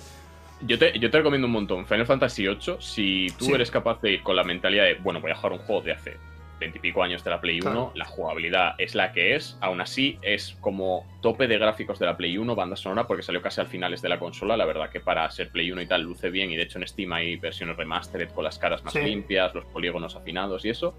Yo 0.68 0.78
te, 0.78 0.98
yo 1.00 1.10
te 1.10 1.18
recomiendo 1.18 1.48
un 1.48 1.54
montón 1.54 1.86
Final 1.88 2.06
Fantasy 2.06 2.48
VIII 2.48 2.76
si 2.80 3.28
tú 3.38 3.46
Sí. 3.46 3.54
eres 3.54 3.72
capaz 3.72 4.00
de 4.02 4.12
ir 4.14 4.24
con 4.24 4.36
la 4.36 4.44
mentalidad 4.44 4.84
de, 4.86 4.96
bueno, 4.96 5.20
voy 5.20 5.32
a 5.32 5.36
jugar 5.36 5.54
un 5.54 5.60
juego 5.60 5.82
de 5.82 5.92
hace 5.94 6.18
veintipico 6.60 7.02
años 7.02 7.24
de 7.24 7.32
la 7.32 7.42
Play 7.42 7.60
1, 7.60 7.72
Claro. 7.72 7.92
la 7.96 8.06
jugabilidad 8.06 8.76
es 8.78 8.94
la 8.94 9.12
que 9.12 9.34
es, 9.36 9.58
aún 9.62 9.82
así 9.82 10.20
es 10.22 10.56
como 10.62 11.08
tope 11.24 11.48
de 11.48 11.58
gráficos 11.58 11.98
de 11.98 12.06
la 12.06 12.16
Play 12.16 12.38
1, 12.38 12.54
banda 12.56 12.76
sonora, 12.76 13.08
porque 13.08 13.24
salió 13.24 13.42
casi 13.42 13.60
al 13.62 13.66
finales 13.66 14.04
de 14.04 14.10
la 14.10 14.20
consola, 14.20 14.56
la 14.56 14.66
verdad 14.66 14.92
que 14.92 15.00
para 15.00 15.28
ser 15.32 15.50
Play 15.50 15.72
1 15.72 15.82
y 15.82 15.88
tal 15.88 16.04
luce 16.04 16.30
bien, 16.30 16.52
y 16.52 16.56
de 16.56 16.62
hecho 16.64 16.78
en 16.78 16.88
Steam 16.88 17.12
hay 17.14 17.38
versiones 17.38 17.76
remastered 17.78 18.30
con 18.30 18.44
las 18.44 18.60
caras 18.60 18.84
más 18.84 18.94
Sí. 18.94 19.00
limpias, 19.02 19.56
los 19.56 19.66
polígonos 19.66 20.16
afinados 20.16 20.64
y 20.64 20.70
eso. 20.70 20.96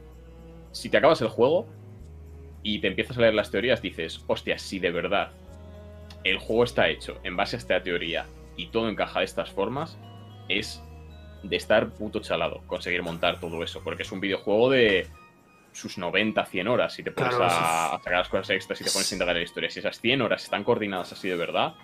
Si 0.73 0.89
te 0.91 0.97
acabas 0.97 1.21
el 1.21 1.29
juego 1.29 1.69
y 2.65 2.81
te 2.81 2.89
empiezas 2.89 3.17
a 3.17 3.21
leer 3.21 3.35
las 3.35 3.53
teorías, 3.53 3.81
dices, 3.81 4.25
hostia, 4.27 4.59
si 4.59 4.81
de 4.81 4.91
verdad 4.91 5.31
el 6.25 6.39
juego 6.39 6.65
está 6.65 6.89
hecho 6.89 7.21
en 7.23 7.37
base 7.37 7.55
a 7.55 7.59
esta 7.61 7.81
teoría 7.85 8.27
y 8.63 8.67
todo 8.69 8.89
encaja 8.89 9.19
de 9.21 9.25
estas 9.25 9.51
formas, 9.51 9.99
es 10.49 10.83
de 11.43 11.57
estar 11.57 11.91
puto 11.91 12.21
chalado 12.21 12.63
conseguir 12.67 13.03
montar 13.03 13.41
todo 13.41 13.63
eso, 13.65 13.81
porque 13.83 14.03
es 14.03 14.13
un 14.13 14.21
videojuego 14.21 14.71
de 14.71 15.09
sus 15.73 15.97
90, 15.99 16.45
100 16.45 16.69
horas 16.69 16.93
si 16.95 17.03
te 17.03 17.11
pones 17.11 17.35
Claro, 17.35 17.53
a, 17.53 17.99
sacar 17.99 18.19
las 18.19 18.29
cosas 18.29 18.51
extras 18.51 18.81
y 18.81 18.85
te 18.85 18.91
pones 18.91 19.11
a 19.11 19.15
indagar 19.15 19.37
la 19.37 19.43
historia. 19.43 19.71
Si 19.71 19.79
esas 19.81 20.01
100 20.01 20.23
horas 20.23 20.45
están 20.45 20.65
coordinadas 20.65 21.13
así 21.13 21.29
de 21.29 21.37
verdad, 21.37 21.75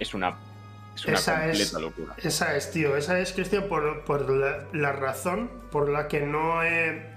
es 0.00 0.14
una, 0.14 0.38
es 0.94 1.04
una 1.04 1.14
Esa 1.18 1.32
completa 1.34 1.62
es- 1.62 1.72
locura. 1.74 2.14
Esa 2.16 2.56
es, 2.56 2.70
tío. 2.72 2.96
Esa 2.96 3.18
es, 3.20 3.32
Cristian, 3.32 3.64
por, 3.68 4.04
por 4.04 4.28
la, 4.30 4.66
la 4.72 4.92
razón 4.92 5.50
por 5.70 5.88
la 5.90 6.08
que 6.08 6.20
no 6.22 6.62
he, 6.64 7.12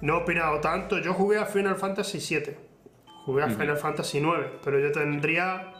no 0.00 0.14
he 0.18 0.22
opinado 0.22 0.60
tanto. 0.60 0.98
Yo 0.98 1.14
jugué 1.14 1.38
a 1.38 1.46
Final 1.46 1.76
Fantasy 1.76 2.18
VII. 2.18 2.56
Jugué 3.24 3.44
a. 3.44 3.48
Final 3.48 3.76
Fantasy 3.76 4.18
IX, 4.18 4.28
pero 4.62 4.78
yo 4.80 4.92
tendría 4.92 5.72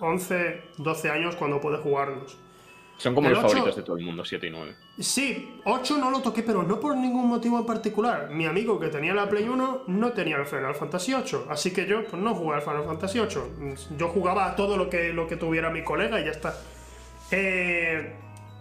11, 0.00 0.62
12 0.78 1.10
años 1.10 1.36
cuando 1.36 1.60
pude 1.60 1.76
jugarlos. 1.78 2.36
Son 2.96 3.14
como 3.14 3.28
el 3.28 3.34
los 3.34 3.44
ocho- 3.44 3.52
favoritos 3.54 3.76
de 3.76 3.82
todo 3.82 3.96
el 3.96 4.04
mundo, 4.04 4.24
7 4.26 4.46
y 4.46 4.50
9. 4.50 4.74
Sí, 4.98 5.58
8 5.64 5.96
no 5.96 6.10
lo 6.10 6.20
toqué, 6.20 6.42
pero 6.42 6.62
no 6.62 6.78
por 6.78 6.94
ningún 6.96 7.28
motivo 7.28 7.58
en 7.58 7.64
particular. 7.64 8.28
Mi 8.30 8.44
amigo 8.44 8.78
que 8.78 8.88
tenía 8.88 9.14
la 9.14 9.26
Play 9.26 9.48
1 9.48 9.84
no 9.86 10.12
tenía 10.12 10.36
el 10.36 10.44
Final 10.44 10.74
Fantasy 10.74 11.14
8, 11.14 11.46
así 11.48 11.72
que 11.72 11.86
yo 11.86 12.04
pues, 12.04 12.20
no 12.22 12.34
jugué 12.34 12.56
al 12.56 12.62
Final 12.62 12.84
Fantasy 12.84 13.18
8. 13.18 13.48
Yo 13.96 14.08
jugaba 14.08 14.46
a 14.50 14.54
todo 14.56 14.76
lo 14.76 14.90
que, 14.90 15.14
lo 15.14 15.26
que 15.26 15.36
tuviera 15.36 15.70
mi 15.70 15.82
colega 15.82 16.20
y 16.20 16.24
ya 16.26 16.30
está. 16.30 16.54
Eh, 17.30 18.12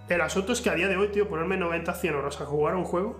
el 0.08 0.22
asunto 0.22 0.54
es 0.54 0.62
que 0.62 0.70
a 0.70 0.74
día 0.76 0.88
de 0.88 0.96
hoy, 0.96 1.10
tío, 1.10 1.28
ponerme 1.28 1.58
90, 1.58 1.94
100 1.94 2.16
horas 2.16 2.40
a 2.40 2.46
jugar 2.46 2.76
a 2.76 2.78
un 2.78 2.86
juego. 2.86 3.20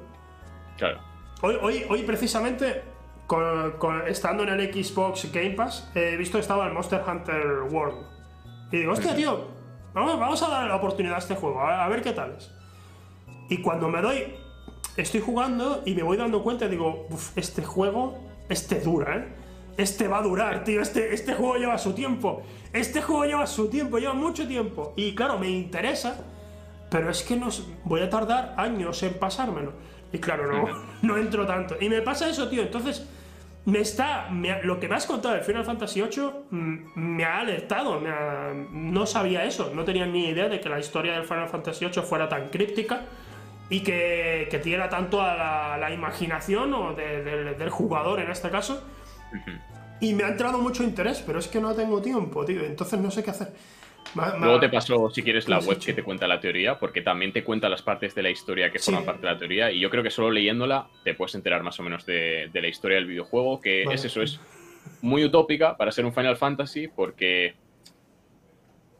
Claro. 0.78 1.00
Hoy, 1.42 1.58
hoy, 1.62 1.86
hoy 1.90 2.04
precisamente, 2.04 2.84
con- 3.30 3.74
con- 3.78 4.08
estando 4.08 4.42
en 4.42 4.50
el 4.50 4.74
Xbox 4.74 5.32
Game 5.32 5.52
Pass, 5.52 5.88
he 5.94 6.18
visto 6.18 6.38
que 6.40 6.42
estaba 6.42 6.66
el 6.66 6.74
Monster 6.74 7.02
Hunter 7.08 7.62
World. 7.70 7.98
Y 8.72 8.78
digo, 8.78 8.92
hostia, 8.94 9.16
tío, 9.16 9.46
vamos, 9.94 10.20
vamos 10.20 10.42
a 10.42 10.50
dar 10.50 10.68
la 10.68 10.76
oportunidad 10.76 11.16
a 11.16 11.20
este 11.20 11.36
juego, 11.36 11.62
a, 11.62 11.86
a 11.86 11.88
ver 11.90 12.02
qué 12.02 12.12
tal 12.12 12.34
es. 12.36 12.52
Y 13.50 13.60
cuando 13.62 13.88
me 13.88 14.02
doy, 14.02 14.34
estoy 14.98 15.22
jugando 15.22 15.84
y 15.86 15.94
me 15.94 16.02
voy 16.02 16.18
dando 16.18 16.42
cuenta, 16.42 16.68
digo, 16.68 17.06
"Uf, 17.12 17.38
este 17.38 17.64
juego, 17.64 18.18
este 18.50 18.82
dura, 18.82 19.16
¿eh? 19.18 19.28
Este 19.78 20.08
va 20.08 20.18
a 20.18 20.22
durar, 20.24 20.64
tío, 20.64 20.82
este, 20.82 21.14
este 21.14 21.36
juego 21.36 21.56
lleva 21.58 21.78
su 21.78 21.94
tiempo. 21.94 22.42
Este 22.74 23.00
juego 23.04 23.26
lleva 23.26 23.46
su 23.46 23.70
tiempo, 23.70 24.00
lleva 24.00 24.14
mucho 24.16 24.48
tiempo. 24.48 24.94
Y 24.98 25.14
claro, 25.14 25.38
me 25.38 25.50
interesa, 25.50 26.18
pero 26.90 27.12
es 27.12 27.22
que 27.22 27.36
no, 27.38 27.48
voy 27.86 28.02
a 28.02 28.10
tardar 28.10 28.56
años 28.58 29.02
en 29.04 29.14
pasármelo. 29.14 29.74
Y 30.12 30.18
claro, 30.18 30.52
no, 30.52 30.68
no 31.04 31.16
entro 31.18 31.46
tanto. 31.46 31.76
Y 31.80 31.90
me 31.90 32.02
pasa 32.02 32.28
eso, 32.28 32.50
tío. 32.50 32.64
Entonces, 32.64 33.08
me 33.72 33.80
está. 33.80 34.30
me 34.30 34.52
ha- 34.52 34.62
lo 34.64 34.80
que 34.80 34.88
me 34.88 34.96
has 34.96 35.06
contado 35.06 35.36
del 35.36 35.44
Final 35.44 35.66
Fantasy 35.66 36.02
VIII 36.02 36.30
mm, 36.52 36.78
me 36.96 37.24
ha 37.26 37.40
alertado. 37.40 38.00
me 38.00 38.10
ha- 38.10 38.54
no 38.72 39.06
sabía 39.06 39.44
eso. 39.46 39.72
No 39.74 39.84
tenía 39.84 40.06
ni 40.06 40.28
idea 40.30 40.48
de 40.50 40.60
que 40.60 40.70
la 40.70 40.80
historia 40.80 41.14
del 41.14 41.24
Final 41.24 41.50
Fantasy 41.50 41.86
VIII 41.86 42.04
fuera 42.04 42.28
tan 42.30 42.50
críptica 42.50 43.02
y 43.70 43.82
que, 43.82 44.48
que 44.50 44.60
diera 44.60 44.90
tanto 44.90 45.22
a 45.22 45.36
la, 45.36 45.78
la 45.78 45.92
imaginación 45.94 46.74
o 46.74 46.94
de- 46.94 47.24
del- 47.24 47.58
del 47.58 47.70
jugador 47.70 48.20
en 48.20 48.32
este 48.32 48.50
caso. 48.50 48.84
Y 50.02 50.14
me 50.14 50.24
ha 50.24 50.30
entrado 50.30 50.58
mucho 50.60 50.84
interés, 50.84 51.22
pero 51.26 51.40
es 51.40 51.48
que 51.48 51.60
no 51.60 51.74
tengo 51.76 52.02
tiempo, 52.02 52.46
tío. 52.46 52.64
Entonces 52.64 53.00
no 53.00 53.12
sé 53.12 53.22
qué 53.24 53.32
hacer. 53.32 53.52
Ma- 54.16 54.34
ma- 54.34 54.46
Luego 54.46 54.60
te 54.60 54.70
paso, 54.70 55.10
si 55.12 55.22
quieres, 55.22 55.48
la 55.48 55.58
¿Qué 55.58 55.60
has 55.60 55.68
web 55.68 55.80
que 55.80 55.94
te 55.94 56.04
cuenta 56.04 56.28
la 56.28 56.40
teoría, 56.40 56.80
porque 56.80 57.02
también 57.02 57.32
te 57.32 57.44
cuenta 57.44 57.70
las 57.70 57.82
partes 57.82 58.16
de 58.16 58.24
la 58.24 58.30
historia 58.30 58.72
que 58.72 58.80
Sí. 58.80 58.86
forman 58.86 59.06
parte 59.06 59.28
de 59.28 59.34
la 59.34 59.38
teoría. 59.40 59.72
Y 59.72 59.80
yo 59.80 59.90
creo 59.90 60.02
que 60.04 60.10
solo 60.12 60.32
leyéndola 60.32 60.88
te 61.04 61.14
puedes 61.14 61.36
enterar 61.36 61.62
más 61.64 61.80
o 61.80 61.84
menos 61.84 62.06
de, 62.06 62.50
de 62.52 62.62
la 62.62 62.68
historia 62.68 62.98
del 62.98 63.06
videojuego, 63.06 63.62
que 63.62 63.84
Vale. 63.86 63.96
es 63.96 64.06
eso, 64.06 64.22
es 64.22 64.40
muy 65.02 65.24
utópica 65.24 65.78
para 65.78 65.92
ser 65.92 66.06
un 66.06 66.14
Final 66.14 66.38
Fantasy, 66.38 66.88
porque 66.88 67.56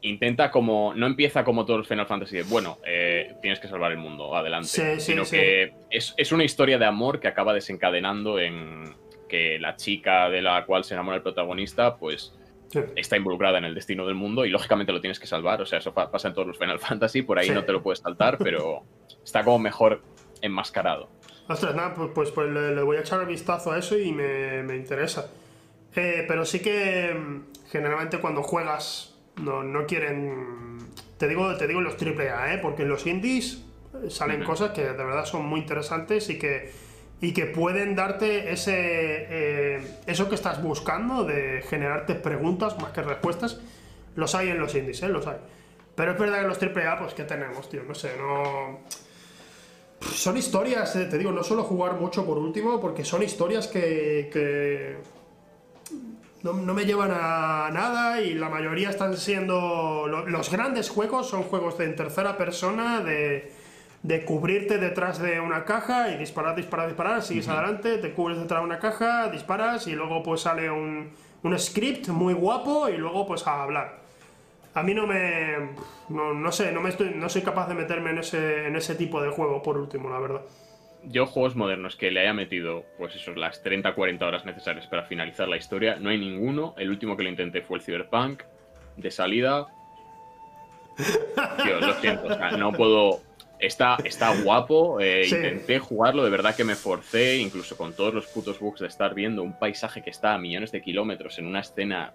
intenta 0.02 0.50
como. 0.50 0.94
No 0.94 1.06
empieza 1.06 1.44
como 1.44 1.64
todos 1.66 1.78
los 1.80 1.88
Final 1.88 2.06
Fantasy 2.06 2.36
de, 2.38 2.42
bueno, 2.44 2.78
eh, 2.86 3.34
tienes 3.42 3.60
que 3.60 3.68
salvar 3.68 3.92
el 3.92 3.98
mundo, 3.98 4.34
adelante. 4.36 4.68
Sí, 4.68 4.82
sí, 4.94 5.00
sino 5.12 5.24
que 5.28 5.72
es, 5.90 6.14
es 6.16 6.32
una 6.32 6.44
historia 6.44 6.78
de 6.78 6.86
amor 6.86 7.20
que 7.20 7.28
acaba 7.28 7.52
desencadenando 7.52 8.38
en 8.38 8.94
que 9.28 9.58
la 9.58 9.76
chica 9.76 10.28
de 10.30 10.42
la 10.42 10.64
cual 10.64 10.84
se 10.84 10.94
enamora 10.94 11.16
el 11.18 11.22
protagonista, 11.22 11.96
pues 11.96 12.32
Sí. 12.70 12.80
está 12.96 13.16
involucrada 13.16 13.58
en 13.58 13.64
el 13.64 13.74
destino 13.74 14.06
del 14.06 14.14
mundo 14.14 14.44
y 14.44 14.50
lógicamente 14.50 14.92
lo 14.92 15.00
tienes 15.00 15.18
que 15.18 15.26
salvar. 15.26 15.60
O 15.60 15.66
sea, 15.66 15.80
eso 15.80 15.92
pa- 15.92 16.10
pasa 16.10 16.28
en 16.28 16.34
todos 16.34 16.46
los 16.46 16.56
Final 16.58 16.78
Fantasy, 16.78 17.22
por 17.22 17.38
ahí 17.38 17.48
Sí. 17.48 17.52
no 17.52 17.64
te 17.64 17.72
lo 17.72 17.82
puedes 17.82 17.98
saltar, 17.98 18.38
pero 18.38 18.82
está 19.24 19.42
como 19.44 19.58
mejor 19.58 20.02
enmascarado. 20.40 21.08
Ostras, 21.48 21.74
nada, 21.74 21.94
pues, 21.94 22.10
pues, 22.14 22.30
pues 22.30 22.48
le, 22.50 22.74
le 22.76 22.82
voy 22.82 22.96
a 22.96 23.00
echar 23.00 23.20
un 23.20 23.26
vistazo 23.28 23.72
a 23.72 23.78
eso 23.78 23.98
y 23.98 24.12
me, 24.12 24.62
me 24.62 24.76
interesa. 24.76 25.28
Eh, 25.96 26.24
pero 26.28 26.44
sí 26.44 26.60
que 26.60 27.12
mm, 27.12 27.68
generalmente 27.72 28.18
cuando 28.18 28.42
juegas 28.42 29.18
no, 29.42 29.62
no 29.64 29.86
quieren... 29.86 30.78
Te 31.18 31.26
digo, 31.28 31.56
te 31.56 31.66
digo 31.66 31.80
en 31.80 31.84
los 31.86 31.96
AAA, 32.00 32.54
¿eh? 32.54 32.58
porque 32.62 32.82
en 32.82 32.88
los 32.88 33.04
indies 33.06 33.64
eh, 34.04 34.08
salen 34.10 34.44
cosas 34.44 34.70
que 34.70 34.82
de 34.84 34.92
verdad 34.92 35.24
son 35.24 35.44
muy 35.46 35.58
interesantes 35.60 36.30
y 36.30 36.38
que, 36.38 36.70
y 37.20 37.32
que 37.32 37.46
pueden 37.46 37.94
darte 37.94 38.50
ese, 38.52 38.72
eh, 38.76 39.82
eso 40.06 40.28
que 40.28 40.34
estás 40.34 40.62
buscando 40.62 41.24
de 41.24 41.62
generarte 41.68 42.14
preguntas 42.14 42.78
más 42.80 42.92
que 42.92 43.02
respuestas. 43.02 43.60
Los 44.16 44.34
hay 44.34 44.48
en 44.48 44.58
los 44.58 44.74
indies, 44.74 45.02
¿eh? 45.02 45.08
los 45.08 45.26
hay. 45.26 45.36
Pero 45.94 46.12
es 46.12 46.18
verdad 46.18 46.40
que 46.40 46.46
los 46.48 46.62
AAA, 46.62 46.98
pues, 46.98 47.14
¿qué 47.14 47.24
tenemos, 47.24 47.68
tío? 47.68 47.82
No 47.84 47.94
sé, 47.94 48.12
no 48.18 48.80
son 50.00 50.36
historias, 50.38 50.96
eh, 50.96 51.04
te 51.04 51.18
digo, 51.18 51.30
no 51.30 51.44
suelo 51.44 51.62
jugar 51.62 51.94
mucho 52.00 52.24
por 52.24 52.38
último, 52.38 52.80
porque 52.80 53.04
son 53.04 53.22
historias 53.22 53.68
que, 53.68 54.30
que 54.32 54.96
no, 56.42 56.54
no 56.54 56.72
me 56.72 56.86
llevan 56.86 57.10
a 57.12 57.68
nada 57.70 58.20
y 58.22 58.32
la 58.34 58.48
mayoría 58.48 58.88
están 58.88 59.14
siendo... 59.18 60.06
lo- 60.08 60.26
los 60.26 60.50
grandes 60.50 60.88
juegos 60.88 61.28
son 61.28 61.42
juegos 61.42 61.76
de 61.76 61.84
en 61.84 61.96
tercera 61.96 62.38
persona, 62.38 63.00
de, 63.00 63.52
de 64.02 64.24
cubrirte 64.24 64.78
detrás 64.78 65.20
de 65.20 65.40
una 65.40 65.64
caja 65.64 66.10
y 66.10 66.16
disparar, 66.16 66.56
disparar, 66.56 66.88
disparar, 66.88 67.22
sigues 67.22 67.48
adelante, 67.48 67.98
te 67.98 68.12
cubres 68.12 68.38
detrás 68.38 68.60
de 68.60 68.66
una 68.66 68.78
caja, 68.78 69.30
disparas 69.30 69.86
y 69.86 69.92
luego 69.92 70.22
pues 70.22 70.42
sale 70.42 70.70
un, 70.70 71.10
un 71.42 71.58
script 71.58 72.08
muy 72.08 72.32
guapo 72.32 72.88
y 72.88 72.96
luego 72.96 73.26
pues 73.26 73.46
a 73.46 73.62
hablar. 73.62 74.00
A 74.74 74.82
mí 74.82 74.94
no 74.94 75.06
me... 75.06 75.70
No, 76.08 76.32
no 76.32 76.52
sé, 76.52 76.72
no, 76.72 76.80
me 76.80 76.90
estoy, 76.90 77.12
no 77.14 77.28
soy 77.28 77.42
capaz 77.42 77.68
de 77.68 77.74
meterme 77.74 78.10
en 78.10 78.18
ese, 78.18 78.66
en 78.66 78.76
ese 78.76 78.94
tipo 78.94 79.20
de 79.20 79.30
juego, 79.30 79.62
por 79.62 79.76
último, 79.76 80.08
la 80.08 80.18
verdad. 80.18 80.42
Yo, 81.04 81.26
juegos 81.26 81.56
modernos 81.56 81.96
que 81.96 82.10
le 82.10 82.20
haya 82.20 82.34
metido, 82.34 82.84
pues 82.98 83.14
eso, 83.16 83.32
las 83.32 83.64
30-40 83.64 84.22
horas 84.22 84.44
necesarias 84.44 84.86
para 84.86 85.04
finalizar 85.04 85.48
la 85.48 85.56
historia, 85.56 85.96
no 85.96 86.10
hay 86.10 86.18
ninguno. 86.18 86.74
El 86.76 86.90
último 86.90 87.16
que 87.16 87.22
lo 87.24 87.30
intenté 87.30 87.62
fue 87.62 87.78
el 87.78 87.84
Cyberpunk. 87.84 88.42
De 88.96 89.10
salida. 89.10 89.68
Tío, 91.62 91.80
lo 91.80 91.94
siento, 91.94 92.26
o 92.26 92.34
sea, 92.34 92.50
no 92.52 92.72
puedo. 92.72 93.20
Está, 93.60 93.96
está 94.04 94.34
guapo, 94.42 95.00
eh, 95.00 95.24
Sí. 95.24 95.34
intenté 95.36 95.78
jugarlo, 95.78 96.24
de 96.24 96.30
verdad 96.30 96.54
que 96.56 96.64
me 96.64 96.74
forcé, 96.74 97.36
incluso 97.36 97.76
con 97.76 97.92
todos 97.94 98.14
los 98.14 98.26
putos 98.26 98.58
bugs 98.58 98.80
de 98.80 98.86
estar 98.86 99.14
viendo 99.14 99.42
un 99.42 99.52
paisaje 99.52 100.02
que 100.02 100.10
está 100.10 100.34
a 100.34 100.38
millones 100.38 100.72
de 100.72 100.80
kilómetros 100.80 101.38
en 101.38 101.46
una 101.46 101.60
escena 101.60 102.12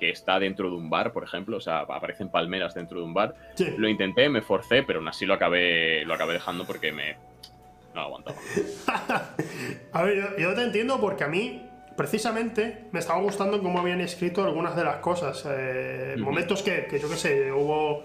que 0.00 0.10
está 0.10 0.38
dentro 0.38 0.70
de 0.70 0.76
un 0.76 0.90
bar, 0.90 1.12
por 1.12 1.24
ejemplo, 1.24 1.56
o 1.56 1.60
sea, 1.60 1.80
aparecen 1.80 2.28
palmeras 2.28 2.74
dentro 2.74 2.98
de 2.98 3.04
un 3.04 3.14
bar. 3.14 3.34
Sí. 3.54 3.66
Lo 3.76 3.88
intenté, 3.88 4.28
me 4.28 4.42
forcé, 4.42 4.82
pero 4.82 4.98
aún 5.00 5.08
así 5.08 5.26
lo 5.26 5.34
acabé, 5.34 6.04
lo 6.04 6.14
acabé 6.14 6.34
dejando 6.34 6.64
porque 6.64 6.92
me. 6.92 7.14
No 7.94 8.00
lo 8.00 8.00
aguantaba. 8.02 8.36
A 9.92 10.02
ver, 10.02 10.16
yo, 10.16 10.36
yo 10.38 10.54
te 10.54 10.62
entiendo 10.62 11.00
porque 11.00 11.24
a 11.24 11.28
mí, 11.28 11.68
precisamente, 11.96 12.84
me 12.92 13.00
estaba 13.00 13.20
gustando 13.20 13.60
cómo 13.62 13.80
habían 13.80 14.00
escrito 14.00 14.44
algunas 14.44 14.76
de 14.76 14.84
las 14.84 14.96
cosas. 14.96 15.44
eh. 15.50 16.14
Momentos 16.18 16.62
que, 16.62 16.86
que 16.86 16.98
yo 16.98 17.08
qué 17.08 17.16
sé, 17.16 17.52
hubo... 17.52 18.04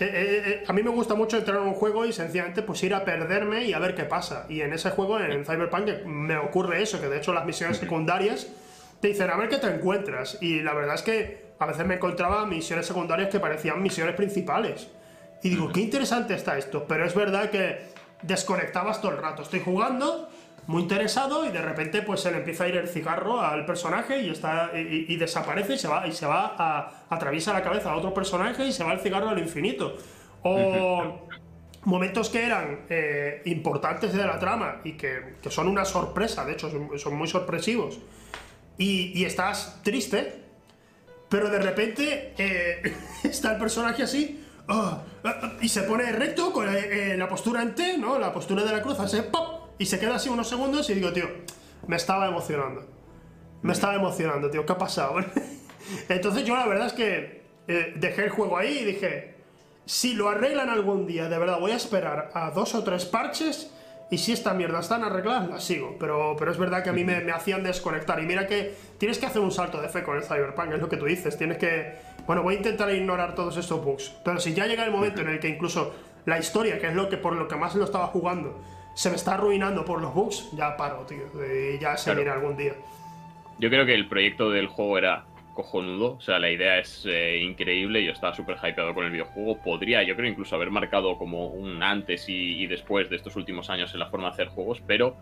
eh, 0.00 0.04
eh, 0.04 0.42
eh, 0.46 0.64
a 0.66 0.72
mí 0.72 0.82
me 0.82 0.90
gusta 0.90 1.14
mucho 1.14 1.36
entrar 1.36 1.60
en 1.60 1.68
un 1.68 1.74
juego 1.74 2.06
y 2.06 2.12
sencillamente 2.12 2.62
pues 2.62 2.82
ir 2.84 2.94
a 2.94 3.04
perderme 3.04 3.64
y 3.64 3.72
a 3.72 3.78
ver 3.78 3.94
qué 3.94 4.04
pasa. 4.04 4.46
Y 4.48 4.60
en 4.60 4.72
ese 4.72 4.90
juego, 4.90 5.18
en 5.18 5.44
Cyberpunk, 5.44 6.04
me 6.06 6.36
ocurre 6.36 6.82
eso, 6.82 7.00
que 7.00 7.08
de 7.08 7.18
hecho 7.18 7.32
las 7.32 7.44
misiones 7.44 7.78
secundarias 7.78 8.46
te 9.00 9.08
dicen 9.08 9.30
a 9.30 9.36
ver 9.36 9.48
qué 9.48 9.58
te 9.58 9.66
encuentras. 9.66 10.38
Y 10.40 10.60
la 10.60 10.74
verdad 10.74 10.94
es 10.94 11.02
que 11.02 11.48
a 11.58 11.66
veces 11.66 11.84
me 11.84 11.94
encontraba 11.94 12.46
misiones 12.46 12.86
secundarias 12.86 13.28
que 13.28 13.40
parecían 13.40 13.82
misiones 13.82 14.14
principales. 14.14 14.88
Y 15.42 15.50
digo, 15.50 15.72
qué 15.72 15.80
interesante 15.80 16.34
está 16.34 16.56
esto. 16.58 16.84
Pero 16.86 17.04
es 17.04 17.14
verdad 17.14 17.50
que 17.50 17.78
desconectabas 18.22 19.00
todo 19.00 19.12
el 19.12 19.18
rato. 19.18 19.42
Estoy 19.42 19.60
jugando, 19.60 20.28
muy 20.68 20.82
interesado, 20.82 21.46
y 21.46 21.48
de 21.48 21.62
repente 21.62 22.02
pues 22.02 22.20
se 22.20 22.30
le 22.30 22.36
empieza 22.36 22.64
a 22.64 22.68
ir 22.68 22.76
el 22.76 22.88
cigarro 22.88 23.40
al 23.40 23.64
personaje 23.64 24.20
y 24.20 24.28
está 24.28 24.70
y, 24.74 25.16
desaparece 25.16 25.74
y 25.74 25.78
se 25.78 25.88
va 25.88 26.06
y 26.06 26.12
se 26.12 26.26
va 26.26 26.54
a 26.58 27.06
atraviesa 27.08 27.54
la 27.54 27.62
cabeza 27.62 27.90
a 27.90 27.96
otro 27.96 28.12
personaje 28.12 28.66
y 28.66 28.72
se 28.72 28.84
va 28.84 28.92
el 28.92 29.00
cigarro 29.00 29.30
al 29.30 29.38
infinito. 29.38 29.96
O 30.42 31.26
momentos 31.84 32.28
que 32.28 32.44
eran 32.44 32.80
eh, 32.90 33.40
importantes 33.46 34.12
de 34.12 34.26
la 34.26 34.38
trama 34.38 34.82
y 34.84 34.92
que, 34.92 35.36
que 35.42 35.50
son 35.50 35.68
una 35.68 35.86
sorpresa, 35.86 36.44
de 36.44 36.52
hecho 36.52 36.70
son, 36.70 36.98
son 36.98 37.16
muy 37.16 37.28
sorpresivos. 37.28 37.98
Y, 38.76 39.18
y 39.18 39.24
estás 39.24 39.80
triste, 39.82 40.44
pero 41.30 41.48
de 41.50 41.60
repente 41.60 42.34
eh, 42.36 42.94
está 43.24 43.52
el 43.52 43.58
personaje 43.58 44.02
así 44.02 44.44
ah, 44.68 45.02
ah, 45.24 45.52
y 45.62 45.68
se 45.68 45.82
pone 45.82 46.12
recto 46.12 46.52
con 46.52 46.68
eh, 46.68 47.12
eh, 47.12 47.16
la 47.16 47.26
postura 47.26 47.62
en 47.62 47.74
T, 47.74 47.98
¿no? 47.98 48.18
La 48.18 48.32
postura 48.32 48.64
de 48.64 48.72
la 48.72 48.82
cruz, 48.82 48.98
hace 49.00 49.22
pop 49.22 49.67
y 49.78 49.86
se 49.86 49.98
queda 49.98 50.16
así 50.16 50.28
unos 50.28 50.48
segundos 50.48 50.88
y 50.90 50.94
digo, 50.94 51.12
tío, 51.12 51.28
me 51.86 51.96
estaba 51.96 52.26
emocionando. 52.26 52.86
Me 53.62 53.72
estaba 53.72 53.94
emocionando, 53.94 54.50
tío, 54.50 54.66
¿qué 54.66 54.72
ha 54.72 54.78
pasado? 54.78 55.16
Entonces 56.08 56.44
yo 56.44 56.56
la 56.56 56.66
verdad 56.66 56.86
es 56.86 56.92
que 56.92 57.42
eh, 57.66 57.94
dejé 57.96 58.24
el 58.24 58.30
juego 58.30 58.56
ahí 58.56 58.78
y 58.78 58.84
dije, 58.84 59.34
si 59.84 60.14
lo 60.14 60.28
arreglan 60.28 60.68
algún 60.68 61.06
día, 61.06 61.28
de 61.28 61.38
verdad 61.38 61.58
voy 61.58 61.72
a 61.72 61.76
esperar 61.76 62.30
a 62.34 62.50
dos 62.50 62.74
o 62.74 62.84
tres 62.84 63.04
parches 63.04 63.72
y 64.10 64.18
si 64.18 64.32
esta 64.32 64.54
mierda 64.54 64.80
están 64.80 65.04
arregladas, 65.04 65.48
las 65.48 65.64
sigo. 65.64 65.96
Pero, 66.00 66.34
pero 66.38 66.50
es 66.50 66.58
verdad 66.58 66.82
que 66.82 66.90
a 66.90 66.92
mí 66.92 67.04
me, 67.04 67.20
me 67.20 67.32
hacían 67.32 67.62
desconectar. 67.62 68.20
Y 68.22 68.26
mira 68.26 68.46
que 68.46 68.74
tienes 68.96 69.18
que 69.18 69.26
hacer 69.26 69.42
un 69.42 69.50
salto 69.50 69.80
de 69.80 69.88
fe 69.88 70.02
con 70.02 70.16
el 70.16 70.22
Cyberpunk, 70.22 70.72
es 70.72 70.80
lo 70.80 70.88
que 70.88 70.96
tú 70.96 71.04
dices. 71.04 71.36
Tienes 71.36 71.58
que... 71.58 71.94
Bueno, 72.26 72.42
voy 72.42 72.54
a 72.54 72.56
intentar 72.58 72.92
ignorar 72.92 73.34
todos 73.34 73.56
estos 73.56 73.84
bugs. 73.84 74.14
Pero 74.24 74.40
si 74.40 74.54
ya 74.54 74.66
llega 74.66 74.84
el 74.84 74.90
momento 74.90 75.20
en 75.20 75.28
el 75.28 75.40
que 75.40 75.48
incluso 75.48 75.94
la 76.24 76.38
historia, 76.38 76.78
que 76.78 76.88
es 76.88 76.94
lo 76.94 77.08
que 77.08 77.18
por 77.18 77.34
lo 77.34 77.48
que 77.48 77.56
más 77.56 77.74
lo 77.74 77.84
estaba 77.84 78.06
jugando, 78.06 78.58
se 78.98 79.10
me 79.10 79.14
está 79.14 79.34
arruinando 79.34 79.84
por 79.84 80.00
los 80.02 80.12
bugs, 80.12 80.50
ya 80.56 80.76
paro, 80.76 81.06
tío. 81.06 81.20
Ya 81.80 81.96
se 81.96 82.12
Claro. 82.12 82.32
algún 82.32 82.56
día. 82.56 82.72
Yo 83.60 83.70
creo 83.70 83.86
que 83.86 83.94
el 83.94 84.08
proyecto 84.08 84.50
del 84.50 84.66
juego 84.66 84.98
era 84.98 85.24
cojonudo, 85.54 86.14
o 86.14 86.20
sea, 86.20 86.40
la 86.40 86.50
idea 86.50 86.80
es 86.80 87.06
eh, 87.06 87.38
increíble, 87.38 88.04
yo 88.04 88.10
estaba 88.10 88.34
súper 88.34 88.56
hypeado 88.56 88.94
con 88.94 89.04
el 89.04 89.12
videojuego, 89.12 89.62
podría 89.62 90.02
yo 90.02 90.16
creo 90.16 90.28
incluso 90.28 90.56
haber 90.56 90.72
marcado 90.72 91.16
como 91.16 91.46
un 91.46 91.80
antes 91.80 92.28
y, 92.28 92.60
y 92.60 92.66
después 92.66 93.08
de 93.08 93.14
estos 93.14 93.36
últimos 93.36 93.70
años 93.70 93.92
en 93.94 94.00
la 94.00 94.06
forma 94.06 94.28
de 94.28 94.32
hacer 94.32 94.48
juegos, 94.48 94.82
pero 94.84 95.16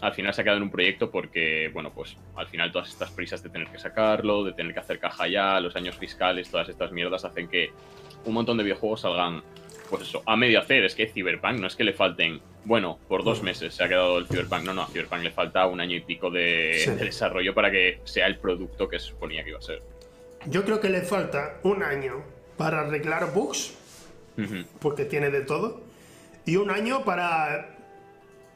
al 0.00 0.14
final 0.14 0.32
se 0.32 0.40
ha 0.40 0.44
quedado 0.44 0.56
en 0.56 0.62
un 0.64 0.70
proyecto 0.70 1.10
porque, 1.10 1.70
bueno, 1.74 1.90
pues 1.94 2.16
al 2.36 2.46
final 2.46 2.72
todas 2.72 2.88
estas 2.88 3.10
prisas 3.10 3.42
de 3.42 3.50
tener 3.50 3.68
que 3.68 3.78
sacarlo, 3.78 4.44
de 4.44 4.54
tener 4.54 4.72
que 4.72 4.80
hacer 4.80 4.98
caja 4.98 5.28
ya, 5.28 5.60
los 5.60 5.76
años 5.76 5.96
fiscales, 5.96 6.50
todas 6.50 6.70
estas 6.70 6.90
mierdas 6.90 7.22
hacen 7.26 7.48
que 7.48 7.70
un 8.24 8.32
montón 8.32 8.56
de 8.56 8.64
videojuegos 8.64 9.02
salgan, 9.02 9.42
pues 9.96 10.08
eso, 10.08 10.22
a 10.26 10.36
medio 10.36 10.60
hacer. 10.60 10.84
Es 10.84 10.94
que 10.94 11.06
Cyberpunk 11.08 11.58
no 11.58 11.66
es 11.66 11.76
que 11.76 11.84
le 11.84 11.92
falten, 11.92 12.40
bueno, 12.64 12.98
por 13.08 13.24
dos 13.24 13.42
meses 13.42 13.74
se 13.74 13.84
ha 13.84 13.88
quedado 13.88 14.18
el 14.18 14.26
Cyberpunk, 14.26 14.62
no, 14.64 14.74
no, 14.74 14.82
a 14.82 14.86
Cyberpunk 14.88 15.22
le 15.22 15.30
falta 15.30 15.66
un 15.66 15.80
año 15.80 15.96
y 15.96 16.00
pico 16.00 16.30
de, 16.30 16.80
Sí. 16.84 16.90
de 16.90 17.04
desarrollo 17.04 17.54
para 17.54 17.70
que 17.70 18.00
sea 18.04 18.26
el 18.26 18.38
producto 18.38 18.88
que 18.88 18.98
se 18.98 19.06
suponía 19.06 19.42
que 19.44 19.50
iba 19.50 19.58
a 19.58 19.62
ser. 19.62 19.82
Yo 20.46 20.64
creo 20.64 20.80
que 20.80 20.90
le 20.90 21.02
falta 21.02 21.58
un 21.62 21.82
año 21.82 22.22
para 22.56 22.80
arreglar 22.80 23.32
bugs, 23.32 23.74
porque 24.80 25.04
tiene 25.04 25.30
de 25.30 25.40
todo, 25.42 25.80
y 26.44 26.56
un 26.56 26.70
año 26.70 27.04
para, 27.04 27.76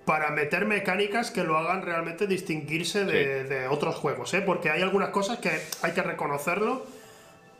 para 0.05 0.31
meter 0.31 0.66
mecánicas 0.66 1.31
que 1.31 1.44
lo 1.44 1.56
hagan 1.56 1.82
realmente 1.82 2.27
distinguirse 2.27 3.05
de, 3.05 3.44
de 3.44 3.69
otros 3.69 3.94
juegos, 3.94 4.35
¿eh? 4.35 4.43
porque 4.44 4.70
hay 4.70 4.82
algunas 4.82 5.10
cosas 5.10 5.39
que 5.39 5.51
hay 5.82 5.93
que 5.93 6.02
reconocerlo, 6.02 6.85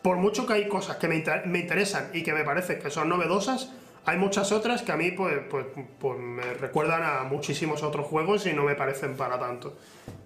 por 0.09 0.17
mucho 0.17 0.47
que 0.47 0.55
hay 0.55 0.69
cosas 0.69 0.97
que 0.97 1.07
me, 1.07 1.17
inter- 1.17 1.47
me 1.47 1.59
interesan 1.59 2.09
y 2.15 2.23
que 2.23 2.33
me 2.33 2.43
parece 2.43 2.79
que 2.79 2.89
son 2.89 3.11
novedosas, 3.11 3.71
hay 4.07 4.17
muchas 4.17 4.53
otras 4.53 4.81
que 4.81 4.91
a 4.91 4.97
mí 4.97 5.11
pues, 5.11 5.35
pues, 5.51 5.67
pues 6.01 6.19
me 6.19 6.55
recuerdan 6.55 7.03
a 7.03 7.25
muchísimos 7.25 7.83
otros 7.83 8.07
juegos 8.07 8.47
y 8.47 8.55
no 8.55 8.63
me 8.63 8.75
parecen 8.75 9.19
para 9.19 9.39
tanto. 9.39 9.77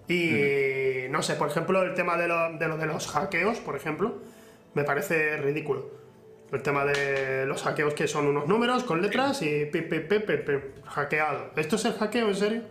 Y 0.07 1.09
no 1.09 1.21
sé, 1.21 1.35
por 1.35 1.49
ejemplo, 1.49 1.83
el 1.83 1.95
tema 1.95 2.15
de 2.15 2.29
lo 2.29 2.53
de, 2.53 2.65
lo 2.69 2.77
de 2.77 2.85
los 2.85 3.07
hackeos, 3.07 3.57
por 3.59 3.75
ejemplo, 3.75 4.19
me 4.73 4.85
parece 4.85 5.35
ridículo. 5.35 5.89
El 6.53 6.61
tema 6.61 6.85
de 6.85 7.45
los 7.45 7.61
hackeos 7.63 7.93
que 7.93 8.07
son 8.07 8.27
unos 8.27 8.47
números 8.47 8.85
con 8.85 9.01
letras 9.01 9.41
y 9.41 9.65
pi, 9.65 9.81
pi, 9.81 9.99
pi, 9.99 10.19
pi, 10.19 10.37
pi, 10.37 10.53
hackeado. 10.85 11.49
¿Esto 11.57 11.75
es 11.75 11.83
el 11.83 11.93
hackeo, 11.95 12.29
en 12.29 12.35
serio? 12.35 12.61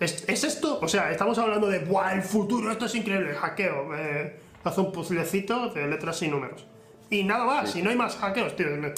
¿Es, 0.00 0.26
es 0.26 0.44
esto? 0.44 0.78
O 0.80 0.88
sea, 0.88 1.10
estamos 1.10 1.36
hablando 1.36 1.66
de 1.68 1.80
¡buah, 1.80 2.14
el 2.14 2.22
futuro! 2.22 2.72
Esto 2.72 2.86
es 2.86 2.94
increíble, 2.94 3.34
hackeo. 3.34 3.94
Eh, 3.94 4.47
hace 4.64 4.80
un 4.80 4.92
puzzlecito 4.92 5.68
de 5.70 5.86
letras 5.86 6.22
y 6.22 6.28
números. 6.28 6.66
Y 7.10 7.24
nada 7.24 7.44
más, 7.44 7.74
y 7.76 7.82
no 7.82 7.90
hay 7.90 7.96
más 7.96 8.16
hackeos, 8.16 8.54
tío. 8.56 8.66
Me- 8.76 8.92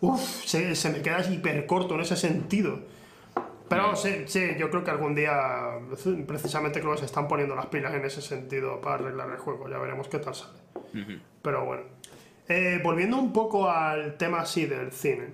Uf, 0.00 0.20
se, 0.44 0.76
se 0.76 0.90
me 0.90 1.02
queda 1.02 1.20
hiper 1.28 1.66
corto 1.66 1.94
en 1.94 2.00
ese 2.02 2.16
sentido. 2.16 2.78
Pero 3.68 3.96
sí, 3.96 4.22
sí, 4.26 4.40
yo 4.58 4.70
creo 4.70 4.82
que 4.84 4.90
algún 4.90 5.14
día, 5.14 5.72
precisamente 6.26 6.80
creo 6.80 6.92
que 6.92 7.00
se 7.00 7.04
están 7.04 7.26
poniendo 7.28 7.54
las 7.54 7.66
pilas 7.66 7.92
en 7.94 8.04
ese 8.04 8.22
sentido 8.22 8.80
para 8.80 8.94
arreglar 8.94 9.28
el 9.30 9.38
juego. 9.38 9.68
Ya 9.68 9.76
veremos 9.78 10.08
qué 10.08 10.18
tal 10.20 10.34
sale. 10.34 10.58
Pero 11.42 11.64
bueno. 11.66 11.82
Eh, 12.48 12.80
volviendo 12.82 13.18
un 13.18 13.32
poco 13.32 13.68
al 13.70 14.16
tema 14.16 14.40
así 14.40 14.64
del 14.66 14.90
cine. 14.92 15.26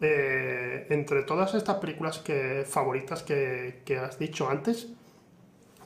eh, 0.00 0.86
entre 0.90 1.22
todas 1.22 1.54
estas 1.54 1.76
películas 1.76 2.18
que, 2.18 2.64
favoritas 2.68 3.22
que, 3.22 3.82
que 3.84 3.96
has 3.98 4.18
dicho 4.18 4.48
antes, 4.50 4.88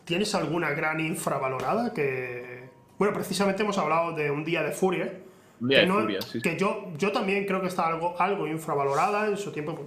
¿tienes 0.04 0.34
alguna 0.34 0.70
gran 0.70 1.00
infravalorada 1.00 1.92
que... 1.92 2.49
Bueno, 3.00 3.14
precisamente 3.14 3.62
hemos 3.62 3.78
hablado 3.78 4.12
de 4.12 4.30
Un 4.30 4.44
Día 4.44 4.62
de 4.62 4.72
Furia. 4.72 5.10
Un 5.58 5.68
día 5.68 5.78
que 5.78 5.86
de 5.86 5.88
no- 5.88 6.00
furia, 6.02 6.20
sí. 6.20 6.42
Que 6.42 6.58
yo, 6.58 6.88
yo 6.98 7.12
también 7.12 7.46
creo 7.46 7.62
que 7.62 7.68
está 7.68 7.86
algo, 7.86 8.14
algo 8.18 8.46
infravalorada. 8.46 9.26
En 9.26 9.38
su 9.38 9.52
tiempo 9.52 9.86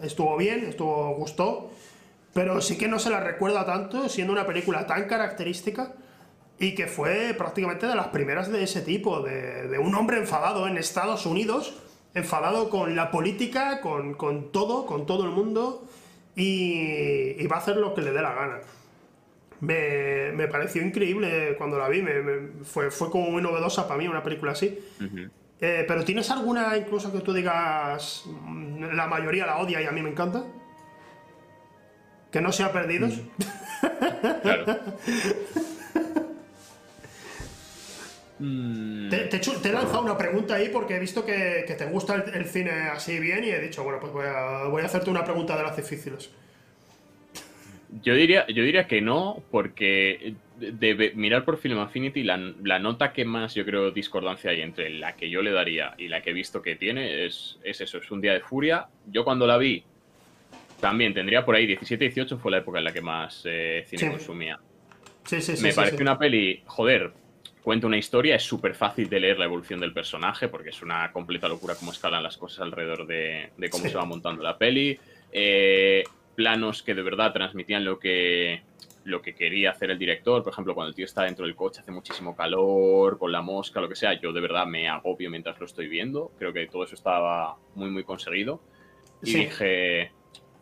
estuvo 0.00 0.36
bien, 0.36 0.60
estuvo 0.68 1.12
gustó. 1.16 1.72
Pero 2.32 2.60
sí 2.60 2.78
que 2.78 2.86
no 2.86 3.00
se 3.00 3.10
la 3.10 3.18
recuerda 3.18 3.66
tanto, 3.66 4.08
siendo 4.08 4.32
una 4.32 4.46
película 4.46 4.86
tan 4.86 5.08
característica 5.08 5.92
y 6.60 6.76
que 6.76 6.86
fue 6.86 7.34
prácticamente 7.36 7.88
de 7.88 7.96
las 7.96 8.06
primeras 8.08 8.48
de 8.52 8.62
ese 8.62 8.80
tipo, 8.82 9.22
de, 9.22 9.66
de 9.66 9.78
un 9.80 9.92
hombre 9.96 10.18
enfadado 10.18 10.68
en 10.68 10.78
Estados 10.78 11.26
Unidos, 11.26 11.74
enfadado 12.14 12.70
con 12.70 12.94
la 12.94 13.10
política, 13.10 13.80
con, 13.80 14.14
con 14.14 14.52
todo, 14.52 14.86
con 14.86 15.04
todo 15.04 15.24
el 15.24 15.30
mundo, 15.32 15.84
y, 16.36 17.42
y 17.42 17.46
va 17.48 17.56
a 17.56 17.58
hacer 17.58 17.76
lo 17.76 17.92
que 17.92 18.02
le 18.02 18.12
dé 18.12 18.22
la 18.22 18.32
gana. 18.34 18.60
Me, 19.62 20.32
me 20.34 20.48
pareció 20.48 20.82
increíble 20.82 21.54
cuando 21.56 21.78
la 21.78 21.88
vi, 21.88 22.02
me- 22.02 22.20
me- 22.20 22.64
fue, 22.64 22.90
fue 22.90 23.10
como 23.10 23.30
muy 23.30 23.40
novedosa 23.40 23.86
para 23.88 23.96
mí 23.98 24.08
una 24.08 24.22
película 24.22 24.52
así. 24.52 24.78
Eh, 25.60 25.84
pero 25.86 26.04
¿tienes 26.04 26.28
alguna 26.32 26.76
incluso 26.76 27.12
que 27.12 27.20
tú 27.20 27.32
digas, 27.32 28.24
mm, 28.26 28.94
la 28.96 29.06
mayoría 29.06 29.46
la 29.46 29.58
odia 29.58 29.80
y 29.80 29.86
a 29.86 29.92
mí 29.92 30.02
me 30.02 30.10
encanta? 30.10 30.42
Que 32.32 32.40
no 32.40 32.50
sea 32.52 32.72
perdidos. 32.72 33.14
Claro. 34.42 34.64
Mm, 38.38 39.08
Te, 39.10 39.18
te 39.26 39.36
he 39.36 39.38
hecho- 39.38 39.60
te 39.60 39.68
he 39.68 39.72
lanzado 39.72 40.02
una 40.02 40.16
pregunta 40.18 40.54
ahí 40.54 40.68
porque 40.70 40.96
he 40.96 40.98
visto 40.98 41.24
que, 41.24 41.64
que 41.66 41.74
te 41.74 41.86
gusta 41.86 42.14
el, 42.16 42.34
el 42.34 42.46
cine 42.46 42.70
así 42.92 43.18
bien 43.20 43.44
y 43.44 43.50
he 43.50 43.60
dicho, 43.60 43.84
bueno, 43.84 44.00
pues 44.00 44.12
voy 44.12 44.26
a, 44.26 44.64
voy 44.64 44.82
a 44.82 44.86
hacerte 44.86 45.10
una 45.10 45.24
pregunta 45.24 45.56
de 45.56 45.62
las 45.62 45.76
difíciles. 45.76 46.30
Yo 48.00 48.14
diría, 48.14 48.46
yo 48.46 48.62
diría 48.62 48.86
que 48.86 49.02
no, 49.02 49.42
porque 49.50 50.34
de, 50.58 50.94
de 50.94 51.12
mirar 51.14 51.44
por 51.44 51.58
Film 51.58 51.78
Affinity, 51.78 52.22
la, 52.22 52.38
la 52.62 52.78
nota 52.78 53.12
que 53.12 53.24
más 53.24 53.54
yo 53.54 53.66
creo 53.66 53.90
discordancia 53.90 54.50
hay 54.50 54.62
entre 54.62 54.88
la 54.90 55.14
que 55.14 55.28
yo 55.28 55.42
le 55.42 55.50
daría 55.52 55.94
y 55.98 56.08
la 56.08 56.22
que 56.22 56.30
he 56.30 56.32
visto 56.32 56.62
que 56.62 56.76
tiene 56.76 57.26
es, 57.26 57.58
es 57.62 57.80
eso, 57.82 57.98
es 57.98 58.10
un 58.10 58.20
día 58.20 58.32
de 58.32 58.40
furia. 58.40 58.86
Yo 59.06 59.24
cuando 59.24 59.46
la 59.46 59.58
vi, 59.58 59.84
también 60.80 61.12
tendría 61.12 61.44
por 61.44 61.54
ahí 61.54 61.66
17-18, 61.66 62.38
fue 62.38 62.50
la 62.50 62.58
época 62.58 62.78
en 62.78 62.84
la 62.84 62.92
que 62.92 63.02
más 63.02 63.42
eh, 63.44 63.84
cine 63.86 64.02
Sí. 64.04 64.08
consumía. 64.08 64.58
Sí, 65.26 65.40
sí, 65.40 65.56
sí. 65.56 65.62
Me 65.62 65.70
sí, 65.70 65.76
parece 65.76 65.96
sí. 65.96 66.02
una 66.02 66.18
peli, 66.18 66.62
joder, 66.66 67.12
cuenta 67.62 67.86
una 67.86 67.98
historia, 67.98 68.34
es 68.36 68.42
súper 68.42 68.74
fácil 68.74 69.08
de 69.08 69.20
leer 69.20 69.38
la 69.38 69.44
evolución 69.44 69.78
del 69.80 69.92
personaje, 69.92 70.48
porque 70.48 70.70
es 70.70 70.82
una 70.82 71.12
completa 71.12 71.46
locura 71.46 71.74
cómo 71.76 71.92
escalan 71.92 72.22
las 72.22 72.36
cosas 72.36 72.60
alrededor 72.60 73.06
de, 73.06 73.50
de 73.56 73.70
cómo 73.70 73.84
se 73.86 73.96
va 73.96 74.04
montando 74.04 74.42
la 74.42 74.56
peli. 74.58 74.98
Eh, 75.30 76.02
planos 76.34 76.82
que 76.82 76.94
de 76.94 77.02
verdad 77.02 77.32
transmitían 77.32 77.84
lo 77.84 77.98
que, 77.98 78.62
lo 79.04 79.20
que 79.22 79.34
quería 79.34 79.70
hacer 79.70 79.90
el 79.90 79.98
director. 79.98 80.42
Por 80.42 80.52
ejemplo, 80.52 80.74
cuando 80.74 80.90
el 80.90 80.94
tío 80.94 81.04
está 81.04 81.24
dentro 81.24 81.44
del 81.46 81.54
coche, 81.56 81.80
hace 81.80 81.92
muchísimo 81.92 82.34
calor, 82.36 83.18
con 83.18 83.32
la 83.32 83.42
mosca, 83.42 83.80
lo 83.80 83.88
que 83.88 83.96
sea. 83.96 84.14
Yo 84.14 84.32
de 84.32 84.40
verdad 84.40 84.66
me 84.66 84.88
agobio 84.88 85.30
mientras 85.30 85.58
lo 85.58 85.66
estoy 85.66 85.88
viendo. 85.88 86.32
Creo 86.38 86.52
que 86.52 86.66
todo 86.66 86.84
eso 86.84 86.94
estaba 86.94 87.56
muy, 87.74 87.90
muy 87.90 88.04
conseguido. 88.04 88.62
Y 89.22 89.26
Sí. 89.30 89.38
dije, 89.44 90.10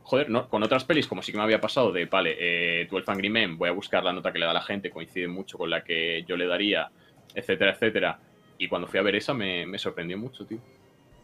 joder, 0.02 0.28
no, 0.28 0.48
con 0.48 0.62
otras 0.62 0.84
pelis, 0.84 1.06
como 1.06 1.22
sí 1.22 1.32
que 1.32 1.38
me 1.38 1.44
había 1.44 1.60
pasado 1.60 1.92
de, 1.92 2.04
vale, 2.06 2.36
eh, 2.38 2.88
12 2.90 3.10
Angry 3.10 3.30
Men, 3.30 3.56
voy 3.56 3.68
a 3.68 3.72
buscar 3.72 4.02
la 4.04 4.12
nota 4.12 4.32
que 4.32 4.38
le 4.38 4.46
da 4.46 4.52
la 4.52 4.62
gente, 4.62 4.90
coincide 4.90 5.28
mucho 5.28 5.56
con 5.56 5.70
la 5.70 5.82
que 5.84 6.24
yo 6.26 6.36
le 6.36 6.46
daría, 6.46 6.90
etcétera, 7.34 7.72
etcétera. 7.72 8.18
Y 8.58 8.68
cuando 8.68 8.86
fui 8.88 8.98
a 8.98 9.02
ver 9.02 9.16
esa 9.16 9.32
me, 9.32 9.64
me 9.64 9.78
sorprendió 9.78 10.18
mucho, 10.18 10.44
tío. 10.44 10.58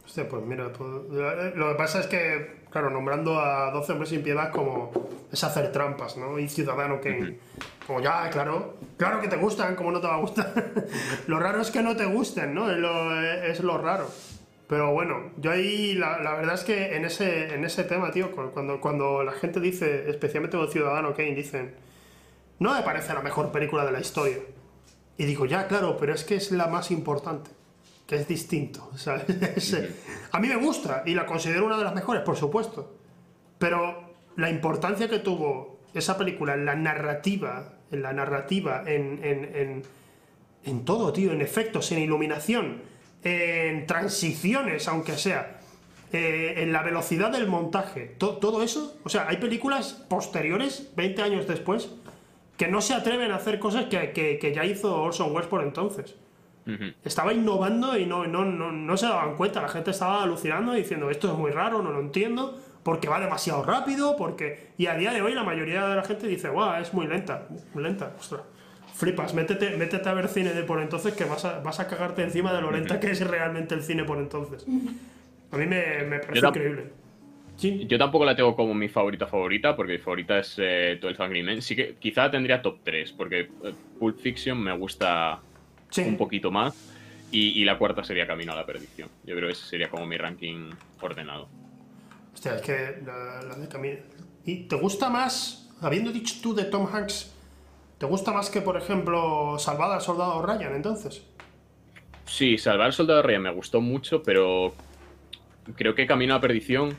Hostia, 0.07 0.27
pues 0.29 0.41
mira, 0.43 0.71
pues, 0.71 0.89
eh, 1.11 1.51
lo 1.55 1.67
que 1.69 1.75
pasa 1.75 1.99
es 1.99 2.07
que, 2.07 2.61
claro, 2.71 2.89
nombrando 2.89 3.37
a 3.39 3.71
12 3.71 3.91
hombres 3.91 4.09
sin 4.09 4.23
piedad 4.23 4.51
como 4.53 4.89
es 5.29 5.43
hacer 5.43 5.69
trampas, 5.73 6.15
¿no? 6.15 6.39
Y 6.39 6.47
Ciudadano 6.47 7.01
Kane. 7.01 7.37
Como 7.85 7.99
ya, 7.99 8.29
claro, 8.29 8.75
claro 8.97 9.19
que 9.19 9.27
te 9.27 9.35
gustan, 9.35 9.75
como 9.75 9.91
no 9.91 9.99
te 9.99 10.07
va 10.07 10.15
a 10.15 10.19
gustar. 10.19 10.53
lo 11.27 11.39
raro 11.39 11.61
es 11.61 11.71
que 11.71 11.81
no 11.83 11.95
te 11.97 12.05
gusten, 12.05 12.53
¿no? 12.53 12.71
Es 12.71 12.77
lo, 12.77 13.21
es 13.21 13.59
lo 13.59 13.77
raro. 13.77 14.09
Pero 14.69 14.93
bueno, 14.93 15.31
yo 15.37 15.51
ahí 15.51 15.93
la, 15.95 16.19
la 16.19 16.35
verdad 16.35 16.55
es 16.55 16.63
que 16.63 16.95
en 16.95 17.03
ese, 17.05 17.53
en 17.53 17.65
ese 17.65 17.83
tema, 17.83 18.09
tío, 18.11 18.31
cu- 18.31 18.51
cuando, 18.53 18.79
cuando 18.79 19.23
la 19.23 19.33
gente 19.33 19.59
dice, 19.59 20.09
especialmente 20.09 20.57
con 20.57 20.69
Ciudadano 20.71 21.13
Kane, 21.13 21.35
dicen, 21.35 21.73
no 22.59 22.73
me 22.73 22.81
parece 22.81 23.13
la 23.13 23.21
mejor 23.21 23.51
película 23.51 23.85
de 23.85 23.91
la 23.91 23.99
historia. 23.99 24.37
Y 25.17 25.25
digo, 25.25 25.45
ya, 25.45 25.67
claro, 25.67 25.97
pero 25.97 26.13
es 26.13 26.23
que 26.23 26.35
es 26.35 26.51
la 26.51 26.67
más 26.67 26.91
importante, 26.91 27.49
que 28.07 28.15
es 28.15 28.27
distinto, 28.27 28.89
¿sabes? 28.97 29.25
Es- 29.55 29.77
a 30.31 30.39
mí 30.39 30.47
me 30.47 30.55
gusta 30.55 31.03
y 31.05 31.13
la 31.13 31.25
considero 31.25 31.65
una 31.65 31.77
de 31.77 31.83
las 31.83 31.93
mejores, 31.93 32.23
por 32.23 32.35
supuesto. 32.37 32.95
Pero 33.59 34.13
la 34.35 34.49
importancia 34.49 35.07
que 35.09 35.19
tuvo 35.19 35.79
esa 35.93 36.17
película 36.17 36.53
en 36.53 36.65
la 36.65 36.75
narrativa, 36.75 37.73
en 37.91 38.01
la 38.01 38.13
narrativa, 38.13 38.83
en, 38.85 39.19
en, 39.23 39.55
en, 39.55 39.83
en 40.63 40.85
todo, 40.85 41.11
tío, 41.13 41.31
en 41.31 41.41
efectos, 41.41 41.91
en 41.91 41.99
iluminación, 41.99 42.81
en 43.23 43.85
transiciones, 43.87 44.87
aunque 44.87 45.13
sea, 45.17 45.59
eh, 46.13 46.55
en 46.57 46.71
la 46.71 46.83
velocidad 46.83 47.31
del 47.31 47.47
montaje, 47.47 48.15
to- 48.17 48.37
todo 48.37 48.63
eso, 48.63 48.97
o 49.03 49.09
sea, 49.09 49.27
hay 49.27 49.37
películas 49.37 49.93
posteriores, 50.07 50.91
20 50.95 51.21
años 51.23 51.47
después, 51.47 51.89
que 52.57 52.67
no 52.67 52.79
se 52.81 52.93
atreven 52.93 53.31
a 53.31 53.35
hacer 53.35 53.59
cosas 53.59 53.85
que, 53.85 54.11
que- 54.11 54.37
que 54.39 54.53
ya 54.53 54.65
hizo 54.65 55.01
Orson 55.01 55.31
Welles 55.33 55.47
por 55.49 55.63
entonces. 55.63 56.15
Estaba 57.03 57.33
innovando 57.33 57.97
y 57.97 58.05
no, 58.05 58.27
no, 58.27 58.43
no, 58.43 58.71
no 58.71 58.97
se 58.97 59.07
daban 59.07 59.35
cuenta, 59.35 59.61
la 59.61 59.69
gente 59.69 59.91
estaba 59.91 60.23
alucinando 60.23 60.75
y 60.75 60.79
diciendo 60.79 61.09
esto 61.09 61.31
es 61.31 61.37
muy 61.37 61.51
raro, 61.51 61.81
no 61.81 61.91
lo 61.91 61.99
entiendo, 61.99 62.57
porque 62.83 63.07
va 63.07 63.19
demasiado 63.19 63.63
rápido, 63.63 64.15
porque... 64.17 64.71
Y 64.77 64.87
a 64.87 64.95
día 64.95 65.11
de 65.11 65.21
hoy 65.21 65.33
la 65.33 65.43
mayoría 65.43 65.87
de 65.87 65.95
la 65.95 66.03
gente 66.03 66.27
dice, 66.27 66.49
guau, 66.49 66.81
es 66.81 66.93
muy 66.93 67.07
lenta, 67.07 67.47
muy 67.73 67.83
lenta, 67.83 68.13
ostras. 68.19 68.41
Flipas, 68.93 69.33
métete, 69.33 69.77
métete 69.77 70.09
a 70.09 70.13
ver 70.13 70.27
cine 70.27 70.53
de 70.53 70.63
por 70.63 70.81
entonces 70.81 71.13
que 71.13 71.25
vas 71.25 71.45
a, 71.45 71.59
vas 71.59 71.79
a 71.79 71.87
cagarte 71.87 72.23
encima 72.23 72.51
de 72.51 72.61
lo 72.61 72.71
lenta 72.71 72.99
que 72.99 73.11
es 73.11 73.25
realmente 73.25 73.75
el 73.75 73.83
cine 73.83 74.03
por 74.03 74.17
entonces. 74.17 74.65
A 75.51 75.57
mí 75.57 75.67
me, 75.67 76.03
me 76.03 76.19
parece 76.19 76.41
Yo 76.41 76.47
increíble. 76.47 76.91
Sí, 77.57 77.87
Yo 77.87 77.97
tampoco 77.97 78.23
la 78.23 78.35
tengo 78.35 78.55
como 78.55 78.73
mi 78.75 78.87
favorita 78.87 79.25
favorita, 79.25 79.75
porque 79.75 79.93
mi 79.93 79.97
favorita 79.97 80.39
es 80.39 80.55
eh, 80.59 80.99
12 81.01 81.23
Angry 81.23 81.41
Men. 81.41 81.61
Sí 81.61 81.75
que 81.75 81.95
quizá 81.95 82.25
la 82.25 82.31
tendría 82.31 82.61
top 82.61 82.79
3, 82.83 83.13
porque 83.13 83.39
eh, 83.39 83.73
Pulp 83.99 84.19
Fiction 84.19 84.59
me 84.59 84.77
gusta 84.77 85.41
sí. 85.89 86.01
un 86.01 86.17
poquito 86.17 86.51
más. 86.51 86.75
Y, 87.29 87.61
y 87.61 87.65
la 87.65 87.77
cuarta 87.77 88.03
sería 88.03 88.25
Camino 88.25 88.53
a 88.53 88.55
la 88.55 88.65
Perdición. 88.65 89.09
Yo 89.25 89.35
creo 89.35 89.47
que 89.47 89.53
ese 89.53 89.65
sería 89.65 89.89
como 89.89 90.05
mi 90.05 90.17
ranking 90.17 90.69
ordenado. 91.01 91.49
Hostia, 92.33 92.55
es 92.55 92.61
que 92.61 93.01
la, 93.05 93.41
la 93.43 93.55
de 93.55 93.67
Camino. 93.67 93.97
¿Y 94.45 94.67
te 94.67 94.77
gusta 94.77 95.09
más, 95.09 95.69
habiendo 95.81 96.11
dicho 96.13 96.35
tú 96.41 96.55
de 96.55 96.63
Tom 96.63 96.87
Hanks, 96.91 97.33
te 97.97 98.05
gusta 98.05 98.31
más 98.31 98.49
que, 98.49 98.61
por 98.61 98.77
ejemplo, 98.77 99.57
Salvada 99.59 99.95
al 99.95 100.01
Soldado 100.01 100.41
Ryan, 100.41 100.75
entonces? 100.75 101.23
Sí, 102.25 102.57
Salvar 102.57 102.87
al 102.87 102.93
Soldado 102.93 103.23
Ryan 103.23 103.41
me 103.41 103.51
gustó 103.51 103.81
mucho, 103.81 104.21
pero 104.21 104.73
creo 105.75 105.95
que 105.95 106.05
Camino 106.05 106.33
a 106.33 106.37
la 106.37 106.41
Perdición 106.41 106.95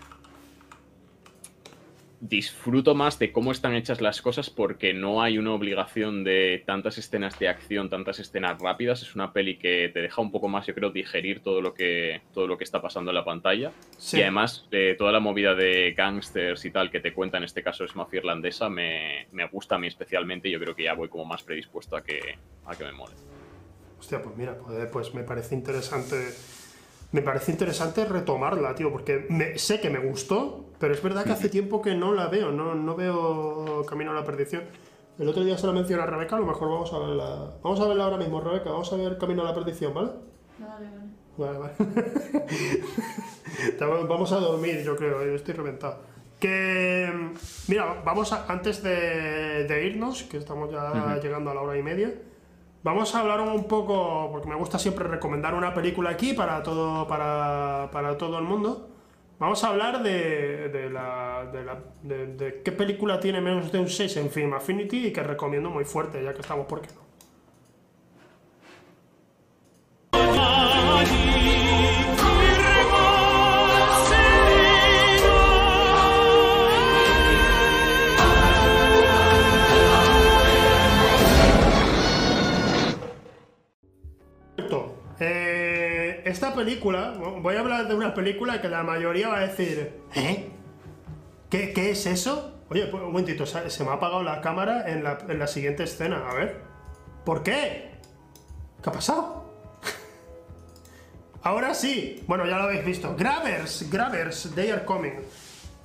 disfruto 2.20 2.94
más 2.94 3.18
de 3.18 3.32
cómo 3.32 3.52
están 3.52 3.74
hechas 3.74 4.00
las 4.00 4.20
cosas 4.22 4.50
porque 4.50 4.92
no 4.92 5.22
hay 5.22 5.38
una 5.38 5.52
obligación 5.52 6.24
de 6.24 6.62
tantas 6.66 6.98
escenas 6.98 7.38
de 7.38 7.48
acción, 7.48 7.88
tantas 7.88 8.18
escenas 8.18 8.60
rápidas. 8.60 9.02
Es 9.02 9.14
una 9.14 9.32
peli 9.32 9.56
que 9.56 9.90
te 9.92 10.02
deja 10.02 10.20
un 10.20 10.32
poco 10.32 10.48
más, 10.48 10.66
yo 10.66 10.74
creo, 10.74 10.90
digerir 10.90 11.40
todo 11.40 11.60
lo 11.60 11.74
que, 11.74 12.22
todo 12.32 12.46
lo 12.46 12.58
que 12.58 12.64
está 12.64 12.82
pasando 12.82 13.10
en 13.10 13.16
la 13.16 13.24
pantalla. 13.24 13.72
Sí. 13.96 14.18
Y 14.18 14.22
además, 14.22 14.66
eh, 14.70 14.96
toda 14.98 15.12
la 15.12 15.20
movida 15.20 15.54
de 15.54 15.94
gangsters 15.96 16.64
y 16.64 16.70
tal 16.70 16.90
que 16.90 17.00
te 17.00 17.12
cuenta, 17.12 17.38
en 17.38 17.44
este 17.44 17.62
caso 17.62 17.84
es 17.84 17.94
mafia 17.94 18.18
irlandesa, 18.18 18.68
me, 18.68 19.26
me 19.32 19.46
gusta 19.46 19.76
a 19.76 19.78
mí 19.78 19.86
especialmente 19.86 20.48
y 20.48 20.52
yo 20.52 20.58
creo 20.58 20.74
que 20.74 20.84
ya 20.84 20.94
voy 20.94 21.08
como 21.08 21.24
más 21.24 21.42
predispuesto 21.42 21.96
a 21.96 22.02
que, 22.02 22.38
a 22.66 22.74
que 22.74 22.84
me 22.84 22.92
mole. 22.92 23.14
Hostia, 23.98 24.22
pues 24.22 24.36
mira, 24.36 24.56
pues, 24.56 24.88
pues 24.90 25.14
me 25.14 25.22
parece 25.22 25.54
interesante. 25.54 26.16
Me 27.12 27.22
parece 27.22 27.52
interesante 27.52 28.04
retomarla, 28.04 28.74
tío, 28.74 28.90
porque 28.92 29.26
me- 29.30 29.58
sé 29.58 29.80
que 29.80 29.88
me 29.90 29.98
gustó, 29.98 30.66
pero 30.78 30.92
es 30.92 31.02
verdad 31.02 31.24
que 31.24 31.32
hace 31.32 31.48
tiempo 31.48 31.80
que 31.80 31.94
no 31.94 32.12
la 32.12 32.26
veo, 32.28 32.52
no, 32.52 32.74
no 32.74 32.94
veo 32.96 33.84
Camino 33.88 34.10
a 34.10 34.14
la 34.14 34.24
Perdición. 34.24 34.64
El 35.18 35.28
otro 35.28 35.42
día 35.42 35.56
se 35.58 35.66
la 35.66 35.72
mencioné 35.72 36.02
a 36.02 36.06
Rebeca, 36.06 36.36
a 36.36 36.40
lo 36.40 36.46
mejor 36.46 36.68
vamos 36.68 36.92
a 36.92 36.98
verla. 36.98 37.52
Vamos 37.62 37.80
a 37.80 37.88
verla 37.88 38.04
ahora 38.04 38.18
mismo, 38.18 38.40
Rebeca, 38.40 38.70
vamos 38.70 38.92
a 38.92 38.96
ver 38.96 39.18
Camino 39.18 39.42
a 39.42 39.46
la 39.46 39.54
Perdición, 39.54 39.94
¿vale? 39.94 40.10
Vale, 40.58 40.86
vale. 40.90 41.08
Vale, 41.38 41.58
vale. 41.58 41.72
Vamos 44.08 44.32
a 44.32 44.36
dormir, 44.36 44.82
yo 44.84 44.96
creo, 44.96 45.24
yo 45.24 45.34
estoy 45.34 45.54
reventado. 45.54 46.00
Que, 46.40 47.10
mira, 47.68 48.02
vamos 48.04 48.32
a, 48.32 48.46
antes 48.46 48.82
de, 48.82 49.64
de 49.64 49.86
irnos, 49.86 50.22
que 50.24 50.36
estamos 50.36 50.70
ya 50.70 51.18
llegando 51.22 51.50
a 51.50 51.54
la 51.54 51.60
hora 51.62 51.78
y 51.78 51.82
media, 51.82 52.12
vamos 52.82 53.14
a 53.14 53.20
hablar 53.20 53.40
un 53.40 53.64
poco, 53.64 54.28
porque 54.32 54.48
me 54.48 54.54
gusta 54.56 54.78
siempre 54.78 55.06
recomendar 55.08 55.54
una 55.54 55.74
película 55.74 56.10
aquí 56.10 56.32
para 56.34 56.62
todo, 56.62 57.06
para, 57.06 57.88
para 57.92 58.16
todo 58.18 58.38
el 58.38 58.44
mundo. 58.44 58.88
Vamos 59.38 59.62
a 59.64 59.68
hablar 59.68 60.02
de, 60.02 60.68
de, 60.68 60.90
la, 60.90 61.48
de, 61.52 61.64
la- 61.64 61.78
de- 62.02 62.62
qué 62.64 62.72
película 62.72 63.20
tiene 63.20 63.40
menos 63.40 63.70
de 63.70 63.78
un 63.78 63.88
6 63.88 64.16
en 64.16 64.30
Film 64.30 64.52
Affinity 64.54 65.06
y 65.08 65.12
que 65.12 65.22
recomiendo 65.22 65.70
muy 65.70 65.84
fuerte, 65.84 66.22
ya 66.24 66.34
que 66.34 66.40
estamos, 66.40 66.66
¿por 66.66 66.80
qué 66.80 66.88
no? 66.94 67.07
Película, 86.58 87.14
voy 87.40 87.54
a 87.54 87.60
hablar 87.60 87.86
de 87.86 87.94
una 87.94 88.14
película 88.14 88.60
que 88.60 88.68
la 88.68 88.82
mayoría 88.82 89.28
va 89.28 89.38
a 89.38 89.46
decir, 89.46 89.92
¿eh? 90.14 90.48
¿Qué, 91.48 91.72
qué 91.72 91.90
es 91.90 92.04
eso? 92.06 92.58
Oye, 92.68 92.86
pues, 92.86 93.00
un 93.00 93.10
momentito, 93.10 93.46
se, 93.46 93.84
me 93.84 93.90
ha 93.90 93.94
apagado 93.94 94.24
la 94.24 94.40
cámara 94.40 94.90
en 94.90 95.04
la, 95.04 95.18
en 95.28 95.38
la 95.38 95.46
siguiente 95.46 95.84
escena, 95.84 96.28
a 96.28 96.34
ver. 96.34 96.60
¿Por 97.24 97.44
qué? 97.44 97.92
¿Qué 98.82 98.90
ha 98.90 98.92
pasado? 98.92 99.54
Ahora 101.42 101.74
sí, 101.74 102.24
bueno, 102.26 102.44
ya 102.44 102.58
lo 102.58 102.64
habéis 102.64 102.84
visto. 102.84 103.14
Grabbers, 103.16 103.88
Grabbers, 103.88 104.50
They 104.54 104.70
Are 104.70 104.84
Coming. 104.84 105.14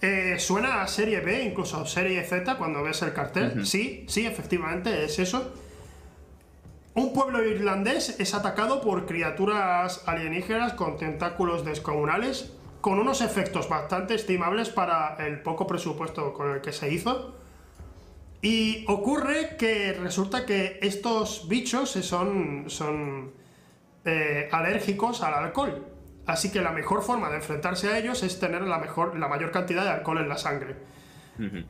Eh, 0.02 0.38
suena 0.40 0.82
a 0.82 0.88
serie 0.88 1.20
B, 1.20 1.44
incluso 1.44 1.78
a 1.78 1.86
serie 1.86 2.26
Z 2.26 2.58
cuando 2.58 2.82
ves 2.82 3.02
el 3.04 3.14
cartel. 3.14 3.66
Sí, 3.66 4.06
sí, 4.10 4.26
efectivamente, 4.26 5.06
es 5.06 5.20
eso. 5.20 5.54
Un 6.96 7.12
pueblo 7.12 7.44
irlandés 7.44 8.20
es 8.20 8.36
atacado 8.36 8.82
por 8.82 9.08
criaturas 9.08 10.04
alienígenas 10.06 10.74
con 10.74 10.98
tentáculos 10.98 11.66
descomunales, 11.66 12.54
con 12.82 13.00
unos 13.00 13.22
efectos 13.22 13.68
bastante 13.68 14.14
estimables 14.14 14.70
para 14.70 15.16
el 15.26 15.42
poco 15.42 15.66
presupuesto 15.66 16.34
con 16.34 16.52
el 16.52 16.62
que 16.62 16.72
se 16.72 16.94
hizo. 16.94 17.34
Y 18.44 18.86
ocurre 18.88 19.56
que 19.58 19.94
resulta 19.94 20.46
que 20.46 20.78
estos 20.82 21.48
bichos 21.48 21.90
son, 21.92 22.66
son 22.68 23.32
eh, 24.06 24.50
alérgicos 24.52 25.24
al 25.24 25.34
alcohol. 25.34 25.88
Así 26.28 26.52
que 26.52 26.62
la 26.62 26.72
mejor 26.72 27.02
forma 27.02 27.30
de 27.30 27.38
enfrentarse 27.38 27.88
a 27.88 27.98
ellos 27.98 28.22
es 28.22 28.40
tener 28.40 28.62
la, 28.62 28.78
mejor, 28.78 29.18
la 29.18 29.28
mayor 29.28 29.52
cantidad 29.52 29.84
de 29.84 29.90
alcohol 29.90 30.20
en 30.20 30.30
la 30.30 30.38
sangre. 30.38 30.76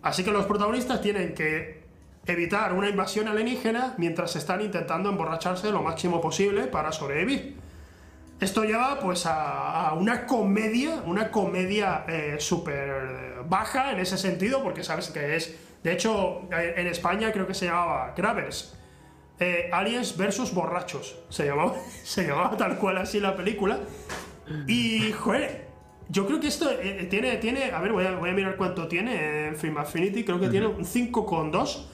Así 0.01 0.25
que 0.25 0.31
los 0.31 0.45
protagonistas 0.45 1.01
tienen 1.01 1.33
que 1.33 1.82
evitar 2.25 2.73
una 2.73 2.89
invasión 2.89 3.27
alienígena 3.27 3.95
mientras 3.97 4.35
están 4.35 4.61
intentando 4.61 5.09
emborracharse 5.09 5.71
lo 5.71 5.81
máximo 5.81 6.21
posible 6.21 6.67
para 6.67 6.91
sobrevivir. 6.91 7.57
Esto 8.39 8.63
lleva 8.63 8.99
pues 8.99 9.25
a, 9.25 9.93
una 9.97 10.25
comedia, 10.25 11.01
una 11.05 11.31
comedia 11.31 12.05
eh, 12.07 12.35
súper 12.39 13.43
baja 13.47 13.91
en 13.91 13.99
ese 13.99 14.17
sentido, 14.17 14.63
porque 14.63 14.83
sabes 14.83 15.09
que 15.09 15.35
es, 15.35 15.55
de 15.83 15.93
hecho, 15.93 16.41
eh, 16.51 16.73
en 16.77 16.87
España 16.87 17.31
creo 17.31 17.47
que 17.47 17.53
se 17.53 17.65
llamaba 17.65 18.13
Gravers, 18.15 18.77
eh, 19.39 19.69
Aliens 19.71 20.17
versus 20.17 20.53
Borrachos, 20.53 21.17
se 21.29 21.45
llamaba, 21.45 21.75
se 22.03 22.27
llamaba 22.27 22.57
tal 22.57 22.77
cual 22.77 22.97
así 22.97 23.19
la 23.19 23.35
película. 23.35 23.79
Y, 24.67 25.13
joder, 25.13 25.67
yo 26.09 26.27
creo 26.27 26.41
que 26.41 26.47
esto 26.47 26.69
tiene, 27.09 27.37
tiene, 27.37 27.71
a 27.71 27.79
ver, 27.79 27.93
voy 27.93 28.05
a, 28.05 28.11
voy 28.11 28.29
a, 28.29 28.33
mirar 28.33 28.57
cuánto 28.57 28.89
tiene 28.89 29.47
en 29.47 29.55
Film 29.55 29.77
Affinity, 29.77 30.25
creo 30.25 30.37
que 30.37 30.49
tiene 30.49 30.67
un 30.67 30.83
5,2 30.83 31.92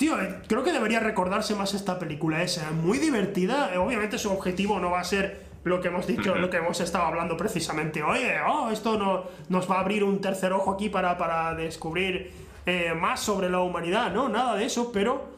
Tío, 0.00 0.18
eh, 0.18 0.34
creo 0.46 0.64
que 0.64 0.72
debería 0.72 0.98
recordarse 0.98 1.54
más 1.54 1.74
esta 1.74 1.98
película. 1.98 2.42
Es 2.42 2.58
muy 2.72 2.96
divertida. 2.96 3.78
Obviamente 3.78 4.16
su 4.16 4.32
objetivo 4.32 4.80
no 4.80 4.92
va 4.92 5.00
a 5.00 5.04
ser 5.04 5.42
lo 5.62 5.82
que 5.82 5.88
hemos 5.88 6.06
dicho, 6.06 6.34
lo 6.36 6.48
que 6.48 6.56
hemos 6.56 6.80
estado 6.80 7.04
hablando 7.04 7.36
precisamente. 7.36 8.02
Oye, 8.02 8.36
oh, 8.48 8.70
esto 8.70 8.96
no, 8.96 9.24
nos 9.50 9.70
va 9.70 9.76
a 9.76 9.80
abrir 9.80 10.02
un 10.02 10.18
tercer 10.22 10.54
ojo 10.54 10.70
aquí 10.70 10.88
para, 10.88 11.18
para 11.18 11.54
descubrir 11.54 12.32
eh, 12.64 12.94
más 12.94 13.20
sobre 13.20 13.50
la 13.50 13.60
humanidad. 13.60 14.10
No, 14.10 14.30
nada 14.30 14.56
de 14.56 14.64
eso, 14.64 14.90
pero 14.90 15.32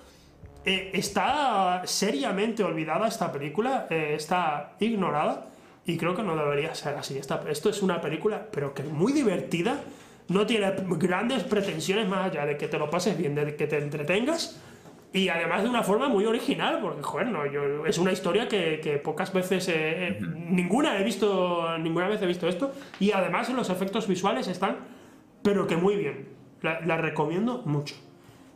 eh, 0.64 0.92
está 0.94 1.82
seriamente 1.84 2.62
olvidada 2.62 3.08
esta 3.08 3.32
película. 3.32 3.88
está 3.90 4.74
ignorada. 4.78 5.46
Y 5.86 5.96
creo 5.96 6.14
que 6.14 6.22
no 6.22 6.36
debería 6.36 6.72
ser 6.76 6.94
así. 6.94 7.18
esto 7.18 7.68
es 7.68 7.82
una 7.82 8.00
película, 8.00 8.46
pero 8.52 8.74
que 8.74 8.84
muy 8.84 9.12
divertida 9.12 9.80
no 10.28 10.46
tiene 10.46 10.72
grandes 10.98 11.44
pretensiones 11.44 12.08
más 12.08 12.30
allá 12.30 12.46
de 12.46 12.56
que 12.56 12.68
te 12.68 12.78
lo 12.78 12.90
pases 12.90 13.16
bien, 13.16 13.34
de 13.34 13.56
que 13.56 13.66
te 13.66 13.78
entretengas. 13.78 14.60
Y 15.14 15.28
además 15.28 15.62
de 15.62 15.68
una 15.68 15.82
forma 15.82 16.08
muy 16.08 16.24
original, 16.24 16.78
porque, 16.80 17.02
joder, 17.02 17.26
no, 17.26 17.44
yo, 17.44 17.84
es 17.84 17.98
una 17.98 18.12
historia 18.12 18.48
que, 18.48 19.00
pocas 19.04 19.30
veces, 19.32 19.70
ninguna 20.20 20.98
he 20.98 21.04
visto, 21.04 21.76
ninguna 21.78 22.08
vez 22.08 22.22
he 22.22 22.26
visto 22.26 22.48
esto. 22.48 22.72
Y 22.98 23.12
además 23.12 23.50
los 23.50 23.68
efectos 23.68 24.08
visuales 24.08 24.48
están, 24.48 24.78
pero 25.42 25.66
que 25.66 25.76
muy 25.76 25.96
bien. 25.96 26.28
La, 26.62 26.96
recomiendo 26.96 27.62
mucho. 27.66 27.94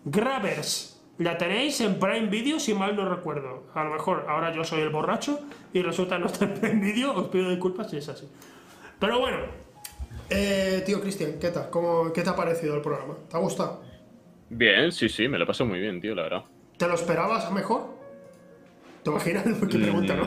Gravers. 0.05 0.95
La 1.19 1.37
tenéis 1.37 1.81
en 1.81 1.99
Prime 1.99 2.27
Video, 2.29 2.61
si 2.61 2.73
mal 2.73 2.95
no 2.95 3.07
recuerdo. 3.09 3.65
A 3.75 3.85
lo 3.85 3.91
mejor 3.91 4.27
ahora 4.29 4.55
yo 4.55 4.65
soy 4.65 4.81
el 4.81 4.91
borracho 4.91 5.41
y 5.73 5.83
resulta 5.83 6.19
no 6.19 6.27
estar 6.27 6.49
en 6.49 6.55
Prime 6.55 6.81
Video. 6.81 7.15
Os 7.15 7.29
pido 7.29 7.51
disculpas 7.51 7.91
si 7.91 7.99
es 7.99 8.09
así. 8.09 8.29
Pero 8.99 9.19
bueno, 9.19 9.39
eh, 10.31 10.83
tío 10.85 11.01
Cristian, 11.01 11.39
¿qué 11.41 11.51
tal? 11.51 11.71
¿Cómo, 11.71 12.13
¿Qué 12.13 12.23
te 12.23 12.31
ha 12.31 12.37
parecido 12.37 12.75
el 12.75 12.83
programa? 12.83 13.15
¿Te 13.29 13.37
ha 13.37 13.41
gustado? 13.41 13.83
Bien, 14.49 14.93
sí, 14.93 15.09
sí, 15.09 15.29
me 15.29 15.39
lo 15.39 15.47
paso 15.47 15.65
muy 15.65 15.81
bien, 15.81 16.01
tío, 16.01 16.15
la 16.15 16.23
verdad. 16.23 16.45
¿Te 16.77 16.87
lo 16.87 16.95
esperabas 16.95 17.51
mejor? 17.53 17.95
¿Te 19.03 19.11
imaginas? 19.11 19.45
Qué 19.71 19.79
pregunta, 19.79 20.15
¿no? 20.17 20.27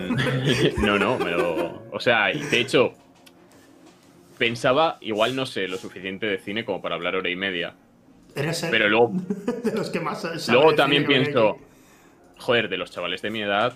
no, 0.77 0.99
no, 0.99 1.19
me 1.19 1.31
lo... 1.31 1.83
O 1.91 1.99
sea, 1.99 2.27
de 2.27 2.59
hecho, 2.59 2.93
pensaba, 4.37 4.97
igual 5.01 5.35
no 5.35 5.45
sé 5.45 5.67
lo 5.67 5.77
suficiente 5.77 6.25
de 6.25 6.37
cine 6.39 6.65
como 6.65 6.81
para 6.81 6.95
hablar 6.95 7.15
hora 7.15 7.29
y 7.29 7.35
media. 7.35 7.75
Eres 8.35 8.63
el... 8.63 8.71
Pero 8.71 8.89
luego... 8.89 9.11
de 9.63 9.73
los 9.73 9.89
que 9.89 9.99
más 9.99 10.47
Luego 10.49 10.75
también 10.75 11.05
pienso, 11.05 11.57
joder, 12.37 12.69
de 12.69 12.77
los 12.77 12.91
chavales 12.91 13.21
de 13.21 13.29
mi 13.29 13.41
edad, 13.41 13.73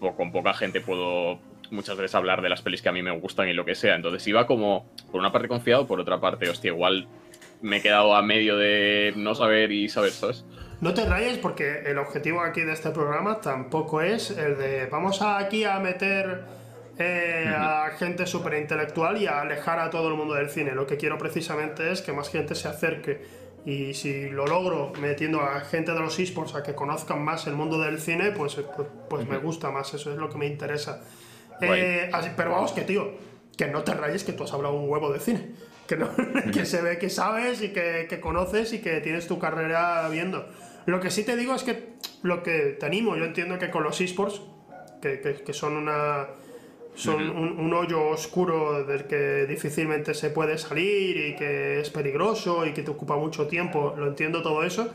o 0.00 0.14
con 0.14 0.32
poca 0.32 0.54
gente 0.54 0.80
puedo 0.80 1.38
muchas 1.70 1.96
veces 1.96 2.14
hablar 2.14 2.42
de 2.42 2.48
las 2.48 2.62
pelis 2.62 2.82
que 2.82 2.88
a 2.88 2.92
mí 2.92 3.02
me 3.02 3.10
gustan 3.18 3.48
y 3.48 3.52
lo 3.52 3.64
que 3.64 3.74
sea. 3.74 3.94
Entonces 3.94 4.26
iba 4.26 4.46
como, 4.46 4.90
por 5.10 5.20
una 5.20 5.32
parte 5.32 5.48
confiado, 5.48 5.86
por 5.86 6.00
otra 6.00 6.20
parte, 6.20 6.48
hostia, 6.48 6.68
igual 6.68 7.08
me 7.62 7.78
he 7.78 7.82
quedado 7.82 8.14
a 8.14 8.22
medio 8.22 8.56
de 8.56 9.12
no 9.16 9.34
saber 9.34 9.72
y 9.72 9.88
saber, 9.88 10.10
¿sabes? 10.10 10.44
No 10.80 10.92
te 10.92 11.06
rayes 11.06 11.38
porque 11.38 11.82
el 11.86 11.98
objetivo 11.98 12.40
aquí 12.42 12.60
de 12.60 12.72
este 12.72 12.90
programa 12.90 13.40
tampoco 13.40 14.02
es 14.02 14.30
el 14.30 14.58
de 14.58 14.86
vamos 14.86 15.22
aquí 15.22 15.64
a 15.64 15.78
meter 15.78 16.44
eh, 16.98 17.46
a 17.48 17.90
gente 17.98 18.26
súper 18.26 18.54
intelectual 18.54 19.20
y 19.20 19.26
a 19.26 19.40
alejar 19.40 19.78
a 19.78 19.90
todo 19.90 20.08
el 20.08 20.14
mundo 20.14 20.34
del 20.34 20.50
cine. 20.50 20.72
Lo 20.72 20.86
que 20.86 20.96
quiero 20.96 21.18
precisamente 21.18 21.90
es 21.90 22.02
que 22.02 22.12
más 22.12 22.28
gente 22.28 22.54
se 22.54 22.68
acerque. 22.68 23.22
Y 23.64 23.94
si 23.94 24.28
lo 24.28 24.46
logro 24.46 24.92
metiendo 25.00 25.40
a 25.40 25.60
gente 25.60 25.92
de 25.92 26.00
los 26.00 26.18
esports 26.18 26.54
a 26.54 26.62
que 26.62 26.74
conozcan 26.74 27.24
más 27.24 27.46
el 27.46 27.54
mundo 27.54 27.80
del 27.80 27.98
cine, 27.98 28.30
pues, 28.32 28.56
pues, 28.76 28.88
pues 29.08 29.26
me 29.26 29.38
gusta 29.38 29.70
más, 29.70 29.94
eso 29.94 30.12
es 30.12 30.18
lo 30.18 30.28
que 30.28 30.36
me 30.36 30.46
interesa. 30.46 31.00
Eh, 31.60 32.10
pero 32.36 32.50
vamos, 32.50 32.72
que 32.72 32.82
tío, 32.82 33.12
que 33.56 33.68
no 33.68 33.82
te 33.82 33.94
rayes 33.94 34.24
que 34.24 34.32
tú 34.32 34.44
has 34.44 34.52
hablado 34.52 34.74
un 34.74 34.88
huevo 34.88 35.12
de 35.12 35.20
cine. 35.20 35.50
Que, 35.86 35.96
no, 35.96 36.08
que 36.52 36.64
se 36.64 36.80
ve 36.82 36.98
que 36.98 37.10
sabes 37.10 37.62
y 37.62 37.68
que, 37.68 38.06
que, 38.08 38.20
conoces 38.20 38.72
y 38.72 38.80
que 38.80 39.00
tienes 39.00 39.26
tu 39.26 39.38
carrera 39.38 40.08
viendo. 40.08 40.46
Lo 40.86 41.00
que 41.00 41.10
sí 41.10 41.24
te 41.24 41.36
digo 41.36 41.54
es 41.54 41.62
que 41.62 41.94
lo 42.22 42.42
que 42.42 42.76
te 42.78 42.86
animo, 42.86 43.16
yo 43.16 43.24
entiendo 43.24 43.58
que 43.58 43.70
con 43.70 43.82
los 43.82 44.00
esports, 44.00 44.40
que, 45.00 45.20
que, 45.20 45.52
son 45.52 45.76
una 45.76 46.28
son 46.94 47.28
un, 47.28 47.58
un, 47.58 47.74
hoyo 47.74 48.08
oscuro 48.08 48.84
del 48.84 49.04
que 49.04 49.46
difícilmente 49.46 50.14
se 50.14 50.30
puede 50.30 50.56
salir 50.56 51.16
y 51.16 51.36
que 51.36 51.80
es 51.80 51.90
peligroso 51.90 52.64
y 52.64 52.72
que 52.72 52.82
te 52.82 52.90
ocupa 52.90 53.16
mucho 53.16 53.46
tiempo, 53.46 53.94
lo 53.98 54.06
entiendo 54.06 54.42
todo 54.42 54.62
eso, 54.62 54.90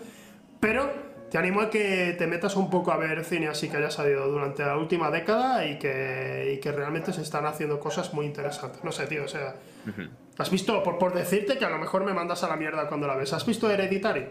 pero 0.59 0.89
te 1.29 1.37
animo 1.37 1.61
a 1.61 1.69
que 1.69 2.15
te 2.17 2.27
metas 2.27 2.55
un 2.55 2.69
poco 2.69 2.91
a 2.91 2.97
ver 2.97 3.23
cine 3.23 3.47
así 3.47 3.69
que 3.69 3.77
haya 3.77 3.91
salido 3.91 4.27
durante 4.27 4.63
la 4.63 4.77
última 4.77 5.11
década 5.11 5.65
y 5.65 5.77
que, 5.77 6.53
y 6.55 6.59
que 6.59 6.71
realmente 6.71 7.13
se 7.13 7.21
están 7.21 7.45
haciendo 7.45 7.79
cosas 7.79 8.13
muy 8.13 8.25
interesantes. 8.25 8.83
No 8.83 8.91
sé, 8.91 9.05
tío, 9.07 9.25
o 9.25 9.27
sea. 9.27 9.55
¿Has 10.37 10.49
visto, 10.49 10.81
por, 10.83 10.97
por 10.97 11.13
decirte 11.13 11.57
que 11.57 11.65
a 11.65 11.69
lo 11.69 11.77
mejor 11.77 12.05
me 12.05 12.13
mandas 12.13 12.43
a 12.43 12.47
la 12.47 12.55
mierda 12.55 12.87
cuando 12.87 13.07
la 13.07 13.15
ves, 13.15 13.33
¿has 13.33 13.45
visto 13.45 13.69
Hereditary? 13.69 14.27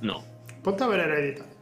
No. 0.00 0.24
Ponte 0.62 0.84
a 0.84 0.86
ver 0.86 1.00
Hereditary. 1.00 1.56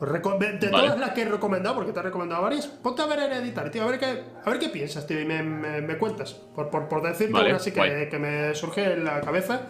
De 0.00 0.68
todas 0.70 0.98
las 0.98 1.10
que 1.12 1.22
he 1.22 1.24
recomendado, 1.24 1.76
porque 1.76 1.92
te 1.92 2.00
he 2.00 2.02
recomendado 2.02 2.42
varias, 2.42 2.66
ponte 2.66 3.02
a 3.02 3.06
ver 3.06 3.20
Hereditary, 3.20 3.70
tío, 3.70 3.82
a 3.84 3.86
ver 3.86 3.98
qué, 3.98 4.22
a 4.44 4.50
ver 4.50 4.58
qué 4.58 4.68
piensas, 4.68 5.06
tío, 5.06 5.20
y 5.20 5.24
me, 5.24 5.42
me, 5.42 5.98
cuentas. 5.98 6.34
Por, 6.34 6.68
por, 6.68 6.88
por 6.88 7.02
decirte 7.02 7.32
vale, 7.32 7.52
así 7.52 7.72
que, 7.72 8.08
que, 8.10 8.18
me 8.18 8.54
surge 8.54 8.92
en 8.92 9.04
la 9.04 9.20
cabeza 9.20 9.62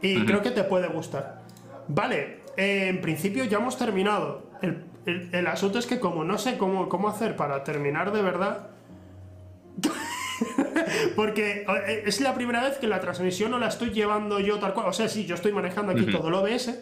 y 0.00 0.24
creo 0.24 0.42
que 0.42 0.50
te 0.50 0.64
puede 0.64 0.88
gustar. 0.88 1.42
Vale, 1.88 2.41
en 2.56 3.00
principio 3.00 3.44
ya 3.44 3.58
hemos 3.58 3.76
terminado. 3.78 4.50
El, 5.04 5.46
asunto 5.46 5.78
es 5.78 5.86
que 5.86 5.98
como 5.98 6.22
no 6.24 6.38
sé 6.38 6.58
cómo, 6.58 6.88
cómo 6.88 7.08
hacer 7.08 7.36
para 7.36 7.64
terminar 7.64 8.12
de 8.12 8.22
verdad... 8.22 8.68
Porque 11.16 11.64
eh, 11.86 12.02
es 12.06 12.20
la 12.20 12.34
primera 12.34 12.62
vez 12.62 12.78
que 12.78 12.86
la 12.86 13.00
transmisión 13.00 13.50
no 13.50 13.58
la 13.58 13.68
estoy 13.68 13.90
llevando 13.90 14.40
yo 14.40 14.58
tal 14.58 14.74
cual. 14.74 14.88
O 14.88 14.92
sea, 14.92 15.08
sí, 15.08 15.24
yo 15.24 15.34
estoy 15.34 15.52
manejando 15.52 15.92
aquí 15.92 16.06
todo 16.06 16.28
el 16.28 16.34
OBS, 16.34 16.80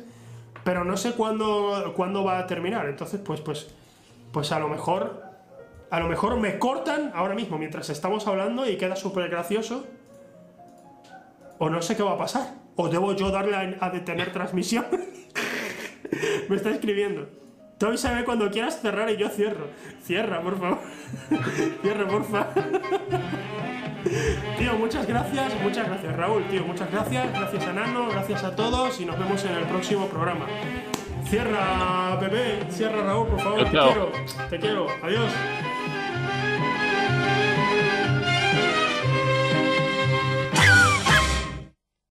pero 0.65 0.85
no 0.85 0.97
sé 0.97 1.13
cuándo, 1.13 1.93
cuándo 1.97 2.25
va 2.25 2.39
a 2.39 2.47
terminar. 2.47 2.89
Entonces, 2.89 3.21
pues, 3.21 3.41
pues, 3.41 3.69
pues 4.33 4.53
a 4.53 4.59
lo 4.59 4.69
mejor, 4.69 5.23
a 5.91 6.01
lo 6.01 6.09
mejor 6.09 6.39
me 6.39 6.59
cortan 6.59 7.13
ahora 7.15 7.35
mismo 7.35 7.59
mientras 7.59 7.91
estamos 7.91 8.27
hablando 8.27 8.69
y 8.69 8.77
queda 8.77 8.97
súper 8.97 9.29
gracioso. 9.29 9.87
O 11.59 11.69
no 11.69 11.83
sé 11.83 11.97
qué 11.97 12.03
va 12.03 12.13
a 12.13 12.19
pasar. 12.19 12.55
O 12.77 12.89
debo 12.89 13.13
yo 13.15 13.31
darle 13.31 13.77
a 13.79 13.91
detener 13.91 14.33
transmisión. 14.33 14.87
Me 16.49 16.57
está 16.57 16.71
escribiendo. 16.71 17.29
Tú 17.79 17.87
avísame 17.87 18.25
cuando 18.25 18.51
quieras 18.51 18.81
cerrar 18.81 19.11
y 19.11 19.17
yo 19.17 19.29
cierro. 19.29 19.69
Cierra, 20.03 20.43
por 20.43 20.59
favor. 20.59 20.79
Cierra, 21.83 22.07
porfa. 22.07 22.49
Tío, 24.59 24.79
muchas 24.79 25.07
gracias, 25.07 25.53
muchas 25.63 25.87
gracias 25.87 26.17
Raúl, 26.17 26.43
tío, 26.49 26.65
muchas 26.65 26.91
gracias, 26.91 27.31
gracias 27.33 27.67
a 27.67 27.73
Nano, 27.75 28.09
gracias 28.09 28.43
a 28.45 28.57
todos 28.57 28.99
y 28.99 29.05
nos 29.05 29.19
vemos 29.19 29.45
en 29.45 29.53
el 29.53 29.65
próximo 29.65 30.07
programa. 30.07 30.47
Cierra, 31.29 32.17
bebé, 32.17 32.61
cierra 32.71 33.03
Raúl, 33.03 33.29
por 33.29 33.41
favor, 33.41 33.65
te 33.65 33.71
quiero, 33.71 34.13
te 34.49 34.59
quiero, 34.59 34.87
adiós. 35.03 35.31